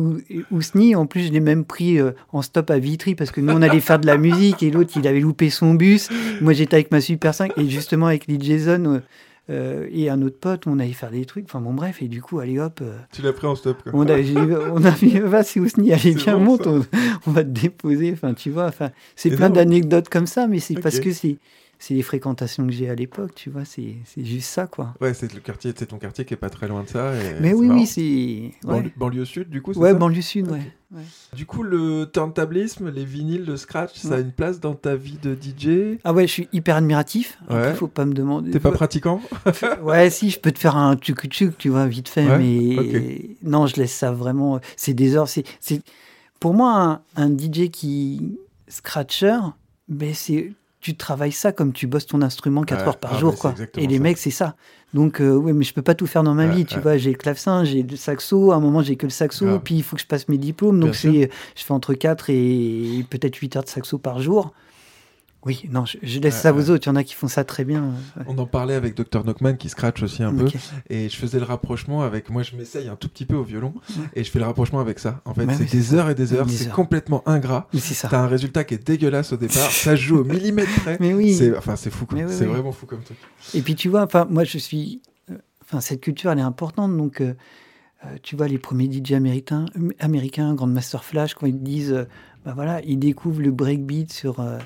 Ousni, 0.52 0.94
en 0.94 1.06
plus, 1.06 1.22
je 1.26 1.32
l'ai 1.32 1.40
même 1.40 1.64
pris 1.64 1.98
euh, 1.98 2.12
en 2.32 2.42
stop 2.42 2.70
à 2.70 2.78
Vitry 2.78 3.16
parce 3.16 3.32
que 3.32 3.40
nous, 3.40 3.52
on 3.52 3.62
allait 3.62 3.80
faire 3.80 3.98
de 3.98 4.06
la 4.06 4.16
musique 4.16 4.62
et 4.62 4.70
l'autre, 4.70 4.92
il 4.94 5.06
avait 5.08 5.20
loupé 5.20 5.50
son 5.50 5.74
bus. 5.74 6.08
Moi, 6.40 6.52
j'étais 6.52 6.74
avec 6.76 6.92
ma 6.92 7.00
Super 7.00 7.34
5 7.34 7.52
et 7.58 7.68
justement 7.68 8.06
avec 8.06 8.26
Lee 8.28 8.38
Jason 8.40 9.02
euh, 9.50 9.86
et 9.90 10.10
un 10.10 10.20
autre 10.22 10.38
pote, 10.38 10.66
on 10.66 10.78
allait 10.78 10.92
faire 10.92 11.10
des 11.10 11.24
trucs. 11.24 11.44
Enfin, 11.46 11.60
bon, 11.60 11.72
bref, 11.72 12.02
et 12.02 12.08
du 12.08 12.20
coup, 12.22 12.38
allez 12.38 12.58
hop. 12.58 12.80
euh, 12.82 12.96
Tu 13.12 13.22
l'as 13.22 13.32
pris 13.32 13.46
en 13.46 13.54
stop 13.54 13.82
quoi. 13.82 13.92
on 13.94 14.06
a, 14.08 14.20
j'ai- 14.22 14.36
on 14.36 14.84
a 14.84 14.92
mis, 15.02 15.18
vas-y 15.20 15.58
Ousni, 15.60 15.92
allez 15.92 16.14
bon, 16.34 16.40
monte, 16.44 16.66
on, 16.66 16.84
on 17.26 17.30
va 17.30 17.44
te 17.44 17.48
déposer. 17.50 18.12
Enfin, 18.12 18.34
tu 18.34 18.50
vois, 18.50 18.66
enfin, 18.66 18.90
c'est 19.16 19.30
plein 19.36 19.48
d'anecdotes 19.54 20.08
comme 20.08 20.26
ça, 20.26 20.46
mais 20.46 20.58
c'est 20.60 20.74
parce 20.82 20.96
que 21.04 21.12
c'est, 21.12 21.36
c'est 21.80 21.94
les 21.94 22.02
fréquentations 22.02 22.66
que 22.66 22.72
j'ai 22.72 22.90
à 22.90 22.94
l'époque, 22.94 23.34
tu 23.34 23.50
vois, 23.50 23.64
c'est, 23.64 23.94
c'est 24.04 24.24
juste 24.24 24.48
ça, 24.48 24.66
quoi. 24.66 24.94
Ouais, 25.00 25.14
c'est 25.14 25.32
le 25.32 25.40
quartier, 25.40 25.72
c'est 25.76 25.86
ton 25.86 25.98
quartier 25.98 26.24
qui 26.24 26.34
est 26.34 26.38
pas 26.38 26.50
très 26.50 26.66
loin 26.68 26.82
de 26.82 26.88
ça. 26.88 27.14
et 27.14 27.40
mais 27.40 27.52
oui, 27.54 27.68
marrant. 27.68 27.80
oui, 27.80 27.86
c'est. 27.86 28.00
Ouais, 28.68 28.74
Banlieue, 28.74 28.92
banlieue 28.96 29.24
sud, 29.24 29.48
du 29.48 29.62
coup, 29.62 29.72
c'est 29.74 29.78
ouais 29.78 29.92
ça 29.92 29.98
banlieue 29.98 30.20
sud, 30.22 30.50
ouais. 30.50 30.62
Du 31.36 31.44
coup, 31.44 31.62
le 31.62 32.06
turntablisme, 32.10 32.88
les 32.90 33.04
vinyles, 33.04 33.44
le 33.44 33.56
scratch, 33.58 33.94
ça 33.98 34.14
a 34.14 34.18
une 34.20 34.32
place 34.32 34.58
dans 34.58 34.74
ta 34.74 34.96
vie 34.96 35.18
de 35.22 35.34
DJ 35.34 35.98
Ah 36.02 36.14
ouais, 36.14 36.26
je 36.26 36.32
suis 36.32 36.48
hyper 36.52 36.76
admiratif. 36.76 37.38
Après, 37.46 37.68
Ouais. 37.68 37.74
faut 37.74 37.88
pas 37.88 38.06
me 38.06 38.14
demander. 38.14 38.50
T'es 38.50 38.58
pas 38.60 38.72
pratiquant? 38.72 39.20
Ouais, 39.82 40.08
si, 40.08 40.30
je 40.30 40.40
peux 40.40 40.50
te 40.50 40.58
faire 40.58 40.76
un 40.76 40.96
tchuk 40.96 41.28
tu 41.58 41.68
vois, 41.68 41.86
vite 41.86 42.08
fait, 42.08 42.26
Ouais, 42.26 42.38
mais 42.38 43.20
non, 43.42 43.66
je 43.66 43.76
laisse 43.76 43.92
ça 43.92 44.12
vraiment. 44.12 44.60
C'est 44.76 44.94
des 44.94 45.14
heures. 45.14 45.28
C'est, 45.28 45.44
c'est... 45.60 45.82
Pour 46.40 46.54
moi, 46.54 47.02
un, 47.16 47.22
un 47.22 47.36
DJ 47.36 47.68
qui 47.70 48.38
scratcher, 48.68 49.36
ben 49.88 50.14
c'est 50.14 50.52
tu 50.80 50.96
travailles 50.96 51.32
ça 51.32 51.52
comme 51.52 51.72
tu 51.72 51.86
bosses 51.86 52.06
ton 52.06 52.22
instrument 52.22 52.62
4 52.62 52.80
Ouais, 52.80 52.86
heures 52.88 52.98
par 52.98 53.14
ah, 53.14 53.18
jour, 53.18 53.32
c'est 53.34 53.40
quoi. 53.40 53.54
Et 53.76 53.86
les 53.86 53.96
ça. 53.96 54.02
mecs, 54.02 54.18
c'est 54.18 54.30
ça. 54.30 54.56
Donc, 54.94 55.20
euh, 55.20 55.34
ouais, 55.36 55.52
mais 55.52 55.64
je 55.64 55.74
peux 55.74 55.82
pas 55.82 55.94
tout 55.94 56.06
faire 56.06 56.22
dans 56.22 56.34
ma 56.34 56.46
Ouais, 56.46 56.54
vie, 56.54 56.66
tu 56.66 56.76
ouais. 56.76 56.80
vois. 56.82 56.96
J'ai 56.96 57.10
le 57.10 57.16
clavecin, 57.18 57.64
j'ai 57.64 57.82
le 57.82 57.96
saxo. 57.96 58.52
À 58.52 58.56
un 58.56 58.60
moment, 58.60 58.82
j'ai 58.82 58.96
que 58.96 59.06
le 59.06 59.10
saxo, 59.10 59.58
puis 59.60 59.76
il 59.76 59.82
faut 59.82 59.96
que 59.96 60.02
je 60.02 60.06
passe 60.06 60.28
mes 60.28 60.38
diplômes. 60.38 60.80
Donc, 60.80 60.90
Bien 60.92 60.98
c'est, 61.00 61.30
je 61.56 61.64
fais 61.64 61.72
entre 61.74 61.94
4 61.94 62.30
et 62.30 63.04
peut-être 63.10 63.36
8 63.36 63.56
heures 63.56 63.64
de 63.64 63.68
saxo 63.68 63.98
par 63.98 64.20
jour. 64.20 64.52
Oui, 65.46 65.62
non, 65.70 65.84
je, 65.86 65.98
je 66.02 66.18
laisse 66.18 66.34
Ouais, 66.34 66.40
ça 66.40 66.52
aux 66.52 66.68
autres. 66.70 66.86
Il 66.86 66.90
y 66.90 66.92
en 66.92 66.96
a 66.96 67.04
qui 67.04 67.14
font 67.14 67.28
ça 67.28 67.44
très 67.44 67.64
bien. 67.64 67.84
ouais. 68.16 68.24
On 68.26 68.36
en 68.38 68.46
parlait 68.46 68.74
avec 68.74 68.96
Dr. 68.96 69.22
Knockman 69.24 69.54
qui 69.54 69.68
scratch 69.68 70.02
aussi 70.02 70.22
un 70.24 70.34
peu. 70.34 70.46
Et 70.90 71.08
je 71.08 71.16
faisais 71.16 71.38
le 71.38 71.44
rapprochement 71.44 72.02
avec. 72.02 72.28
Moi, 72.28 72.42
je 72.42 72.56
m'essaye 72.56 72.88
un 72.88 72.96
tout 72.96 73.08
petit 73.08 73.24
peu 73.24 73.36
au 73.36 73.44
violon. 73.44 73.72
Et 74.14 74.24
je 74.24 74.30
fais 74.30 74.40
le 74.40 74.44
rapprochement 74.44 74.80
avec 74.80 74.98
ça. 74.98 75.20
En 75.24 75.34
fait, 75.34 75.44
Ouais, 75.44 75.54
c'est 75.54 75.70
des 75.70 75.94
heures 75.94 76.10
et 76.10 76.14
des 76.16 76.32
heures. 76.34 76.50
C'est 76.50 76.70
complètement 76.70 77.22
ingrat. 77.26 77.68
T'as 78.10 78.20
un 78.20 78.26
résultat 78.26 78.64
qui 78.64 78.74
est 78.74 78.84
dégueulasse 78.86 79.32
au 79.32 79.36
départ. 79.36 79.70
ça 79.70 79.94
joue 79.94 80.18
au 80.18 80.24
millimètre 80.24 80.74
près. 80.80 80.96
Mais 81.00 81.14
oui. 81.14 81.34
C'est 81.34 81.56
enfin, 81.56 81.76
c'est 81.76 81.90
fou. 81.90 82.04
Mais 82.12 82.24
oui, 82.24 82.32
c'est 82.36 82.44
oui. 82.46 82.52
vraiment 82.52 82.72
fou 82.72 82.86
comme 82.86 83.02
truc. 83.02 83.16
Et 83.54 83.62
puis 83.62 83.74
tu 83.76 83.88
vois, 83.88 84.02
enfin 84.02 84.26
moi 84.28 84.42
je 84.44 84.58
suis, 84.58 85.00
euh, 85.30 85.34
enfin 85.64 85.80
cette 85.80 86.00
culture 86.00 86.30
elle 86.32 86.38
est 86.40 86.42
importante 86.42 86.96
donc 86.96 87.20
euh, 87.20 87.34
euh, 88.04 88.08
tu 88.22 88.36
vois 88.36 88.48
les 88.48 88.58
premiers 88.58 88.90
DJ 88.92 89.12
américains, 89.12 89.66
euh, 89.78 89.90
américains, 90.00 90.52
Grandmaster 90.54 91.04
Flash 91.04 91.34
quand 91.34 91.46
ils 91.46 91.62
disent, 91.62 91.92
euh, 91.92 92.04
bah 92.44 92.52
voilà 92.54 92.80
ils 92.84 92.98
découvrent 92.98 93.40
le 93.40 93.50
breakbeat 93.52 94.12
sur 94.12 94.40
euh, 94.40 94.58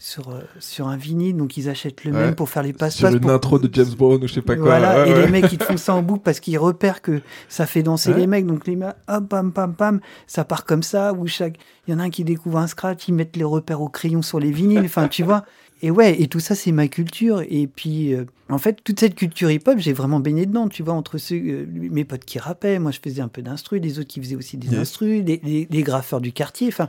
sur 0.00 0.28
euh, 0.30 0.42
sur 0.60 0.86
un 0.86 0.96
vinyle 0.96 1.36
donc 1.36 1.56
ils 1.56 1.68
achètent 1.68 2.04
le 2.04 2.12
Ouais. 2.12 2.18
même 2.26 2.34
pour 2.36 2.48
faire 2.48 2.62
les 2.62 2.72
passe 2.72 2.94
Sur 2.94 3.08
une 3.08 3.28
intro 3.28 3.58
de 3.58 3.68
James 3.72 3.94
Brown 3.98 4.22
ou 4.22 4.28
je 4.28 4.32
sais 4.34 4.42
pas 4.42 4.54
quoi. 4.54 4.66
Voilà, 4.66 5.02
Ouais, 5.02 5.10
et 5.10 5.12
ouais. 5.14 5.26
les 5.26 5.28
mecs 5.32 5.52
ils 5.52 5.58
te 5.58 5.64
font 5.64 5.76
ça 5.76 5.92
en 5.94 6.02
boucle 6.02 6.22
parce 6.22 6.38
qu'ils 6.38 6.56
repèrent 6.58 7.02
que 7.02 7.20
ça 7.48 7.66
fait 7.66 7.82
danser 7.82 8.14
les 8.14 8.28
mecs 8.28 8.46
donc 8.46 8.66
les 8.68 8.76
mecs 8.76 8.94
hop 9.08 9.28
pam 9.28 9.52
pam 9.52 9.74
pam 9.74 10.00
ça 10.28 10.44
part 10.44 10.64
comme 10.64 10.84
ça 10.84 11.12
ou 11.12 11.26
chaque 11.26 11.56
il 11.86 11.90
y 11.90 11.94
en 11.94 11.98
a 11.98 12.04
un 12.04 12.10
qui 12.10 12.22
découvre 12.22 12.58
un 12.58 12.68
scratch 12.68 13.08
ils 13.08 13.14
mettent 13.14 13.36
les 13.36 13.42
repères 13.44 13.80
au 13.82 13.88
crayon 13.88 14.22
sur 14.22 14.38
les 14.38 14.52
vinyles 14.52 14.84
enfin 14.84 15.08
tu 15.08 15.24
vois 15.24 15.44
et 15.82 15.90
ouais 15.90 16.20
et 16.22 16.28
tout 16.28 16.40
ça 16.40 16.54
c'est 16.54 16.70
ma 16.72 16.86
culture 16.86 17.42
et 17.48 17.66
puis 17.66 18.14
euh, 18.14 18.24
en 18.50 18.58
fait 18.58 18.78
toute 18.84 19.00
cette 19.00 19.16
culture 19.16 19.50
hip 19.50 19.62
hop 19.66 19.78
j'ai 19.78 19.92
vraiment 19.92 20.20
baigné 20.20 20.46
dedans 20.46 20.68
tu 20.68 20.84
vois 20.84 20.94
entre 20.94 21.18
ceux 21.18 21.34
euh, 21.36 21.66
mes 21.68 22.04
potes 22.04 22.24
qui 22.24 22.38
rappaient 22.38 22.78
moi 22.78 22.92
je 22.92 23.00
faisais 23.02 23.20
un 23.20 23.28
peu 23.28 23.42
d'instru 23.42 23.80
les 23.80 23.98
autres 23.98 24.08
qui 24.08 24.20
faisaient 24.20 24.36
aussi 24.36 24.56
des 24.58 24.68
Yes. 24.68 24.78
instrus 24.78 25.24
les, 25.26 25.40
les- 25.42 25.66
les 25.68 25.82
graffeurs 25.82 26.20
du 26.20 26.30
quartier 26.32 26.68
enfin 26.68 26.88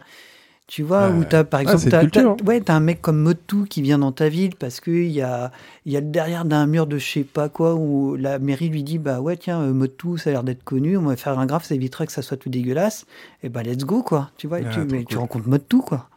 tu 0.72 0.84
vois, 0.84 1.10
où 1.10 1.24
t'as 1.24 1.44
par 1.44 1.62
Ah, 1.62 1.64
exemple, 1.64 1.90
t'as, 1.90 2.00
culture, 2.02 2.36
t'as- 2.38 2.44
ouais, 2.46 2.62
t'as 2.62 2.76
un 2.76 2.80
mec 2.80 3.02
comme 3.02 3.18
Motu 3.18 3.66
qui 3.68 3.82
vient 3.82 3.98
dans 3.98 4.12
ta 4.12 4.30
ville 4.30 4.56
parce 4.56 4.80
qu'il 4.80 5.08
y 5.10 5.20
a, 5.22 5.52
y 5.88 5.98
a 5.98 6.02
derrière 6.02 6.46
d'un 6.46 6.68
mur 6.68 6.86
de 6.86 7.00
je 7.00 7.06
sais 7.12 7.24
pas 7.24 7.50
quoi 7.50 7.74
où 7.74 8.16
la 8.16 8.38
mairie 8.38 8.70
lui 8.70 8.84
dit 8.84 9.00
bah 9.00 9.20
ouais 9.20 9.36
tiens 9.36 9.60
euh, 9.62 9.74
Motu 9.74 10.20
ça 10.20 10.30
a 10.30 10.34
l'air 10.34 10.44
d'être 10.44 10.64
connu 10.64 10.96
on 10.96 11.02
va 11.02 11.16
faire 11.16 11.40
un 11.40 11.48
graphe 11.48 11.66
ça 11.66 11.74
évitera 11.74 12.06
que 12.06 12.12
ça 12.12 12.22
soit 12.22 12.38
tout 12.38 12.50
dégueulasse 12.50 13.08
et 13.42 13.50
bah 13.50 13.64
let's 13.64 13.84
go 13.84 14.04
quoi 14.04 14.30
tu 14.38 14.46
vois 14.46 14.60
Ah, 14.64 14.70
tu, 14.72 14.80
mais 14.82 15.06
tu 15.06 15.18
rencontres 15.18 15.48
Motu 15.50 15.78
quoi 15.80 16.08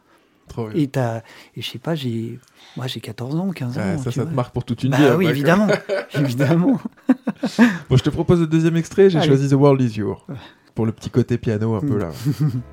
Trop 0.47 0.69
et 0.75 0.85
t'as 0.87 1.23
et 1.57 1.61
je 1.63 1.69
sais 1.71 1.79
pas 1.79 1.95
j'ai 1.95 2.37
moi 2.77 2.85
j'ai 2.85 2.99
14 2.99 3.35
ans 3.37 3.49
15 3.49 3.77
ans 3.77 3.81
Ouais, 3.81 3.97
ça, 3.97 4.11
tu 4.11 4.19
ça 4.19 4.25
te 4.27 4.35
marque 4.35 4.53
pour 4.53 4.65
toute 4.65 4.83
une 4.83 4.91
bah 4.91 4.97
vie. 4.97 5.03
oui 5.03 5.09
après, 5.09 5.23
quoi. 5.23 5.31
évidemment 5.31 5.67
évidemment 6.13 6.79
Bon, 7.89 7.97
je 7.97 8.03
te 8.03 8.09
propose 8.11 8.39
le 8.39 8.47
deuxième 8.47 8.77
extrait. 8.77 9.09
J'ai 9.09 9.21
choisi 9.21 9.49
The 9.49 9.53
World 9.53 9.81
Is 9.81 9.97
Yours. 9.99 10.25
Pour 10.75 10.85
le 10.85 10.91
petit 10.91 11.09
côté 11.09 11.37
piano 11.37 11.75
un 11.75 11.81
peu 11.81 11.97
là. 11.97 12.09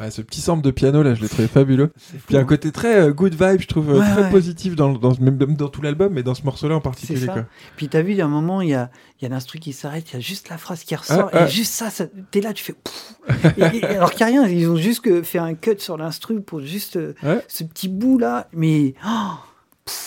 Ouais, 0.00 0.10
ce 0.10 0.22
petit 0.22 0.40
sample 0.40 0.62
de 0.64 0.70
piano 0.70 1.02
là, 1.02 1.14
je 1.14 1.20
l'ai 1.20 1.28
trouvé 1.28 1.46
fabuleux. 1.46 1.92
Puis 2.26 2.36
un 2.36 2.40
hein. 2.40 2.44
côté 2.44 2.72
très 2.72 3.00
euh, 3.00 3.12
good 3.12 3.34
vibe, 3.34 3.60
je 3.60 3.66
trouve, 3.66 3.90
euh, 3.90 3.98
Ouais, 4.00 4.10
très 4.10 4.22
ouais. 4.22 4.30
positif 4.30 4.74
dans, 4.74 4.92
dans, 4.92 5.12
même 5.20 5.36
dans 5.56 5.68
tout 5.68 5.82
l'album, 5.82 6.12
mais 6.14 6.22
dans 6.22 6.34
ce 6.34 6.42
morceau-là 6.44 6.74
en 6.76 6.80
particulier. 6.80 7.26
ça 7.26 7.32
Quoi. 7.34 7.44
puis 7.76 7.88
t'as 7.88 8.00
vu 8.00 8.12
il 8.12 8.16
y 8.16 8.22
a 8.22 8.24
un 8.24 8.28
moment 8.28 8.62
il 8.62 8.70
y 8.70 8.74
a 8.74 8.90
il 9.20 9.24
y 9.24 9.26
a 9.26 9.28
l'instru 9.28 9.58
qui 9.58 9.72
s'arrête 9.74 10.10
il 10.10 10.14
y 10.14 10.16
a 10.16 10.20
juste 10.20 10.48
la 10.48 10.56
phrase 10.56 10.84
qui 10.84 10.96
ressort 10.96 11.28
Ah, 11.34 11.40
ah. 11.40 11.46
et 11.46 11.50
juste 11.50 11.72
ça, 11.74 11.90
ça 11.90 12.06
t'es 12.30 12.40
là 12.40 12.54
tu 12.54 12.64
fais 12.64 12.72
Pouf 12.72 13.14
et, 13.58 13.76
et- 13.76 13.84
alors 13.84 14.10
qu'il 14.12 14.26
n'y 14.26 14.38
a 14.38 14.42
rien 14.42 14.48
ils 14.48 14.66
ont 14.68 14.76
juste 14.76 15.22
fait 15.22 15.38
un 15.38 15.52
cut 15.54 15.74
sur 15.78 15.98
l'instru 15.98 16.40
pour 16.40 16.60
juste 16.60 16.96
euh, 16.96 17.12
Ouais. 17.22 17.44
ce 17.48 17.64
petit 17.64 17.88
bout 17.88 18.18
là 18.18 18.48
mais 18.54 18.94
oh, 19.06 19.32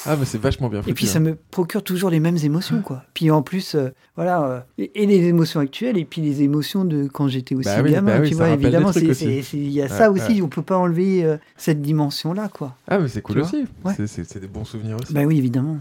Ah, 0.06 0.16
mais 0.18 0.26
c'est 0.26 0.38
vachement 0.38 0.70
bien 0.70 0.82
foutu. 0.82 0.92
Et 0.92 0.94
puis 0.94 1.06
ça 1.08 1.18
hein. 1.20 1.22
me 1.22 1.38
procure 1.52 1.84
toujours 1.84 2.10
les 2.10 2.20
mêmes 2.20 2.38
émotions, 2.44 2.82
quoi. 2.82 3.04
Puis 3.14 3.32
en 3.32 3.42
plus, 3.42 3.76
euh, 3.76 3.90
voilà, 4.16 4.44
euh, 4.44 4.60
et, 4.78 5.04
et 5.04 5.06
les 5.06 5.28
émotions 5.28 5.60
actuelles, 5.60 5.98
et 5.98 6.06
puis 6.06 6.22
les 6.22 6.42
émotions 6.44 6.84
de 6.86 7.08
quand 7.08 7.28
j'étais 7.28 7.56
aussi 7.56 7.70
Bah 7.70 7.82
oui, 7.84 7.92
gamin, 7.92 8.16
bah 8.16 8.22
oui, 8.22 8.30
tu 8.30 8.36
vois, 8.36 8.50
évidemment, 8.50 8.92
il 8.92 9.70
y 9.72 9.82
a 9.82 9.88
ça 9.88 10.12
Ouais, 10.12 10.22
aussi, 10.22 10.42
on 10.42 10.48
peut 10.50 10.62
pas 10.62 10.78
enlever 10.78 11.24
euh, 11.24 11.38
cette 11.58 11.82
dimension-là, 11.82 12.50
quoi. 12.50 12.76
Ah, 12.88 13.00
mais 13.00 13.08
c'est 13.08 13.22
cool 13.22 13.40
aussi. 13.40 13.66
Ouais. 13.84 13.94
C'est- 14.08 14.40
des 14.40 14.48
bons 14.48 14.66
souvenirs 14.66 14.98
aussi. 15.02 15.14
Bah 15.14 15.22
oui, 15.26 15.38
évidemment. 15.38 15.78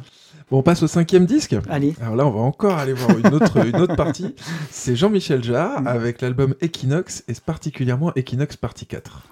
Bon, 0.50 0.58
on 0.58 0.62
passe 0.62 0.82
au 0.82 0.86
cinquième 0.86 1.24
disque. 1.24 1.56
Allez. 1.70 1.94
Alors 2.02 2.14
là, 2.16 2.26
on 2.26 2.30
va 2.30 2.40
encore 2.40 2.78
aller 2.78 2.92
voir 2.92 3.16
une 3.18 3.34
autre, 3.34 3.66
une 3.66 3.76
autre 3.76 3.96
partie. 3.96 4.34
C'est 4.70 4.94
Jean-Michel 4.94 5.42
Jarre 5.42 5.80
Mm. 5.82 5.86
avec 5.86 6.20
l'album 6.20 6.54
Equinox 6.60 7.24
et 7.28 7.32
particulièrement 7.44 8.12
Equinox 8.16 8.56
Partie 8.56 8.86
4. 8.86 9.22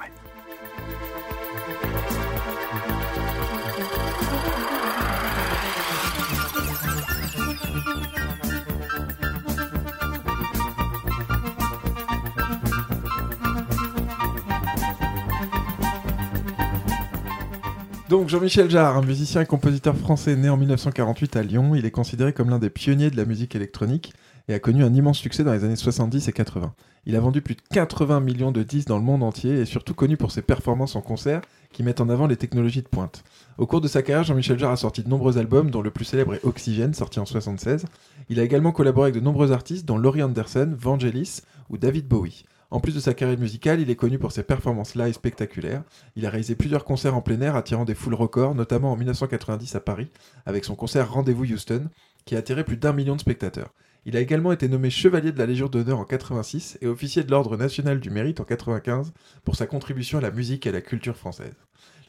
Donc 18.11 18.29
Jean-Michel 18.29 18.69
Jarre, 18.69 18.97
un 18.97 19.03
musicien 19.03 19.43
et 19.43 19.47
compositeur 19.47 19.97
français 19.97 20.35
né 20.35 20.49
en 20.49 20.57
1948 20.57 21.37
à 21.37 21.45
Lyon, 21.45 21.77
il 21.77 21.87
est 21.87 21.93
considéré 21.93 22.33
comme 22.33 22.51
l'un 22.51 22.59
des 22.59 22.69
pionniers 22.69 23.09
de 23.09 23.17
la 23.17 23.25
musique 23.25 23.55
électronique 23.55 24.13
et 24.49 24.55
a 24.55 24.59
connu 24.59 24.83
un 24.83 24.93
immense 24.93 25.19
succès 25.19 25.45
dans 25.45 25.53
les 25.53 25.63
années 25.63 25.77
70 25.77 26.27
et 26.27 26.33
80. 26.33 26.75
Il 27.07 27.15
a 27.15 27.21
vendu 27.21 27.41
plus 27.41 27.55
de 27.55 27.61
80 27.71 28.19
millions 28.19 28.51
de 28.51 28.65
disques 28.65 28.89
dans 28.89 28.99
le 28.99 29.05
monde 29.05 29.23
entier 29.23 29.53
et 29.53 29.61
est 29.61 29.65
surtout 29.65 29.95
connu 29.95 30.17
pour 30.17 30.33
ses 30.33 30.43
performances 30.43 30.97
en 30.97 31.03
concert 31.03 31.41
qui 31.73 31.85
mettent 31.85 32.01
en 32.01 32.09
avant 32.09 32.27
les 32.27 32.35
technologies 32.35 32.83
de 32.83 32.89
pointe. 32.89 33.23
Au 33.59 33.67
cours 33.69 33.81
de 33.81 33.87
sa 33.87 34.03
carrière, 34.03 34.25
Jean-Michel 34.25 34.59
Jarre 34.59 34.73
a 34.73 34.77
sorti 34.77 35.05
de 35.05 35.09
nombreux 35.09 35.39
albums, 35.39 35.71
dont 35.71 35.81
le 35.81 35.93
plus 35.93 36.05
célèbre 36.05 36.35
est 36.35 36.45
Oxygène, 36.45 36.95
sorti 36.95 37.21
en 37.21 37.27
76. 37.27 37.85
Il 38.29 38.41
a 38.41 38.43
également 38.43 38.73
collaboré 38.73 39.11
avec 39.11 39.15
de 39.15 39.25
nombreux 39.25 39.53
artistes, 39.53 39.87
dont 39.87 39.99
Laurie 39.99 40.25
Anderson, 40.25 40.75
Vangelis 40.77 41.43
ou 41.69 41.79
David 41.79 42.09
Bowie. 42.09 42.43
En 42.73 42.79
plus 42.79 42.95
de 42.95 43.01
sa 43.01 43.15
carrière 43.15 43.39
musicale, 43.39 43.81
il 43.81 43.91
est 43.91 43.97
connu 43.97 44.19
pour 44.19 44.31
ses 44.31 44.45
performances 44.45 44.95
live 44.95 45.15
spectaculaires. 45.15 45.83
Il 46.15 46.25
a 46.25 46.31
réalisé 46.31 46.55
plusieurs 46.55 46.85
concerts 46.85 47.17
en 47.17 47.21
plein 47.21 47.41
air 47.41 47.57
attirant 47.57 47.85
des 47.85 47.97
foules 47.97 48.15
records, 48.15 48.55
notamment 48.55 48.93
en 48.93 48.97
1990 48.97 49.75
à 49.75 49.81
Paris, 49.81 50.09
avec 50.47 50.65
son 50.65 50.77
concert 50.77 51.13
Rendez-vous 51.13 51.45
Houston, 51.45 51.89
qui 52.27 52.37
a 52.37 52.39
attiré 52.39 52.63
plus 52.63 52.77
d'un 52.77 52.93
million 52.93 53.17
de 53.17 53.21
spectateurs. 53.21 53.75
Il 54.07 54.17
a 54.17 54.21
également 54.21 54.53
été 54.53 54.69
nommé 54.69 54.89
chevalier 54.89 55.33
de 55.33 55.39
la 55.39 55.47
Légion 55.47 55.67
d'honneur 55.67 55.99
en 55.99 56.05
86 56.05 56.79
et 56.81 56.87
officier 56.87 57.25
de 57.25 57.31
l'Ordre 57.31 57.57
national 57.57 57.99
du 57.99 58.09
mérite 58.09 58.41
en 58.41 58.45
95 58.45 59.13
pour 59.45 59.57
sa 59.57 59.67
contribution 59.67 60.19
à 60.19 60.23
la 60.23 60.31
musique 60.31 60.65
et 60.67 60.71
à 60.71 60.73
la 60.73 60.81
culture 60.81 61.17
française. 61.17 61.55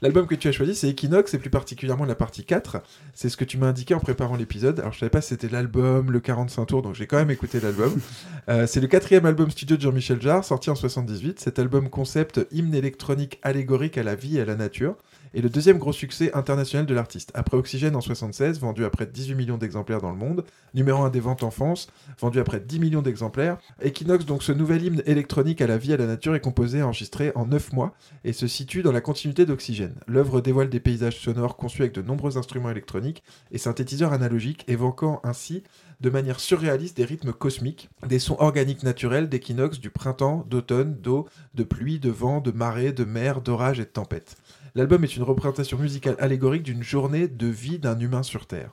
L'album 0.02 0.26
que 0.26 0.34
tu 0.34 0.47
as 0.47 0.52
choisi, 0.52 0.74
c'est 0.74 0.89
Equinox, 0.89 1.34
et 1.36 1.38
plus 1.38 1.52
particulièrement 1.52 2.06
la 2.06 2.16
partie 2.16 2.43
4. 2.43 2.82
C'est 3.14 3.30
ce 3.30 3.38
que 3.38 3.45
tu 3.45 3.60
m'as 3.60 3.68
indiqué 3.68 3.93
en 3.93 3.99
préparant 3.99 4.36
l'épisode. 4.36 4.80
Alors, 4.80 4.93
je 4.93 4.99
savais 4.99 5.12
pas 5.12 5.22
si 5.22 5.30
c'était 5.30 5.47
l'album, 5.47 6.12
le 6.12 6.20
45 6.20 6.66
tours, 6.66 6.82
donc 6.82 6.95
j'ai 6.95 7.06
quand 7.06 7.18
même 7.18 7.30
écouté 7.30 7.60
l'album. 7.60 7.93
Euh, 8.49 8.66
c'est 8.66 8.82
le 8.82 8.88
quatrième 8.88 9.28
album 9.28 9.52
studio 9.52 9.78
de 9.78 9.82
Jean-Michel 9.82 10.20
Jarre, 10.20 10.43
sorti 10.43 10.72
en 10.72 10.76
78. 10.76 11.39
Cet 11.39 11.60
album 11.60 11.89
concept 11.89 12.41
hymne 12.52 12.74
électronique 12.74 13.39
allégorique 13.43 13.99
à 13.99 14.04
la 14.04 14.16
vie 14.16 14.38
et 14.38 14.41
à 14.41 14.45
la 14.45 14.56
nature 14.56 14.95
est 15.34 15.42
le 15.42 15.50
deuxième 15.50 15.78
gros 15.78 15.94
succès 15.94 16.32
international 16.34 16.86
de 16.86 16.94
l'artiste. 16.94 17.32
Après 17.34 17.58
Oxygène 17.58 17.96
en 17.96 18.02
76, 18.02 18.60
vendu 18.60 18.86
à 18.86 18.90
près 18.90 19.06
de 19.06 19.12
18 19.12 19.36
millions 19.36 19.58
d'exemplaires 19.58 20.02
dans 20.02 20.12
le 20.12 20.18
monde, 20.18 20.44
numéro 20.74 21.04
1 21.04 21.10
des 21.10 21.20
ventes 21.20 21.44
en 21.44 21.52
France, 21.52 21.88
vendu 22.20 22.40
à 22.40 22.44
près 22.44 22.60
de 22.60 22.66
10 22.66 22.80
millions 22.80 23.02
d'exemplaires. 23.02 23.58
Equinox, 23.82 24.26
donc 24.26 24.44
ce 24.44 24.52
nouvel 24.52 24.84
hymne 24.84 25.04
électronique 25.06 25.62
à 25.62 25.68
la 25.68 25.78
vie 25.78 25.92
et 25.92 25.96
à 25.96 25.98
la 25.98 26.08
nature, 26.08 26.36
est 26.36 26.42
composé 26.42 26.80
et 26.80 26.84
enregistré 26.84 27.32
en 27.36 27.46
9 27.46 27.74
mois 27.74 27.94
et 28.24 28.34
se 28.34 28.48
situe 28.48 28.84
dans 28.84 28.92
la 28.92 29.02
continuité 29.02 29.46
d'Oxygène. 29.46 29.96
L'œuvre 30.08 30.42
dévoile 30.42 30.70
des 30.70 30.80
paysages 30.80 31.20
sonores 31.20 31.58
conçus 31.58 31.82
avec 31.82 31.94
de 31.94 32.02
nombreux 32.02 32.38
instruments 32.38 32.70
électroniques 32.70 33.24
et 33.52 33.58
synthétiseurs 33.58 34.14
analogiques, 34.14 34.66
évoquant 34.68 35.22
ainsi 35.24 35.64
de 36.02 36.10
manière 36.10 36.40
surréaliste 36.40 36.98
des 36.98 37.06
rythmes 37.06 37.32
cosmiques, 37.32 37.90
des 38.08 38.20
sons 38.20 38.36
organiques 38.40 38.84
naturels 38.84 39.30
d'équinoxe, 39.30 39.80
du 39.80 39.92
printemps, 39.92 40.46
d'automne, 40.50 40.96
d'eau, 40.96 41.28
de 41.54 41.64
pluie, 41.64 42.00
de 42.00 42.10
vent, 42.10 42.42
de 42.42 42.52
marée, 42.52 42.92
de 42.92 43.06
mer, 43.06 43.42
d'orage 43.42 43.80
et 43.80 43.84
de 43.84 43.90
tempête. 43.90 44.36
L'album 44.74 45.03
est 45.03 45.17
une 45.17 45.24
représentation 45.24 45.78
musicale 45.78 46.15
allégorique 46.17 46.63
d'une 46.63 46.82
journée 46.82 47.28
de 47.28 47.47
vie 47.47 47.78
d'un 47.78 47.99
humain 47.99 48.24
sur 48.24 48.45
Terre. 48.45 48.72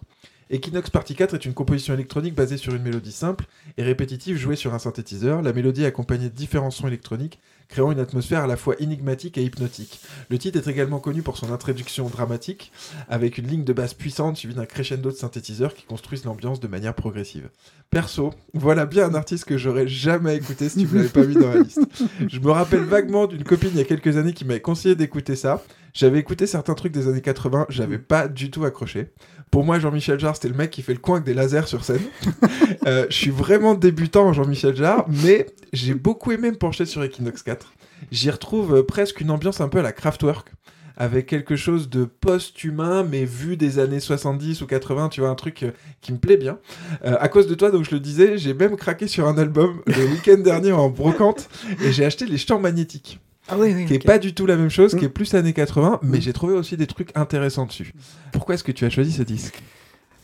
Equinox 0.49 0.91
Partie 0.91 1.17
4 1.17 1.35
est 1.35 1.45
une 1.45 1.55
composition 1.55 1.93
électronique 1.93 2.37
basée 2.37 2.57
sur 2.57 2.73
une 2.73 2.83
mélodie 2.85 3.11
simple 3.11 3.47
et 3.77 3.83
répétitive 3.83 4.37
jouée 4.37 4.55
sur 4.55 4.75
un 4.75 4.79
synthétiseur. 4.79 5.43
La 5.43 5.53
mélodie 5.53 5.83
est 5.83 5.87
accompagnée 5.87 6.31
de 6.31 6.35
différents 6.35 6.71
sons 6.71 6.87
électroniques, 6.87 7.41
créant 7.69 7.93
une 7.93 8.01
atmosphère 8.01 8.45
à 8.45 8.47
la 8.47 8.57
fois 8.57 8.75
énigmatique 8.79 9.39
et 9.39 9.45
hypnotique. 9.45 10.01
Le 10.31 10.39
titre 10.39 10.59
est 10.59 10.71
également 10.71 11.01
connu 11.01 11.23
pour 11.23 11.37
son 11.37 11.53
introduction 11.53 12.09
dramatique, 12.09 12.73
avec 13.09 13.39
une 13.39 13.47
ligne 13.47 13.65
de 13.65 13.73
basse 13.73 13.95
puissante 13.95 14.37
suivie 14.37 14.55
d'un 14.55 14.67
crescendo 14.67 15.11
de 15.11 15.17
synthétiseurs 15.17 15.75
qui 15.75 15.85
construisent 15.85 16.25
l'ambiance 16.25 16.61
de 16.61 16.69
manière 16.69 16.95
progressive. 16.95 17.51
Perso, 17.91 18.35
voilà 18.55 18.87
bien 18.87 19.07
un 19.07 19.15
artiste 19.15 19.45
que 19.45 19.57
j'aurais 19.57 19.89
jamais 19.89 20.37
écouté 20.37 20.69
si 20.69 20.87
tu 20.87 20.93
me 20.93 20.99
l'avais 20.99 21.09
pas 21.09 21.25
mis 21.25 21.35
dans 21.35 21.49
la 21.49 21.61
liste. 21.61 21.81
Je 22.29 22.39
me 22.41 22.51
rappelle 22.51 22.85
vaguement 22.85 23.27
d'une 23.27 23.45
copine 23.45 23.71
il 23.73 23.79
y 23.79 23.81
a 23.81 23.85
quelques 23.85 24.17
années 24.17 24.33
qui 24.33 24.45
m'avait 24.45 24.61
conseillé 24.61 24.95
d'écouter 24.95 25.37
ça. 25.37 25.63
J'avais 25.95 26.19
écouté 26.19 26.47
certains 26.47 26.75
trucs 26.75 26.93
des 26.93 27.09
années 27.09 27.23
80, 27.23 27.67
j'avais 27.71 27.99
pas 27.99 28.29
du 28.29 28.51
tout 28.51 28.65
accroché. 28.65 29.09
Pour 29.51 29.65
moi, 29.65 29.79
Jean-Michel 29.79 30.19
Jarre, 30.19 30.37
c'était 30.37 30.49
le 30.49 30.55
mec 30.55 30.71
qui 30.71 30.83
fait 30.83 30.93
le 30.93 30.99
coin 30.99 31.17
avec 31.17 31.27
des 31.27 31.35
lasers 31.35 31.67
sur 31.67 31.85
scène. 31.85 32.03
Euh, 32.87 33.07
je 33.11 33.15
suis 33.15 33.31
vraiment 33.31 33.75
débutant 33.75 34.27
en 34.27 34.33
Jean-Michel 34.33 34.75
Jarre, 34.75 35.05
mais 35.09 35.47
j'ai 35.73 35.95
beaucoup 35.95 36.33
aimé 36.33 36.51
me 36.51 36.57
pencher 36.57 36.87
sur 36.87 37.03
Equinox 37.03 37.43
4. 37.43 37.73
J'y 38.11 38.31
retrouve 38.31 38.77
euh, 38.77 38.83
presque 38.83 39.21
une 39.21 39.31
ambiance 39.31 39.61
un 39.61 39.69
peu 39.69 39.79
à 39.79 39.83
la 39.83 39.93
Kraftwerk, 39.93 40.53
avec 40.97 41.27
quelque 41.27 41.57
chose 41.57 41.91
de 41.91 42.05
post-humain, 42.05 43.03
mais 43.03 43.25
vu 43.25 43.57
des 43.57 43.79
années 43.79 44.01
70 44.01 44.63
ou 44.63 44.67
80, 44.67 45.11
tu 45.11 45.21
vois, 45.21 45.29
un 45.29 45.35
truc 45.35 45.65
euh, 45.65 45.73
qui 46.01 46.13
me 46.13 46.19
plaît 46.19 46.39
bien. 46.39 46.59
À 47.03 47.29
cause 47.29 47.47
de 47.47 47.55
toi, 47.55 47.71
donc 47.71 47.85
je 47.85 47.91
le 47.91 48.01
disais, 48.01 48.39
j'ai 48.39 48.55
même 48.55 48.77
craqué 48.77 49.07
sur 49.07 49.27
un 49.27 49.37
album 49.37 49.83
le 49.87 50.07
week-end 50.07 50.39
dernier 50.39 50.73
en 50.73 50.89
brocante, 50.89 51.49
et 51.85 51.93
j'ai 51.93 52.05
acheté 52.05 52.25
les 52.25 52.39
chants 52.39 52.61
magnétiques 52.61 53.21
Ah 53.49 53.57
oui, 53.59 53.73
oui. 53.75 53.87
qui 53.87 53.95
est 53.95 53.99
ok. 53.99 54.05
pas 54.05 54.19
du 54.19 54.35
tout 54.35 54.47
la 54.47 54.57
même 54.57 54.69
chose, 54.71 54.95
qui 54.95 55.03
Mm. 55.03 55.07
est 55.07 55.09
plus 55.11 55.35
années 55.35 55.53
80, 55.53 56.01
mais 56.03 56.19
Mm. 56.19 56.21
j'ai 56.21 56.33
trouvé 56.33 56.55
aussi 56.55 56.77
des 56.77 56.87
trucs 56.87 57.11
intéressants 57.17 57.67
dessus. 57.67 57.93
Pourquoi 58.33 58.55
est-ce 58.55 58.65
que 58.65 58.73
tu 58.73 58.85
as 58.85 58.91
choisi 58.91 59.13
ce 59.13 59.23
disque? 59.23 59.63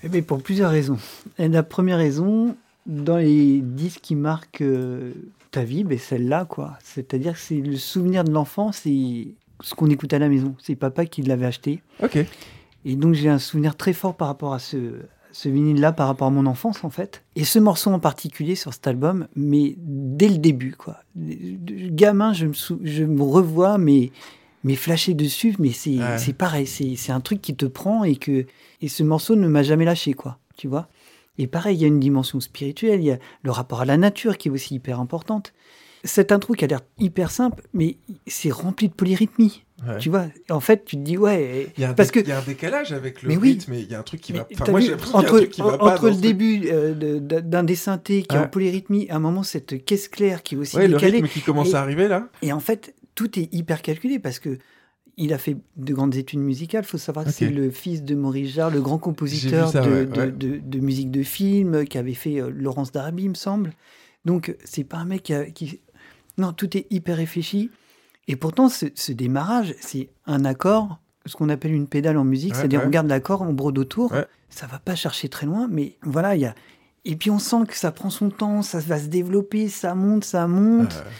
Eh 0.02 0.08
bien, 0.08 0.22
pour 0.22 0.42
plusieurs 0.42 0.70
raisons. 0.70 0.98
Et 1.38 1.48
la 1.48 1.62
première 1.62 1.96
raison, 1.98 2.56
dans 2.86 3.16
les 3.16 3.60
disques 3.62 4.00
qui 4.02 4.14
marquent 4.14 4.60
euh, 4.60 5.12
ta 5.50 5.64
vie, 5.64 5.84
ben 5.84 5.98
celle-là, 5.98 6.44
quoi. 6.44 6.76
C'est-à-dire 6.84 7.32
que 7.34 7.38
c'est 7.38 7.60
le 7.60 7.76
souvenir 7.76 8.24
de 8.24 8.30
l'enfance 8.30 8.82
et 8.84 9.28
ce 9.62 9.74
qu'on 9.74 9.88
écoute 9.88 10.12
à 10.12 10.18
la 10.18 10.28
maison. 10.28 10.54
C'est 10.62 10.74
papa 10.74 11.06
qui 11.06 11.22
l'avait 11.22 11.46
acheté. 11.46 11.80
Ok. 12.02 12.18
Et 12.84 12.96
donc, 12.96 13.14
j'ai 13.14 13.30
un 13.30 13.38
souvenir 13.38 13.76
très 13.76 13.94
fort 13.94 14.14
par 14.14 14.28
rapport 14.28 14.52
à 14.52 14.58
ce, 14.58 14.76
ce 15.34 15.48
vinyle-là, 15.48 15.90
par 15.92 16.06
rapport 16.06 16.28
à 16.28 16.30
mon 16.30 16.46
enfance, 16.46 16.84
en 16.84 16.90
fait. 16.90 17.24
Et 17.34 17.42
ce 17.44 17.58
morceau 17.58 17.90
en 17.90 17.98
particulier 17.98 18.54
sur 18.54 18.72
cet 18.72 18.86
album, 18.86 19.26
mais 19.34 19.74
dès 19.78 20.28
le 20.28 20.38
début, 20.38 20.76
quoi. 20.76 20.98
Gamin, 21.16 22.32
je 22.32 22.46
me, 22.46 22.52
sou- 22.52 22.78
je 22.82 23.04
me 23.04 23.22
revois, 23.22 23.76
mais, 23.78 24.12
mais 24.62 24.76
flashé 24.76 25.12
dessus, 25.14 25.56
mais 25.58 25.70
c'est 25.72 25.98
Ouais. 25.98 26.32
pareil. 26.38 26.66
C'est 26.66 26.94
c'est 26.96 27.12
un 27.12 27.20
truc 27.20 27.42
qui 27.42 27.54
te 27.56 27.66
prend 27.66 28.04
et 28.04 28.16
que 28.16 28.46
et 28.80 28.88
ce 28.88 29.02
morceau 29.02 29.34
ne 29.36 29.48
m'a 29.48 29.62
jamais 29.62 29.84
lâché, 29.84 30.14
quoi. 30.14 30.38
Tu 30.56 30.68
vois 30.68 30.88
Et 31.36 31.46
pareil, 31.48 31.76
il 31.76 31.80
y 31.82 31.84
a 31.84 31.88
une 31.88 31.98
dimension 32.00 32.38
spirituelle, 32.38 33.00
il 33.00 33.06
y 33.06 33.10
a 33.10 33.18
le 33.42 33.50
rapport 33.50 33.80
à 33.80 33.84
la 33.84 33.96
nature 33.96 34.38
qui 34.38 34.48
est 34.48 34.52
aussi 34.52 34.76
hyper 34.76 35.00
importante. 35.00 35.52
Cette 36.04 36.30
intro 36.30 36.52
qui 36.54 36.64
a 36.64 36.68
l'air 36.68 36.82
hyper 36.98 37.30
simple, 37.32 37.64
mais 37.72 37.96
c'est 38.28 38.52
rempli 38.52 38.88
de 38.88 38.94
polyrythmie. 38.94 39.63
Ouais. 39.86 39.98
Tu 39.98 40.08
vois 40.08 40.26
En 40.50 40.60
fait, 40.60 40.84
tu 40.84 40.96
te 40.96 41.02
dis, 41.02 41.18
ouais. 41.18 41.72
Il 41.76 41.80
y, 41.82 41.84
a 41.84 41.90
un 41.90 41.94
parce 41.94 42.10
que 42.12 42.20
il 42.20 42.28
y 42.28 42.32
a 42.32 42.38
un 42.38 42.42
décalage 42.42 42.92
avec 42.92 43.22
le 43.22 43.28
Mais 43.30 43.36
oui. 43.36 43.50
rythme, 43.52 43.72
et 43.74 43.80
il 43.80 43.90
y 43.90 43.94
a 43.94 43.98
un 43.98 44.02
truc 44.04 44.20
qui 44.20 44.32
va. 44.32 44.46
mais 44.48 44.56
Enfin, 44.60 44.70
moi, 44.70 44.80
vu, 44.80 44.94
entre, 44.94 45.16
un 45.16 45.22
truc 45.24 45.50
qui 45.50 45.60
va 45.62 45.74
en- 45.74 45.78
pas. 45.78 45.94
entre 45.94 46.10
le 46.10 46.14
début 46.16 46.68
euh, 46.70 47.18
d'un 47.20 47.64
des 47.64 47.74
synthés 47.74 48.22
qui 48.22 48.36
est 48.36 48.38
Ouais. 48.38 48.44
en 48.44 48.48
polyrythmie, 48.48 49.08
à 49.10 49.16
un 49.16 49.18
moment 49.18 49.42
cette 49.42 49.84
caisse 49.84 50.06
claire 50.08 50.42
qui 50.44 50.54
est 50.54 50.58
aussi 50.58 50.76
le 50.78 50.88
décalée. 50.88 51.16
rythme 51.18 51.28
qui 51.28 51.40
commence 51.40 51.70
Et- 51.70 51.74
à 51.74 51.80
arriver 51.80 52.06
là. 52.06 52.28
Et 52.42 52.52
en 52.52 52.60
fait, 52.60 52.94
tout 53.16 53.36
est 53.38 53.52
hyper 53.52 53.82
calculé 53.82 54.18
parce 54.20 54.38
que 54.38 54.58
il 55.16 55.32
a 55.32 55.38
fait 55.38 55.56
de 55.76 55.92
grandes 55.94 56.14
études 56.16 56.40
musicales. 56.40 56.84
Il 56.84 56.88
faut 56.90 56.98
savoir 56.98 57.24
que 57.24 57.30
c'est 57.32 57.50
le 57.50 57.70
fils 57.70 58.02
de 58.04 58.14
Maurice 58.14 58.52
Jarre, 58.54 58.70
le 58.70 58.80
grand 58.80 58.98
compositeur 58.98 59.68
ça, 59.70 59.80
de, 59.80 59.90
ouais, 59.90 60.06
de- 60.06 60.20
ouais. 60.20 60.30
de- 60.30 60.58
de 60.58 60.78
musique 60.80 61.10
de 61.10 61.22
film, 61.24 61.84
qui 61.84 61.98
avait 61.98 62.14
fait 62.14 62.40
euh, 62.40 62.50
Laurence 62.50 62.90
d'Arabie, 62.92 63.24
il 63.24 63.30
me 63.30 63.34
semble. 63.34 63.72
Donc, 64.24 64.56
c'est 64.64 64.82
pas 64.84 64.96
un 64.98 65.04
mec 65.04 65.22
qui, 65.24 65.34
a- 65.34 65.44
qui- 65.50 65.80
Non, 66.38 66.52
tout 66.52 66.76
est 66.76 66.86
hyper 66.90 67.16
réfléchi. 67.16 67.70
Et 68.28 68.36
pourtant, 68.36 68.68
ce, 68.68 68.86
ce 68.94 69.12
démarrage, 69.12 69.74
c'est 69.80 70.08
un 70.26 70.44
accord, 70.44 70.98
ce 71.26 71.36
qu'on 71.36 71.48
appelle 71.48 71.72
une 71.72 71.86
pédale 71.86 72.16
en 72.18 72.24
musique, 72.24 72.52
Ouais, 72.52 72.58
c'est-à-dire 72.58 72.80
ouais. 72.80 72.86
on 72.86 72.90
garde 72.90 73.08
l'accord, 73.08 73.42
on 73.42 73.52
brode 73.52 73.78
autour. 73.78 74.12
Ouais. 74.12 74.26
Ça 74.48 74.66
va 74.66 74.78
pas 74.78 74.94
chercher 74.94 75.28
très 75.28 75.46
loin, 75.46 75.68
mais 75.70 75.96
voilà, 76.02 76.34
il 76.36 76.42
y 76.42 76.46
a. 76.46 76.54
Et 77.04 77.16
puis 77.16 77.30
on 77.30 77.38
sent 77.38 77.66
que 77.68 77.76
ça 77.76 77.92
prend 77.92 78.08
son 78.08 78.30
temps, 78.30 78.62
ça 78.62 78.78
va 78.80 78.98
se 78.98 79.06
développer, 79.08 79.68
ça 79.68 79.94
monte, 79.94 80.24
ça 80.24 80.46
monte. 80.46 80.94
Euh, 81.06 81.10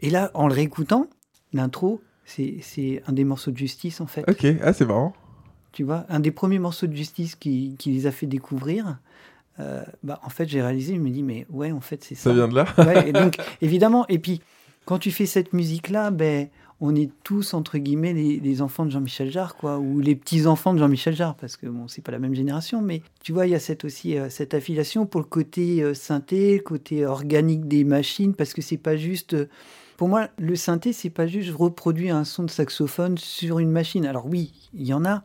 Et 0.00 0.10
là, 0.10 0.30
en 0.34 0.46
le 0.46 0.54
réécoutant, 0.54 1.08
l'intro, 1.52 2.00
c'est 2.24 3.02
un 3.06 3.12
des 3.12 3.24
morceaux 3.24 3.50
de 3.50 3.56
Justice, 3.56 4.00
en 4.00 4.06
fait. 4.06 4.24
ok, 4.28 4.46
ah, 4.62 4.72
c'est 4.72 4.86
marrant. 4.86 5.12
Tu 5.72 5.82
vois, 5.82 6.06
un 6.08 6.20
des 6.20 6.30
premiers 6.30 6.60
morceaux 6.60 6.86
de 6.86 6.94
Justice 6.94 7.34
qui, 7.34 7.74
qui 7.78 7.90
les 7.90 8.06
a 8.06 8.12
fait 8.12 8.26
découvrir. 8.26 8.98
euh, 9.58 9.82
bah, 10.04 10.20
en 10.24 10.28
fait, 10.30 10.48
j'ai 10.48 10.62
réalisé, 10.62 10.94
je 10.94 11.00
me 11.00 11.10
dis, 11.10 11.22
mais 11.24 11.46
ouais, 11.50 11.72
en 11.72 11.80
fait, 11.80 12.04
c'est 12.04 12.14
ça. 12.14 12.30
Ça 12.30 12.32
vient 12.32 12.46
de 12.48 12.54
là. 12.54 12.66
Ouais, 12.78 13.08
et 13.08 13.12
donc, 13.12 13.36
évidemment, 13.60 14.06
et 14.08 14.18
puis, 14.20 14.40
quand 14.84 14.98
tu 14.98 15.10
fais 15.10 15.26
cette 15.26 15.52
musique-là, 15.52 16.10
ben, 16.10 16.48
on 16.80 16.94
est 16.94 17.10
tous, 17.22 17.54
entre 17.54 17.78
guillemets, 17.78 18.12
les, 18.12 18.40
les 18.40 18.60
enfants 18.60 18.84
de 18.84 18.90
Jean-Michel 18.90 19.30
Jarre, 19.30 19.56
quoi, 19.56 19.78
ou 19.78 20.00
les 20.00 20.14
petits-enfants 20.16 20.74
de 20.74 20.78
Jean-Michel 20.78 21.14
Jarre, 21.14 21.34
parce 21.36 21.56
que 21.56 21.66
bon, 21.66 21.88
c'est 21.88 22.02
pas 22.02 22.12
la 22.12 22.18
même 22.18 22.34
génération, 22.34 22.82
mais 22.82 23.02
tu 23.22 23.32
vois, 23.32 23.46
il 23.46 23.50
y 23.50 23.54
a 23.54 23.60
cette, 23.60 23.84
aussi 23.84 24.18
euh, 24.18 24.28
cette 24.28 24.52
affiliation 24.54 25.06
pour 25.06 25.20
le 25.20 25.26
côté 25.26 25.82
euh, 25.82 25.94
synthé, 25.94 26.56
le 26.56 26.62
côté 26.62 27.06
organique 27.06 27.66
des 27.68 27.84
machines, 27.84 28.34
parce 28.34 28.52
que 28.52 28.60
c'est 28.62 28.76
pas 28.76 28.96
juste. 28.96 29.34
euh, 29.34 29.48
pour 29.96 30.08
moi, 30.08 30.28
le 30.38 30.56
synthé, 30.56 30.92
c'est 30.92 31.08
pas 31.10 31.28
juste 31.28 31.52
reproduire 31.52 32.16
un 32.16 32.24
son 32.24 32.42
de 32.42 32.50
saxophone 32.50 33.16
sur 33.16 33.60
une 33.60 33.70
machine. 33.70 34.04
Alors 34.04 34.26
oui, 34.26 34.52
il 34.74 34.84
y 34.86 34.92
en 34.92 35.04
a, 35.04 35.22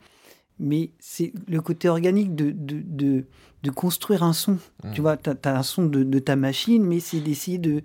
mais 0.59 0.91
c'est 0.99 1.33
le 1.47 1.59
côté 1.61 1.89
organique 1.89 2.35
de, 2.35 2.51
de, 2.51 2.79
de, 2.85 3.25
de 3.63 3.71
construire 3.71 4.21
un 4.21 4.33
son. 4.33 4.59
Tu 4.93 5.01
vois, 5.01 5.17
tu 5.17 5.31
as, 5.31 5.57
un 5.57 5.63
son 5.63 5.87
de, 5.87 6.03
de 6.03 6.19
ta 6.19 6.35
machine, 6.35 6.83
mais 6.83 6.99
c'est 6.99 7.19
d'essayer 7.19 7.57
de, 7.57 7.81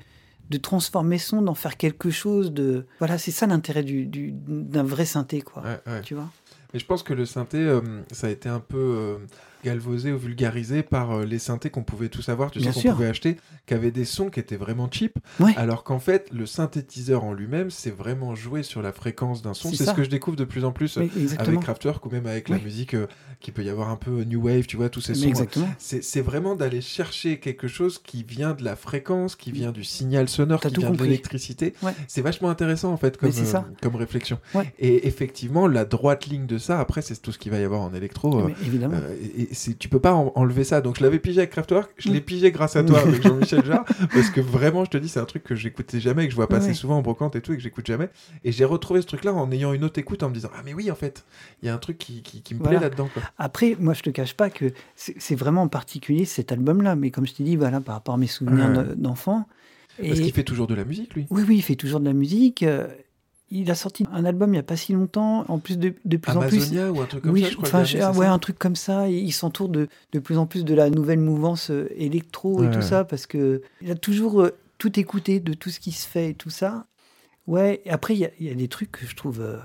de 0.50 0.58
transformer 0.58 1.18
son, 1.18 1.42
d'en 1.42 1.54
faire 1.54 1.76
quelque 1.76 2.10
chose 2.10 2.52
de... 2.52 2.86
Voilà, 2.98 3.18
c'est 3.18 3.30
ça 3.30 3.46
l'intérêt 3.46 3.82
du, 3.82 4.06
du- 4.06 4.32
d'un 4.32 4.82
vrai 4.82 5.04
synthé, 5.04 5.40
quoi. 5.42 5.62
Ouais, 5.62 5.80
ouais. 5.86 6.02
Tu 6.02 6.14
vois? 6.14 6.28
Mais 6.72 6.80
je 6.80 6.86
pense 6.86 7.02
que 7.02 7.14
le 7.14 7.24
synthé, 7.24 7.58
euh, 7.58 7.80
ça 8.12 8.26
a 8.26 8.30
été 8.30 8.48
un 8.48 8.60
peu 8.60 8.76
euh, 8.76 9.18
galvausé 9.64 10.12
ou 10.12 10.18
vulgarisé 10.18 10.82
par 10.82 11.12
euh, 11.12 11.24
les 11.24 11.38
synthés 11.38 11.70
qu'on 11.70 11.82
pouvait 11.82 12.08
tous 12.08 12.28
avoir, 12.28 12.50
tu 12.50 12.60
sais, 12.60 12.70
qu'on 12.72 12.80
pouvait 12.92 13.08
acheter, 13.08 13.36
qui 13.66 13.74
avaient 13.74 13.90
des 13.90 14.04
sons 14.04 14.28
qui 14.30 14.38
étaient 14.40 14.56
vraiment 14.56 14.88
cheap, 14.90 15.18
Ouais. 15.40 15.54
alors 15.56 15.82
qu'en 15.84 15.98
fait, 15.98 16.28
le 16.32 16.46
synthétiseur 16.46 17.24
en 17.24 17.32
lui-même, 17.32 17.70
c'est 17.70 17.90
vraiment 17.90 18.34
jouer 18.34 18.62
sur 18.62 18.82
la 18.82 18.92
fréquence 18.92 19.42
d'un 19.42 19.54
son. 19.54 19.70
C'est 19.72 19.84
ce 19.86 19.92
que 19.92 20.04
je 20.04 20.10
découvre 20.10 20.36
de 20.36 20.44
plus 20.44 20.64
en 20.64 20.72
plus 20.72 20.98
euh, 20.98 21.08
avec 21.38 21.60
Kraftwerk 21.60 22.04
ou 22.06 22.10
même 22.10 22.26
avec 22.26 22.48
la 22.48 22.58
musique 22.58 22.94
euh, 22.94 23.06
qui 23.40 23.50
peut 23.52 23.64
y 23.64 23.68
avoir 23.70 23.88
un 23.90 23.96
peu 23.96 24.22
new 24.24 24.42
wave, 24.46 24.66
tu 24.66 24.76
vois, 24.76 24.88
tous 24.88 25.00
ces 25.00 25.14
sons. 25.14 25.32
C'est 25.78 26.20
vraiment 26.20 26.54
d'aller 26.54 26.80
chercher 26.80 27.40
quelque 27.40 27.68
chose 27.68 27.98
qui 27.98 28.22
vient 28.22 28.54
de 28.54 28.62
la 28.64 28.76
fréquence, 28.76 29.34
qui 29.36 29.50
vient 29.52 29.72
du 29.72 29.84
signal 29.84 30.28
sonore, 30.28 30.60
qui 30.60 30.68
vient 30.68 30.90
de 30.90 31.02
l'électricité. 31.04 31.74
Ouais. 31.82 31.92
C'est 32.08 32.22
vachement 32.22 32.50
intéressant 32.50 32.92
en 32.92 32.96
fait 32.96 33.16
comme, 33.16 33.30
euh, 33.30 33.60
comme 33.82 33.96
réflexion. 33.96 34.38
Ouais. 34.54 34.72
Et 34.78 35.06
effectivement, 35.06 35.66
la 35.66 35.84
droite 35.84 36.26
ligne 36.26 36.46
de 36.46 36.58
ça, 36.58 36.80
après, 36.80 37.02
c'est 37.02 37.14
tout 37.20 37.32
ce 37.32 37.38
qu'il 37.38 37.52
va 37.52 37.58
y 37.58 37.64
avoir 37.64 37.80
en 37.80 37.94
électro. 37.94 38.40
euh, 38.40 38.48
évidemment. 38.66 38.96
euh, 38.96 39.14
et 39.36 39.53
c'est- 39.54 39.78
tu 39.78 39.88
peux 39.88 39.98
pas 40.00 40.12
en- 40.14 40.32
enlever 40.34 40.64
ça. 40.64 40.80
Donc 40.80 40.98
je 40.98 41.02
l'avais 41.02 41.18
pigé 41.18 41.38
avec 41.38 41.50
Kraftwerk, 41.50 41.90
je 41.96 42.10
l'ai 42.10 42.18
Mm. 42.20 42.24
pigé 42.24 42.50
grâce 42.52 42.76
à 42.76 42.84
toi 42.84 42.98
avec 43.00 43.22
Jean-Michel 43.22 43.64
Jarre, 43.64 43.84
parce 44.12 44.30
que 44.30 44.40
vraiment, 44.40 44.84
je 44.84 44.90
te 44.90 44.96
dis, 44.98 45.08
c'est 45.08 45.20
un 45.20 45.24
truc 45.24 45.44
que 45.44 45.54
j'écoutais 45.54 46.00
jamais, 46.00 46.24
que 46.26 46.30
je 46.30 46.36
vois 46.36 46.48
passer 46.48 46.68
Ouais. 46.68 46.74
souvent 46.74 46.98
en 46.98 47.02
brocante 47.02 47.36
et 47.36 47.40
tout, 47.40 47.52
et 47.52 47.56
que 47.56 47.62
j'écoute 47.62 47.86
jamais. 47.86 48.08
Et 48.44 48.52
j'ai 48.52 48.64
retrouvé 48.64 49.00
ce 49.02 49.06
truc-là 49.06 49.32
en 49.32 49.50
ayant 49.52 49.72
une 49.72 49.84
autre 49.84 49.98
écoute, 49.98 50.22
en 50.22 50.28
me 50.28 50.34
disant, 50.34 50.50
ah 50.56 50.62
mais 50.64 50.74
oui, 50.74 50.90
en 50.90 50.94
fait, 50.94 51.24
il 51.62 51.66
y 51.66 51.68
a 51.68 51.74
un 51.74 51.78
truc 51.78 51.98
qui, 51.98 52.22
qui, 52.22 52.42
qui 52.42 52.54
me 52.54 52.60
Voilà. 52.60 52.78
plaît 52.78 52.88
là-dedans. 52.88 53.08
quoi. 53.12 53.22
Après, 53.38 53.76
moi, 53.78 53.94
je 53.94 54.02
te 54.02 54.10
cache 54.10 54.34
pas 54.34 54.50
que 54.50 54.72
c'est 54.96 55.14
c'est 55.18 55.34
vraiment 55.36 55.62
en 55.62 55.68
particulier 55.68 56.24
cet 56.24 56.52
album-là. 56.52 56.96
Mais 56.96 57.10
comme 57.10 57.26
je 57.26 57.34
t'ai 57.34 57.44
dit, 57.44 57.56
voilà, 57.56 57.80
par 57.80 57.94
rapport 57.94 58.14
à 58.14 58.18
mes 58.18 58.26
souvenirs 58.26 58.70
Ouais. 58.76 58.84
d'enfant. 58.96 59.46
Parce 59.96 60.18
Et- 60.18 60.22
qu'il 60.22 60.32
fait 60.32 60.42
toujours 60.42 60.66
de 60.66 60.74
la 60.74 60.84
musique, 60.84 61.14
lui. 61.14 61.26
Oui, 61.30 61.44
oui, 61.46 61.56
il 61.58 61.62
fait 61.62 61.76
toujours 61.76 62.00
de 62.00 62.04
la 62.06 62.12
musique. 62.12 62.64
euh, 62.64 62.88
Il 63.56 63.70
a 63.70 63.74
sorti 63.74 64.04
un 64.12 64.24
album 64.24 64.50
il 64.50 64.52
n'y 64.52 64.58
a 64.58 64.62
pas 64.64 64.76
si 64.76 64.92
longtemps. 64.92 65.44
En 65.48 65.58
plus, 65.58 65.78
de, 65.78 65.94
de 66.04 66.16
plus 66.16 66.32
en 66.32 66.40
plus. 66.40 66.56
Amazonia 66.56 66.90
ou 66.92 67.00
un 67.00 67.06
truc 67.06 67.22
comme 67.22 67.32
oui, 67.32 67.42
ça, 67.42 67.48
je 67.50 67.54
crois. 67.56 67.68
enfin, 67.68 67.84
je- 67.84 67.98
ah 67.98 68.10
ouais, 68.12 68.26
ça 68.26 68.32
un 68.32 68.38
truc 68.38 68.58
comme 68.58 68.76
ça. 68.76 69.08
Il 69.08 69.32
s'entoure 69.32 69.68
de, 69.68 69.88
de 70.12 70.18
plus 70.18 70.38
en 70.38 70.46
plus 70.46 70.64
de 70.64 70.74
la 70.74 70.90
nouvelle 70.90 71.20
mouvance 71.20 71.70
euh, 71.70 71.88
électro 71.96 72.62
et 72.64 72.70
tout 72.70 72.76
ouais. 72.78 72.82
ça 72.82 73.04
parce 73.04 73.26
que 73.26 73.62
il 73.80 73.90
a 73.90 73.94
toujours 73.94 74.42
euh, 74.42 74.50
tout 74.78 74.98
écouté 74.98 75.38
de 75.40 75.54
tout 75.54 75.70
ce 75.70 75.78
qui 75.80 75.92
se 75.92 76.06
fait 76.08 76.30
et 76.30 76.34
tout 76.34 76.50
ça. 76.50 76.86
Ouais. 77.46 77.80
Et 77.84 77.90
après, 77.90 78.14
il 78.14 78.20
y, 78.20 78.24
a- 78.24 78.30
il 78.40 78.46
y 78.46 78.50
a 78.50 78.54
des 78.54 78.68
trucs 78.68 78.90
que 78.90 79.06
je 79.06 79.14
trouve, 79.14 79.40
euh, 79.40 79.56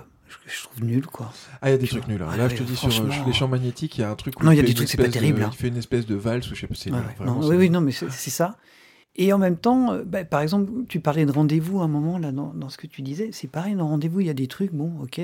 que 0.45 0.51
je 0.51 0.63
trouve 0.63 0.83
nuls, 0.83 1.07
quoi. 1.07 1.31
Ah, 1.61 1.69
il 1.69 1.71
y 1.71 1.75
a 1.75 1.77
des 1.77 1.87
Tu 1.87 1.95
trucs 1.95 2.07
nuls. 2.07 2.21
hein. 2.21 2.27
Ah 2.31 2.37
Là, 2.37 2.43
ouais, 2.43 2.49
je 2.51 2.57
te 2.57 2.63
dis, 2.63 2.75
sur 2.75 2.89
euh, 2.89 3.09
les 3.25 3.33
champs 3.33 3.47
magnétiques, 3.47 3.97
il 3.97 4.01
y 4.01 4.03
a 4.03 4.11
un 4.11 4.15
truc 4.15 4.39
où 4.39 4.43
Non, 4.43 4.51
il 4.51 4.57
y 4.57 4.59
a 4.59 4.63
des 4.63 4.73
trucs, 4.73 4.87
c'est 4.89 4.97
pas 4.97 5.07
de- 5.07 5.11
terrible, 5.11 5.41
hein. 5.41 5.49
Il 5.51 5.57
fait 5.57 5.69
une 5.69 5.77
espèce 5.77 6.05
de 6.05 6.15
valse 6.15 6.51
ou 6.51 6.55
je 6.55 6.61
sais 6.61 6.67
pas, 6.67 6.75
c'est 6.75 6.91
nul, 6.91 6.99
ouais. 6.99 7.25
oui, 7.27 7.55
oui, 7.55 7.57
nul. 7.63 7.71
non, 7.71 7.81
mais 7.81 7.91
c'est 7.91 8.29
ça. 8.29 8.57
Et 9.21 9.33
en 9.33 9.37
même 9.37 9.57
temps, 9.57 9.91
euh, 9.91 10.03
bah, 10.05 10.23
par 10.23 10.39
exemple, 10.41 10.71
tu 10.87 10.99
parlais 11.01 11.25
de 11.25 11.31
rendez-vous 11.31 11.81
à 11.81 11.83
un 11.83 11.87
moment 11.89 12.17
là 12.17 12.31
dans, 12.31 12.53
dans 12.53 12.69
ce 12.69 12.77
que 12.77 12.87
tu 12.87 13.01
disais. 13.01 13.29
C'est 13.33 13.49
pareil, 13.49 13.75
dans 13.75 13.87
rendez-vous, 13.87 14.21
il 14.21 14.27
y 14.27 14.29
a 14.29 14.33
des 14.33 14.47
trucs, 14.47 14.73
bon, 14.73 14.93
ok, 15.03 15.19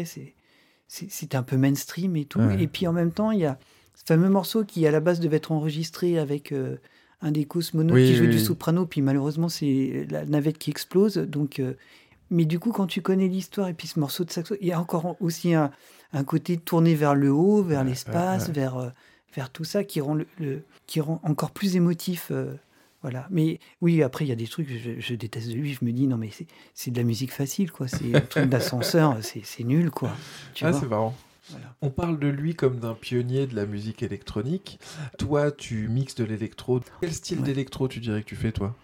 c'est 0.88 1.36
un 1.36 1.44
peu 1.44 1.58
mainstream 1.58 2.16
et 2.16 2.26
tout. 2.26 2.40
Ouais. 2.40 2.62
Et 2.62 2.68
puis 2.68 2.88
en 2.88 2.94
même 2.94 3.12
temps, 3.12 3.32
il 3.32 3.40
y 3.40 3.46
a 3.46 3.58
ce 3.96 4.04
fameux 4.06 4.30
morceau 4.30 4.64
qui 4.66 4.86
à 4.86 4.92
la 4.92 5.00
base 5.00 5.20
devait 5.20 5.38
être 5.38 5.52
enregistré 5.54 6.20
avec 6.20 6.52
euh, 6.52 6.76
un 7.22 7.32
des 7.32 7.46
Cosmonautes 7.46 7.96
Oui, 7.96 8.06
qui 8.06 8.16
jouait 8.16 8.28
oui, 8.28 8.34
du 8.34 8.40
soprano, 8.40 8.86
puis 8.86 9.02
malheureusement 9.02 9.48
c'est 9.50 10.06
la 10.10 10.26
navette 10.26 10.58
qui 10.58 10.70
explose. 10.72 11.16
Donc, 11.16 11.60
euh, 11.60 11.74
mais 12.30 12.44
du 12.46 12.60
coup, 12.60 12.72
quand 12.72 12.88
tu 12.88 13.02
connais 13.02 13.28
l'histoire 13.30 13.70
et 13.70 13.74
puis 13.74 13.88
ce 13.88 14.00
morceau 14.00 14.26
de 14.26 14.32
saxo, 14.32 14.56
il 14.60 14.68
y 14.68 14.72
a 14.74 14.80
encore 14.80 15.16
aussi 15.22 15.54
un, 15.54 15.72
un 16.12 16.24
côté 16.26 16.58
tourné 16.58 16.96
vers 16.96 17.16
le 17.16 17.32
haut, 17.32 17.64
vers 17.64 17.82
Ouais, 17.84 17.90
l'espace, 17.90 18.44
ouais, 18.44 18.48
ouais. 18.50 18.54
vers 18.54 18.92
vers 19.34 19.50
tout 19.50 19.64
ça 19.66 19.84
qui 19.84 20.00
rend 20.02 20.16
le, 20.16 20.28
le- 20.40 20.64
qui 20.88 21.00
rend 21.02 21.20
encore 21.24 21.52
plus 21.52 21.76
émotif. 21.76 22.28
euh, 22.32 22.54
voilà. 23.06 23.28
Mais 23.30 23.60
oui, 23.82 24.02
après, 24.02 24.26
il 24.26 24.30
y 24.30 24.32
a 24.32 24.36
des 24.36 24.48
trucs, 24.48 24.68
je, 24.68 25.00
je 25.00 25.14
déteste 25.14 25.50
de 25.50 25.54
lui. 25.54 25.74
Je 25.74 25.86
me 25.86 25.92
dis, 25.92 26.08
non, 26.08 26.18
mais 26.18 26.32
c'est- 26.74 26.90
de 26.90 26.98
la 26.98 27.04
musique 27.04 27.32
facile, 27.32 27.72
quoi. 27.72 27.88
C'est 27.88 28.16
un 28.16 28.22
truc 28.22 28.50
d'ascenseur, 28.50 29.18
c'est 29.44 29.64
nul, 29.64 29.92
quoi. 29.92 30.12
Tu 30.56 30.66
Ah, 30.66 30.74
c'est 30.74 30.88
marrant. 30.88 31.16
Voilà. 31.52 31.76
On 31.84 31.92
parle 31.92 32.18
de 32.18 32.28
lui 32.28 32.56
comme 32.56 32.80
d'un 32.80 32.96
pionnier 32.96 33.46
de 33.46 33.56
la 33.56 33.68
musique 33.68 34.02
électronique. 34.02 34.80
Toi, 35.20 35.52
tu 35.52 35.88
mixes 35.88 36.16
de 36.16 36.24
l'électro. 36.24 36.82
Quel 37.02 37.14
style 37.14 37.38
Ouais. 37.40 37.44
d'électro 37.44 37.88
tu 37.88 38.00
dirais 38.00 38.22
que 38.24 38.28
tu 38.28 38.36
fais, 38.36 38.52
toi? 38.52 38.76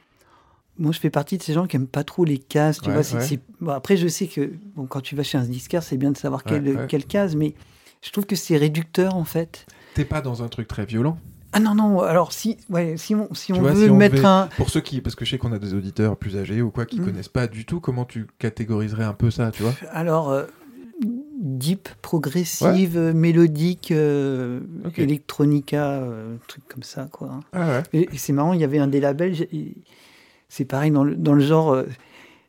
Moi, 0.77 0.91
je 0.91 0.99
fais 0.99 1.10
partie 1.10 1.39
de 1.39 1.43
ces 1.43 1.53
gens 1.53 1.65
qui 1.65 1.76
aiment 1.77 1.88
pas 1.88 2.03
trop 2.03 2.23
les 2.23 2.38
cases. 2.38 2.80
Tu 2.80 2.89
Ouais, 2.89 3.02
vois, 3.02 3.19
ouais. 3.19 3.39
bon, 3.60 3.72
après, 3.72 3.98
je 3.98 4.07
sais 4.07 4.27
que 4.27 4.52
bon, 4.76 4.85
quand 4.85 5.02
tu 5.02 5.15
vas 5.15 5.23
chez 5.23 5.39
un 5.39 5.43
disquaire, 5.45 5.81
c'est 5.81 5.98
bien 5.98 6.11
de 6.11 6.18
savoir 6.18 6.43
quelle, 6.43 6.85
quelle 6.88 7.06
case, 7.06 7.35
mais 7.35 7.56
je 8.03 8.11
trouve 8.11 8.26
que 8.27 8.35
c'est 8.35 8.57
réducteur, 8.57 9.15
en 9.15 9.26
fait. 9.26 9.65
T'es 9.95 10.06
pas 10.06 10.22
dans 10.22 10.43
un 10.43 10.48
truc 10.48 10.68
très 10.68 10.85
violent? 10.85 11.18
Ah 11.53 11.60
non, 11.60 11.76
non, 11.76 11.99
alors 12.02 12.32
si, 12.32 12.57
ouais, 12.69 12.95
si 12.98 13.14
on, 13.14 13.34
si 13.34 13.52
on 13.52 13.60
vois, 13.60 13.72
veut 13.73 13.86
si 13.86 13.90
on 13.91 13.98
mettre 13.98 14.15
devait- 14.15 14.26
un. 14.26 14.49
Pour 14.57 14.69
ceux 14.69 14.80
qui, 14.82 15.02
parce 15.02 15.15
que 15.15 15.26
je 15.26 15.32
sais 15.32 15.38
qu'on 15.38 15.52
a 15.52 15.60
des 15.60 15.73
auditeurs 15.73 16.15
plus 16.18 16.38
âgés 16.38 16.61
ou 16.61 16.72
quoi 16.72 16.86
qui 16.86 17.02
Mm. 17.02 17.06
connaissent 17.06 17.28
pas 17.30 17.48
du 17.48 17.65
tout, 17.65 17.80
comment 17.82 18.06
tu 18.06 18.28
catégoriserais 18.40 19.03
un 19.03 19.14
peu 19.14 19.32
ça, 19.32 19.52
tu 19.52 19.64
vois 19.64 19.73
Alors, 19.91 20.30
euh, 20.30 20.45
deep, 21.41 21.90
progressive, 22.02 22.98
mélodique, 23.14 23.91
euh, 23.91 24.61
electronica, 24.98 25.84
euh, 26.02 26.36
truc 26.48 26.64
comme 26.69 26.84
ça, 26.84 27.07
quoi. 27.11 27.40
Ah 27.53 27.68
ouais. 27.68 27.84
Et, 27.94 28.10
et 28.14 28.18
c'est 28.18 28.34
marrant, 28.34 28.53
il 28.53 28.61
y 28.61 28.64
avait 28.64 28.80
un 28.80 28.88
des 28.88 28.99
labels, 29.02 29.36
c'est 30.49 30.65
pareil 30.65 30.91
dans 30.91 31.03
le, 31.03 31.15
dans 31.15 31.34
le 31.34 31.41
genre, 31.41 31.73
euh, 31.73 31.84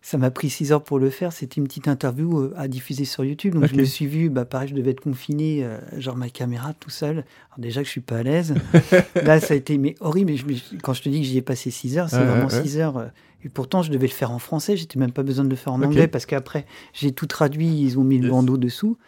ça 0.05 0.19
m'a 0.19 0.31
pris 0.33 0.51
6 0.51 0.73
heures 0.73 0.83
pour 0.83 0.99
le 0.99 1.11
faire, 1.11 1.33
c'était 1.33 1.57
une 1.61 1.66
petite 1.69 1.87
interview 1.87 2.41
euh, 2.41 2.55
à 2.57 2.66
diffuser 2.66 3.05
sur 3.05 3.24
YouTube, 3.24 3.55
donc 3.55 3.66
je 3.66 3.74
me 3.77 3.85
suis 3.85 4.07
vu, 4.07 4.31
bah, 4.31 4.45
pareil, 4.45 4.69
je 4.69 4.74
devais 4.74 4.91
être 4.91 5.01
confiné, 5.01 5.65
euh, 5.65 5.79
genre 5.99 6.16
ma 6.16 6.29
caméra 6.29 6.74
tout 6.74 6.91
seul, 6.91 7.19
alors 7.19 7.59
déjà 7.59 7.81
que 7.83 7.87
je 7.87 7.93
suis 7.93 8.01
pas 8.01 8.16
à 8.19 8.23
l'aise, 8.24 8.55
là 9.23 9.39
ça 9.41 9.55
a 9.55 9.57
été 9.57 9.79
mais 9.79 9.95
horrible, 10.01 10.35
je 10.37 10.45
quand 10.83 10.93
je 10.93 11.03
te 11.03 11.09
dis 11.09 11.20
que 11.20 11.27
j'y 11.27 11.39
ai 11.39 11.43
passé 11.43 11.70
6 11.70 11.99
heures, 11.99 12.11
c'est 12.11 12.24
vraiment 12.24 12.47
ouais. 12.49 12.62
6 12.62 12.79
heures, 12.79 12.97
euh, 12.99 13.07
et 13.45 13.49
pourtant 13.49 13.83
je 13.83 13.91
devais 13.93 14.09
le 14.09 14.12
faire 14.12 14.33
en 14.33 14.39
français, 14.41 14.77
j'étais 14.77 14.99
même 14.99 15.12
pas 15.12 15.23
besoin 15.23 15.45
de 15.45 15.51
le 15.51 15.57
faire 15.57 15.73
en 15.73 15.81
anglais, 15.83 16.09
parce 16.09 16.27
qu'après 16.27 16.66
j'ai 16.93 17.12
tout 17.12 17.27
traduit, 17.27 17.69
ils 17.81 17.97
ont 17.99 18.05
mis 18.05 18.19
le 18.19 18.29
bandeau 18.29 18.57
dessous. 18.57 18.99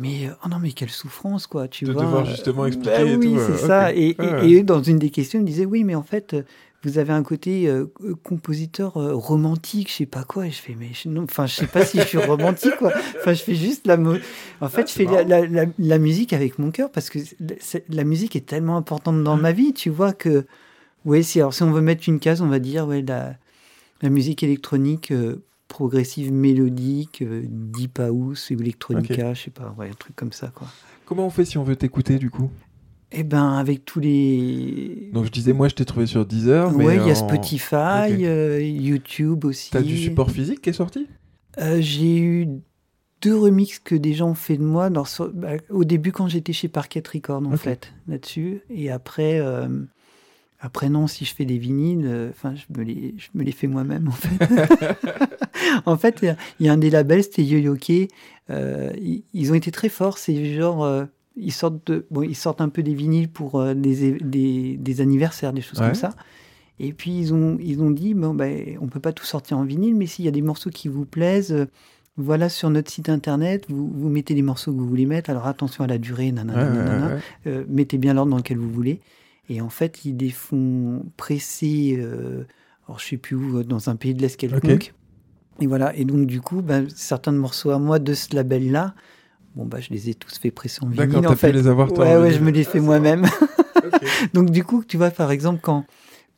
Mais 0.00 0.30
oh 0.44 0.48
non, 0.48 0.60
mais 0.60 0.70
quelle 0.70 0.90
souffrance, 0.90 1.48
quoi, 1.48 1.66
tu 1.66 1.84
De 1.84 1.90
vois. 1.90 2.02
devoir 2.02 2.24
justement 2.24 2.62
Euh, 2.62 2.68
expliquer 2.68 2.90
bah 2.90 3.02
et 3.02 3.16
oui, 3.16 3.34
c'est 3.44 3.66
ça. 3.66 3.92
Et, 3.92 4.16
et- 4.42 4.62
dans 4.62 4.80
une 4.80 4.98
des 5.00 5.10
questions, 5.10 5.40
il 5.40 5.42
me 5.42 5.46
disait 5.48 5.64
oui, 5.64 5.82
mais 5.82 5.96
en 5.96 6.04
fait, 6.04 6.36
vous 6.84 6.98
avez 6.98 7.12
un 7.12 7.22
côté 7.22 7.68
euh, 7.68 7.86
compositeur 8.22 8.96
euh, 8.96 9.14
romantique, 9.14 9.88
je 9.90 9.94
sais 9.94 10.06
pas 10.06 10.24
quoi. 10.24 10.46
Et 10.46 10.50
je 10.50 10.60
fais 10.62 10.76
mais 10.78 10.90
je, 10.92 11.08
non, 11.08 11.24
enfin, 11.24 11.46
je 11.46 11.54
sais 11.54 11.66
pas 11.66 11.84
si 11.84 11.98
je 11.98 12.04
suis 12.04 12.18
romantique, 12.18 12.76
quoi. 12.78 12.92
Enfin, 13.18 13.32
je 13.34 13.42
fais 13.42 13.54
juste 13.54 13.86
la. 13.86 13.96
En 14.60 14.68
fait, 14.68 14.82
Ah, 14.82 14.86
je 14.86 14.92
fais 14.92 15.04
la, 15.04 15.24
la- 15.24 15.46
la- 15.46 15.66
la 15.78 15.98
musique 15.98 16.32
avec 16.32 16.58
mon 16.58 16.70
cœur 16.70 16.90
parce 16.92 17.10
que 17.10 17.18
la 17.88 18.04
musique 18.04 18.36
est 18.36 18.46
tellement 18.46 18.76
importante 18.76 19.22
dans 19.24 19.36
ma 19.36 19.52
vie, 19.52 19.72
tu 19.72 19.90
vois 19.90 20.12
que. 20.12 20.46
Ouais, 21.04 21.22
si 21.22 21.40
alors 21.40 21.54
si 21.54 21.62
on 21.62 21.70
veut 21.72 21.80
mettre 21.80 22.08
une 22.08 22.20
case, 22.20 22.42
on 22.42 22.48
va 22.48 22.58
dire 22.58 22.86
ouais 22.86 23.02
la 23.02 23.36
musique 24.10 24.42
électronique. 24.42 25.10
euh, 25.10 25.42
progressive 25.68 26.32
mélodique, 26.32 27.22
deep 27.22 27.98
house, 27.98 28.48
ou 28.50 28.54
electronica, 28.58 29.34
je 29.34 29.42
sais 29.42 29.50
pas, 29.50 29.74
ouais, 29.76 29.90
un 29.90 29.94
truc 29.94 30.16
comme 30.16 30.32
ça, 30.32 30.48
quoi. 30.54 30.66
Comment 31.04 31.26
on 31.26 31.30
fait 31.30 31.44
si 31.44 31.58
on 31.58 31.62
veut 31.62 31.76
t'écouter 31.76 32.16
du 32.18 32.30
coup? 32.30 32.50
Eh 33.12 33.22
ben, 33.24 33.54
avec 33.54 33.84
tous 33.84 34.00
les. 34.00 35.10
Donc 35.14 35.24
je 35.24 35.30
disais, 35.30 35.52
moi 35.54 35.68
je 35.68 35.74
t'ai 35.74 35.84
trouvé 35.84 36.06
sur 36.06 36.26
Deezer, 36.26 36.74
ouais, 36.76 36.96
il 36.96 37.06
y 37.06 37.10
a 37.10 37.12
en- 37.12 37.14
Spotify, 37.14 37.74
euh, 38.26 38.60
YouTube 38.62 39.44
aussi. 39.46 39.70
T'as 39.70 39.80
du 39.82 39.96
support 39.96 40.30
physique 40.30 40.60
qui 40.60 40.70
est 40.70 40.74
sorti? 40.74 41.06
Euh, 41.58 41.78
J'ai 41.80 42.18
eu 42.18 42.48
deux 43.22 43.34
remixes 43.36 43.78
que 43.78 43.94
des 43.94 44.12
gens 44.12 44.28
ont 44.30 44.34
fait 44.34 44.58
de 44.58 44.62
moi. 44.62 44.90
Bah, 44.90 45.52
au 45.70 45.84
début, 45.84 46.12
quand 46.12 46.28
j'étais 46.28 46.52
chez 46.52 46.68
Parquet 46.68 47.02
Record, 47.12 47.42
en 47.46 47.56
fait, 47.56 47.92
là-dessus. 48.06 48.60
Et 48.68 48.90
après, 48.90 49.40
euh, 49.40 49.68
après, 50.60 50.90
non, 50.90 51.06
si 51.06 51.24
je 51.24 51.34
fais 51.34 51.46
des 51.46 51.56
vinyles, 51.58 52.04
euh, 52.06 52.30
enfin, 52.30 52.54
je, 52.54 52.64
me 52.78 52.84
les, 52.84 53.14
je 53.16 53.28
me 53.34 53.42
les 53.42 53.52
fais 53.52 53.66
moi-même, 53.68 54.08
en 54.08 54.12
fait. 54.12 54.28
en 55.86 55.96
fait, 55.96 56.18
il 56.22 56.26
y 56.26 56.28
a- 56.28 56.36
il 56.60 56.66
y, 56.66 56.68
a 56.68 56.72
un 56.74 56.78
des 56.78 56.90
labels, 56.90 57.22
c'était 57.24 57.42
Yo-Yoke. 57.44 58.10
Euh, 58.50 58.92
ils, 59.00 59.24
ils 59.32 59.50
ont 59.50 59.54
été 59.54 59.70
très 59.72 59.88
forts. 59.88 60.18
C'est 60.18 60.54
genre. 60.54 60.84
euh, 60.84 61.06
ils 61.38 61.52
sortent, 61.52 61.86
de, 61.90 62.06
bon, 62.10 62.22
ils 62.22 62.34
sortent 62.36 62.60
un 62.60 62.68
peu 62.68 62.82
des 62.82 62.94
vinyles 62.94 63.28
pour 63.28 63.60
euh, 63.60 63.74
des, 63.74 64.04
é- 64.06 64.18
des, 64.20 64.76
des 64.76 65.00
anniversaires, 65.00 65.52
des 65.52 65.60
choses 65.60 65.78
Ouais. 65.80 65.86
comme 65.86 65.94
ça. 65.94 66.10
Et 66.80 66.92
puis 66.92 67.10
ils 67.18 67.34
ont, 67.34 67.56
ils 67.60 67.80
ont 67.82 67.90
dit, 67.90 68.14
bon, 68.14 68.34
ben, 68.34 68.76
on 68.80 68.86
peut 68.88 69.00
pas 69.00 69.12
tout 69.12 69.24
sortir 69.24 69.58
en 69.58 69.64
vinyle, 69.64 69.96
mais 69.96 70.06
s'il 70.06 70.24
y 70.24 70.28
a 70.28 70.32
des 70.32 70.42
morceaux 70.42 70.70
qui 70.70 70.88
vous 70.88 71.04
plaisent, 71.04 71.52
euh, 71.52 71.66
voilà 72.16 72.48
sur 72.48 72.68
notre 72.70 72.90
site 72.90 73.08
internet, 73.08 73.64
vous, 73.68 73.88
vous 73.92 74.08
mettez 74.08 74.34
les 74.34 74.42
morceaux 74.42 74.72
que 74.72 74.78
vous 74.78 74.88
voulez 74.88 75.06
mettre. 75.06 75.30
Alors 75.30 75.46
attention 75.46 75.84
à 75.84 75.86
la 75.86 75.98
durée, 75.98 76.30
nanana, 76.32 76.68
Ouais, 76.70 76.76
nanana. 76.76 77.06
ouais. 77.14 77.20
Euh, 77.46 77.64
mettez 77.68 77.98
bien 77.98 78.14
l'ordre 78.14 78.30
dans 78.30 78.36
lequel 78.38 78.58
vous 78.58 78.70
voulez. 78.70 79.00
Et 79.48 79.60
en 79.60 79.68
fait, 79.70 80.04
ils 80.04 80.16
les 80.16 80.30
font 80.30 81.04
presser, 81.16 81.98
alors 82.86 82.98
je 82.98 83.06
sais 83.06 83.16
plus 83.16 83.34
où, 83.36 83.62
dans 83.62 83.88
un 83.88 83.96
pays 83.96 84.14
de 84.14 84.20
l'Est 84.20 84.36
quelconque. 84.36 84.92
Et 85.60 85.66
voilà. 85.66 85.96
Et 85.96 86.04
donc, 86.04 86.26
du 86.26 86.40
coup, 86.40 86.60
ben, 86.62 86.86
certains 86.94 87.32
morceaux 87.32 87.70
à 87.70 87.78
moi 87.78 87.98
de 87.98 88.14
ce 88.14 88.34
label-là, 88.36 88.94
bon, 89.58 89.66
bah, 89.66 89.78
je 89.80 89.90
les 89.90 90.08
ai 90.08 90.14
tous 90.14 90.38
fait 90.38 90.50
presser 90.50 90.78
en 90.82 90.86
vinyle. 90.88 91.08
D'accord, 91.10 91.36
fait. 91.36 91.52
les 91.52 91.66
avoir, 91.66 91.92
toi, 91.92 92.04
Ouais, 92.06 92.16
ouais, 92.16 92.32
je 92.32 92.40
me 92.40 92.50
les 92.50 92.64
fais 92.64 92.80
moi-même. 92.80 93.26
Ok. 93.84 94.02
donc, 94.34 94.50
du 94.50 94.64
coup, 94.64 94.82
tu 94.86 94.96
vois, 94.96 95.10
par 95.10 95.30
exemple, 95.30 95.60
quand, 95.62 95.84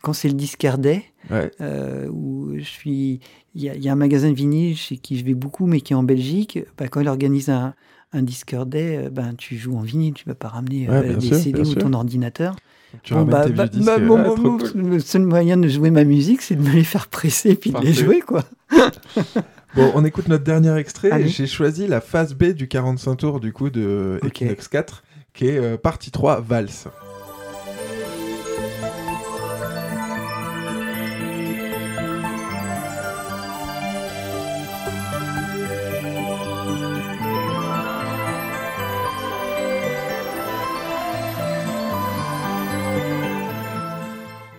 quand 0.03 0.13
c'est 0.13 0.29
le 0.29 0.35
disquaire 0.35 0.79
day, 0.79 1.05
Ouais. 1.31 1.51
euh, 1.61 2.07
où 2.09 2.53
je 2.59 2.63
suis. 2.65 3.21
Il 3.55 3.63
y, 3.63 3.69
a- 3.71 3.75
il 3.75 3.83
y 3.83 3.89
a 3.89 3.93
un 3.93 3.97
magasin 3.97 4.29
de 4.31 4.35
vinyle 4.35 4.77
chez 4.77 4.97
qui 4.99 5.19
je 5.19 5.25
vais 5.25 5.35
beaucoup, 5.35 5.67
mais 5.67 5.81
qui 5.81 5.93
est 5.93 5.97
en 5.97 6.03
Belgique. 6.03 6.59
Bah, 6.79 6.89
quand 6.89 7.01
il 7.01 7.09
organise 7.09 7.49
un, 7.51 7.75
un 8.13 8.23
disquaire 8.23 8.67
day, 8.67 8.97
euh, 9.07 9.11
ben, 9.11 9.35
tu 9.37 9.57
joues 9.57 9.77
en 9.77 9.81
vinyle, 9.81 10.15
tu 10.15 10.25
vas 10.27 10.35
pas 10.35 10.49
ramener 10.49 10.89
Ouais, 10.89 10.95
euh, 10.97 11.17
des 11.17 11.29
sûr, 11.29 11.37
CD 11.37 11.61
ou 11.63 11.65
sûr. 11.65 11.79
ton 11.83 11.93
ordinateur. 11.95 12.57
Tu 13.03 13.15
Bon, 13.15 13.23
bah, 13.25 13.49
bah, 13.49 13.67
bah, 13.73 13.97
euh, 13.99 14.07
bon, 14.07 14.19
ah, 14.19 14.23
bon, 14.37 14.59
cool. 14.59 14.71
Le 14.75 14.99
seul 15.01 15.23
moyen 15.23 15.57
de 15.57 15.67
jouer 15.69 15.91
ma 15.91 16.05
musique, 16.05 16.43
c'est 16.43 16.57
de 16.57 16.63
me 16.63 16.73
les 16.73 16.85
faire 16.85 17.09
presser 17.09 17.51
et 17.51 17.55
puis 17.57 17.71
de 17.73 17.79
les 17.79 17.93
jouer, 17.95 18.21
quoi. 18.21 18.45
Bon, 19.75 19.93
on 19.95 20.05
écoute 20.05 20.27
notre 20.29 20.43
dernier 20.43 20.77
extrait. 20.77 21.29
J'ai 21.29 21.47
choisi 21.47 21.87
la 21.87 22.01
phase 22.01 22.35
B 22.35 22.47
du 22.47 22.67
45 22.67 23.15
tours 23.17 23.41
du 23.41 23.53
coup 23.53 23.71
de 23.71 24.19
Ok. 24.23 24.29
Equinox 24.43 24.67
4, 24.69 25.05
qui 25.33 25.47
est 25.47 25.59
euh, 25.59 25.77
partie 25.77 26.11
3, 26.11 26.41
valse. 26.41 26.89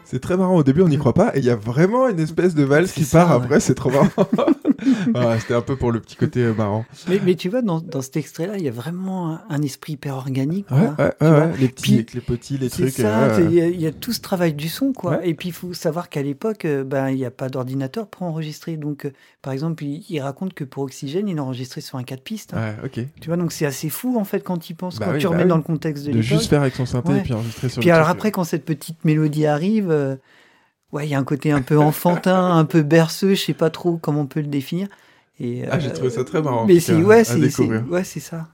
C'est 0.06 0.20
très 0.20 0.36
marrant. 0.36 0.58
Au 0.58 0.64
début, 0.64 0.82
on 0.82 0.90
n'y 0.90 0.98
croit 0.98 1.14
pas. 1.14 1.32
Et 1.36 1.40
il 1.40 1.46
y 1.46 1.50
a 1.50 1.56
vraiment 1.56 2.10
une 2.10 2.20
espèce 2.20 2.54
de 2.54 2.64
valse 2.64 2.92
qui 2.92 3.06
ça, 3.06 3.26
part 3.26 3.30
ouais. 3.30 3.46
après. 3.46 3.60
C'est 3.62 3.76
trop 3.76 3.90
marrant. 3.90 4.10
Voilà, 5.14 5.40
C'était 5.40 5.54
un 5.54 5.62
peu 5.62 5.76
pour 5.76 5.92
le 5.92 6.00
petit 6.00 6.16
côté 6.16 6.42
euh, 6.42 6.54
marrant. 6.54 6.86
Mais, 7.08 7.20
mais 7.24 7.36
tu 7.36 7.50
vois, 7.50 7.62
dans, 7.62 7.80
dans 7.80 8.02
cet 8.02 8.18
extrait-là, 8.18 8.58
il 8.58 8.64
y 8.64 8.68
a 8.68 8.72
vraiment 8.72 9.32
un, 9.34 9.42
un 9.50 9.62
esprit 9.62 9.94
hyper 9.94 10.16
organique. 10.16 10.70
Ouais, 10.72 10.90
quoi. 11.20 11.48
Les 11.60 11.68
petits, 11.68 12.04
Puis, 12.04 12.16
les 12.16 12.22
petits, 12.22 12.58
les 12.58 12.70
trucs. 12.70 13.00
euh, 13.00 13.48
il 13.50 13.54
y, 13.54 13.62
a- 13.62 13.68
il 13.68 13.82
y 13.82 13.88
a 13.88 13.92
tout 13.92 14.14
ce 14.14 14.22
travail 14.22 14.54
du 14.54 14.70
son, 14.70 14.94
quoi. 14.94 15.26
Et 15.26 15.34
puis, 15.34 15.50
il 15.50 15.54
faut 15.54 15.74
savoir 15.74 16.10
qu'à 16.10 16.22
l'époque, 16.22 16.66
euh, 16.66 16.84
ben, 16.84 17.10
il 17.10 17.18
n'y 17.18 17.26
a 17.26 17.32
pas 17.32 17.50
d'ordinateur 17.50 18.08
pour 18.08 18.24
enregistrer. 18.24 18.78
Donc, 18.78 19.06
euh, 19.06 19.12
par 19.42 19.54
exemple, 19.54 19.84
il, 19.84 20.04
il 20.10 20.20
raconte 20.20 20.54
que 20.54 20.64
pour 20.64 20.84
Oxygène, 20.84 21.28
il 21.28 21.38
a 21.40 21.44
enregistré 21.44 21.82
sur 21.82 21.98
un 21.98 22.04
4 22.04 22.22
pistes. 22.22 22.54
hein. 22.54 22.74
Ouais, 22.82 22.86
ok. 22.86 23.06
Tu 23.20 23.28
vois, 23.28 23.38
donc 23.38 23.52
c'est 23.52 23.66
assez 23.66 23.90
fou, 23.90 24.18
en 24.20 24.24
fait, 24.24 24.42
quand 24.42 24.58
tu 24.58 24.72
y 24.72 24.76
penses, 24.76 25.00
Bah 25.00 25.06
quand 25.08 25.12
oui, 25.14 25.20
tu 25.20 25.26
bah 25.26 25.32
remets 25.32 25.44
oui. 25.44 25.50
dans 25.50 25.58
le 25.58 25.64
contexte 25.64 26.06
de, 26.06 26.12
De 26.12 26.22
juste 26.22 26.50
faire 26.50 26.62
avec 26.62 26.76
son 26.76 26.86
synthé 26.86 27.18
et 27.18 27.22
puis 27.22 27.34
enregistrer 27.34 27.70
sur 27.70 27.80
Puis 27.82 27.90
le 27.90 27.96
alors 27.96 28.08
truc. 28.08 28.18
après, 28.18 28.32
quand 28.32 28.44
cette 28.44 28.66
petite 28.66 29.04
mélodie 29.06 29.46
arrive, 29.46 29.90
euh, 29.92 30.16
ouais, 30.92 31.08
il 31.08 31.10
y 31.12 31.16
a 31.16 31.20
un 31.20 31.24
côté 31.24 31.52
un 31.52 31.62
peu 31.62 31.78
enfantin, 31.78 32.58
un 32.58 32.66
peu 32.66 32.82
berceux, 32.82 33.36
je 33.36 33.42
sais 33.42 33.54
pas 33.54 33.70
trop 33.70 33.98
comment 33.98 34.22
on 34.22 34.28
peut 34.28 34.42
le 34.42 34.48
définir. 34.48 34.88
Et, 35.40 35.64
Ah, 35.70 35.80
j'ai 35.80 35.90
euh, 35.90 35.94
trouvé 35.94 36.10
ça 36.10 36.24
très 36.24 36.42
marrant, 36.42 36.66
Mais 36.66 36.80
c'est 36.80 36.96
ouais, 36.96 37.24
ouais, 37.90 38.04
c'est 38.04 38.20
ça. 38.20 38.48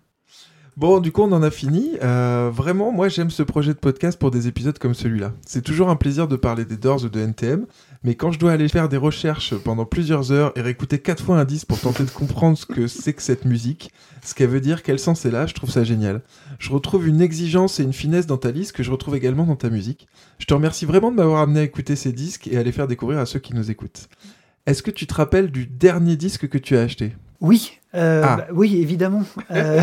Bon, 0.78 1.00
du 1.00 1.12
coup, 1.12 1.24
on 1.24 1.32
en 1.32 1.42
a 1.42 1.50
fini. 1.50 1.94
Euh, 2.04 2.52
vraiment, 2.54 2.92
moi, 2.92 3.10
j'aime 3.10 3.32
ce 3.32 3.42
projet 3.42 3.74
de 3.74 3.80
podcast 3.80 4.20
pour 4.20 4.30
des 4.30 4.48
épisodes 4.48 4.78
comme 4.78 4.94
celui-là. 4.94 5.34
C'est 5.44 5.64
toujours 5.64 5.90
un 5.90 5.96
plaisir 5.96 6.28
de 6.28 6.36
parler 6.36 6.66
des 6.66 6.78
Doors 6.78 7.04
ou 7.04 7.10
de 7.10 7.20
NTM, 7.20 7.66
mais 8.04 8.16
quand 8.16 8.32
je 8.32 8.40
dois 8.40 8.52
aller 8.52 8.68
faire 8.68 8.90
des 8.90 8.98
recherches 8.98 9.56
pendant 9.56 9.86
plusieurs 9.86 10.32
heures 10.32 10.52
et 10.56 10.62
réécouter 10.62 11.00
quatre 11.00 11.24
fois 11.24 11.40
un 11.40 11.46
disque 11.46 11.68
pour 11.68 11.80
tenter 11.80 12.04
de 12.04 12.10
comprendre 12.10 12.58
ce 12.58 12.66
que 12.66 12.88
c'est 12.88 13.14
que 13.14 13.22
cette 13.22 13.46
musique, 13.46 13.92
ce 14.24 14.34
qu'elle 14.36 14.50
veut 14.50 14.62
dire, 14.62 14.84
quel 14.84 15.00
sens 15.00 15.26
elle 15.26 15.36
a, 15.36 15.46
je 15.46 15.54
trouve 15.54 15.70
ça 15.72 15.84
génial. 15.84 16.22
Je 16.60 16.72
retrouve 16.72 17.08
une 17.08 17.22
exigence 17.22 17.80
et 17.80 17.84
une 17.84 17.94
finesse 17.94 18.28
dans 18.28 18.38
ta 18.38 18.52
liste 18.52 18.72
que 18.74 18.84
je 18.84 18.92
retrouve 18.92 19.16
également 19.16 19.46
dans 19.46 19.56
ta 19.56 19.70
musique. 19.70 20.08
Je 20.40 20.46
te 20.46 20.54
remercie 20.54 20.86
vraiment 20.86 21.12
de 21.12 21.16
m'avoir 21.18 21.42
amené 21.42 21.62
à 21.62 21.64
écouter 21.64 21.96
ces 21.96 22.12
disques 22.14 22.48
et 22.48 22.58
à 22.58 22.64
les 22.64 22.72
faire 22.72 22.88
découvrir 22.88 23.20
à 23.20 23.26
ceux 23.26 23.40
qui 23.40 23.54
nous 23.54 23.72
écoutent. 23.72 24.08
Est-ce 24.66 24.84
que 24.84 24.92
tu 24.92 25.08
te 25.08 25.14
rappelles 25.14 25.50
du 25.52 25.66
dernier 25.66 26.16
disque 26.18 26.48
que 26.50 26.58
tu 26.58 26.76
as 26.78 26.82
acheté? 26.82 27.14
Oui, 27.40 27.80
euh, 27.96 28.24
Ah. 28.26 28.36
bah, 28.38 28.48
oui, 28.54 28.78
évidemment. 28.82 29.24
Euh, 29.52 29.82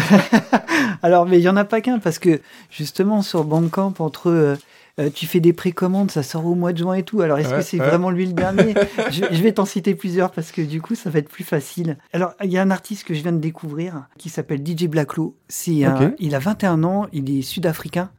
Alors, 1.03 1.27
mais 1.27 1.39
il 1.39 1.43
y 1.43 1.49
en 1.49 1.57
a 1.57 1.65
pas 1.65 1.81
qu'un 1.81 1.99
parce 1.99 2.19
que 2.19 2.41
justement 2.71 3.23
sur 3.23 3.45
Bandcamp, 3.45 3.95
entre 3.99 4.31
euh, 4.31 4.57
euh, 5.01 5.11
tu 5.13 5.27
fais 5.27 5.41
des 5.41 5.53
précommandes, 5.53 6.11
ça 6.11 6.23
sort 6.23 6.47
au 6.47 6.55
mois 6.55 6.73
de 6.73 6.79
juin 6.79 6.95
et 6.95 7.03
tout. 7.03 7.21
Alors, 7.21 7.39
est-ce 7.39 7.51
Ouais, 7.51 7.57
que 7.57 7.63
c'est 7.63 7.81
ouais. 7.81 7.87
vraiment 7.87 8.11
lui 8.11 8.27
le 8.27 8.33
dernier 8.33 8.75
je, 9.11 9.25
je 9.31 9.43
vais 9.43 9.53
t'en 9.53 9.65
citer 9.65 9.95
plusieurs 9.95 10.31
parce 10.31 10.53
que 10.53 10.63
du 10.63 10.81
coup, 10.81 10.95
ça 10.95 11.11
va 11.11 11.19
être 11.19 11.29
plus 11.29 11.45
facile. 11.45 11.99
Alors, 12.13 12.35
il 12.45 12.51
y 12.51 12.59
a 12.59 12.63
un 12.63 12.71
artiste 12.71 13.05
que 13.05 13.15
je 13.15 13.23
viens 13.23 13.33
de 13.33 13.39
découvrir 13.39 14.07
qui 14.19 14.29
s'appelle 14.29 14.65
DJ 14.65 14.87
Blacklow. 14.87 15.37
C'est 15.49 15.83
il 16.19 16.35
a 16.35 16.39
21 16.39 16.85
ans, 16.85 17.07
il 17.13 17.37
est 17.37 17.43
sud-africain. 17.43 18.11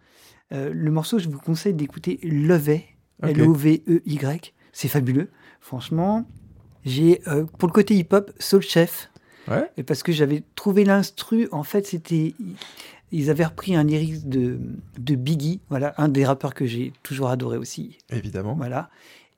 Euh, 0.54 0.70
le 0.74 0.92
morceau, 0.92 1.18
je 1.18 1.28
vous 1.30 1.40
conseille 1.40 1.74
d'écouter 1.74 2.20
Lovey. 2.24 2.86
L-O-V-E-Y. 3.24 4.54
C'est 4.72 4.88
fabuleux. 4.88 5.30
Franchement, 5.62 6.26
j'ai 6.84 7.22
euh, 7.28 7.46
pour 7.58 7.68
le 7.68 7.74
côté 7.74 7.96
hip-hop, 7.96 8.32
Soul 8.40 8.62
Chef. 8.62 9.10
Ouais. 9.48 9.70
Et 9.78 9.84
parce 9.84 10.04
que 10.04 10.12
j'avais 10.12 10.44
trouvé 10.56 10.84
l'instru, 10.84 11.48
en 11.52 11.64
fait, 11.64 11.86
c'était. 11.88 12.34
Ils 13.16 13.30
avaient 13.30 13.46
repris 13.46 13.76
un 13.76 13.84
lyrics 13.84 14.28
de, 14.28 14.60
de 15.00 15.16
Biggie, 15.16 15.62
voilà, 15.70 15.94
un 15.98 16.08
des 16.10 16.26
rappeurs 16.26 16.54
que 16.54 16.66
j'ai 16.66 16.92
toujours 17.04 17.30
adoré 17.30 17.58
aussi. 17.58 17.98
Évidemment. 18.12 18.56
Voilà. 18.56 18.90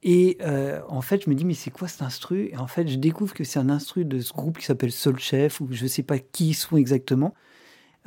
Et 0.04 0.38
euh, 0.42 0.80
en 0.90 1.02
fait, 1.02 1.24
je 1.26 1.30
me 1.30 1.36
dis, 1.36 1.44
mais 1.46 1.54
c'est 1.54 1.72
quoi 1.72 1.88
cet 1.88 2.02
instru? 2.02 2.50
Et 2.52 2.58
en 2.58 2.68
fait, 2.68 2.88
je 2.88 2.98
découvre 2.98 3.34
que 3.34 3.44
c'est 3.44 3.60
un 3.60 3.70
instru 3.70 4.06
de 4.06 4.20
ce 4.20 4.32
groupe 4.34 4.58
qui 4.58 4.66
s'appelle 4.66 4.92
Soul 4.92 5.20
Chef, 5.20 5.60
ou 5.62 5.68
je 5.72 5.86
sais 5.88 6.04
pas 6.04 6.20
qui 6.20 6.50
ils 6.50 6.54
sont 6.54 6.78
exactement. 6.78 7.34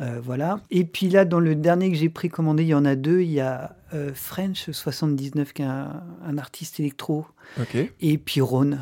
Euh, 0.01 0.21
voilà. 0.23 0.61
Et 0.71 0.85
puis 0.85 1.09
là, 1.11 1.25
dans 1.25 1.41
le 1.41 1.55
dernier 1.55 1.91
que 1.91 1.97
j'ai 1.97 2.09
précommandé, 2.09 2.63
il 2.63 2.69
y 2.69 2.75
en 2.75 2.85
a 2.87 2.95
deux. 2.97 3.21
Il 3.21 3.31
y 3.33 3.41
a 3.41 3.77
euh, 3.93 4.13
French 4.15 4.71
79, 4.71 5.53
qui 5.53 5.63
est 5.63 5.67
un, 5.67 6.03
un 6.25 6.39
artiste 6.39 6.81
électro, 6.81 7.27
et 8.01 8.17
puis 8.19 8.41
Ron, 8.41 8.79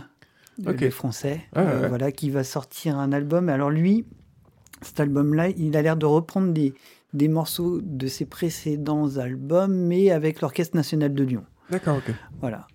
Ok. 0.66 0.80
le 0.80 0.90
français, 0.90 1.40
Ah, 1.54 1.64
ouais. 1.64 1.88
voilà, 1.88 2.12
qui 2.12 2.30
va 2.30 2.44
sortir 2.44 2.98
un 2.98 3.10
album. 3.12 3.48
Alors 3.48 3.70
lui, 3.70 4.04
cet 4.82 5.00
album-là, 5.00 5.48
il 5.50 5.76
a 5.76 5.82
l'air 5.82 5.96
de 5.96 6.06
reprendre 6.06 6.52
des, 6.52 6.74
des 7.14 7.28
morceaux 7.28 7.80
de 7.82 8.06
ses 8.06 8.24
précédents 8.26 9.16
albums, 9.16 9.74
mais 9.74 10.10
avec 10.10 10.40
l'Orchestre 10.40 10.76
national 10.76 11.14
de 11.14 11.24
Lyon. 11.24 11.44
D'accord, 11.70 11.96
ok. 11.98 12.14
Voilà. 12.40 12.66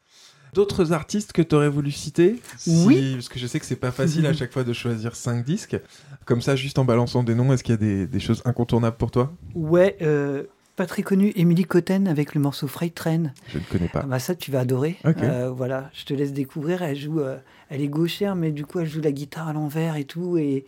D'autres 0.53 0.93
artistes 0.93 1.31
que 1.33 1.41
tu 1.41 1.55
aurais 1.55 1.69
voulu 1.69 1.89
citer 1.91 2.39
Si- 2.57 2.83
Oui. 2.85 3.13
Parce 3.15 3.27
que 3.29 3.39
je 3.39 3.47
sais 3.47 3.59
que 3.59 3.65
c'est 3.65 3.75
pas 3.75 3.89
facile 3.91 4.27
à 4.27 4.33
chaque 4.33 4.53
fois 4.53 4.63
de 4.63 4.71
choisir 4.73 5.15
5 5.15 5.43
disques. 5.43 5.79
Comme 6.25 6.41
ça, 6.41 6.55
juste 6.55 6.77
en 6.77 6.85
balançant 6.85 7.23
des 7.23 7.33
noms, 7.33 7.51
est-ce 7.53 7.63
qu'il 7.63 7.73
y 7.73 7.77
a 7.77 7.77
des, 7.77 8.05
des 8.05 8.19
choses 8.19 8.43
incontournables 8.45 8.97
pour 8.97 9.09
toi? 9.09 9.33
Ouais, 9.55 9.97
euh, 10.03 10.43
pas 10.75 10.85
très 10.85 11.01
connu, 11.01 11.33
Emily 11.35 11.65
Cotten 11.65 12.07
avec 12.07 12.35
le 12.35 12.41
morceau 12.41 12.67
Freight 12.67 12.93
Train. 12.93 13.31
Je 13.47 13.57
ne 13.57 13.63
connais 13.63 13.89
Ah 13.95 14.01
pas. 14.01 14.05
bah 14.05 14.19
ça, 14.19 14.35
tu 14.35 14.51
vas 14.51 14.59
adorer. 14.59 14.97
Ok. 15.05 15.15
Euh, 15.23 15.49
voilà, 15.49 15.89
je 15.93 16.05
te 16.05 16.13
laisse 16.13 16.33
découvrir. 16.33 16.83
Elle 16.83 16.97
joue, 16.97 17.19
euh, 17.19 17.37
elle 17.69 17.81
est 17.81 17.87
gauchère, 17.87 18.35
mais 18.35 18.51
du 18.51 18.63
coup, 18.63 18.79
elle 18.79 18.87
joue 18.87 19.01
la 19.01 19.11
guitare 19.11 19.47
à 19.47 19.53
l'envers 19.53 19.95
et 19.95 20.03
tout. 20.05 20.37
Et 20.37 20.65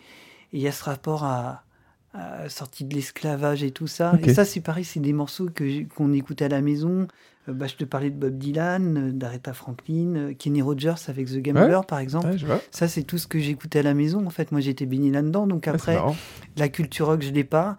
il 0.53 0.61
y 0.61 0.67
a 0.67 0.71
ce 0.71 0.83
rapport 0.83 1.23
à, 1.23 1.63
à 2.13 2.49
sortie 2.49 2.85
de 2.85 2.93
l'esclavage 2.93 3.63
et 3.63 3.71
tout 3.71 3.87
ça. 3.87 4.13
Ok. 4.15 4.27
Et 4.27 4.33
ça, 4.33 4.45
c'est 4.45 4.61
pareil, 4.61 4.83
c'est 4.83 4.99
des 4.99 5.13
morceaux 5.13 5.49
que 5.53 5.83
qu'on 5.85 6.13
écoutait 6.13 6.45
à 6.45 6.49
la 6.49 6.61
maison. 6.61 7.07
Euh, 7.47 7.53
bah, 7.53 7.67
je 7.67 7.75
te 7.75 7.83
parlais 7.83 8.09
de 8.09 8.15
Bob 8.15 8.37
Dylan, 8.37 8.97
euh, 8.97 9.11
d'Aretha 9.11 9.53
Franklin, 9.53 10.15
euh, 10.15 10.33
Kenny 10.33 10.61
Rogers 10.61 10.95
avec 11.07 11.27
The 11.27 11.41
Gambler, 11.41 11.81
par 11.87 11.99
exemple. 11.99 12.29
Ouais. 12.29 12.61
Ça, 12.71 12.87
c'est 12.87 13.03
tout 13.03 13.17
ce 13.17 13.27
que 13.27 13.39
j'écoutais 13.39 13.79
à 13.79 13.83
la 13.83 13.93
maison. 13.93 14.25
En 14.25 14.31
fait, 14.31 14.51
moi, 14.51 14.61
j'étais 14.61 14.85
baigné 14.85 15.11
là-dedans. 15.11 15.47
Donc 15.47 15.67
après, 15.67 15.97
la 16.57 16.69
culture 16.69 17.07
rock, 17.07 17.21
je 17.21 17.31
l'ai 17.31 17.43
pas. 17.43 17.77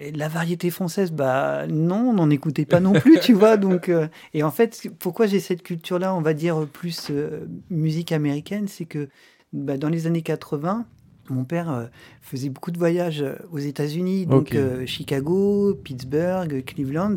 Et 0.00 0.12
la 0.12 0.28
variété 0.28 0.70
française, 0.70 1.10
bah 1.10 1.66
non, 1.66 2.10
on 2.10 2.12
n'en 2.14 2.30
écoutait 2.30 2.64
pas 2.64 2.78
non 2.78 2.92
plus, 2.92 3.18
tu 3.20 3.32
vois. 3.32 3.56
Donc, 3.56 3.88
euh, 3.88 4.06
et 4.32 4.44
en 4.44 4.50
fait, 4.52 4.88
pourquoi 5.00 5.26
j'ai 5.26 5.40
cette 5.40 5.62
culture-là, 5.62 6.14
on 6.14 6.20
va 6.20 6.34
dire 6.34 6.66
plus 6.72 7.08
euh, 7.10 7.46
musique 7.68 8.12
américaine, 8.12 8.68
c'est 8.68 8.84
que 8.84 9.08
bah, 9.52 9.76
dans 9.76 9.88
les 9.88 10.06
années 10.06 10.22
80, 10.22 10.86
mon 11.32 11.44
père 11.44 11.70
euh, 11.70 11.86
faisait 12.20 12.48
beaucoup 12.48 12.70
de 12.70 12.78
voyages 12.78 13.22
euh, 13.22 13.34
aux 13.52 13.58
États-Unis, 13.58 14.26
donc 14.26 14.54
euh, 14.54 14.86
Chicago, 14.86 15.74
Pittsburgh, 15.82 16.64
Cleveland. 16.64 17.14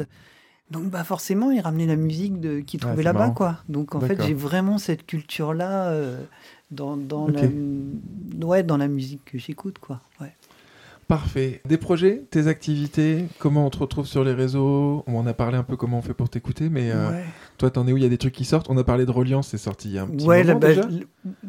Donc 0.70 0.86
bah 0.86 1.04
forcément, 1.04 1.52
il 1.52 1.60
ramenait 1.60 1.86
la 1.86 1.98
musique 1.98 2.40
de, 2.40 2.62
qu'il 2.62 2.80
trouvait 2.80 3.04
là-bas, 3.04 3.32
quoi. 3.32 3.58
Donc 3.68 3.94
en 3.94 4.00
fait, 4.00 4.22
j'ai 4.24 4.34
vraiment 4.34 4.78
cette 4.78 5.06
culture-là 5.06 5.90
euh, 5.90 6.24
dans, 6.72 6.96
la, 7.28 7.42
ouais, 8.46 8.64
dans 8.64 8.78
la 8.78 8.88
musique 8.88 9.26
que 9.26 9.38
j'écoute, 9.38 9.80
quoi. 9.80 10.00
Ouais. 10.22 10.34
Parfait. 11.10 11.62
Des 11.68 11.76
projets, 11.76 12.24
tes 12.32 12.48
activités, 12.48 13.26
comment 13.38 13.66
on 13.66 13.70
te 13.70 13.80
retrouve 13.80 14.08
sur 14.08 14.24
les 14.24 14.32
réseaux? 14.32 15.04
On 15.08 15.18
en 15.18 15.28
a 15.28 15.34
parlé 15.34 15.58
un 15.58 15.64
peu 15.64 15.76
comment 15.76 15.98
on 15.98 16.02
fait 16.02 16.14
pour 16.14 16.30
t'écouter, 16.30 16.70
mais 16.70 16.90
euh, 16.90 17.10
Ouais. 17.10 17.26
toi, 17.58 17.70
t'en 17.70 17.86
es 17.86 17.92
où? 17.92 17.98
Il 17.98 18.04
y 18.04 18.06
a 18.06 18.10
des 18.10 18.18
trucs 18.18 18.34
qui 18.34 18.46
sortent? 18.46 18.70
On 18.70 18.78
a 18.78 18.86
parlé 18.86 19.06
de 19.06 19.12
Reliance, 19.12 19.50
c'est 19.50 19.58
sorti 19.58 19.90
il 19.90 19.96
y 19.96 19.98
a 19.98 20.04
un 20.04 20.08
petit 20.08 20.26
Ouais, 20.26 20.42
moment 20.46 20.60
bah, 20.60 20.68
déjà 20.70 20.88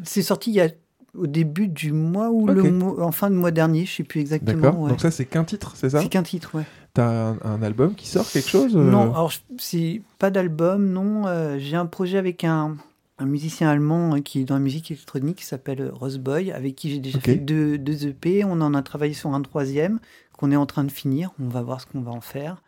c'est 0.03 0.21
sorti 0.21 0.51
il 0.51 0.55
y 0.55 0.59
a 0.59 0.67
au 1.15 1.27
début 1.27 1.67
du 1.67 1.91
mois 1.91 2.29
ou 2.31 2.47
le 2.47 2.63
mois, 2.71 3.03
en 3.05 3.11
fin 3.11 3.29
de 3.29 3.35
mois 3.35 3.51
dernier, 3.51 3.85
je 3.85 3.95
sais 3.95 4.03
plus 4.03 4.19
exactement. 4.21 4.61
D'accord. 4.61 4.79
ouais. 4.81 4.89
Donc 4.89 5.01
ça, 5.01 5.11
c'est 5.11 5.25
qu'un 5.25 5.43
titre, 5.43 5.73
c'est 5.75 5.91
ça? 5.91 6.01
C'est 6.01 6.09
qu'un 6.09 6.23
titre, 6.23 6.55
ouais. 6.55 6.63
T'as 6.95 7.29
un, 7.31 7.37
un 7.43 7.61
album 7.63 7.93
qui 7.95 8.07
sort, 8.07 8.27
quelque 8.29 8.49
chose 8.49 8.75
euh? 8.75 8.83
Non, 8.83 9.11
alors 9.13 9.31
c'est 9.57 10.01
pas 10.19 10.29
d'album, 10.31 10.89
non. 10.91 11.27
euh, 11.27 11.57
J'ai 11.59 11.75
un 11.75 11.85
projet 11.85 12.17
avec 12.17 12.43
un, 12.43 12.77
un 13.19 13.25
musicien 13.25 13.69
allemand 13.69 14.15
euh, 14.15 14.19
qui 14.21 14.41
est 14.41 14.45
dans 14.45 14.55
la 14.55 14.59
musique 14.61 14.89
électronique 14.91 15.37
qui 15.37 15.45
s'appelle 15.45 15.81
euh, 15.81 15.91
Rose 15.93 16.17
Boy, 16.17 16.51
avec 16.51 16.75
qui 16.75 16.89
j'ai 16.91 16.99
déjà 16.99 17.19
fait 17.19 17.35
deux, 17.35 17.77
deux 17.77 18.07
EP. 18.07 18.43
On 18.43 18.59
en 18.61 18.73
a 18.73 18.81
travaillé 18.81 19.13
sur 19.13 19.33
un 19.33 19.41
troisième 19.41 19.99
qu'on 20.37 20.51
est 20.51 20.55
en 20.55 20.65
train 20.65 20.83
de 20.83 20.91
finir. 20.91 21.31
On 21.39 21.47
va 21.47 21.61
voir 21.61 21.79
ce 21.81 21.85
qu'on 21.85 22.01
va 22.01 22.11
en 22.11 22.21
faire. 22.21 22.62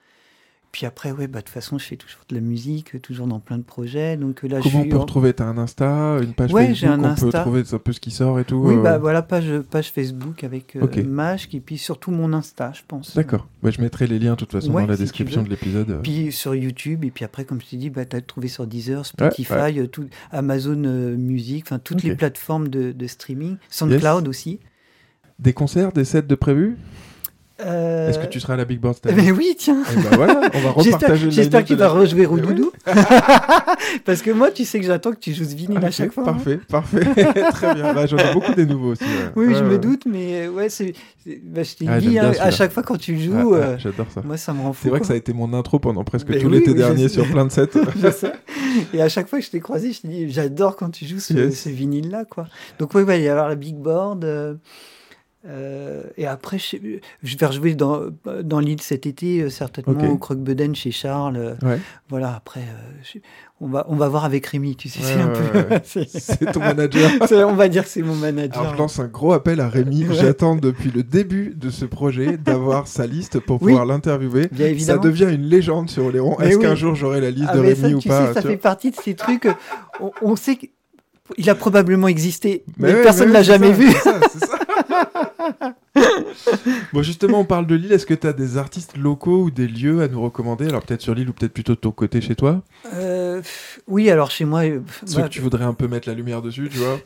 Puis 0.75 0.85
après, 0.85 1.13
ouais, 1.13 1.27
bah, 1.27 1.39
de 1.39 1.45
toute 1.45 1.53
façon, 1.53 1.77
je 1.77 1.85
fais 1.85 1.95
toujours 1.95 2.19
de 2.27 2.35
la 2.35 2.41
musique, 2.41 3.01
toujours 3.01 3.27
dans 3.27 3.39
plein 3.39 3.57
de 3.57 3.63
projets. 3.63 4.17
Donc 4.17 4.43
là, 4.43 4.59
Comment 4.61 4.81
je 4.81 4.87
on 4.87 4.89
peut 4.89 4.97
en- 4.97 4.99
retrouver? 4.99 5.33
T'as 5.33 5.45
un 5.45 5.57
Insta, 5.57 6.17
une 6.21 6.33
page 6.33 6.51
Ouais, 6.51 6.63
Facebook 6.67 6.75
j'ai 6.81 6.87
un 6.87 7.01
On 7.01 7.15
peut 7.15 7.29
trouver 7.31 7.63
un 7.71 7.77
peu 7.79 7.93
ce 7.93 8.01
qui 8.01 8.11
sort 8.11 8.41
et 8.41 8.43
tout 8.43 8.57
Oui, 8.57 8.75
euh, 8.75 8.81
bah 8.81 8.97
voilà, 8.97 9.21
page, 9.21 9.59
page 9.71 9.89
Facebook 9.93 10.43
avec 10.43 10.75
euh, 10.75 10.81
Ok. 10.81 10.97
Mashk 10.97 11.55
et 11.55 11.61
puis 11.61 11.77
surtout 11.77 12.11
mon 12.11 12.33
Insta, 12.33 12.73
je 12.73 12.81
pense. 12.85 13.15
D'accord. 13.15 13.47
Ouais, 13.63 13.71
je 13.71 13.79
mettrai 13.79 14.05
les 14.05 14.19
liens 14.19 14.31
de 14.31 14.35
toute 14.39 14.51
façon 14.51 14.73
Ouais, 14.73 14.81
dans 14.81 14.89
la 14.89 14.97
si 14.97 15.03
description 15.03 15.43
de 15.43 15.49
l'épisode. 15.49 15.89
euh. 15.91 15.99
Puis 16.03 16.33
sur 16.33 16.53
YouTube, 16.53 17.05
et 17.05 17.09
puis 17.11 17.23
après, 17.23 17.45
comme 17.45 17.61
je 17.61 17.67
t'ai 17.67 17.77
dit, 17.77 17.89
bah, 17.89 18.03
tu 18.03 18.17
as 18.17 18.19
trouvé 18.21 18.49
sur 18.49 18.67
Deezer, 18.67 19.05
Spotify, 19.05 19.79
euh, 19.79 19.87
tout, 19.87 20.07
Amazon 20.31 20.83
euh, 20.83 21.15
Music, 21.15 21.63
enfin 21.67 21.79
toutes 21.79 22.03
les 22.03 22.17
plateformes 22.17 22.67
de, 22.67 22.91
de 22.91 23.07
streaming, 23.07 23.55
SoundCloud 23.69 24.27
aussi. 24.27 24.59
Des 25.39 25.53
concerts, 25.53 25.93
des 25.93 26.03
sets 26.03 26.23
de 26.23 26.35
prévus? 26.35 26.75
Euh, 27.65 28.09
Est-ce 28.09 28.19
que 28.19 28.25
tu 28.25 28.41
seras 28.41 28.55
à 28.55 28.57
la 28.57 28.65
Big 28.65 28.79
Board 28.79 28.95
cette 28.95 29.05
eh 29.05 29.13
année 29.13 29.31
ben 29.31 29.37
oui, 29.37 29.55
tiens. 29.57 29.81
Eh 29.89 29.95
ben 29.95 30.15
voilà, 30.17 30.41
on 30.53 30.59
va 30.59 30.73
J'espère 30.83 30.93
repartager 30.99 31.31
j'espère 31.31 31.63
vas 31.65 31.75
la- 31.77 31.87
rejouer 31.89 32.23
Eh. 32.23 32.25
Roudoudou. 32.25 32.71
Parce 34.05 34.21
que 34.21 34.31
moi, 34.31 34.51
tu 34.51 34.65
sais 34.65 34.79
que 34.79 34.85
j'attends 34.85 35.11
que 35.11 35.19
tu 35.19 35.33
joues 35.33 35.45
ce 35.45 35.55
vinyle 35.55 35.77
à 35.83 35.87
Ok, 35.87 35.91
chaque 35.93 36.11
fois. 36.11 36.23
hein. 36.27 36.33
Parfait, 36.33 36.59
parfait. 36.69 36.99
Très 37.51 37.73
bien. 37.75 37.93
Bah, 37.93 38.05
J'en 38.07 38.17
ai 38.17 38.33
beaucoup 38.33 38.53
des 38.53 38.65
nouveaux 38.65 38.91
aussi. 38.91 39.03
ouais. 39.03 39.09
Oui, 39.35 39.47
Ouais, 39.47 39.55
je 39.55 39.63
me 39.63 39.77
doute, 39.77 40.03
mais 40.05 40.47
euh, 40.47 40.49
ouais, 40.51 40.67
c'est, 40.69 40.93
bah, 41.43 41.63
je 41.63 41.75
t'ai 41.75 41.85
Ah, 41.87 41.99
dit, 41.99 42.19
hein, 42.19 42.33
à 42.41 42.51
chaque 42.51 42.71
fois 42.73 42.83
quand 42.83 42.97
tu 42.97 43.15
Ah, 43.17 43.23
joues, 43.23 43.53
ah, 43.53 43.57
euh, 43.57 43.77
J'adore 43.77 44.07
ça. 44.13 44.21
moi, 44.25 44.35
ça 44.37 44.53
me 44.53 44.61
rend 44.61 44.73
fou. 44.73 44.81
C'est 44.83 44.89
vrai 44.89 44.99
que 44.99 45.05
ça 45.07 45.13
a 45.13 45.17
été 45.17 45.31
mon 45.33 45.53
intro 45.53 45.79
pendant 45.79 46.03
presque 46.03 46.27
Mais 46.29 46.39
tout 46.39 46.47
oui, 46.47 46.53
l'été 46.57 46.71
oui, 46.71 46.77
dernier 46.77 47.07
sur 47.09 47.25
plein 47.29 47.45
de 47.45 47.51
sets. 47.51 47.69
Je 48.01 48.11
sais. 48.11 48.33
Et 48.93 49.01
à 49.01 49.07
chaque 49.07 49.27
fois 49.29 49.39
que 49.39 49.45
je 49.45 49.51
t'ai 49.51 49.59
croisé, 49.61 49.93
je 49.93 50.01
t'ai 50.01 50.07
dit, 50.09 50.29
j'adore 50.29 50.75
quand 50.75 50.89
tu 50.89 51.05
joues 51.05 51.19
ce, 51.19 51.69
vinyle-là, 51.69 52.25
quoi. 52.25 52.47
Donc, 52.79 52.93
oui, 52.95 53.01
il 53.03 53.05
va 53.07 53.15
y 53.15 53.29
avoir 53.29 53.47
la 53.47 53.55
big 53.55 53.75
board. 53.75 54.25
Euh, 55.47 56.03
et 56.17 56.25
après, 56.25 56.57
je, 56.57 56.77
vais 57.37 57.45
rejouer 57.45 57.75
dans, 57.75 58.01
dans 58.43 58.59
l'île 58.59 58.81
cet 58.81 59.05
été, 59.05 59.41
euh, 59.41 59.49
certainement 59.49 60.09
au 60.09 60.17
Croque-Bedaine 60.17 60.75
chez 60.75 60.91
Charles. 60.91 61.37
euh, 61.37 61.53
Ouais. 61.61 61.79
Voilà, 62.09 62.33
après, 62.35 62.61
euh, 62.61 63.01
je- 63.03 63.19
on, 63.61 63.67
va, 63.67 63.85
on 63.89 63.95
va 63.95 64.07
voir 64.09 64.25
avec 64.25 64.45
Rémi, 64.47 64.75
tu 64.75 64.89
sais, 64.89 64.99
Ouais, 64.99 65.05
c'est 65.13 65.21
un 65.21 65.27
ouais, 65.69 65.79
peu. 65.79 66.05
c'est- 66.07 66.51
ton 66.51 66.59
manager. 66.59 67.09
on 67.47 67.53
va 67.53 67.67
dire 67.69 67.83
que 67.83 67.89
c'est 67.89 68.01
mon 68.01 68.15
manager. 68.15 68.59
Alors 68.61 68.73
je 68.73 68.77
lance 68.79 68.99
un 68.99 69.07
gros 69.07 69.33
appel 69.33 69.59
à 69.59 69.69
Rémi. 69.69 70.05
J'attends 70.11 70.55
depuis 70.55 70.91
le 70.91 71.03
début 71.03 71.53
de 71.55 71.69
ce 71.69 71.85
projet 71.85 72.37
d'avoir 72.37 72.87
sa 72.87 73.05
liste 73.07 73.39
pour 73.39 73.61
Oui. 73.61 73.71
pouvoir 73.71 73.85
l'interviewer. 73.85 74.49
Ça 74.79 74.97
devient 74.97 75.29
une 75.31 75.43
légende 75.45 75.89
sur 75.89 76.05
Oléron. 76.05 76.39
Est-ce 76.39 76.57
oui. 76.57 76.63
qu'un 76.63 76.75
jour 76.75 76.95
j'aurai 76.95 77.21
la 77.21 77.31
liste 77.31 77.49
Ah, 77.49 77.57
de 77.57 77.73
ça, 77.73 77.81
Rémi 77.83 77.93
ou 77.95 77.99
tu 77.99 78.07
pas 78.09 78.27
sais, 78.27 78.33
ça 78.33 78.41
fait 78.41 78.57
partie 78.57 78.91
de 78.91 78.95
ces 78.95 79.13
trucs. 79.15 79.47
on, 79.99 80.11
on 80.21 80.35
sait 80.35 80.57
qu'il 80.57 81.49
a 81.49 81.55
probablement 81.55 82.07
existé, 82.07 82.63
mais, 82.77 82.93
personne 83.01 83.29
ne 83.29 83.33
l'a 83.33 83.41
jamais 83.43 83.67
ça, 83.67 83.73
vu. 83.73 83.87
c'est 83.91 83.99
ça, 83.99 84.19
c'est 84.31 84.45
ça. 84.45 84.54
bon, 86.93 87.01
justement, 87.03 87.39
on 87.39 87.45
parle 87.45 87.67
de 87.67 87.75
Lille. 87.75 87.91
Est-ce 87.91 88.05
que 88.05 88.13
tu 88.13 88.27
as 88.27 88.33
des 88.33 88.57
artistes 88.57 88.97
locaux 88.97 89.43
ou 89.43 89.51
des 89.51 89.67
lieux 89.67 90.01
à 90.01 90.07
nous 90.07 90.21
recommander? 90.21 90.67
Alors, 90.67 90.83
peut-être 90.83 91.01
sur 91.01 91.15
Lille 91.15 91.29
ou 91.29 91.33
peut-être 91.33 91.53
plutôt 91.53 91.73
de 91.75 91.79
ton 91.79 91.91
côté 91.91 92.21
chez 92.21 92.35
toi? 92.35 92.63
Euh, 92.93 93.41
oui, 93.87 94.09
alors 94.09 94.31
chez 94.31 94.45
moi, 94.45 94.63
euh, 94.65 94.81
Ceux 95.05 95.17
bah, 95.21 95.23
que 95.23 95.33
tu 95.33 95.41
voudrais 95.41 95.65
un 95.65 95.73
peu 95.73 95.87
mettre 95.87 96.07
la 96.07 96.15
lumière 96.15 96.41
dessus, 96.41 96.69
tu 96.71 96.77
vois 96.77 96.99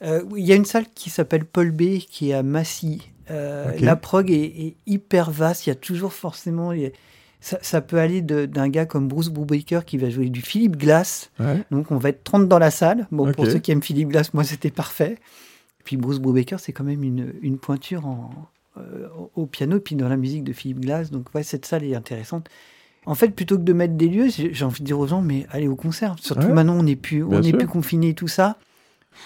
euh, 0.00 0.22
il 0.36 0.46
y 0.46 0.52
a 0.52 0.54
une 0.54 0.64
salle 0.64 0.86
qui 0.94 1.10
s'appelle 1.10 1.44
Paul 1.44 1.72
B 1.72 1.98
qui 1.98 2.30
est 2.30 2.34
à 2.34 2.44
Massy. 2.44 3.10
Euh. 3.32 3.72
La 3.80 3.96
prog 3.96 4.30
est, 4.30 4.36
est 4.44 4.76
hyper 4.86 5.32
vaste. 5.32 5.66
Il 5.66 5.70
y 5.70 5.72
a 5.72 5.74
toujours 5.74 6.12
forcément. 6.12 6.72
il 6.72 6.82
y 6.82 6.86
a- 6.86 6.90
ça, 7.40 7.58
ça 7.62 7.80
peut 7.80 7.98
aller 7.98 8.20
d'un 8.20 8.68
gars 8.68 8.86
comme 8.86 9.06
Bruce 9.06 9.28
Brubaker 9.28 9.84
qui 9.84 9.96
va 9.96 10.10
jouer 10.10 10.28
du 10.28 10.40
Philippe 10.40 10.76
Glass. 10.76 11.30
Ouais. 11.38 11.62
Donc 11.70 11.90
on 11.90 11.96
va 11.96 12.08
être 12.08 12.24
30 12.24 12.48
dans 12.48 12.58
la 12.58 12.70
salle. 12.70 13.06
Bon, 13.12 13.32
pour 13.32 13.46
ceux 13.46 13.58
qui 13.58 13.70
aiment 13.70 13.82
Philippe 13.82 14.08
Glass, 14.08 14.34
moi 14.34 14.44
c'était 14.44 14.70
parfait. 14.70 15.18
Puis 15.88 15.96
Bruce 15.96 16.18
Brubaker, 16.18 16.60
c'est 16.60 16.74
quand 16.74 16.84
même 16.84 17.02
une, 17.02 17.32
une 17.40 17.56
pointure 17.56 18.04
en, 18.06 18.28
euh, 18.76 19.08
au 19.34 19.46
piano, 19.46 19.80
puis 19.80 19.96
dans 19.96 20.10
la 20.10 20.18
musique 20.18 20.44
de 20.44 20.52
Philippe 20.52 20.80
Glass. 20.80 21.10
Donc 21.10 21.34
ouais, 21.34 21.42
cette 21.42 21.64
salle 21.64 21.82
est 21.82 21.94
intéressante. 21.94 22.46
En 23.06 23.14
fait, 23.14 23.30
plutôt 23.30 23.56
que 23.56 23.62
de 23.62 23.72
mettre 23.72 23.94
des 23.94 24.06
lieux, 24.08 24.28
j'ai 24.28 24.64
envie 24.66 24.80
de 24.80 24.84
dire 24.84 24.98
aux 24.98 25.06
gens, 25.06 25.22
mais 25.22 25.46
allez 25.50 25.66
au 25.66 25.76
concert. 25.76 26.14
Surtout 26.20 26.48
Ouais. 26.48 26.52
maintenant, 26.52 26.74
on 26.78 26.82
n'est 26.82 26.94
plus, 26.94 27.24
on 27.24 27.40
plus 27.40 27.66
confiné 27.66 28.10
et 28.10 28.14
tout 28.14 28.28
ça. 28.28 28.58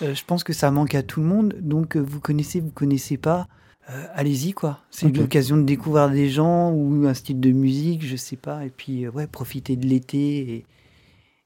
Euh, 0.02 0.14
je 0.14 0.22
pense 0.24 0.44
que 0.44 0.52
ça 0.52 0.70
manque 0.70 0.94
à 0.94 1.02
tout 1.02 1.20
le 1.20 1.26
monde. 1.26 1.56
Donc, 1.60 1.96
euh, 1.96 2.00
vous 2.00 2.20
connaissez, 2.20 2.60
vous 2.60 2.70
connaissez 2.70 3.16
pas, 3.16 3.48
euh, 3.90 4.04
allez-y 4.14 4.52
quoi. 4.52 4.78
C'est 4.92 5.06
Ok. 5.06 5.16
l'occasion 5.16 5.56
de 5.56 5.62
découvrir 5.64 6.10
des 6.10 6.28
gens 6.30 6.70
ou 6.70 7.08
un 7.08 7.14
style 7.14 7.40
de 7.40 7.50
musique, 7.50 8.06
je 8.06 8.14
sais 8.14 8.36
pas. 8.36 8.64
Et 8.64 8.70
puis, 8.70 9.04
euh, 9.04 9.10
ouais, 9.10 9.26
profitez 9.26 9.74
de 9.74 9.84
l'été 9.88 10.64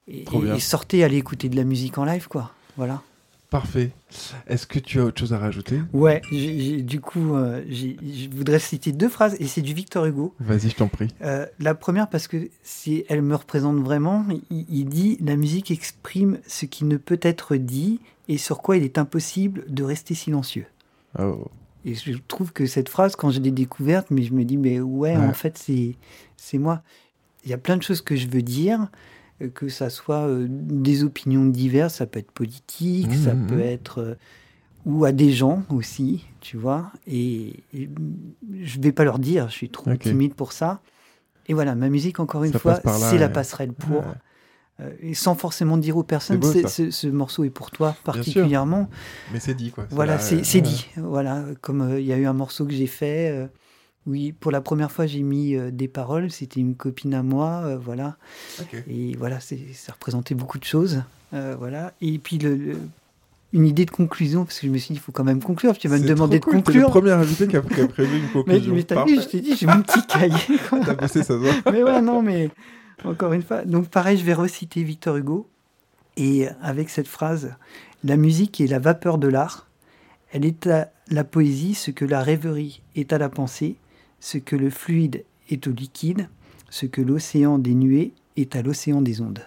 et, 0.06 0.24
et 0.55 0.60
sortez, 0.60 1.05
allez 1.05 1.16
écouter 1.16 1.48
de 1.48 1.56
la 1.56 1.64
musique 1.64 1.97
en 1.97 2.05
live 2.05 2.28
quoi. 2.28 2.52
Voilà. 2.76 3.01
Parfait. 3.51 3.93
Est-ce 4.48 4.66
que 4.66 4.78
tu 4.81 4.98
as 4.98 5.05
autre 5.05 5.20
chose 5.20 5.32
à 5.32 5.39
rajouter? 5.39 5.81
Ouais, 5.93 6.20
du 6.31 7.01
coup, 7.01 7.35
euh, 7.36 7.62
je 7.70 8.28
voudrais 8.31 8.59
citer 8.59 8.90
deux 8.93 9.09
phrases 9.09 9.36
et 9.39 9.47
c'est 9.47 9.62
du 9.62 9.73
Victor 9.73 10.05
Hugo. 10.05 10.35
Vas-y, 10.40 10.70
je 10.70 10.74
t'en 10.74 10.89
prie. 10.89 11.09
Euh, 11.23 11.47
la 11.60 11.74
première 11.77 12.09
parce 12.09 12.27
que 12.27 12.48
si 12.64 13.05
elle 13.09 13.23
me 13.23 13.36
représente 13.36 13.77
vraiment, 13.78 14.27
il, 14.51 14.66
il 14.68 14.85
dit 14.89 15.16
la 15.20 15.36
musique 15.36 15.70
exprime 15.70 16.39
ce 16.47 16.66
qui 16.66 16.85
ne 16.85 16.97
peut 16.97 17.20
être 17.23 17.55
dit 17.56 18.01
et 18.28 18.36
sur 18.36 18.62
quoi 18.62 18.77
il 18.77 18.82
est 18.82 18.98
impossible 18.98 19.64
de 19.68 19.85
rester 19.85 20.14
silencieux. 20.14 20.66
Oh. 21.18 21.44
Et 21.85 21.94
je 21.94 22.14
trouve 22.27 22.52
que 22.52 22.66
cette 22.66 22.89
phrase, 22.89 23.14
quand 23.14 23.31
je 23.31 23.39
l'ai 23.40 23.52
découverte, 23.52 24.09
mais 24.10 24.24
je 24.24 24.32
me 24.35 24.44
dis 24.44 24.56
mais 24.56 24.81
ouais, 24.81 25.16
Ouais. 25.16 25.24
en 25.24 25.32
fait 25.32 25.56
c'est 25.56 25.94
c'est 26.36 26.59
moi. 26.59 26.82
Il 27.44 27.51
y 27.51 27.55
a 27.55 27.59
plein 27.59 27.77
de 27.77 27.82
choses 27.85 28.01
que 28.02 28.16
je 28.16 28.27
veux 28.27 28.43
dire, 28.43 28.89
que 29.54 29.68
ça 29.68 29.90
soit 29.90 30.26
euh, 30.28 30.46
des 30.48 31.04
opinions 31.04 31.44
diverses, 31.46 31.94
ça 31.96 32.06
peut 32.06 32.18
être 32.18 32.32
politique, 32.32 33.12
ça 33.14 33.34
Mhm. 33.34 33.46
peut 33.46 33.60
être 33.60 33.98
euh, 34.00 34.14
ou 34.86 35.04
à 35.04 35.12
des 35.12 35.32
gens 35.32 35.64
aussi, 35.68 36.24
tu 36.40 36.56
vois. 36.56 36.92
Et, 37.06 37.64
et 37.74 37.88
je 38.62 38.80
vais 38.80 38.92
pas 38.92 39.04
leur 39.04 39.18
dire, 39.18 39.48
je 39.48 39.54
suis 39.54 39.68
trop 39.70 39.90
timide 40.10 40.34
pour 40.34 40.52
ça. 40.52 40.80
Et 41.48 41.54
voilà, 41.54 41.74
ma 41.74 41.88
musique, 41.88 42.18
encore 42.20 42.44
une 42.44 42.52
Ça 42.52 42.58
fois, 42.58 42.80
c'est 43.10 43.18
la 43.18 43.28
passerelle 43.28 43.72
pour. 43.72 43.98
Ouais. 44.00 44.04
euh, 44.80 44.92
et 45.00 45.14
sans 45.14 45.34
forcément 45.34 45.76
dire 45.76 45.96
aux 45.96 46.02
personnes, 46.02 46.38
beau, 46.38 46.52
ce, 46.68 46.90
ce 46.90 47.06
morceau 47.08 47.44
est 47.44 47.50
pour 47.50 47.70
toi 47.70 47.94
particulièrement. 48.04 48.88
Mais 49.32 49.40
c'est 49.40 49.54
dit, 49.54 49.70
quoi. 49.70 49.86
Voilà, 49.90 50.14
là, 50.14 50.18
c'est 50.20 50.58
euh, 50.58 50.60
dit. 50.62 50.86
Voilà, 50.96 51.44
comme 51.62 51.82
euh, 51.82 52.00
il 52.00 52.06
y 52.06 52.12
a 52.12 52.16
eu 52.18 52.26
un 52.26 52.32
morceau 52.32 52.64
que 52.66 52.72
j'ai 52.72 52.86
fait. 52.86 53.48
Oui, 54.06 54.32
pour 54.32 54.50
la 54.52 54.60
première 54.60 54.90
fois, 54.92 55.06
j'ai 55.06 55.22
mis 55.22 55.54
euh, 55.56 55.70
des 55.70 55.88
paroles. 55.88 56.30
C'était 56.30 56.60
une 56.60 56.74
copine 56.74 57.14
à 57.14 57.22
moi, 57.22 57.62
euh, 57.64 57.76
voilà. 57.78 58.16
Et 58.88 59.16
voilà, 59.16 59.40
c'est- 59.40 59.72
ça 59.74 59.92
représentait 59.92 60.34
beaucoup 60.34 60.58
de 60.58 60.64
choses. 60.64 61.02
euh, 61.34 61.56
voilà. 61.58 61.92
Et 62.00 62.18
puis, 62.18 62.38
le, 62.38 62.54
le- 62.54 62.78
une 63.52 63.64
idée 63.66 63.84
de 63.84 63.90
conclusion, 63.90 64.44
parce 64.44 64.60
que 64.60 64.66
je 64.66 64.72
me 64.72 64.78
suis 64.78 64.92
dit, 64.94 64.98
il 65.00 65.02
faut 65.02 65.12
quand 65.12 65.24
même 65.24 65.42
conclure. 65.42 65.76
Tu 65.78 65.88
vas 65.88 65.96
me 65.96 66.02
C'est 66.02 66.08
demander 66.08 66.38
de 66.40 66.44
cool, 66.44 66.54
conclure. 66.56 66.86
le 66.88 66.90
premier 66.92 67.12
invité 67.12 67.46
qui 67.48 67.56
a, 67.56 67.62
qui 67.62 67.80
a 67.80 67.88
prévu 67.88 68.16
une 68.18 68.22
Mais, 68.24 68.28
conclusion. 68.32 68.74
mais 68.74 68.82
t'as 68.82 69.04
vu, 69.04 69.16
je 69.20 69.26
t'ai 69.28 69.40
dit, 69.40 69.56
j'ai 69.56 69.66
mon 69.66 69.82
petit 69.82 70.04
cahier. 70.06 70.34
T'as 70.84 70.94
bossé, 70.94 71.20
ça 71.22 71.28
se 71.28 71.32
voit. 71.34 71.72
mais 71.72 71.82
ouais, 71.82 72.00
non, 72.02 72.22
mais 72.22 72.50
encore 73.04 73.32
une 73.32 73.42
fois. 73.42 73.64
Donc, 73.64 73.88
pareil, 73.88 74.18
je 74.18 74.24
vais 74.24 74.34
reciter 74.34 74.82
Victor 74.82 75.16
Hugo. 75.16 75.48
Et 76.16 76.48
avec 76.62 76.88
cette 76.90 77.08
phrase, 77.08 77.54
la 78.04 78.16
musique 78.16 78.60
est 78.60 78.66
la 78.66 78.78
vapeur 78.78 79.18
de 79.18 79.28
l'art. 79.28 79.66
Elle 80.32 80.44
est 80.44 80.66
à 80.66 80.90
la 81.10 81.24
poésie 81.24 81.74
ce 81.74 81.90
que 81.90 82.04
la 82.04 82.20
rêverie 82.22 82.82
est 82.94 83.12
à 83.12 83.18
la 83.18 83.28
pensée, 83.28 83.76
ce 84.20 84.38
que 84.38 84.56
le 84.56 84.70
fluide 84.70 85.24
est 85.51 85.66
au 85.66 85.72
liquide, 85.72 86.28
ce 86.70 86.86
que 86.86 87.01
l'océan 87.01 87.59
des 87.59 87.74
nuées 87.74 88.12
est 88.36 88.56
à 88.56 88.62
l'océan 88.62 89.01
des 89.02 89.20
ondes. 89.20 89.40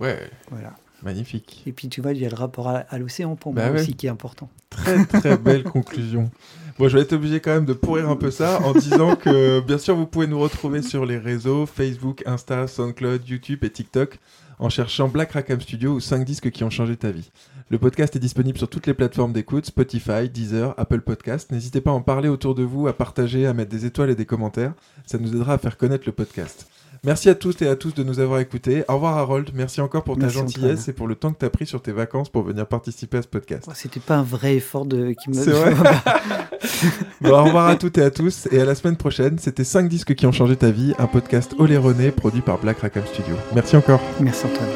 Ouais, 0.00 0.18
Voilà. 0.50 0.74
magnifique. 1.02 1.62
Et 1.66 1.72
puis 1.72 1.88
tu 1.88 2.00
vois, 2.00 2.12
il 2.12 2.20
y 2.20 2.26
a 2.26 2.28
le 2.28 2.34
rapport 2.36 2.68
à, 2.68 2.78
à 2.88 2.98
l'océan 2.98 3.36
pour 3.36 3.52
Bah 3.52 3.66
moi 3.66 3.74
ouais. 3.74 3.80
aussi 3.80 3.94
qui 3.94 4.06
est 4.06 4.10
important. 4.10 4.48
Très 4.70 5.04
très 5.04 5.36
belle 5.38 5.64
conclusion. 5.64 6.30
Bon, 6.78 6.88
je 6.88 6.96
vais 6.96 7.02
être 7.02 7.12
obligé 7.12 7.40
quand 7.40 7.50
même 7.52 7.66
de 7.66 7.72
pourrir 7.74 8.08
un 8.08 8.16
peu 8.16 8.30
ça 8.30 8.60
en 8.62 8.72
disant 8.72 9.14
que 9.16 9.60
bien 9.60 9.78
sûr 9.78 9.94
vous 9.96 10.06
pouvez 10.06 10.26
nous 10.26 10.38
retrouver 10.40 10.82
sur 10.82 11.04
les 11.04 11.18
réseaux 11.18 11.66
Facebook, 11.66 12.22
Insta, 12.26 12.66
SoundCloud, 12.66 13.28
YouTube 13.28 13.62
et 13.64 13.70
TikTok 13.70 14.18
en 14.58 14.68
cherchant 14.68 15.08
Black 15.08 15.32
Rackham 15.32 15.60
Studio 15.60 15.94
ou 15.94 16.00
5 16.00 16.24
disques 16.24 16.50
qui 16.50 16.64
ont 16.64 16.70
changé 16.70 16.96
ta 16.96 17.10
vie. 17.10 17.30
Le 17.70 17.78
podcast 17.78 18.14
est 18.16 18.20
disponible 18.20 18.58
sur 18.58 18.68
toutes 18.68 18.86
les 18.86 18.94
plateformes 18.94 19.32
d'écoute, 19.32 19.66
Spotify, 19.66 20.28
Deezer, 20.28 20.74
Apple 20.76 21.00
Podcast. 21.00 21.50
N'hésitez 21.52 21.80
pas 21.80 21.90
à 21.90 21.94
en 21.94 22.02
parler 22.02 22.28
autour 22.28 22.54
de 22.54 22.62
vous, 22.62 22.86
à 22.86 22.92
partager, 22.92 23.46
à 23.46 23.54
mettre 23.54 23.70
des 23.70 23.86
étoiles 23.86 24.10
et 24.10 24.14
des 24.14 24.26
commentaires. 24.26 24.74
Ça 25.06 25.18
nous 25.18 25.34
aidera 25.34 25.54
à 25.54 25.58
faire 25.58 25.76
connaître 25.76 26.04
le 26.06 26.12
podcast. 26.12 26.66
Merci 27.04 27.28
à 27.28 27.34
toutes 27.34 27.60
et 27.62 27.68
à 27.68 27.74
tous 27.74 27.92
de 27.94 28.04
nous 28.04 28.20
avoir 28.20 28.38
écoutés. 28.38 28.84
Au 28.88 28.94
revoir 28.94 29.18
Harold, 29.18 29.50
merci 29.54 29.80
encore 29.80 30.04
pour 30.04 30.14
ta 30.14 30.26
Merci, 30.26 30.38
gentillesse 30.38 30.82
Antoine. 30.82 30.84
et 30.90 30.92
pour 30.92 31.08
le 31.08 31.16
temps 31.16 31.32
que 31.32 31.38
tu 31.40 31.44
as 31.44 31.50
pris 31.50 31.66
sur 31.66 31.82
tes 31.82 31.90
vacances 31.90 32.28
pour 32.28 32.44
venir 32.44 32.64
participer 32.64 33.16
à 33.18 33.22
ce 33.22 33.26
podcast. 33.26 33.64
Oh, 33.66 33.72
C'était 33.74 33.98
pas 33.98 34.14
un 34.18 34.22
vrai 34.22 34.54
effort 34.54 34.86
de 34.86 35.12
qui 35.20 35.30
me. 35.30 35.34
C'est 35.34 35.50
vrai 35.50 35.74
Bon, 37.20 37.30
au 37.30 37.42
revoir 37.44 37.66
à 37.66 37.74
toutes 37.74 37.98
et 37.98 38.02
à 38.02 38.12
tous 38.12 38.46
et 38.52 38.60
à 38.60 38.64
la 38.64 38.76
semaine 38.76 38.96
prochaine. 38.96 39.36
C'était 39.40 39.64
5 39.64 39.88
disques 39.88 40.14
qui 40.14 40.26
ont 40.26 40.32
changé 40.32 40.54
ta 40.54 40.70
vie, 40.70 40.94
un 41.00 41.08
podcast 41.08 41.56
Oléroné 41.58 42.12
produit 42.12 42.40
par 42.40 42.58
Black 42.58 42.78
Rackham 42.78 43.04
Studio. 43.06 43.34
Merci 43.52 43.76
encore. 43.76 44.00
Merci 44.20 44.46
Antoine. 44.46 44.68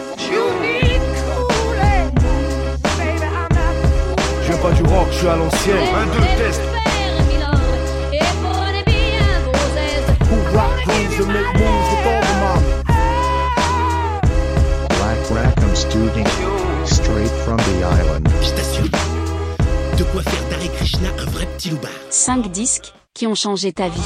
Je 4.42 4.48
viens 4.52 4.58
pas 4.60 4.72
du 4.72 4.82
rock, 4.82 5.06
je 5.12 5.16
suis 5.18 5.28
à 5.28 5.36
l'ancienne. 5.36 5.76
Un, 5.94 6.06
deux, 6.06 6.26
test. 6.44 6.60
Duty, 15.96 16.24
straight 16.84 17.30
from 17.46 17.56
the 17.56 17.82
island. 17.82 18.28
Je 18.42 18.50
t'assure, 18.50 18.84
de 19.96 20.04
quoi 20.04 20.22
faire 20.22 20.72
Krishna 20.74 21.08
un 21.18 21.24
vrai 21.30 21.46
petit 21.56 21.70
loupard. 21.70 21.90
5 22.10 22.50
disques 22.50 22.92
qui 23.14 23.26
ont 23.26 23.34
changé 23.34 23.72
ta 23.72 23.88
vie. 23.88 24.00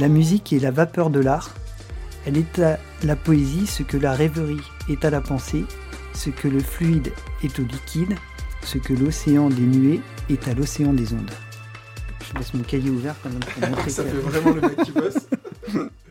La 0.00 0.08
musique 0.08 0.54
est 0.54 0.58
la 0.58 0.70
vapeur 0.70 1.10
de 1.10 1.20
l'art. 1.20 1.50
Elle 2.24 2.38
est 2.38 2.58
à 2.58 2.78
la 3.02 3.14
poésie 3.14 3.66
ce 3.66 3.82
que 3.82 3.98
la 3.98 4.12
rêverie 4.12 4.62
est 4.88 5.04
à 5.04 5.10
la 5.10 5.20
pensée, 5.20 5.66
ce 6.14 6.30
que 6.30 6.48
le 6.48 6.60
fluide 6.60 7.12
est 7.44 7.58
au 7.58 7.64
liquide, 7.64 8.16
ce 8.64 8.78
que 8.78 8.94
l'océan 8.94 9.50
des 9.50 9.60
nuées 9.60 10.00
est 10.30 10.48
à 10.48 10.54
l'océan 10.54 10.94
des 10.94 11.12
ondes. 11.12 11.30
Je 12.32 12.38
laisse 12.38 12.54
mon 12.54 12.62
cahier 12.62 12.90
ouvert 12.90 13.14
quand 13.22 13.30
même. 13.30 13.40
Pour 13.40 13.68
montrer 13.68 13.90
ça 13.90 14.04
fait 14.04 14.10
vraiment 14.10 14.54
le 14.54 14.60
mec 14.60 14.76
qui 14.82 14.92
bosse. 14.92 15.26